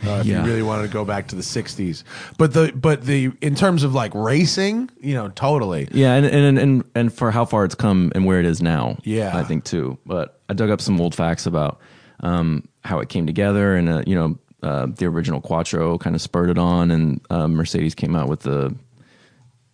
Uh, 0.03 0.11
if 0.21 0.27
Yeah. 0.27 0.41
you 0.41 0.47
really 0.49 0.63
wanted 0.63 0.83
to 0.87 0.89
go 0.93 1.05
back 1.05 1.27
to 1.29 1.37
the 1.37 1.43
60s. 1.43 2.05
But 2.39 2.55
the 2.55 2.73
but 2.75 3.03
the 3.05 3.33
in 3.43 3.55
terms 3.55 3.83
of 3.85 3.93
like 3.95 4.15
racing, 4.15 4.89
you 5.01 5.13
know, 5.15 5.29
totally. 5.29 5.89
Yeah, 5.93 6.15
and, 6.15 6.25
and 6.25 6.59
and 6.59 6.85
and 6.95 7.13
for 7.13 7.31
how 7.31 7.45
far 7.45 7.65
it's 7.67 7.75
come 7.75 8.11
and 8.15 8.25
where 8.25 8.41
it 8.41 8.47
is 8.47 8.63
now. 8.63 8.97
Yeah. 9.05 9.37
I 9.37 9.43
think 9.45 9.65
too. 9.65 9.99
But 10.07 10.41
I 10.49 10.55
dug 10.55 10.71
up 10.71 10.81
some 10.81 10.99
old 11.01 11.15
facts 11.15 11.45
about 11.45 11.81
um, 12.21 12.67
how 12.83 13.01
it 13.01 13.09
came 13.11 13.27
together, 13.27 13.75
and 13.77 13.89
uh, 13.91 14.03
you 14.07 14.15
know, 14.15 14.39
uh, 14.63 14.87
the 14.87 15.05
original 15.07 15.41
Quattro 15.43 15.99
kind 15.99 16.17
of 16.17 16.23
spurred 16.23 16.49
it 16.49 16.59
on, 16.59 16.91
and 16.91 17.21
uh, 17.29 17.47
Mercedes 17.49 17.95
came 17.95 18.15
out 18.17 18.29
with 18.29 18.41
the 18.41 18.75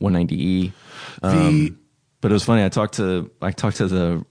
190e. 0.01 0.73
The 1.23 1.29
Um, 1.29 1.79
But 2.21 2.31
it 2.31 2.35
was 2.35 2.45
funny. 2.45 2.65
I 2.65 2.69
talked 2.69 2.95
to 2.95 3.31
I 3.43 3.51
talked 3.53 3.77
to 3.79 3.87
the 3.89 4.25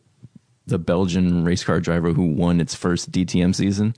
the 0.67 0.79
Belgian 0.79 1.43
race 1.45 1.63
car 1.63 1.79
driver 1.79 2.11
who 2.11 2.23
won 2.33 2.59
its 2.59 2.73
first 2.73 3.11
DTM 3.11 3.53
season, 3.53 3.93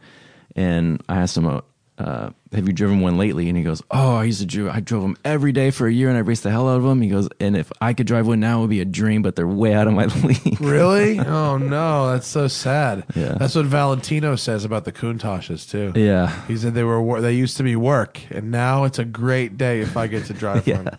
and 0.55 1.01
I 1.07 1.17
asked 1.21 1.37
him, 1.37 1.45
uh, 1.47 1.61
uh, 1.97 2.29
"Have 2.51 2.67
you 2.67 2.73
driven 2.73 2.99
one 2.99 3.17
lately?" 3.17 3.47
And 3.47 3.57
he 3.57 3.63
goes, 3.63 3.81
"Oh, 3.89 4.15
I 4.17 4.25
used 4.25 4.41
to 4.41 4.45
drive. 4.45 4.75
I 4.75 4.81
drove 4.81 5.01
them 5.01 5.15
every 5.23 5.51
day 5.53 5.71
for 5.71 5.87
a 5.87 5.91
year, 5.91 6.09
and 6.09 6.17
I 6.17 6.21
raced 6.21 6.43
the 6.43 6.51
hell 6.51 6.67
out 6.69 6.75
of 6.77 6.83
them." 6.83 7.01
He 7.01 7.07
goes, 7.09 7.29
"And 7.39 7.55
if 7.55 7.71
I 7.81 7.93
could 7.93 8.05
drive 8.05 8.27
one 8.27 8.41
now, 8.41 8.57
it 8.59 8.61
would 8.61 8.69
be 8.69 8.81
a 8.81 8.85
dream, 8.85 9.21
but 9.21 9.35
they're 9.37 9.47
way 9.47 9.73
out 9.73 9.87
of 9.87 9.93
my 9.93 10.05
league." 10.27 10.59
really? 10.59 11.17
Oh 11.25 11.57
no, 11.57 12.11
that's 12.11 12.27
so 12.27 12.47
sad. 12.49 13.05
Yeah. 13.15 13.35
That's 13.39 13.55
what 13.55 13.65
Valentino 13.65 14.35
says 14.35 14.65
about 14.65 14.83
the 14.83 14.91
Countachs 14.91 15.67
too. 15.71 15.93
yeah, 15.95 16.45
He 16.47 16.57
said 16.57 16.73
they 16.73 16.83
were 16.83 17.21
they 17.21 17.33
used 17.33 17.55
to 17.57 17.63
be 17.63 17.75
work, 17.77 18.19
and 18.29 18.51
now 18.51 18.83
it's 18.83 18.99
a 18.99 19.05
great 19.05 19.57
day 19.57 19.79
if 19.81 19.95
I 19.97 20.07
get 20.07 20.25
to 20.25 20.33
drive 20.33 20.67
one. 20.77 20.89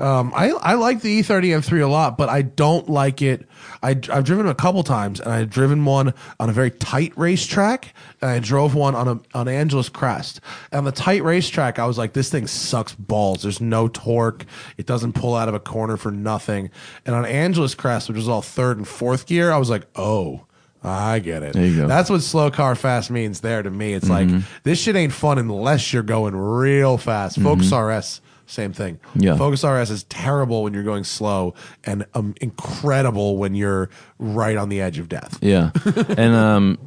Um, 0.00 0.32
I 0.34 0.50
I 0.50 0.74
like 0.74 1.00
the 1.00 1.20
E30 1.20 1.58
M3 1.58 1.82
a 1.82 1.86
lot, 1.86 2.16
but 2.16 2.28
I 2.28 2.42
don't 2.42 2.88
like 2.88 3.22
it. 3.22 3.46
I 3.82 3.90
I've 3.90 4.24
driven 4.24 4.46
it 4.46 4.50
a 4.50 4.54
couple 4.54 4.82
times, 4.82 5.20
and 5.20 5.32
I've 5.32 5.50
driven 5.50 5.84
one 5.84 6.14
on 6.38 6.48
a 6.48 6.52
very 6.52 6.70
tight 6.70 7.12
racetrack, 7.16 7.94
and 8.20 8.30
I 8.30 8.38
drove 8.38 8.74
one 8.74 8.94
on 8.94 9.08
a 9.08 9.20
on 9.34 9.48
Angeles 9.48 9.88
Crest. 9.88 10.40
And 10.70 10.78
on 10.78 10.84
the 10.84 10.92
tight 10.92 11.22
racetrack, 11.24 11.78
I 11.78 11.86
was 11.86 11.98
like, 11.98 12.12
this 12.12 12.30
thing 12.30 12.46
sucks 12.46 12.94
balls. 12.94 13.42
There's 13.42 13.60
no 13.60 13.88
torque. 13.88 14.44
It 14.76 14.86
doesn't 14.86 15.14
pull 15.14 15.34
out 15.34 15.48
of 15.48 15.54
a 15.54 15.60
corner 15.60 15.96
for 15.96 16.10
nothing. 16.10 16.70
And 17.04 17.14
on 17.14 17.24
Angeles 17.24 17.74
Crest, 17.74 18.08
which 18.08 18.18
is 18.18 18.28
all 18.28 18.42
third 18.42 18.76
and 18.76 18.86
fourth 18.86 19.26
gear, 19.26 19.50
I 19.52 19.58
was 19.58 19.70
like, 19.70 19.86
oh. 19.96 20.44
I 20.80 21.18
get 21.18 21.42
it. 21.42 21.54
There 21.54 21.66
you 21.66 21.76
go. 21.76 21.88
That's 21.88 22.08
what 22.08 22.22
slow 22.22 22.52
car 22.52 22.76
fast 22.76 23.10
means 23.10 23.40
there 23.40 23.64
to 23.64 23.70
me. 23.70 23.94
It's 23.94 24.08
like 24.08 24.28
this 24.62 24.80
shit 24.80 24.94
ain't 24.94 25.12
fun 25.12 25.36
unless 25.38 25.92
you're 25.92 26.04
going 26.04 26.36
real 26.36 26.98
fast. 26.98 27.40
Focus 27.40 27.72
RS, 27.72 28.20
same 28.48 28.72
thing. 28.72 28.98
Yeah. 29.14 29.36
Focus 29.36 29.62
RS 29.62 29.90
is 29.90 30.02
terrible 30.04 30.62
when 30.64 30.72
you're 30.74 30.82
going 30.82 31.04
slow 31.04 31.54
and 31.84 32.04
um, 32.14 32.34
incredible 32.40 33.36
when 33.36 33.54
you're 33.54 33.90
right 34.18 34.56
on 34.56 34.68
the 34.70 34.80
edge 34.80 34.98
of 34.98 35.08
death. 35.08 35.38
yeah, 35.40 35.70
and 36.16 36.34
um, 36.34 36.78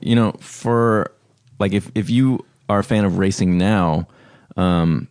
you 0.00 0.14
know, 0.14 0.32
for 0.40 1.10
like 1.58 1.72
if 1.72 1.90
if 1.94 2.10
you 2.10 2.44
are 2.68 2.80
a 2.80 2.84
fan 2.84 3.04
of 3.04 3.18
racing 3.18 3.56
now, 3.56 4.08
um, 4.56 5.08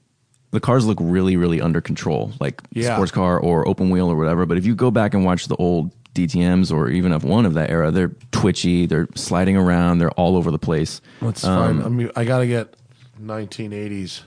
the 0.52 0.60
cars 0.60 0.86
look 0.86 0.98
really 1.02 1.38
really 1.38 1.60
under 1.62 1.82
control, 1.82 2.32
like 2.40 2.62
Yeah. 2.72 2.96
sports 2.96 3.12
car 3.12 3.40
or 3.40 3.68
open 3.68 3.90
wheel 3.90 4.10
or 4.12 4.16
whatever. 4.16 4.46
But 4.46 4.58
if 4.58 4.66
you 4.66 4.76
go 4.76 4.92
back 4.92 5.14
and 5.14 5.24
watch 5.26 5.48
the 5.48 5.56
old 5.56 5.92
DTM's 6.14 6.72
or 6.72 6.90
even 6.90 7.12
F1 7.12 7.46
of 7.46 7.56
that 7.56 7.70
era, 7.70 7.92
they're 7.92 8.12
twitchy, 8.32 8.86
they're 8.86 9.08
sliding 9.16 9.58
around, 9.58 9.98
they're 10.00 10.12
all 10.12 10.38
over 10.38 10.50
the 10.52 10.60
place. 10.60 11.02
Let's 11.22 11.44
Um, 11.44 11.78
find. 11.80 11.84
I 11.86 11.90
mean, 11.90 12.12
I 12.16 12.24
gotta 12.26 12.48
get 12.48 12.74
1980s. 13.22 14.22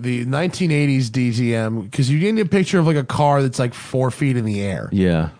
The 0.00 0.24
1980s 0.24 1.06
DTM 1.06 1.84
because 1.90 2.10
you 2.10 2.18
get 2.20 2.38
a 2.38 2.48
picture 2.48 2.78
of 2.78 2.86
like 2.86 2.96
a 2.96 3.04
car 3.04 3.42
that's 3.42 3.58
like 3.58 3.74
four 3.74 4.10
feet 4.10 4.36
in 4.36 4.44
the 4.44 4.60
air. 4.60 4.88
Yeah, 4.92 5.30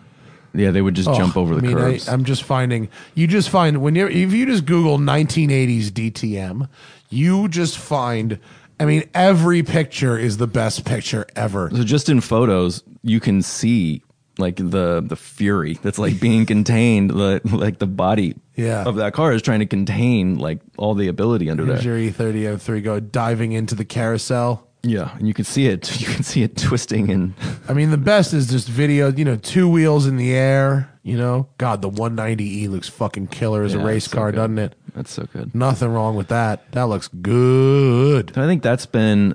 yeah, 0.53 0.71
they 0.71 0.81
would 0.81 0.95
just 0.95 1.09
jump 1.13 1.37
Oh, 1.37 1.41
over 1.41 1.55
the 1.55 1.61
I 1.61 1.67
mean, 1.67 1.77
curves. 1.77 2.09
I, 2.09 2.13
am 2.13 2.25
just 2.25 2.43
finding 2.43 2.89
you 3.15 3.27
just 3.27 3.49
find 3.49 3.81
when 3.81 3.95
you 3.95 4.07
if 4.07 4.33
you 4.33 4.45
just 4.45 4.65
Google 4.65 4.97
1980s 4.97 5.87
DTM, 5.91 6.67
you 7.09 7.47
just 7.47 7.77
find. 7.77 8.39
I 8.81 8.85
mean, 8.85 9.09
every 9.13 9.61
picture 9.61 10.17
is 10.17 10.37
the 10.37 10.47
best 10.47 10.85
picture 10.85 11.25
ever. 11.35 11.69
So 11.69 11.83
just 11.83 12.07
in 12.07 12.21
photos, 12.21 12.81
you 13.03 13.19
can 13.19 13.41
see 13.41 14.01
like 14.37 14.55
the 14.55 15.03
the 15.05 15.17
fury 15.17 15.73
that's 15.81 15.99
like 15.99 16.19
being 16.19 16.45
contained. 16.45 17.11
The 17.11 17.41
like 17.43 17.79
the 17.79 17.87
body 17.87 18.35
Yeah. 18.59 18.83
of 18.83 18.95
that 18.97 19.13
car 19.13 19.31
is 19.33 19.41
trying 19.41 19.59
to 19.59 19.65
contain 19.65 20.37
like 20.37 20.59
all 20.77 20.93
the 20.95 21.07
ability 21.07 21.49
under 21.49 21.65
Here's 21.65 21.83
there. 21.83 21.97
your 21.97 22.11
E30 22.11 22.57
M3 22.57 22.83
go 22.83 22.99
diving 22.99 23.51
into 23.53 23.75
the 23.75 23.85
carousel. 23.85 24.65
Yeah, 24.81 25.13
and 25.17 25.27
you 25.27 25.33
can 25.33 25.43
see 25.45 25.67
it. 25.67 25.89
You 26.01 26.07
can 26.07 26.23
see 26.23 26.43
it 26.43 26.55
twisting 26.57 27.09
and 27.11 27.33
I 27.69 27.73
mean, 27.73 27.91
the 27.91 27.97
best 27.97 28.33
is 28.33 28.49
just 28.49 28.67
video. 28.67 29.11
You 29.11 29.25
know, 29.25 29.35
two 29.35 29.69
wheels 29.69 30.05
in 30.07 30.17
the 30.17 30.33
air. 30.33 30.89
You 31.03 31.17
know, 31.17 31.47
God, 31.57 31.81
the 31.81 31.89
190e 31.89 32.69
looks 32.69 32.87
fucking 32.87 33.27
killer 33.27 33.63
as 33.63 33.73
a 33.73 33.79
race 33.79 34.05
so 34.05 34.15
car, 34.17 34.31
doesn't 34.31 34.59
it? 34.59 34.75
that's 34.93 35.11
so 35.11 35.25
good. 35.33 35.55
Nothing 35.55 35.89
wrong 35.89 36.15
with 36.15 36.27
that. 36.27 36.71
That 36.73 36.83
looks 36.83 37.07
good. 37.07 38.37
I 38.37 38.45
think 38.45 38.61
that's 38.63 38.85
been 38.85 39.33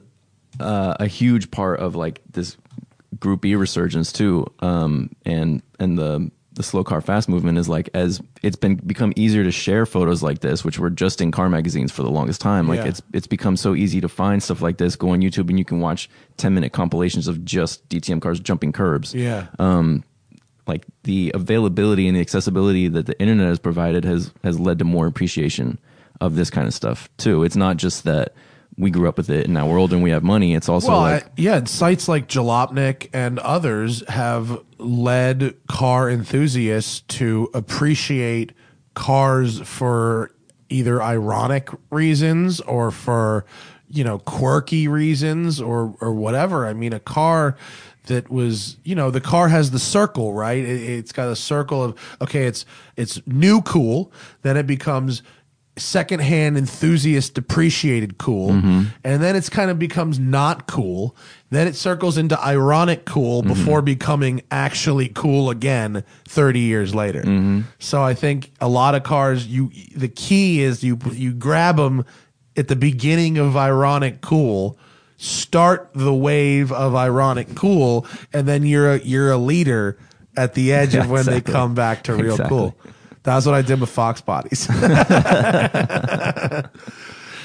uh, 0.61 0.95
a 1.01 1.07
huge 1.07 1.51
part 1.51 1.81
of 1.81 1.95
like 1.95 2.21
this 2.31 2.57
Group 3.19 3.45
E 3.45 3.55
resurgence 3.55 4.13
too, 4.13 4.47
um, 4.61 5.11
and 5.25 5.63
and 5.81 5.97
the 5.99 6.31
the 6.55 6.63
slow 6.63 6.85
car 6.85 7.01
fast 7.01 7.29
movement 7.29 7.59
is 7.59 7.69
like 7.69 7.91
as 7.95 8.21
it's 8.43 8.57
been 8.57 8.77
become 8.77 9.13
easier 9.17 9.43
to 9.45 9.51
share 9.51 9.87
photos 9.87 10.23
like 10.23 10.39
this, 10.41 10.65
which 10.65 10.79
were 10.79 10.91
just 10.91 11.21
in 11.21 11.31
car 11.33 11.49
magazines 11.49 11.91
for 11.91 12.03
the 12.03 12.11
longest 12.11 12.41
time. 12.41 12.69
Like 12.69 12.79
Yeah. 12.81 12.87
it's 12.87 13.03
it's 13.13 13.27
become 13.27 13.57
so 13.57 13.75
easy 13.75 14.01
to 14.01 14.09
find 14.09 14.43
stuff 14.43 14.63
like 14.63 14.79
this. 14.79 14.95
Go 14.97 15.11
on 15.11 15.21
YouTube 15.21 15.49
and 15.51 15.59
you 15.59 15.65
can 15.65 15.81
watch 15.81 16.09
ten 16.37 16.55
minute 16.55 16.73
compilations 16.73 17.27
of 17.29 17.45
just 17.45 17.89
DTM 17.89 18.21
cars 18.23 18.39
jumping 18.41 18.73
curbs 18.73 19.15
Yeah. 19.15 19.47
Um, 19.59 20.05
like 20.67 20.85
the 21.03 21.31
availability 21.35 22.07
and 22.09 22.17
the 22.17 22.21
accessibility 22.21 22.89
that 22.89 23.07
the 23.07 23.21
internet 23.21 23.49
has 23.49 23.59
provided 23.59 24.05
has 24.05 24.33
has 24.45 24.59
led 24.61 24.79
to 24.79 24.85
more 24.85 25.07
appreciation 25.07 25.79
of 26.21 26.37
this 26.37 26.51
kind 26.51 26.67
of 26.69 26.73
stuff 26.75 27.09
too. 27.19 27.43
It's 27.43 27.57
not 27.57 27.77
just 27.77 28.05
that 28.05 28.33
we 28.77 28.91
grew 28.91 29.09
up 29.09 29.17
with 29.17 29.31
it 29.31 29.45
and 29.45 29.55
now 29.55 29.69
we're 29.69 29.79
older 29.79 29.95
and 29.95 30.03
we 30.03 30.11
have 30.11 30.23
money. 30.23 30.55
It's 30.55 30.69
also 30.69 30.89
well, 30.89 31.01
like 31.01 31.25
I- 31.25 31.31
yeah, 31.37 31.65
sites 31.65 32.09
like 32.09 32.29
Jalopnik 32.29 33.09
and 33.13 33.39
others 33.39 34.07
have 34.09 34.61
led 34.79 35.55
car 35.69 36.11
enthusiasts 36.11 37.01
to 37.01 37.51
appreciate 37.55 38.53
cars 38.95 39.61
for 39.61 40.31
either 40.69 41.03
ironic 41.03 41.69
reasons 41.91 42.61
or 42.63 42.91
for 42.91 43.45
you 43.89 44.03
know 44.03 44.19
quirky 44.19 44.89
reasons 44.89 45.61
or 45.61 45.95
or 46.01 46.13
whatever. 46.13 46.67
I 46.67 46.73
mean, 46.73 46.93
a 46.93 47.01
car 47.01 47.57
that 48.07 48.31
was 48.31 48.77
you 48.85 48.95
know 48.95 49.11
the 49.11 49.21
car 49.21 49.49
has 49.49 49.71
the 49.71 49.79
circle 49.79 50.35
right 50.35 50.59
it, 50.63 50.83
it's 50.83 51.13
got 51.13 51.29
a 51.29 51.37
circle 51.37 51.83
of 51.83 52.17
okay 52.21 52.45
it's 52.47 52.67
it's 52.97 53.21
new 53.27 53.63
cool 53.63 54.13
then 54.43 54.59
it 54.59 54.67
becomes 54.67 55.23
secondhand 55.77 56.57
enthusiast 56.57 57.35
depreciated 57.35 58.17
cool 58.17 58.51
mm-hmm. 58.51 58.85
and 59.03 59.23
then 59.23 59.35
it's 59.35 59.49
kind 59.49 59.71
of 59.71 59.79
becomes 59.79 60.19
not 60.21 60.69
cool. 60.69 61.17
Then 61.51 61.67
it 61.67 61.75
circles 61.75 62.17
into 62.17 62.41
ironic 62.41 63.05
cool 63.05 63.43
mm-hmm. 63.43 63.53
before 63.53 63.83
becoming 63.83 64.43
actually 64.51 65.09
cool 65.09 65.51
again 65.51 66.05
30 66.29 66.61
years 66.61 66.95
later. 66.95 67.23
Mm-hmm. 67.23 67.63
So 67.79 68.03
i 68.03 68.15
think 68.15 68.53
a 68.61 68.69
lot 68.69 68.95
of 68.95 69.03
cars 69.03 69.47
you 69.47 69.71
the 69.97 70.09
key 70.09 70.63
is 70.63 70.85
you 70.85 70.99
you 71.13 71.33
grab 71.33 71.77
them 71.77 72.05
at 72.57 72.69
the 72.69 72.77
beginning 72.77 73.39
of 73.39 73.57
ironic 73.57 74.21
cool 74.21 74.79
start 75.17 75.91
the 75.95 76.15
wave 76.15 76.71
of 76.73 76.95
ironic 76.95 77.55
cool 77.55 78.07
and 78.33 78.47
then 78.47 78.65
you're 78.65 78.95
a, 78.95 78.99
you're 79.01 79.31
a 79.31 79.39
leader 79.39 79.99
at 80.37 80.55
the 80.55 80.73
edge 80.73 80.95
of 80.95 81.09
when 81.09 81.25
they 81.25 81.41
come 81.41 81.75
back 81.75 82.03
to 82.05 82.15
real 82.15 82.33
Exactly. 82.33 82.49
cool 82.49 82.77
that's 83.25 83.47
what 83.47 83.55
i 83.55 83.63
did 83.63 83.81
with 83.81 83.91
fox 83.91 84.21
bodies 84.21 84.69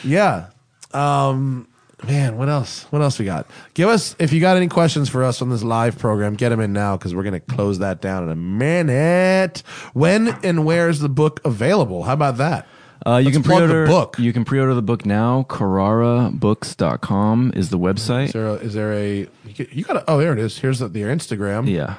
yeah 0.03 0.47
um 0.93 1.67
man 2.07 2.37
what 2.37 2.47
else 2.47 2.85
what 2.91 3.01
else 3.01 3.19
we 3.19 3.25
got 3.25 3.45
give 3.73 3.89
us 3.89 4.15
if 4.19 4.31
you 4.31 4.39
got 4.39 4.55
any 4.55 4.67
questions 4.69 5.09
for 5.09 5.21
us 5.23 5.41
on 5.41 5.49
this 5.49 5.63
live 5.63 5.97
program 5.99 6.33
get 6.35 6.47
them 6.49 6.59
in 6.61 6.71
now 6.71 6.95
because 6.95 7.13
we're 7.13 7.23
gonna 7.23 7.39
close 7.41 7.79
that 7.79 7.99
down 8.01 8.23
in 8.23 8.29
a 8.29 8.35
minute 8.35 9.61
when 9.93 10.29
and 10.43 10.63
where 10.65 10.87
is 10.89 10.99
the 11.01 11.09
book 11.09 11.41
available 11.43 12.03
how 12.03 12.13
about 12.13 12.37
that 12.37 12.65
Uh, 13.05 13.17
you 13.17 13.25
Let's 13.25 13.37
can 13.37 13.43
pre-order 13.43 13.85
the 13.85 13.89
book. 13.89 14.17
You 14.19 14.33
can 14.33 14.43
pre-order 14.43 14.73
the 14.75 14.81
book 14.81 15.05
now. 15.05 15.45
CarraraBooks.com 15.47 17.53
is 17.55 17.69
the 17.69 17.77
Is 17.79 17.81
website. 17.81 18.33
there 18.33 18.47
a, 18.47 18.53
is 18.55 18.73
there 18.73 18.91
a 18.93 19.25
you 19.55 19.85
got 19.85 19.93
to 19.93 20.03
oh 20.09 20.17
there 20.17 20.33
it 20.33 20.39
is 20.39 20.57
here's 20.59 20.79
the, 20.79 20.89
your 20.99 21.09
Instagram 21.09 21.65
Yeah. 21.69 21.95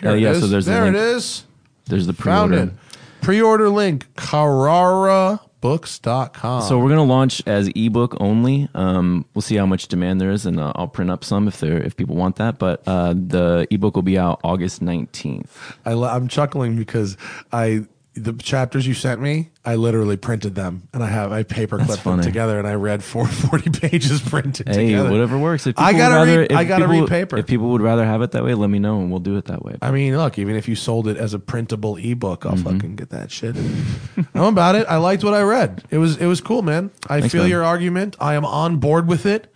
Here 0.00 0.10
Uh, 0.10 0.14
yeah. 0.14 0.30
is. 0.32 0.40
So 0.40 0.46
there's 0.48 0.66
there 0.66 0.82
the 0.82 0.88
it 0.90 0.94
is 1.16 1.44
There's 1.86 2.06
the 2.06 2.12
pre-order. 2.12 2.64
it 2.64 2.70
pre-order 3.22 3.70
link 3.70 4.06
carrarabooks.com 4.14 6.62
So 6.62 6.78
we're 6.78 6.88
gonna 6.90 7.04
launch 7.04 7.42
as 7.46 7.70
ebook 7.74 8.14
only. 8.20 8.68
Um, 8.74 9.24
we'll 9.34 9.40
see 9.42 9.56
how 9.56 9.64
much 9.66 9.88
demand 9.88 10.20
there 10.20 10.30
is, 10.30 10.44
and 10.44 10.60
uh, 10.60 10.72
I'll 10.76 10.88
print 10.88 11.10
up 11.10 11.24
some 11.24 11.48
if 11.48 11.58
there 11.60 11.82
if 11.82 11.96
people 11.96 12.16
want 12.16 12.36
that. 12.36 12.58
But 12.58 12.82
uh, 12.86 13.14
the 13.14 13.66
ebook 13.70 13.94
will 13.94 14.02
be 14.02 14.18
out 14.18 14.40
August 14.44 14.82
nineteenth. 14.82 15.76
I, 15.86 15.92
I'm 15.92 16.28
chuckling 16.28 16.76
because 16.76 17.16
I 17.52 17.86
the 18.14 18.34
chapters 18.34 18.86
you 18.86 18.92
sent 18.92 19.22
me 19.22 19.48
I 19.64 19.76
literally 19.76 20.18
printed 20.18 20.54
them 20.54 20.86
and 20.92 21.02
I 21.02 21.06
have 21.06 21.32
I 21.32 21.44
paper 21.44 21.78
clipped 21.78 22.04
them 22.04 22.20
together 22.20 22.58
and 22.58 22.68
I 22.68 22.74
read 22.74 23.02
440 23.02 23.80
pages 23.88 24.20
printed 24.20 24.68
Hey, 24.68 24.88
together 24.88 25.10
whatever 25.10 25.38
works. 25.38 25.66
If 25.66 25.78
I 25.78 25.92
gotta 25.94 26.16
rather, 26.16 26.40
read- 26.40 26.52
I 26.52 26.64
gotta 26.64 26.84
people- 26.84 27.00
read 27.00 27.08
paper. 27.08 27.38
If 27.38 27.46
people 27.46 27.70
would 27.70 27.80
rather 27.80 28.04
have 28.04 28.20
it 28.20 28.32
that 28.32 28.44
way, 28.44 28.52
let 28.52 28.68
me 28.68 28.78
know, 28.78 29.00
and 29.00 29.10
we'll 29.10 29.20
do 29.20 29.36
it 29.38 29.46
that 29.46 29.64
way. 29.64 29.76
I 29.80 29.90
mean, 29.92 30.14
look, 30.16 30.38
even 30.38 30.56
if 30.56 30.68
you 30.68 30.74
sold 30.76 31.08
it 31.08 31.16
as 31.16 31.32
a 31.32 31.38
printable 31.38 31.96
ebook, 31.96 32.44
I'll 32.44 32.52
Mm-hmm. 32.52 32.62
fucking 32.74 32.96
get 32.96 33.08
that 33.10 33.30
shit. 33.30 33.56
I'm 34.34 34.42
about 34.42 34.74
it. 34.74 34.86
I 34.88 34.98
liked 34.98 35.24
what 35.24 35.32
I 35.34 35.40
read. 35.42 35.82
It 35.90 35.98
was 35.98 36.18
it 36.18 36.26
was 36.26 36.40
cool, 36.42 36.60
man. 36.60 36.90
I 37.08 37.20
Thanks, 37.20 37.32
feel 37.32 37.42
man. 37.44 37.50
your 37.50 37.64
argument. 37.64 38.16
I 38.20 38.34
am 38.34 38.44
on 38.44 38.76
board 38.76 39.08
with 39.08 39.24
it. 39.24 39.50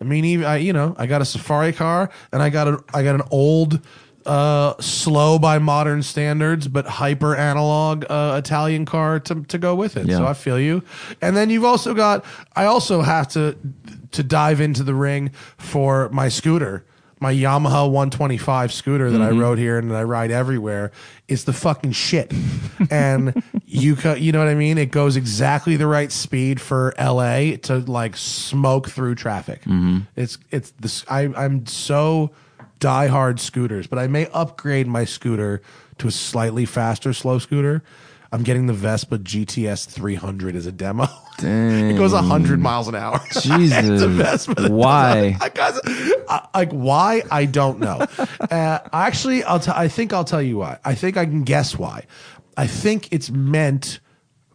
I 0.00 0.04
mean, 0.04 0.24
even 0.24 0.46
I, 0.46 0.56
you 0.56 0.72
know, 0.72 0.96
I 0.98 1.06
got 1.06 1.20
a 1.20 1.24
safari 1.24 1.72
car 1.72 2.10
and 2.32 2.42
I 2.42 2.48
got 2.50 2.66
a 2.66 2.82
I 2.92 3.04
got 3.04 3.14
an 3.14 3.22
old 3.30 3.80
uh 4.26 4.74
slow 4.80 5.38
by 5.38 5.58
modern 5.58 6.02
standards 6.02 6.68
but 6.68 6.86
hyper 6.86 7.34
analog 7.34 8.04
uh, 8.10 8.36
Italian 8.38 8.84
car 8.84 9.18
to 9.20 9.42
to 9.44 9.58
go 9.58 9.74
with 9.74 9.96
it. 9.96 10.06
Yeah. 10.06 10.18
So 10.18 10.26
I 10.26 10.34
feel 10.34 10.58
you. 10.60 10.82
And 11.22 11.36
then 11.36 11.48
you've 11.50 11.64
also 11.64 11.94
got 11.94 12.24
I 12.54 12.66
also 12.66 13.00
have 13.02 13.28
to 13.28 13.56
to 14.12 14.22
dive 14.22 14.60
into 14.60 14.82
the 14.82 14.94
ring 14.94 15.30
for 15.56 16.08
my 16.10 16.28
scooter. 16.28 16.84
My 17.22 17.34
Yamaha 17.34 17.84
125 17.84 18.72
scooter 18.72 19.10
that 19.10 19.20
I 19.20 19.28
rode 19.30 19.58
here 19.58 19.78
and 19.78 19.90
that 19.90 19.96
I 19.96 20.04
ride 20.04 20.30
everywhere 20.30 20.90
is 21.28 21.44
the 21.44 21.52
fucking 21.52 21.92
shit. 21.92 22.32
and 22.90 23.42
you 23.66 23.94
co- 23.94 24.14
you 24.14 24.32
know 24.32 24.38
what 24.38 24.48
I 24.48 24.54
mean? 24.54 24.78
It 24.78 24.90
goes 24.90 25.16
exactly 25.16 25.76
the 25.76 25.86
right 25.86 26.10
speed 26.10 26.62
for 26.62 26.94
LA 26.98 27.56
to 27.64 27.84
like 27.86 28.16
smoke 28.16 28.88
through 28.88 29.16
traffic. 29.16 29.60
It's 30.16 30.38
it's 30.50 30.70
this 30.80 31.04
I 31.08 31.28
I'm 31.36 31.66
so 31.66 32.30
diehard 32.80 33.38
scooters, 33.38 33.86
but 33.86 33.98
I 33.98 34.06
may 34.06 34.26
upgrade 34.32 34.86
my 34.86 35.04
scooter 35.04 35.62
to 35.98 36.08
a 36.08 36.10
slightly 36.10 36.64
faster 36.64 37.12
slow 37.12 37.38
scooter. 37.38 37.82
I'm 38.32 38.44
getting 38.44 38.66
the 38.66 38.72
Vespa 38.72 39.18
GTS 39.18 39.88
300 39.88 40.54
as 40.54 40.64
a 40.64 40.72
demo. 40.72 41.08
it 41.38 41.98
goes 41.98 42.12
100 42.12 42.60
miles 42.60 42.86
an 42.86 42.94
hour. 42.94 43.20
it's 43.30 43.44
a 43.44 43.58
Jesus, 43.58 44.02
Vespa. 44.02 44.68
why? 44.70 45.36
I 45.40 45.48
guys, 45.48 45.80
I, 46.28 46.46
like 46.54 46.70
why? 46.70 47.22
I 47.30 47.46
don't 47.46 47.80
know. 47.80 48.06
uh, 48.50 48.78
actually, 48.92 49.42
I'll. 49.44 49.58
T- 49.60 49.72
I 49.74 49.88
think 49.88 50.12
I'll 50.12 50.24
tell 50.24 50.42
you 50.42 50.58
why. 50.58 50.78
I 50.84 50.94
think 50.94 51.16
I 51.16 51.24
can 51.24 51.42
guess 51.42 51.76
why. 51.76 52.06
I 52.56 52.66
think 52.66 53.08
it's 53.10 53.30
meant 53.30 54.00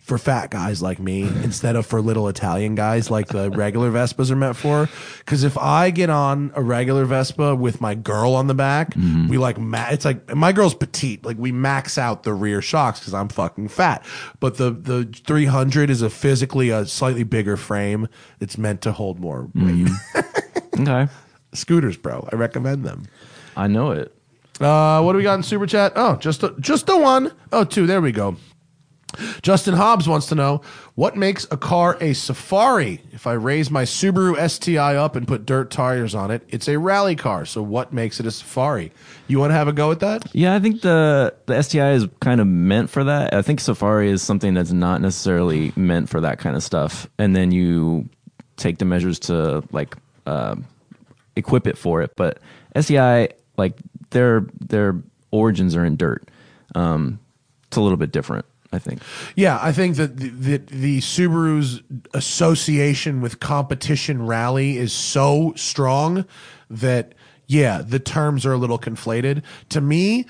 for 0.06 0.20
fat 0.20 0.52
guys 0.52 0.84
like 0.84 1.00
me 1.00 1.24
instead 1.24 1.76
of 1.76 1.84
for 1.84 2.00
little 2.00 2.28
Italian 2.28 2.76
guys 2.76 3.10
like 3.10 3.26
the 3.28 3.50
regular 3.50 3.90
Vespas 3.90 4.30
are 4.30 4.36
meant 4.36 4.56
for. 4.56 4.88
Because 5.18 5.44
if 5.44 5.58
I 5.58 5.90
get 5.90 6.12
on 6.12 6.52
a 6.54 6.62
regular 6.62 7.06
Vespa 7.06 7.56
with 7.56 7.82
my 7.82 7.96
girl 7.96 8.36
on 8.36 8.46
the 8.46 8.54
back, 8.54 8.94
we 8.96 9.40
like 9.40 9.58
ma- 9.58 9.88
it's 9.90 10.06
like 10.06 10.36
my 10.36 10.52
girl's 10.52 10.76
petite. 10.76 11.26
Like 11.26 11.38
we 11.40 11.52
max 11.52 11.98
out 11.98 12.22
the 12.22 12.36
rear 12.36 12.62
shocks 12.62 13.00
because 13.00 13.16
I'm 13.16 13.30
fucking 13.30 13.70
fat. 13.70 14.06
But 14.40 14.58
the 14.58 14.70
the 14.70 15.06
300 15.26 15.90
is 15.90 16.04
a 16.04 16.10
physically 16.12 16.70
a 16.70 16.86
slightly 16.86 17.24
bigger 17.24 17.58
frame. 17.58 18.08
It's 18.40 18.60
meant 18.60 18.82
to 18.82 18.92
hold 18.92 19.20
more 19.20 19.50
weight. 19.56 19.90
okay, 20.80 21.08
Scooters, 21.54 21.98
bro. 21.98 22.30
I 22.32 22.36
recommend 22.36 22.86
them. 22.86 23.08
I 23.58 23.66
know 23.66 23.90
it. 23.90 24.16
Uh, 24.62 25.02
what 25.02 25.14
do 25.14 25.18
we 25.18 25.24
got 25.24 25.34
in 25.34 25.44
super 25.44 25.66
chat? 25.66 25.94
Oh, 25.96 26.16
just 26.18 26.44
a, 26.44 26.54
just 26.60 26.86
the 26.86 26.98
one. 26.98 27.34
Oh, 27.52 27.64
two. 27.64 27.88
There 27.88 28.02
we 28.02 28.12
go. 28.12 28.38
Justin 29.42 29.76
Hobbs 29.76 30.08
wants 30.08 30.28
to 30.28 30.36
know 30.36 30.62
what 30.96 31.16
makes 31.16 31.46
a 31.52 31.58
car 31.58 31.98
a 32.02 32.14
safari. 32.14 33.02
If 33.12 33.28
I 33.28 33.34
raise 33.34 33.70
my 33.70 33.84
Subaru 33.84 34.38
STI 34.50 34.96
up 34.96 35.16
and 35.16 35.28
put 35.28 35.46
dirt 35.46 35.72
tires 35.72 36.16
on 36.16 36.32
it, 36.32 36.44
it's 36.50 36.68
a 36.68 36.78
rally 36.78 37.16
car. 37.16 37.46
So 37.46 37.62
what 37.62 37.94
makes 37.94 38.20
it 38.20 38.26
a 38.26 38.32
safari? 38.32 38.92
You 39.28 39.40
want 39.40 39.52
to 39.52 39.56
have 39.56 39.68
a 39.68 39.74
go 39.74 39.92
at 39.92 40.00
that? 40.02 40.34
Yeah, 40.34 40.54
I 40.54 40.60
think 40.60 40.82
the 40.82 41.34
the 41.46 41.62
STI 41.62 41.92
is 41.92 42.08
kind 42.20 42.40
of 42.42 42.48
meant 42.48 42.90
for 42.90 43.04
that. 43.04 43.34
I 43.34 43.42
think 43.42 43.60
Safari 43.60 44.10
is 44.10 44.22
something 44.22 44.54
that's 44.54 44.72
not 44.72 45.02
necessarily 45.02 45.74
meant 45.76 46.10
for 46.10 46.22
that 46.22 46.40
kind 46.40 46.56
of 46.56 46.64
stuff. 46.64 47.08
And 47.18 47.36
then 47.36 47.52
you 47.52 48.10
take 48.58 48.78
the 48.78 48.86
measures 48.86 49.20
to 49.20 49.64
like 49.72 49.96
uh, 50.26 50.56
equip 51.36 51.68
it 51.68 51.78
for 51.78 52.02
it. 52.02 52.12
But 52.16 52.40
STI, 52.80 53.30
like 53.58 53.78
their 54.12 54.46
their 54.60 55.02
origins 55.32 55.76
are 55.76 55.86
in 55.86 55.96
dirt. 55.98 56.30
Um, 56.76 57.20
it's 57.68 57.78
a 57.78 57.82
little 57.82 57.98
bit 57.98 58.12
different, 58.12 58.46
I 58.76 58.80
think. 58.80 59.02
Yeah, 59.36 59.58
I 59.62 59.72
think 59.72 59.96
that 59.96 60.18
the, 60.18 60.30
the, 60.30 60.58
the 60.58 61.00
Subaru's 61.00 61.82
association 62.14 63.22
with 63.22 63.40
competition 63.40 64.26
rally 64.28 64.78
is 64.78 64.94
so 64.94 65.54
strong 65.56 66.26
that 66.70 67.14
yeah, 67.48 67.82
the 67.82 68.00
terms 68.00 68.46
are 68.46 68.54
a 68.54 68.58
little 68.58 68.80
conflated. 68.80 69.44
To 69.70 69.82
me, 69.82 70.26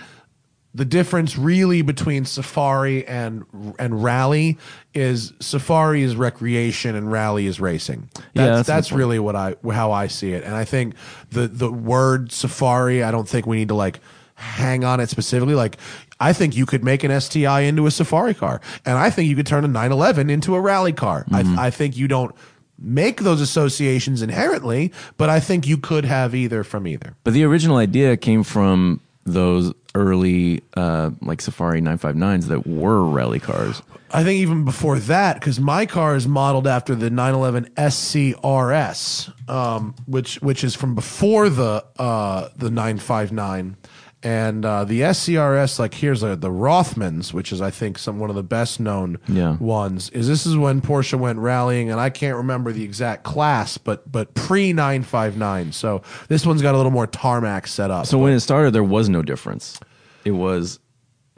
the 0.74 0.84
difference 0.84 1.38
really 1.38 1.82
between 1.82 2.26
safari 2.26 3.08
and 3.08 3.46
and 3.80 4.04
rally 4.04 4.58
is 4.94 5.32
safari 5.40 6.02
is 6.04 6.18
recreation 6.18 6.96
and 6.96 7.10
rally 7.10 7.48
is 7.48 7.62
racing. 7.62 8.10
That's, 8.14 8.28
Yeah, 8.34 8.46
that's 8.48 8.68
that's, 8.68 8.88
a 8.88 8.90
good 8.90 8.94
point. 8.96 9.00
really 9.00 9.20
what 9.20 9.36
I 9.38 9.56
how 9.72 9.94
I 9.94 10.08
see 10.08 10.34
it. 10.34 10.44
And 10.44 10.54
I 10.54 10.66
think 10.66 10.96
the 11.32 11.48
the 11.48 11.72
word 11.72 12.32
safari, 12.34 13.04
I 13.04 13.12
don't 13.12 13.28
think 13.28 13.48
we 13.48 13.56
need 13.56 13.70
to 13.70 13.76
like 13.76 14.02
hang 14.36 14.84
on 14.84 15.00
it 15.00 15.10
specifically. 15.10 15.56
Like 15.56 15.78
I 16.20 16.34
think 16.34 16.56
you 16.56 16.66
could 16.66 16.84
make 16.84 17.04
an 17.04 17.20
STI 17.20 17.62
into 17.62 17.86
a 17.88 17.92
safari 17.92 18.34
car, 18.34 18.62
and 18.86 18.98
I 18.98 19.10
think 19.10 19.30
you 19.30 19.36
could 19.36 19.48
turn 19.48 19.66
a 19.66 19.68
911 19.68 20.30
into 20.30 20.56
a 20.56 20.62
rally 20.62 20.94
car. 20.94 21.26
Mm-hmm. 21.30 21.60
I, 21.60 21.68
I 21.68 21.70
think 21.70 21.98
you 21.98 22.08
don't 22.08 22.34
make 22.78 23.22
those 23.22 23.42
associations 23.42 24.22
inherently, 24.22 24.92
but 25.18 25.30
I 25.30 25.40
think 25.40 25.68
you 25.68 25.78
could 25.78 26.06
have 26.06 26.36
either 26.36 26.64
from 26.64 26.88
either. 26.88 27.16
But 27.24 27.34
the 27.34 27.44
original 27.44 27.78
idea 27.78 28.18
came 28.18 28.44
from 28.44 29.02
those 29.26 29.74
early 29.96 30.62
uh, 30.76 31.10
like 31.22 31.42
Safari 31.42 31.82
959s 31.82 32.46
that 32.46 32.68
were 32.68 33.04
rally 33.04 33.40
cars. 33.40 33.82
I 34.12 34.24
think 34.24 34.40
even 34.40 34.64
before 34.66 35.00
that, 35.00 35.40
because 35.40 35.60
my 35.60 35.86
car 35.86 36.16
is 36.16 36.28
modeled 36.28 36.68
after 36.68 36.94
the 36.96 37.10
911 37.10 37.72
SCRS, 37.76 39.50
um, 39.50 39.96
which 40.06 40.36
which 40.42 40.64
is 40.64 40.76
from 40.76 40.96
before 40.96 41.50
the 41.50 41.84
uh, 41.98 42.50
the 42.56 42.70
959, 42.70 43.78
and 44.26 44.66
uh, 44.66 44.84
the 44.84 45.02
SCRS. 45.02 45.80
Like 45.80 45.94
here's 45.94 46.24
a, 46.24 46.36
the 46.36 46.50
Rothmans, 46.50 47.32
which 47.32 47.52
is 47.54 47.62
I 47.62 47.70
think 47.72 47.98
some 47.98 48.20
one 48.20 48.30
of 48.30 48.36
the 48.36 48.44
best 48.44 48.80
known 48.80 49.20
Yeah. 49.28 49.56
ones. 49.58 50.10
Is 50.10 50.28
this 50.28 50.46
is 50.46 50.58
when 50.58 50.82
Porsche 50.82 51.18
went 51.18 51.40
rallying, 51.40 51.90
and 51.92 52.00
I 52.00 52.10
can't 52.10 52.36
remember 52.36 52.72
the 52.74 52.84
exact 52.84 53.24
class, 53.24 53.78
but 53.78 54.12
but 54.12 54.34
pre 54.34 54.74
959. 54.74 55.72
So 55.72 56.02
this 56.28 56.46
one's 56.46 56.62
got 56.62 56.74
a 56.76 56.78
little 56.78 56.92
more 56.92 57.08
tarmac 57.08 57.68
set 57.68 57.92
up. 57.92 58.08
So 58.08 58.18
when 58.18 58.34
it 58.34 58.40
started, 58.42 58.72
there 58.72 58.84
was 58.84 59.08
no 59.08 59.22
difference. 59.22 59.80
It 60.26 60.32
was 60.32 60.80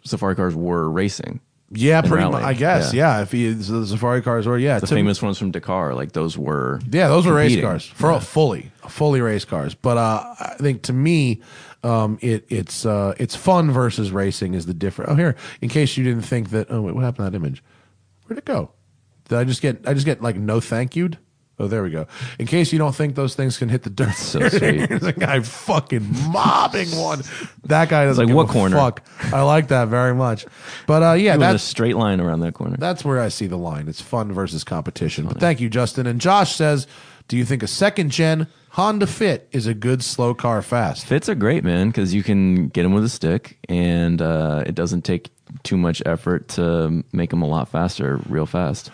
Safari 0.03 0.35
cars 0.35 0.55
were 0.55 0.89
racing. 0.89 1.41
Yeah, 1.69 2.01
pretty 2.01 2.23
much. 2.29 2.43
I 2.43 2.53
guess. 2.53 2.93
Yeah. 2.93 3.21
if 3.21 3.33
he 3.33 3.51
the 3.51 3.85
safari 3.85 4.21
cars 4.21 4.47
were 4.47 4.57
yeah, 4.57 4.79
The 4.79 4.87
famous 4.87 5.21
ones 5.21 5.37
from 5.37 5.51
Dakar, 5.51 5.93
like 5.95 6.13
those 6.13 6.37
were. 6.37 6.79
Yeah, 6.89 7.09
those 7.09 7.25
were 7.25 7.33
race 7.33 7.59
cars 7.59 7.85
for 7.85 8.17
fully, 8.21 8.71
fully 8.87 9.19
race 9.19 9.43
cars. 9.43 9.75
But 9.75 9.97
uh, 9.97 10.33
I 10.39 10.55
think 10.59 10.83
to 10.83 10.93
me, 10.93 11.41
um, 11.83 12.17
it 12.21 12.45
it's 12.49 12.85
uh, 12.85 13.13
it's 13.19 13.35
fun 13.35 13.71
versus 13.71 14.11
racing 14.11 14.53
is 14.53 14.65
the 14.65 14.73
difference. 14.73 15.11
Oh, 15.11 15.15
here, 15.15 15.35
in 15.61 15.69
case 15.69 15.97
you 15.97 16.03
didn't 16.03 16.23
think 16.23 16.49
that. 16.51 16.67
Oh, 16.69 16.81
wait, 16.81 16.95
what 16.95 17.03
happened 17.03 17.25
to 17.27 17.31
that 17.31 17.35
image? 17.35 17.63
Where'd 18.25 18.37
it 18.39 18.45
go? 18.45 18.71
Did 19.29 19.37
I 19.37 19.43
just 19.43 19.61
get? 19.61 19.87
I 19.87 19.93
just 19.93 20.05
get 20.05 20.21
like 20.21 20.35
no 20.35 20.59
thank 20.59 20.95
you'd. 20.95 21.17
Oh, 21.59 21.67
there 21.67 21.81
we 21.81 21.89
go. 21.89 22.05
In 22.37 22.45
case 22.45 22.71
you 22.71 22.77
don't 22.77 22.93
think 22.93 23.15
those 23.15 23.33
things 23.33 23.57
can 23.57 23.67
hit 23.67 23.81
the 23.81 23.89
dirt, 23.89 24.13
So 24.13 24.39
sweet. 24.49 24.59
There's 24.89 25.01
a 25.03 25.11
guy 25.11 25.39
fucking 25.39 26.05
mobbing 26.29 26.89
one. 26.95 27.23
That 27.65 27.89
guy 27.89 28.05
doesn't 28.05 28.21
Like, 28.25 28.27
give 28.27 28.35
what 28.35 28.47
a 28.49 28.53
corner? 28.53 28.77
Fuck. 28.77 29.03
I 29.33 29.41
like 29.41 29.69
that 29.69 29.87
very 29.87 30.13
much. 30.13 30.45
But 30.85 31.01
uh, 31.01 31.13
yeah, 31.13 31.33
It 31.33 31.37
was 31.39 31.47
a 31.47 31.51
that's 31.53 31.63
straight 31.63 31.95
line 31.95 32.21
around 32.21 32.41
that 32.41 32.53
corner. 32.53 32.77
that's 32.77 33.03
where 33.03 33.19
I 33.19 33.29
see 33.29 33.47
the 33.47 33.57
line. 33.57 33.87
It's 33.87 33.99
fun 34.01 34.31
versus 34.33 34.63
competition. 34.63 35.25
But 35.25 35.39
thank 35.39 35.59
you, 35.59 35.67
Justin. 35.67 36.05
And 36.05 36.21
Josh 36.21 36.55
says, 36.55 36.85
"Do 37.27 37.37
you 37.37 37.45
think 37.45 37.63
a 37.63 37.67
second 37.67 38.11
gen 38.11 38.47
Honda 38.71 39.07
Fit 39.07 39.47
is 39.51 39.67
a 39.67 39.73
good 39.73 40.03
slow 40.03 40.33
car 40.33 40.61
fast?" 40.61 41.05
Fits 41.05 41.29
are 41.29 41.35
great, 41.35 41.63
man, 41.63 41.87
because 41.89 42.13
you 42.13 42.23
can 42.23 42.67
get 42.69 42.83
them 42.83 42.93
with 42.93 43.03
a 43.03 43.09
stick, 43.09 43.57
and 43.69 44.21
uh, 44.21 44.63
it 44.65 44.75
doesn't 44.75 45.03
take 45.03 45.29
too 45.63 45.77
much 45.77 46.01
effort 46.05 46.47
to 46.49 47.03
make 47.11 47.29
them 47.29 47.41
a 47.41 47.47
lot 47.47 47.69
faster, 47.69 48.21
real 48.27 48.45
fast. 48.45 48.91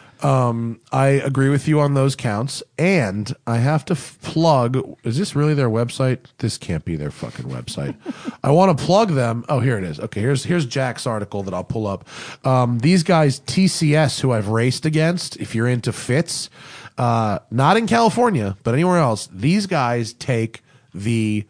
I 0.92 1.08
agree 1.24 1.50
with 1.50 1.68
you 1.68 1.82
on 1.82 1.96
those 1.96 2.16
counts, 2.16 2.64
and 2.78 3.36
I 3.46 3.58
have 3.58 3.84
to 3.86 3.94
f- 3.94 4.18
plug. 4.22 4.98
Is 5.04 5.18
this 5.18 5.36
really 5.36 5.54
their 5.54 5.70
website? 5.70 6.20
This 6.38 6.58
can't 6.58 6.86
be 6.86 6.96
their 6.96 7.12
fucking 7.12 7.46
website. 7.46 7.96
I 8.44 8.52
want 8.52 8.78
to 8.78 8.84
plug 8.86 9.12
them. 9.12 9.44
Oh, 9.50 9.60
here 9.60 9.78
it 9.78 9.84
is. 9.84 10.00
Okay, 10.00 10.22
here's 10.22 10.46
here's 10.46 10.66
Jack's 10.66 11.06
article 11.06 11.44
that 11.44 11.54
I'll 11.54 11.64
pull 11.66 11.88
up. 11.88 12.08
Um, 12.46 12.80
these 12.80 13.04
guys, 13.04 13.42
TCS, 13.42 14.22
who 14.22 14.32
I've 14.32 14.48
raced 14.48 14.86
against. 14.86 15.36
If 15.38 15.54
you're 15.56 15.68
into 15.68 15.92
fits, 15.92 16.50
uh, 16.98 17.40
not 17.52 17.78
in 17.78 17.88
California, 17.88 18.58
but 18.64 18.74
anywhere 18.74 19.00
else, 19.00 19.28
these 19.32 19.66
guys 19.66 20.14
take 20.14 20.62
the 20.94 21.46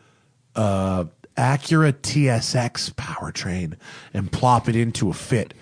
uh, 0.55 1.05
Acura 1.35 1.93
TSX 1.93 2.93
powertrain 2.93 3.75
and 4.13 4.31
plop 4.31 4.69
it 4.69 4.75
into 4.75 5.09
a 5.09 5.13
fit. 5.13 5.53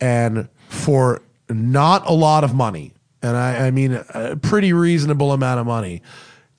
And 0.00 0.48
for 0.68 1.22
not 1.48 2.08
a 2.08 2.12
lot 2.12 2.44
of 2.44 2.54
money, 2.54 2.92
and 3.22 3.36
I, 3.36 3.66
I 3.66 3.70
mean 3.70 4.02
a 4.10 4.36
pretty 4.36 4.72
reasonable 4.72 5.32
amount 5.32 5.60
of 5.60 5.66
money, 5.66 6.02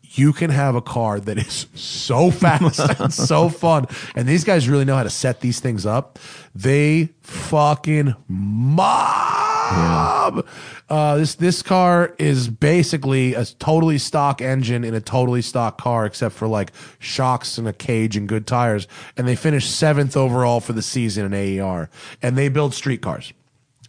you 0.01 0.33
can 0.33 0.49
have 0.49 0.75
a 0.75 0.81
car 0.81 1.19
that 1.19 1.37
is 1.37 1.67
so 1.75 2.31
fast 2.37 2.79
and 2.99 3.13
so 3.13 3.49
fun. 3.49 3.85
And 4.15 4.27
these 4.27 4.43
guys 4.43 4.67
really 4.67 4.85
know 4.85 4.95
how 4.95 5.03
to 5.03 5.09
set 5.09 5.41
these 5.41 5.59
things 5.59 5.85
up. 5.85 6.19
They 6.55 7.09
fucking 7.21 8.15
mob. 8.27 8.87
Uh, 10.89 11.17
this 11.17 11.35
this 11.35 11.61
car 11.61 12.15
is 12.17 12.47
basically 12.47 13.33
a 13.33 13.43
totally 13.43 13.97
stock 13.97 14.41
engine 14.41 14.85
in 14.85 14.93
a 14.93 15.01
totally 15.01 15.41
stock 15.41 15.79
car, 15.79 16.05
except 16.05 16.33
for 16.33 16.47
like 16.47 16.71
shocks 16.99 17.57
and 17.57 17.67
a 17.67 17.73
cage 17.73 18.15
and 18.15 18.27
good 18.27 18.47
tires. 18.47 18.87
And 19.17 19.27
they 19.27 19.35
finished 19.35 19.69
seventh 19.69 20.15
overall 20.15 20.61
for 20.61 20.73
the 20.73 20.81
season 20.81 21.25
in 21.25 21.33
AER. 21.33 21.89
And 22.21 22.37
they 22.37 22.47
build 22.47 22.73
street 22.73 23.01
cars. 23.01 23.33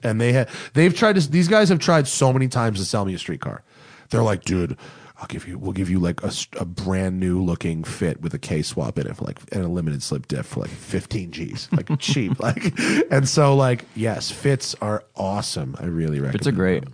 And 0.03 0.21
they 0.21 0.33
have 0.33 0.71
they've 0.75 0.95
tried 0.95 1.15
to 1.15 1.31
these 1.31 1.49
guys 1.49 1.69
have 1.69 1.79
tried 1.79 2.09
so 2.09 2.33
many 2.33 2.49
times 2.49 2.81
to 2.81 2.85
sell 2.85 3.05
me 3.05 3.15
a 3.15 3.19
street 3.19 3.41
car. 3.41 3.63
They're 4.11 4.23
like, 4.23 4.43
dude, 4.43 4.77
I'll 5.21 5.27
give 5.27 5.49
you 5.49 5.59
we'll 5.59 5.73
give 5.73 5.91
you 5.91 5.99
like 5.99 6.23
a, 6.23 6.31
a 6.61 6.65
brand 6.65 7.19
new 7.19 7.43
looking 7.43 7.83
fit 7.83 8.21
with 8.21 8.35
a 8.35 8.39
K 8.39 8.63
swap 8.63 8.99
in 8.99 9.07
it 9.09 9.17
for 9.17 9.25
like 9.25 9.39
and 9.53 9.65
a 9.65 9.69
limited 9.69 10.03
slip 10.03 10.29
diff 10.29 10.47
for 10.47 10.61
like 10.61 10.71
15 10.71 11.33
G's. 11.33 11.69
Like 11.73 11.89
cheap. 11.99 12.39
Like 12.39 12.73
and 13.11 13.29
so 13.29 13.57
like 13.57 13.85
yes, 13.97 14.31
fits 14.31 14.77
are 14.81 15.05
awesome. 15.17 15.75
I 15.81 15.87
really 15.87 16.21
recommend 16.21 16.35
it. 16.37 16.39
Fits 16.39 16.47
are 16.47 16.53
great. 16.53 16.85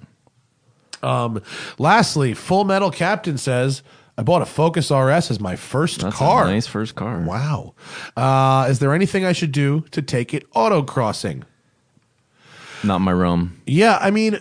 um, 1.02 1.42
lastly, 1.78 2.32
Full 2.32 2.64
Metal 2.64 2.90
Captain 2.90 3.36
says, 3.36 3.82
I 4.16 4.22
bought 4.22 4.40
a 4.42 4.46
Focus 4.46 4.90
RS 4.90 5.30
as 5.30 5.38
my 5.40 5.56
first 5.56 6.00
That's 6.00 6.16
car. 6.16 6.44
a 6.46 6.50
nice 6.50 6.66
first 6.66 6.94
car. 6.94 7.20
Wow. 7.20 7.74
Uh, 8.16 8.68
is 8.70 8.78
there 8.78 8.94
anything 8.94 9.24
I 9.26 9.32
should 9.32 9.52
do 9.52 9.80
to 9.90 10.00
take 10.00 10.32
it 10.32 10.50
autocrossing? 10.52 11.42
Not 12.84 13.00
my 13.00 13.12
realm. 13.12 13.60
Yeah, 13.66 13.98
I 14.00 14.10
mean, 14.10 14.38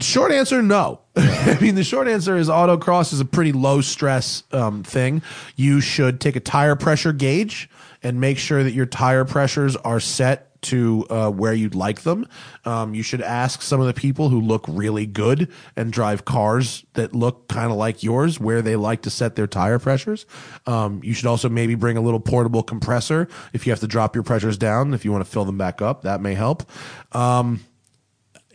short 0.00 0.32
answer, 0.32 0.62
no. 0.62 1.00
I 1.16 1.58
mean, 1.60 1.74
the 1.74 1.84
short 1.84 2.08
answer 2.08 2.36
is 2.36 2.48
autocross 2.48 3.12
is 3.12 3.20
a 3.20 3.24
pretty 3.24 3.52
low 3.52 3.80
stress 3.80 4.42
um, 4.52 4.82
thing. 4.82 5.22
You 5.54 5.80
should 5.80 6.20
take 6.20 6.36
a 6.36 6.40
tire 6.40 6.76
pressure 6.76 7.12
gauge 7.12 7.68
and 8.02 8.20
make 8.20 8.38
sure 8.38 8.62
that 8.62 8.72
your 8.72 8.86
tire 8.86 9.24
pressures 9.24 9.76
are 9.76 10.00
set 10.00 10.46
to 10.62 11.06
uh, 11.10 11.30
where 11.30 11.52
you'd 11.52 11.74
like 11.74 12.02
them. 12.02 12.26
Um, 12.64 12.94
you 12.94 13.02
should 13.02 13.20
ask 13.20 13.62
some 13.62 13.80
of 13.80 13.86
the 13.86 13.94
people 13.94 14.28
who 14.28 14.40
look 14.40 14.64
really 14.68 15.06
good 15.06 15.50
and 15.76 15.92
drive 15.92 16.24
cars 16.24 16.84
that 16.94 17.14
look 17.14 17.48
kind 17.48 17.70
of 17.70 17.76
like 17.76 18.02
yours 18.02 18.40
where 18.40 18.62
they 18.62 18.74
like 18.74 19.02
to 19.02 19.10
set 19.10 19.36
their 19.36 19.46
tire 19.46 19.78
pressures. 19.78 20.26
Um, 20.66 21.00
you 21.04 21.14
should 21.14 21.26
also 21.26 21.48
maybe 21.48 21.74
bring 21.74 21.96
a 21.96 22.00
little 22.00 22.20
portable 22.20 22.62
compressor 22.62 23.28
if 23.52 23.66
you 23.66 23.72
have 23.72 23.80
to 23.80 23.86
drop 23.86 24.14
your 24.16 24.24
pressures 24.24 24.58
down. 24.58 24.92
If 24.92 25.04
you 25.04 25.12
want 25.12 25.24
to 25.24 25.30
fill 25.30 25.44
them 25.44 25.58
back 25.58 25.80
up, 25.80 26.02
that 26.02 26.20
may 26.20 26.34
help. 26.34 26.68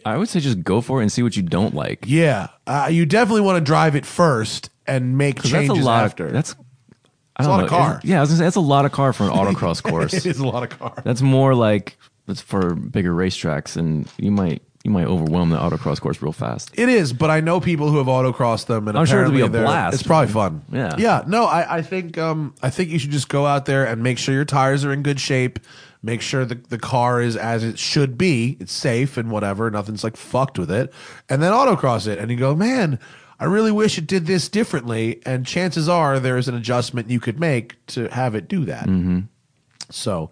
I 0.06 0.18
would 0.18 0.30
say 0.30 0.40
just 0.40 0.64
go 0.64 0.82
for 0.82 1.00
it 1.00 1.04
and 1.04 1.12
see 1.12 1.24
what 1.24 1.36
you 1.36 1.44
don't 1.44 1.74
like. 1.76 2.06
Yeah, 2.08 2.48
uh, 2.68 2.90
you 2.92 3.06
definitely 3.06 3.42
want 3.42 3.58
to 3.58 3.62
drive 3.64 3.96
it 3.96 4.06
first 4.06 4.70
and 4.88 5.18
make 5.18 5.38
'Cause 5.38 5.52
changes 5.52 5.70
that's 5.70 5.80
a 5.82 5.86
lot. 5.86 6.04
after. 6.06 6.28
Of, 6.28 6.34
that's 6.34 6.56
I 7.38 7.44
a 7.44 7.48
don't 7.48 7.52
lot 7.52 7.58
know. 7.60 7.64
of 7.66 7.70
car. 7.70 8.02
Yeah, 8.04 8.18
I 8.18 8.22
was 8.22 8.30
gonna 8.30 8.40
say 8.40 8.44
that's 8.46 8.56
a 8.56 8.62
lot 8.62 8.86
of 8.86 8.92
car 8.92 9.14
for 9.14 9.24
an 9.26 9.32
autocross 9.32 9.82
course. 9.90 10.14
it 10.14 10.26
is 10.26 10.40
a 10.40 10.48
lot 10.48 10.64
of 10.64 10.78
car. 10.78 10.94
That's 11.04 11.22
more 11.22 11.56
like 11.56 11.98
that's 12.28 12.42
for 12.42 12.76
bigger 12.76 13.14
racetracks, 13.14 13.76
and 13.78 14.08
you 14.18 14.32
might 14.32 14.62
you 14.84 14.90
might 14.90 15.06
overwhelm 15.06 15.52
the 15.52 15.58
autocross 15.58 16.02
course 16.02 16.22
real 16.24 16.32
fast. 16.32 16.72
It 16.74 16.90
is, 16.90 17.14
but 17.14 17.30
I 17.30 17.40
know 17.40 17.60
people 17.60 17.92
who 17.92 17.98
have 18.00 18.08
autocrossed 18.08 18.66
them, 18.66 18.88
and 18.88 18.98
I'm 18.98 19.06
sure 19.06 19.22
it'll 19.22 19.32
be 19.32 19.42
apparently 19.42 19.60
a 19.60 19.62
they're- 19.62 19.68
blast. 19.68 19.94
It's 19.94 20.04
probably 20.04 20.34
fun. 20.34 20.64
Yeah. 20.72 20.96
yeah. 20.98 21.24
No, 21.28 21.46
I, 21.46 21.78
I 21.78 21.82
think 21.84 22.18
um, 22.18 22.56
I 22.64 22.72
think 22.72 22.90
you 22.90 22.98
should 22.98 23.12
just 23.12 23.30
go 23.30 23.46
out 23.46 23.66
there 23.66 23.86
and 23.86 24.02
make 24.02 24.18
sure 24.18 24.34
your 24.34 24.44
tires 24.46 24.84
are 24.84 24.92
in 24.92 25.04
good 25.04 25.20
shape. 25.20 25.60
Make 26.04 26.22
sure 26.22 26.46
the 26.46 26.56
the 26.56 26.80
car 26.80 27.22
is 27.22 27.38
as 27.38 27.64
it 27.64 27.78
should 27.78 28.18
be. 28.18 28.58
It's 28.60 28.74
safe 28.74 29.18
and 29.18 29.30
whatever. 29.30 29.70
Nothing's 29.70 30.04
like 30.04 30.18
fucked 30.18 30.58
with 30.58 30.72
it, 30.72 30.92
and 31.30 31.42
then 31.42 31.52
autocross 31.52 32.08
it. 32.08 32.20
And 32.20 32.32
you 32.32 32.38
go, 32.38 32.56
man. 32.56 33.00
I 33.40 33.46
really 33.46 33.72
wish 33.72 33.98
it 33.98 34.06
did 34.06 34.28
this 34.28 34.50
differently, 34.50 35.20
and 35.26 35.48
chances 35.48 35.90
are 35.90 36.20
there 36.20 36.38
is 36.38 36.48
an 36.48 36.54
adjustment 36.54 37.10
you 37.10 37.20
could 37.20 37.40
make 37.40 37.84
to 37.88 38.08
have 38.10 38.36
it 38.36 38.48
do 38.48 38.66
that. 38.66 38.86
Mm-hmm. 38.86 39.22
So 39.90 40.30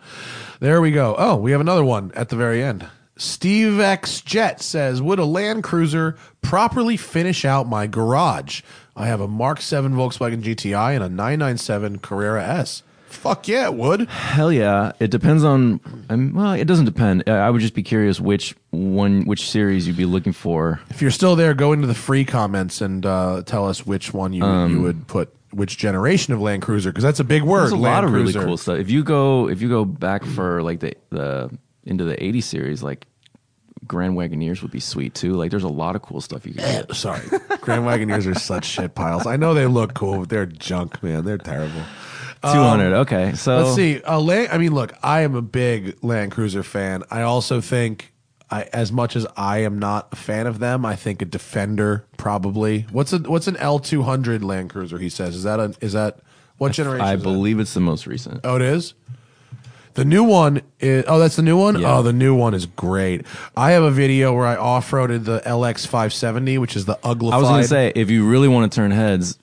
there 0.60 0.80
we 0.80 0.92
go. 0.92 1.16
Oh, 1.18 1.36
we 1.36 1.52
have 1.52 1.60
another 1.60 1.84
one 1.84 2.12
at 2.16 2.30
the 2.30 2.36
very 2.36 2.64
end. 2.64 2.88
Steve 3.18 3.80
X 3.80 4.22
Jet 4.22 4.62
says, 4.62 5.02
Would 5.02 5.20
a 5.20 5.26
Land 5.26 5.64
Cruiser 5.64 6.18
properly 6.42 6.96
finish 6.96 7.44
out 7.44 7.68
my 7.68 7.86
garage? 7.86 8.62
I 8.96 9.08
have 9.08 9.22
a 9.22 9.28
Mark 9.28 9.62
7 9.62 9.94
Volkswagen 9.94 10.42
GTI 10.42 10.96
and 10.96 11.04
a 11.04 11.10
997 11.10 12.00
Carrera 12.00 12.44
S. 12.44 12.84
Fuck 13.10 13.48
yeah, 13.48 13.66
it 13.66 13.74
would. 13.74 14.08
Hell 14.10 14.52
yeah! 14.52 14.92
It 15.00 15.12
depends 15.12 15.44
on. 15.44 15.80
Um, 16.10 16.34
well, 16.34 16.54
it 16.54 16.66
doesn't 16.66 16.86
depend. 16.86 17.28
I 17.28 17.50
would 17.50 17.60
just 17.62 17.74
be 17.74 17.84
curious 17.84 18.20
which 18.20 18.56
one, 18.70 19.26
which 19.26 19.50
series 19.50 19.88
you'd 19.88 19.98
be 19.98 20.06
looking 20.06 20.32
for. 20.34 20.80
If 20.90 21.02
you're 21.02 21.12
still 21.12 21.36
there, 21.36 21.54
go 21.54 21.74
into 21.74 21.88
the 21.88 21.94
free 21.96 22.24
comments 22.24 22.82
and 22.82 23.06
uh, 23.06 23.42
tell 23.46 23.68
us 23.68 23.86
which 23.86 24.14
one 24.14 24.32
you, 24.32 24.46
you 24.68 24.82
would 24.82 25.08
put, 25.08 25.34
which 25.52 25.78
generation 25.78 26.34
of 26.34 26.40
Land 26.42 26.62
Cruiser, 26.62 26.92
because 26.92 27.04
that's 27.04 27.20
a 27.20 27.24
big 27.24 27.44
word. 27.44 27.62
There's 27.62 27.72
a 27.72 27.76
Land 27.78 27.84
lot 27.84 28.04
of 28.06 28.12
really 28.14 28.32
Cruiser. 28.32 28.46
cool 28.48 28.58
stuff. 28.58 28.78
If 28.78 28.90
you 28.90 29.04
go, 29.04 29.50
if 29.50 29.62
you 29.62 29.70
go 29.70 29.86
back 29.86 30.24
for 30.24 30.62
like 30.62 30.80
the 30.80 30.94
the 31.10 31.50
into 31.86 32.06
the 32.06 32.16
'80s 32.16 32.44
series, 32.44 32.84
like 32.84 33.06
Grand 33.88 34.14
Wagoneers 34.16 34.62
would 34.62 34.72
be 34.72 34.80
sweet 34.80 35.16
too. 35.16 35.34
Like, 35.34 35.50
there's 35.52 35.64
a 35.64 35.68
lot 35.68 35.96
of 35.96 36.04
cool 36.04 36.22
stuff 36.22 36.46
you 36.46 36.54
can 36.54 36.64
get. 36.64 36.96
Sorry. 36.96 37.22
Grand 37.62 37.84
Wagoneers 37.86 38.28
are 38.32 38.38
such 38.38 38.66
shit 38.66 38.94
piles. 38.94 39.26
I 39.26 39.36
know 39.36 39.54
they 39.56 39.66
look 39.66 39.94
cool, 39.96 40.20
but 40.20 40.30
they're 40.30 40.46
junk, 40.46 41.02
man. 41.02 41.26
They're 41.26 41.38
terrible. 41.40 41.82
Two 42.42 42.48
hundred. 42.48 42.94
okay, 43.00 43.34
so 43.34 43.58
Let's 43.58 43.76
see. 43.76 44.02
Uh, 44.02 44.20
Land, 44.20 44.50
I 44.52 44.58
mean, 44.58 44.74
look, 44.74 44.94
I 45.04 45.22
am 45.22 45.36
a 45.36 45.42
big 45.42 46.02
Land 46.02 46.32
Cruiser 46.32 46.64
fan. 46.64 47.04
I 47.12 47.22
also 47.24 47.60
think, 47.60 48.14
I, 48.50 48.64
as 48.72 48.94
much 48.94 49.18
as 49.18 49.28
I 49.36 49.60
am 49.60 49.78
not 49.78 50.08
a 50.14 50.16
fan 50.16 50.48
of 50.48 50.60
them, 50.60 50.86
I 50.86 50.96
think 50.96 51.22
a 51.22 51.26
Defender 51.26 52.06
probably. 52.16 52.86
What's 52.92 53.12
a 53.12 53.18
what's 53.20 53.48
an 53.48 53.58
L 53.58 53.80
two 53.80 54.04
hundred 54.04 54.42
Land 54.44 54.70
Cruiser? 54.70 55.00
He 55.00 55.10
says 55.10 55.36
is 55.36 55.44
that 55.44 55.60
a 55.60 55.76
is 55.82 55.94
that 55.94 56.20
what 56.58 56.72
generation? 56.72 57.06
I 57.06 57.18
that? 57.18 57.24
believe 57.24 57.60
it's 57.60 57.74
the 57.74 57.82
most 57.82 58.08
recent. 58.08 58.40
Oh, 58.46 58.56
it 58.56 58.62
is. 58.62 58.94
The 59.96 60.06
new 60.06 60.24
one 60.24 60.62
is 60.80 61.04
oh, 61.08 61.20
that's 61.20 61.36
the 61.36 61.42
new 61.42 61.58
one. 61.58 61.82
Yeah. 61.82 61.98
Oh, 61.98 62.04
the 62.04 62.14
new 62.14 62.34
one 62.34 62.54
is 62.54 62.66
great. 62.66 63.26
I 63.58 63.72
have 63.72 63.84
a 63.84 63.92
video 63.92 64.34
where 64.34 64.46
I 64.46 64.56
off 64.56 64.92
roaded 64.92 65.26
the 65.26 65.42
LX 65.42 65.88
five 65.88 66.14
seventy, 66.14 66.58
which 66.58 66.78
is 66.78 66.86
the 66.86 66.96
uglified. 67.04 67.34
I 67.34 67.38
was 67.38 67.50
gonna 67.50 67.64
say 67.66 67.92
if 67.96 68.10
you 68.10 68.26
really 68.30 68.48
want 68.48 68.72
to 68.72 68.76
turn 68.76 68.92
heads, 68.92 69.38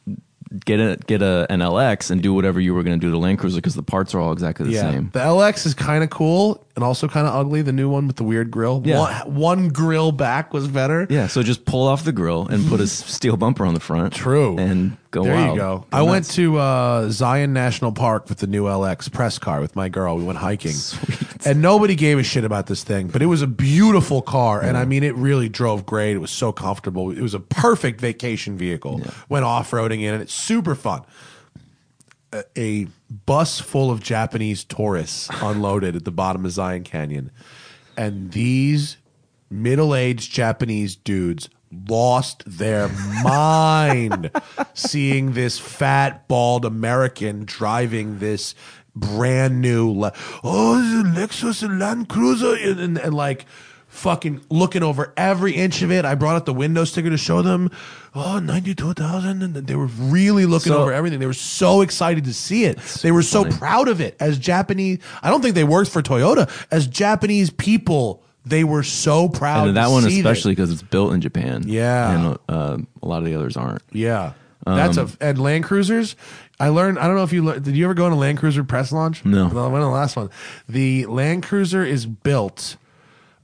get 0.64 0.80
a 0.80 0.96
get 1.06 1.22
a 1.22 1.46
an 1.50 1.60
LX 1.60 2.10
and 2.10 2.22
do 2.22 2.32
whatever 2.32 2.60
you 2.60 2.74
were 2.74 2.82
gonna 2.82 2.96
do 2.98 3.10
to 3.10 3.18
Land 3.18 3.38
Cruiser 3.38 3.56
because 3.56 3.74
the 3.74 3.82
parts 3.82 4.14
are 4.14 4.20
all 4.20 4.32
exactly 4.32 4.66
the 4.66 4.76
same. 4.76 5.10
The 5.12 5.20
LX 5.20 5.66
is 5.66 5.74
kind 5.74 6.04
of 6.04 6.10
cool. 6.10 6.65
And 6.76 6.84
also 6.84 7.08
kind 7.08 7.26
of 7.26 7.34
ugly. 7.34 7.62
The 7.62 7.72
new 7.72 7.88
one 7.88 8.06
with 8.06 8.16
the 8.16 8.22
weird 8.24 8.50
grill. 8.50 8.82
Yeah. 8.84 9.24
One, 9.24 9.34
one 9.34 9.68
grill 9.70 10.12
back 10.12 10.52
was 10.52 10.68
better. 10.68 11.06
Yeah, 11.10 11.26
so 11.26 11.42
just 11.42 11.64
pull 11.64 11.88
off 11.88 12.04
the 12.04 12.12
grill 12.12 12.46
and 12.46 12.66
put 12.68 12.80
a 12.80 12.86
steel 12.86 13.36
bumper 13.36 13.66
on 13.66 13.74
the 13.74 13.80
front. 13.80 14.12
True. 14.12 14.56
And 14.58 14.96
go 15.10 15.24
There 15.24 15.34
wild. 15.34 15.54
you 15.56 15.60
go. 15.60 15.78
Go 15.78 15.86
I 15.90 16.02
went 16.02 16.26
nuts. 16.26 16.34
to 16.36 16.58
uh, 16.58 17.08
Zion 17.10 17.52
National 17.52 17.92
Park 17.92 18.28
with 18.28 18.38
the 18.38 18.46
new 18.46 18.64
LX 18.64 19.10
press 19.10 19.38
car 19.38 19.60
with 19.60 19.74
my 19.74 19.88
girl. 19.88 20.16
We 20.18 20.24
went 20.24 20.38
hiking. 20.38 20.72
Sweet. 20.72 21.46
And 21.46 21.62
nobody 21.62 21.94
gave 21.94 22.18
a 22.18 22.22
shit 22.22 22.44
about 22.44 22.66
this 22.66 22.82
thing, 22.84 23.06
but 23.08 23.22
it 23.22 23.26
was 23.26 23.40
a 23.40 23.46
beautiful 23.46 24.20
car. 24.20 24.60
And 24.60 24.76
I 24.76 24.84
mean, 24.84 25.02
it 25.02 25.14
really 25.14 25.48
drove 25.48 25.86
great. 25.86 26.14
It 26.14 26.18
was 26.18 26.30
so 26.32 26.50
comfortable. 26.52 27.10
It 27.10 27.20
was 27.20 27.34
a 27.34 27.40
perfect 27.40 28.00
vacation 28.00 28.58
vehicle. 28.58 29.00
Went 29.28 29.44
off 29.44 29.70
roading 29.70 30.02
in, 30.02 30.12
and 30.12 30.22
it's 30.22 30.34
super 30.34 30.74
fun. 30.74 31.02
A, 32.56 32.88
bus 33.24 33.60
full 33.60 33.90
of 33.90 34.02
Japanese 34.02 34.64
tourists 34.64 35.28
unloaded 35.40 35.96
at 35.96 36.04
the 36.04 36.10
bottom 36.10 36.44
of 36.44 36.50
Zion 36.50 36.84
Canyon. 36.84 37.30
And 37.96 38.32
these 38.32 38.96
middle 39.48 39.94
aged 39.94 40.32
Japanese 40.32 40.96
dudes 40.96 41.48
lost 41.88 42.42
their 42.46 42.88
mind 43.22 44.30
seeing 44.74 45.32
this 45.32 45.58
fat, 45.58 46.28
bald 46.28 46.64
American 46.64 47.44
driving 47.44 48.18
this 48.18 48.54
brand 48.94 49.60
new, 49.60 49.90
le- 49.90 50.12
oh, 50.42 50.78
a 50.78 51.04
Lexus 51.04 51.62
Land 51.78 52.08
Cruiser, 52.08 52.54
and, 52.54 52.80
and, 52.80 52.98
and 52.98 53.14
like 53.14 53.46
fucking 53.88 54.42
looking 54.50 54.82
over 54.82 55.12
every 55.16 55.52
inch 55.52 55.82
of 55.82 55.90
it. 55.90 56.04
I 56.04 56.14
brought 56.14 56.36
out 56.36 56.46
the 56.46 56.54
window 56.54 56.84
sticker 56.84 57.10
to 57.10 57.16
show 57.16 57.42
them, 57.42 57.70
oh, 58.16 58.38
92,000. 58.38 59.42
And 59.42 59.54
they 59.54 59.74
were 59.74 59.86
really 59.86 60.46
looking 60.46 60.72
So- 60.72 60.78
over 60.82 60.92
everything. 60.92 61.18
They 61.18 61.26
were 61.26 61.32
so 61.32 61.80
excited 61.82 62.24
to 62.24 62.32
see 62.34 62.64
it. 62.64 62.78
They 63.02 63.12
were 63.12 63.22
so 63.22 63.42
funny. 63.44 63.56
proud 63.56 63.88
of 63.88 64.00
it 64.00 64.16
as 64.20 64.38
Japanese. 64.38 64.98
I 65.22 65.30
don't 65.30 65.42
think 65.42 65.54
they 65.54 65.64
worked 65.64 65.90
for 65.90 66.02
Toyota. 66.02 66.50
As 66.70 66.86
Japanese 66.86 67.50
people, 67.50 68.22
they 68.44 68.64
were 68.64 68.82
so 68.82 69.28
proud. 69.28 69.68
And 69.68 69.76
that 69.76 69.90
one 69.90 70.06
especially 70.06 70.52
because 70.52 70.70
it's 70.70 70.82
built 70.82 71.12
in 71.14 71.20
Japan. 71.20 71.64
Yeah. 71.66 72.10
and 72.12 72.38
uh, 72.48 72.78
a 73.02 73.06
lot 73.08 73.18
of 73.18 73.24
the 73.24 73.34
others 73.34 73.56
aren't. 73.56 73.82
Yeah. 73.92 74.32
That's 74.64 74.98
Um, 74.98 75.12
a 75.20 75.24
and 75.26 75.38
Land 75.38 75.62
Cruisers. 75.64 76.16
I 76.58 76.68
learned. 76.70 76.98
I 76.98 77.06
don't 77.06 77.14
know 77.16 77.22
if 77.22 77.32
you 77.32 77.52
did. 77.60 77.76
You 77.76 77.84
ever 77.84 77.94
go 77.94 78.06
on 78.06 78.12
a 78.12 78.16
Land 78.16 78.38
Cruiser 78.38 78.64
press 78.64 78.90
launch? 78.90 79.24
No. 79.24 79.42
I 79.44 79.46
went 79.46 79.56
on 79.58 79.80
the 79.82 79.86
last 79.88 80.16
one. 80.16 80.28
The 80.68 81.06
Land 81.06 81.44
Cruiser 81.44 81.84
is 81.84 82.04
built. 82.06 82.76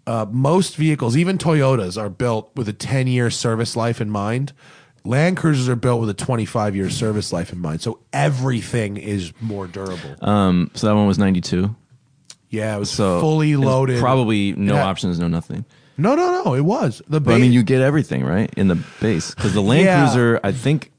Uh, 0.07 0.27
most 0.31 0.77
vehicles, 0.77 1.17
even 1.17 1.39
Toyotas, 1.39 2.01
are 2.01 2.11
built 2.11 2.51
with 2.57 2.69
a 2.69 2.73
ten 2.73 3.07
year 3.07 3.31
service 3.31 3.77
life 3.77 4.01
in 4.01 4.11
mind. 4.11 4.53
Land 5.05 5.37
Cruisers 5.37 5.69
are 5.69 5.77
built 5.77 6.01
with 6.01 6.11
a 6.11 6.15
twenty 6.15 6.45
five 6.45 6.75
year 6.77 6.91
service 6.91 7.33
life 7.33 7.53
in 7.53 7.59
mind. 7.61 7.83
So 7.83 8.01
everything 8.13 8.97
is 8.97 9.33
more 9.41 9.67
durable. 9.67 10.15
Um, 10.21 10.71
so 10.75 10.87
that 10.89 10.95
one 10.95 11.07
was 11.07 11.19
ninety 11.19 11.41
two. 11.41 11.75
yeah, 12.51 12.77
it 12.77 12.79
was 12.79 12.91
So 12.91 13.21
fully 13.21 13.57
loaded. 13.57 14.01
Probably 14.01 14.53
no 14.53 14.75
Yeah. 14.75 14.85
options, 14.87 15.19
no 15.21 15.29
nothing. 15.29 15.65
no, 15.97 16.15
no, 16.15 16.43
no. 16.45 16.55
It 16.55 16.63
was 16.63 17.01
the. 17.09 17.21
But 17.21 17.35
I 17.35 17.39
mean, 17.39 17.53
you 17.53 17.63
get 17.63 17.81
everything 17.81 18.25
right 18.25 18.53
in 18.57 18.69
the 18.69 18.79
base 19.01 19.35
because 19.35 19.55
the 19.55 19.63
Land 19.63 19.85
Yeah. 19.85 20.05
Cruiser, 20.07 20.41
I 20.43 20.51
think, 20.53 20.91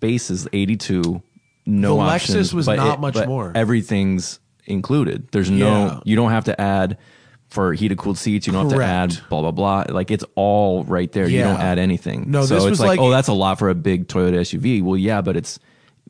base 0.00 0.30
is 0.30 0.46
eighty 0.52 0.76
two. 0.76 1.22
No 1.64 1.96
The 1.96 2.02
Lexus 2.02 2.14
options, 2.14 2.54
was 2.54 2.66
but 2.66 2.76
not 2.76 2.94
it- 2.98 3.00
much 3.00 3.26
more. 3.26 3.52
Everything's 3.54 4.40
included. 4.66 5.28
There's 5.32 5.50
no. 5.50 5.66
Yeah. 5.86 6.00
You 6.04 6.16
don't 6.16 6.30
have 6.30 6.44
to 6.44 6.60
add 6.60 6.98
for 7.52 7.72
heated 7.74 7.98
cooled 7.98 8.18
seats. 8.18 8.46
You 8.46 8.52
don't 8.52 8.62
have 8.64 8.70
to 8.70 8.76
Correct. 8.76 9.14
add 9.18 9.28
blah 9.28 9.42
blah 9.42 9.50
blah. 9.50 9.84
Like 9.94 10.10
it's 10.10 10.24
all 10.34 10.84
right 10.84 11.10
there. 11.12 11.28
You 11.28 11.40
don't 11.42 11.60
add 11.60 11.78
anything. 11.78 12.30
No, 12.30 12.44
so 12.44 12.54
this 12.54 12.64
it's 12.64 12.70
was 12.70 12.80
like, 12.80 12.88
like- 12.88 13.00
oh, 13.00 13.10
that's 13.10 13.28
a 13.28 13.32
lot 13.32 13.58
for 13.58 13.68
a 13.68 13.74
big 13.74 14.08
Toyota 14.08 14.40
SUV. 14.40 14.82
Well, 14.82 14.96
yeah, 14.96 15.20
but 15.20 15.36
it's 15.36 15.58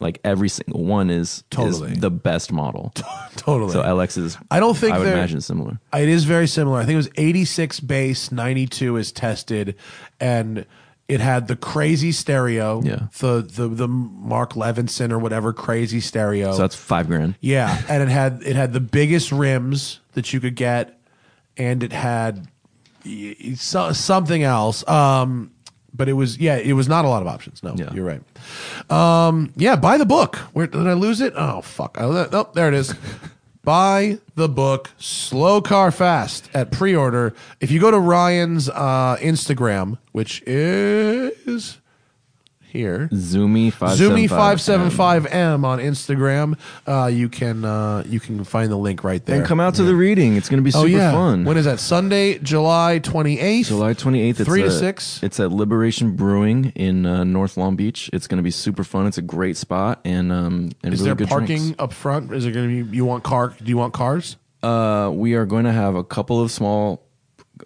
like 0.01 0.21
every 0.25 0.49
single 0.49 0.83
one 0.85 1.11
is 1.11 1.45
Totally. 1.51 1.93
is 1.93 1.99
the 1.99 2.11
best 2.11 2.51
model. 2.53 2.93
totally. 3.37 3.73
So 3.73 3.83
LX 3.83 4.19
is. 4.19 4.39
I 4.51 4.59
don't 4.61 4.77
think 4.77 4.95
I 4.95 4.99
would 4.99 5.07
they're- 5.07 5.15
imagine 5.15 5.41
similar. 5.41 5.79
It 5.93 6.09
is 6.09 6.25
very 6.25 6.47
similar. 6.47 6.79
I 6.81 6.85
think 6.85 6.95
it 6.95 6.97
was 6.97 7.11
86 7.17 7.81
base, 7.81 8.33
92 8.33 8.97
is 8.97 9.13
tested, 9.13 9.77
and 10.21 10.65
it 11.09 11.21
had 11.21 11.47
the 11.49 11.57
crazy 11.57 12.11
stereo. 12.13 12.81
Yeah. 12.83 13.07
The 13.19 13.43
the 13.43 13.69
the 13.69 13.89
Mark 13.89 14.55
Levinson 14.55 15.13
or 15.13 15.19
whatever 15.19 15.53
crazy 15.53 16.01
stereo. 16.01 16.53
So 16.53 16.59
that's 16.59 16.75
five 16.77 17.07
grand. 17.07 17.35
yeah, 17.41 17.81
and 17.89 18.03
it 18.03 18.09
had 18.09 18.43
it 18.45 18.57
had 18.57 18.73
the 18.73 18.81
biggest 18.81 19.31
rims 19.31 20.01
that 20.15 20.33
you 20.33 20.41
could 20.41 20.57
get, 20.57 20.99
and 21.57 21.83
it 21.83 21.93
had 21.93 22.49
y- 23.05 23.37
y- 23.45 23.55
so, 23.55 23.93
something 23.93 24.43
else. 24.43 24.87
Um, 24.89 25.51
but 25.95 26.09
it 26.09 26.15
was 26.15 26.39
yeah, 26.39 26.57
it 26.57 26.73
was 26.73 26.89
not 26.89 27.05
a 27.05 27.09
lot 27.09 27.21
of 27.23 27.29
options. 27.29 27.63
No, 27.63 27.75
Yeah. 27.77 27.93
you're 27.93 28.05
right. 28.07 28.23
Um, 28.91 29.53
yeah, 29.57 29.77
buy 29.77 29.99
the 29.99 30.07
book. 30.07 30.37
Where 30.55 30.67
did 30.67 30.87
I 30.87 30.95
lose 30.95 31.21
it? 31.21 31.35
Oh 31.37 31.61
fuck! 31.61 31.97
I, 32.01 32.05
oh, 32.05 32.51
there 32.55 32.69
it 32.69 32.75
is. 32.75 32.95
buy 33.65 34.19
the 34.35 34.49
book 34.49 34.91
Slow 34.99 35.61
Car 35.61 35.91
Fast 35.93 36.49
at 36.55 36.73
pre-order. 36.73 37.35
If 37.61 37.71
you 37.71 37.79
go 37.81 37.91
to 37.91 37.99
Ryan's 37.99 38.69
uh, 38.71 39.17
Instagram, 39.21 39.99
which 40.13 40.43
is 40.47 41.79
here. 42.73 43.09
Zoomy 43.13 43.73
five 43.73 43.99
Zoomy 43.99 44.29
five 44.29 44.61
seven 44.61 44.91
five 44.91 45.27
M 45.27 45.65
on 45.65 45.79
Instagram. 45.79 46.59
Uh, 46.87 47.07
you 47.07 47.29
can 47.29 47.65
uh, 47.65 48.03
you 48.07 48.19
can 48.19 48.43
find 48.45 48.71
the 48.73 48.77
link 48.77 49.05
right 49.05 49.25
there. 49.25 49.37
And 49.37 49.47
come 49.47 49.61
out 49.61 49.75
to 49.77 49.83
the 49.85 49.95
reading. 49.95 50.37
It's 50.37 50.49
going 50.49 50.59
to 50.59 50.65
be 50.65 50.71
super 50.71 50.85
oh 50.85 50.87
yeah, 50.87 51.13
fun. 51.13 51.45
when 51.45 51.57
is 51.57 51.67
that? 51.67 51.79
Sunday, 51.81 52.39
July 52.39 52.99
twenty 52.99 53.39
eighth. 53.39 53.69
July 53.69 53.95
28th. 53.95 54.41
It's 54.41 54.45
Three 54.45 54.63
to 54.63 54.67
at- 54.69 54.73
six. 54.73 55.23
It's 55.23 55.39
at 55.39 55.53
Liberation 55.53 56.17
Brewing 56.17 56.73
in 56.75 57.07
uh, 57.07 57.25
North 57.25 57.57
Long 57.57 57.77
Beach. 57.77 58.11
It's 58.13 58.27
going 58.27 58.39
to 58.39 58.43
be 58.43 58.51
super 58.51 58.85
fun. 58.85 59.07
It's 59.07 59.19
a 59.19 59.23
great 59.23 59.57
spot 59.57 60.01
and 60.05 60.33
um 60.33 60.71
and 60.83 60.95
Is 60.95 61.03
really 61.03 61.15
there 61.15 61.27
parking 61.27 61.59
drinks. 61.59 61.77
up 61.79 61.93
front? 61.93 62.33
Is 62.33 62.47
it 62.47 62.53
going 62.53 62.69
to 62.69 62.85
be? 62.85 62.97
You 62.97 63.05
want 63.05 63.23
car? 63.25 63.55
Do 63.63 63.69
you 63.69 63.77
want 63.77 63.93
cars? 63.93 64.37
Uh, 64.63 65.11
we 65.13 65.35
are 65.35 65.45
going 65.45 65.65
to 65.65 65.73
have 65.73 65.97
a 65.97 66.05
couple 66.05 66.41
of 66.41 66.51
small, 66.51 67.05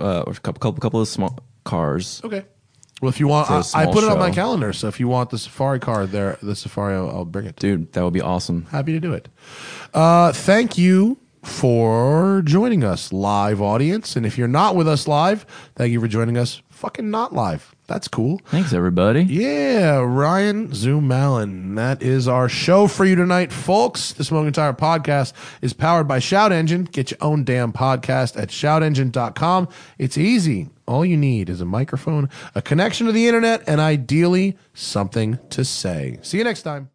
uh, 0.00 0.24
a 0.26 0.32
couple 0.34 0.54
couple 0.60 0.80
couple 0.80 1.00
of 1.00 1.06
small 1.08 1.38
cars. 1.64 2.20
Okay. 2.24 2.44
Well, 3.02 3.10
if 3.10 3.20
you 3.20 3.28
want, 3.28 3.51
I, 3.51 3.62
I, 3.74 3.86
put 3.86 4.05
it 4.05 4.10
on 4.10 4.18
my 4.18 4.31
calendar. 4.31 4.73
So 4.73 4.89
if 4.89 4.98
you 4.98 5.06
want 5.06 5.28
the 5.28 5.36
Safari 5.36 5.78
card 5.78 6.12
there, 6.12 6.39
the 6.43 6.56
Safari, 6.56 6.94
I'll, 6.94 7.10
I'll 7.10 7.24
bring 7.27 7.44
it. 7.44 7.56
Dude, 7.56 7.93
that 7.93 8.02
would 8.02 8.14
be 8.14 8.23
awesome. 8.23 8.64
Happy 8.66 8.93
to 8.93 9.01
do 9.01 9.12
it. 9.12 9.28
Uh, 9.93 10.32
thank 10.32 10.78
you 10.78 11.18
for 11.47 12.43
joining 12.44 12.82
us, 12.82 13.12
live 13.12 13.60
audience. 13.60 14.16
And 14.16 14.24
if 14.24 14.36
you're 14.39 14.48
not 14.48 14.77
with 14.77 14.89
us 14.89 15.06
live, 15.06 15.47
thank 15.77 15.93
you 15.93 16.01
for 16.01 16.09
joining 16.09 16.39
us, 16.39 16.62
fucking 16.70 17.10
not 17.10 17.32
live. 17.32 17.74
That's 17.86 18.09
cool. 18.09 18.40
Thanks, 18.47 18.73
everybody. 18.73 19.23
Yeah, 19.23 19.98
Ryan 19.98 20.68
Zumallen. 20.68 21.77
That 21.77 22.02
is 22.02 22.27
our 22.27 22.48
show 22.48 22.89
for 22.89 23.05
you 23.05 23.14
tonight, 23.14 23.52
folks. 23.52 24.12
The 24.12 24.24
Smoking 24.24 24.52
Tire 24.52 24.73
podcast 24.73 25.35
is 25.62 25.73
powered 25.73 26.09
by 26.09 26.18
Shout 26.18 26.51
Engine. 26.51 26.85
Get 26.85 27.12
your 27.12 27.18
own 27.20 27.44
damn 27.44 27.73
podcast 27.73 28.40
at 28.40 28.48
shoutengine.com. 28.48 29.68
It's 29.98 30.18
easy. 30.18 30.68
All 30.86 31.04
you 31.04 31.16
need 31.16 31.48
is 31.48 31.60
a 31.60 31.64
microphone, 31.64 32.28
a 32.54 32.62
connection 32.62 33.06
to 33.06 33.12
the 33.12 33.26
internet, 33.26 33.62
and 33.66 33.80
ideally 33.80 34.56
something 34.72 35.38
to 35.50 35.64
say. 35.64 36.18
See 36.22 36.38
you 36.38 36.44
next 36.44 36.62
time. 36.62 36.90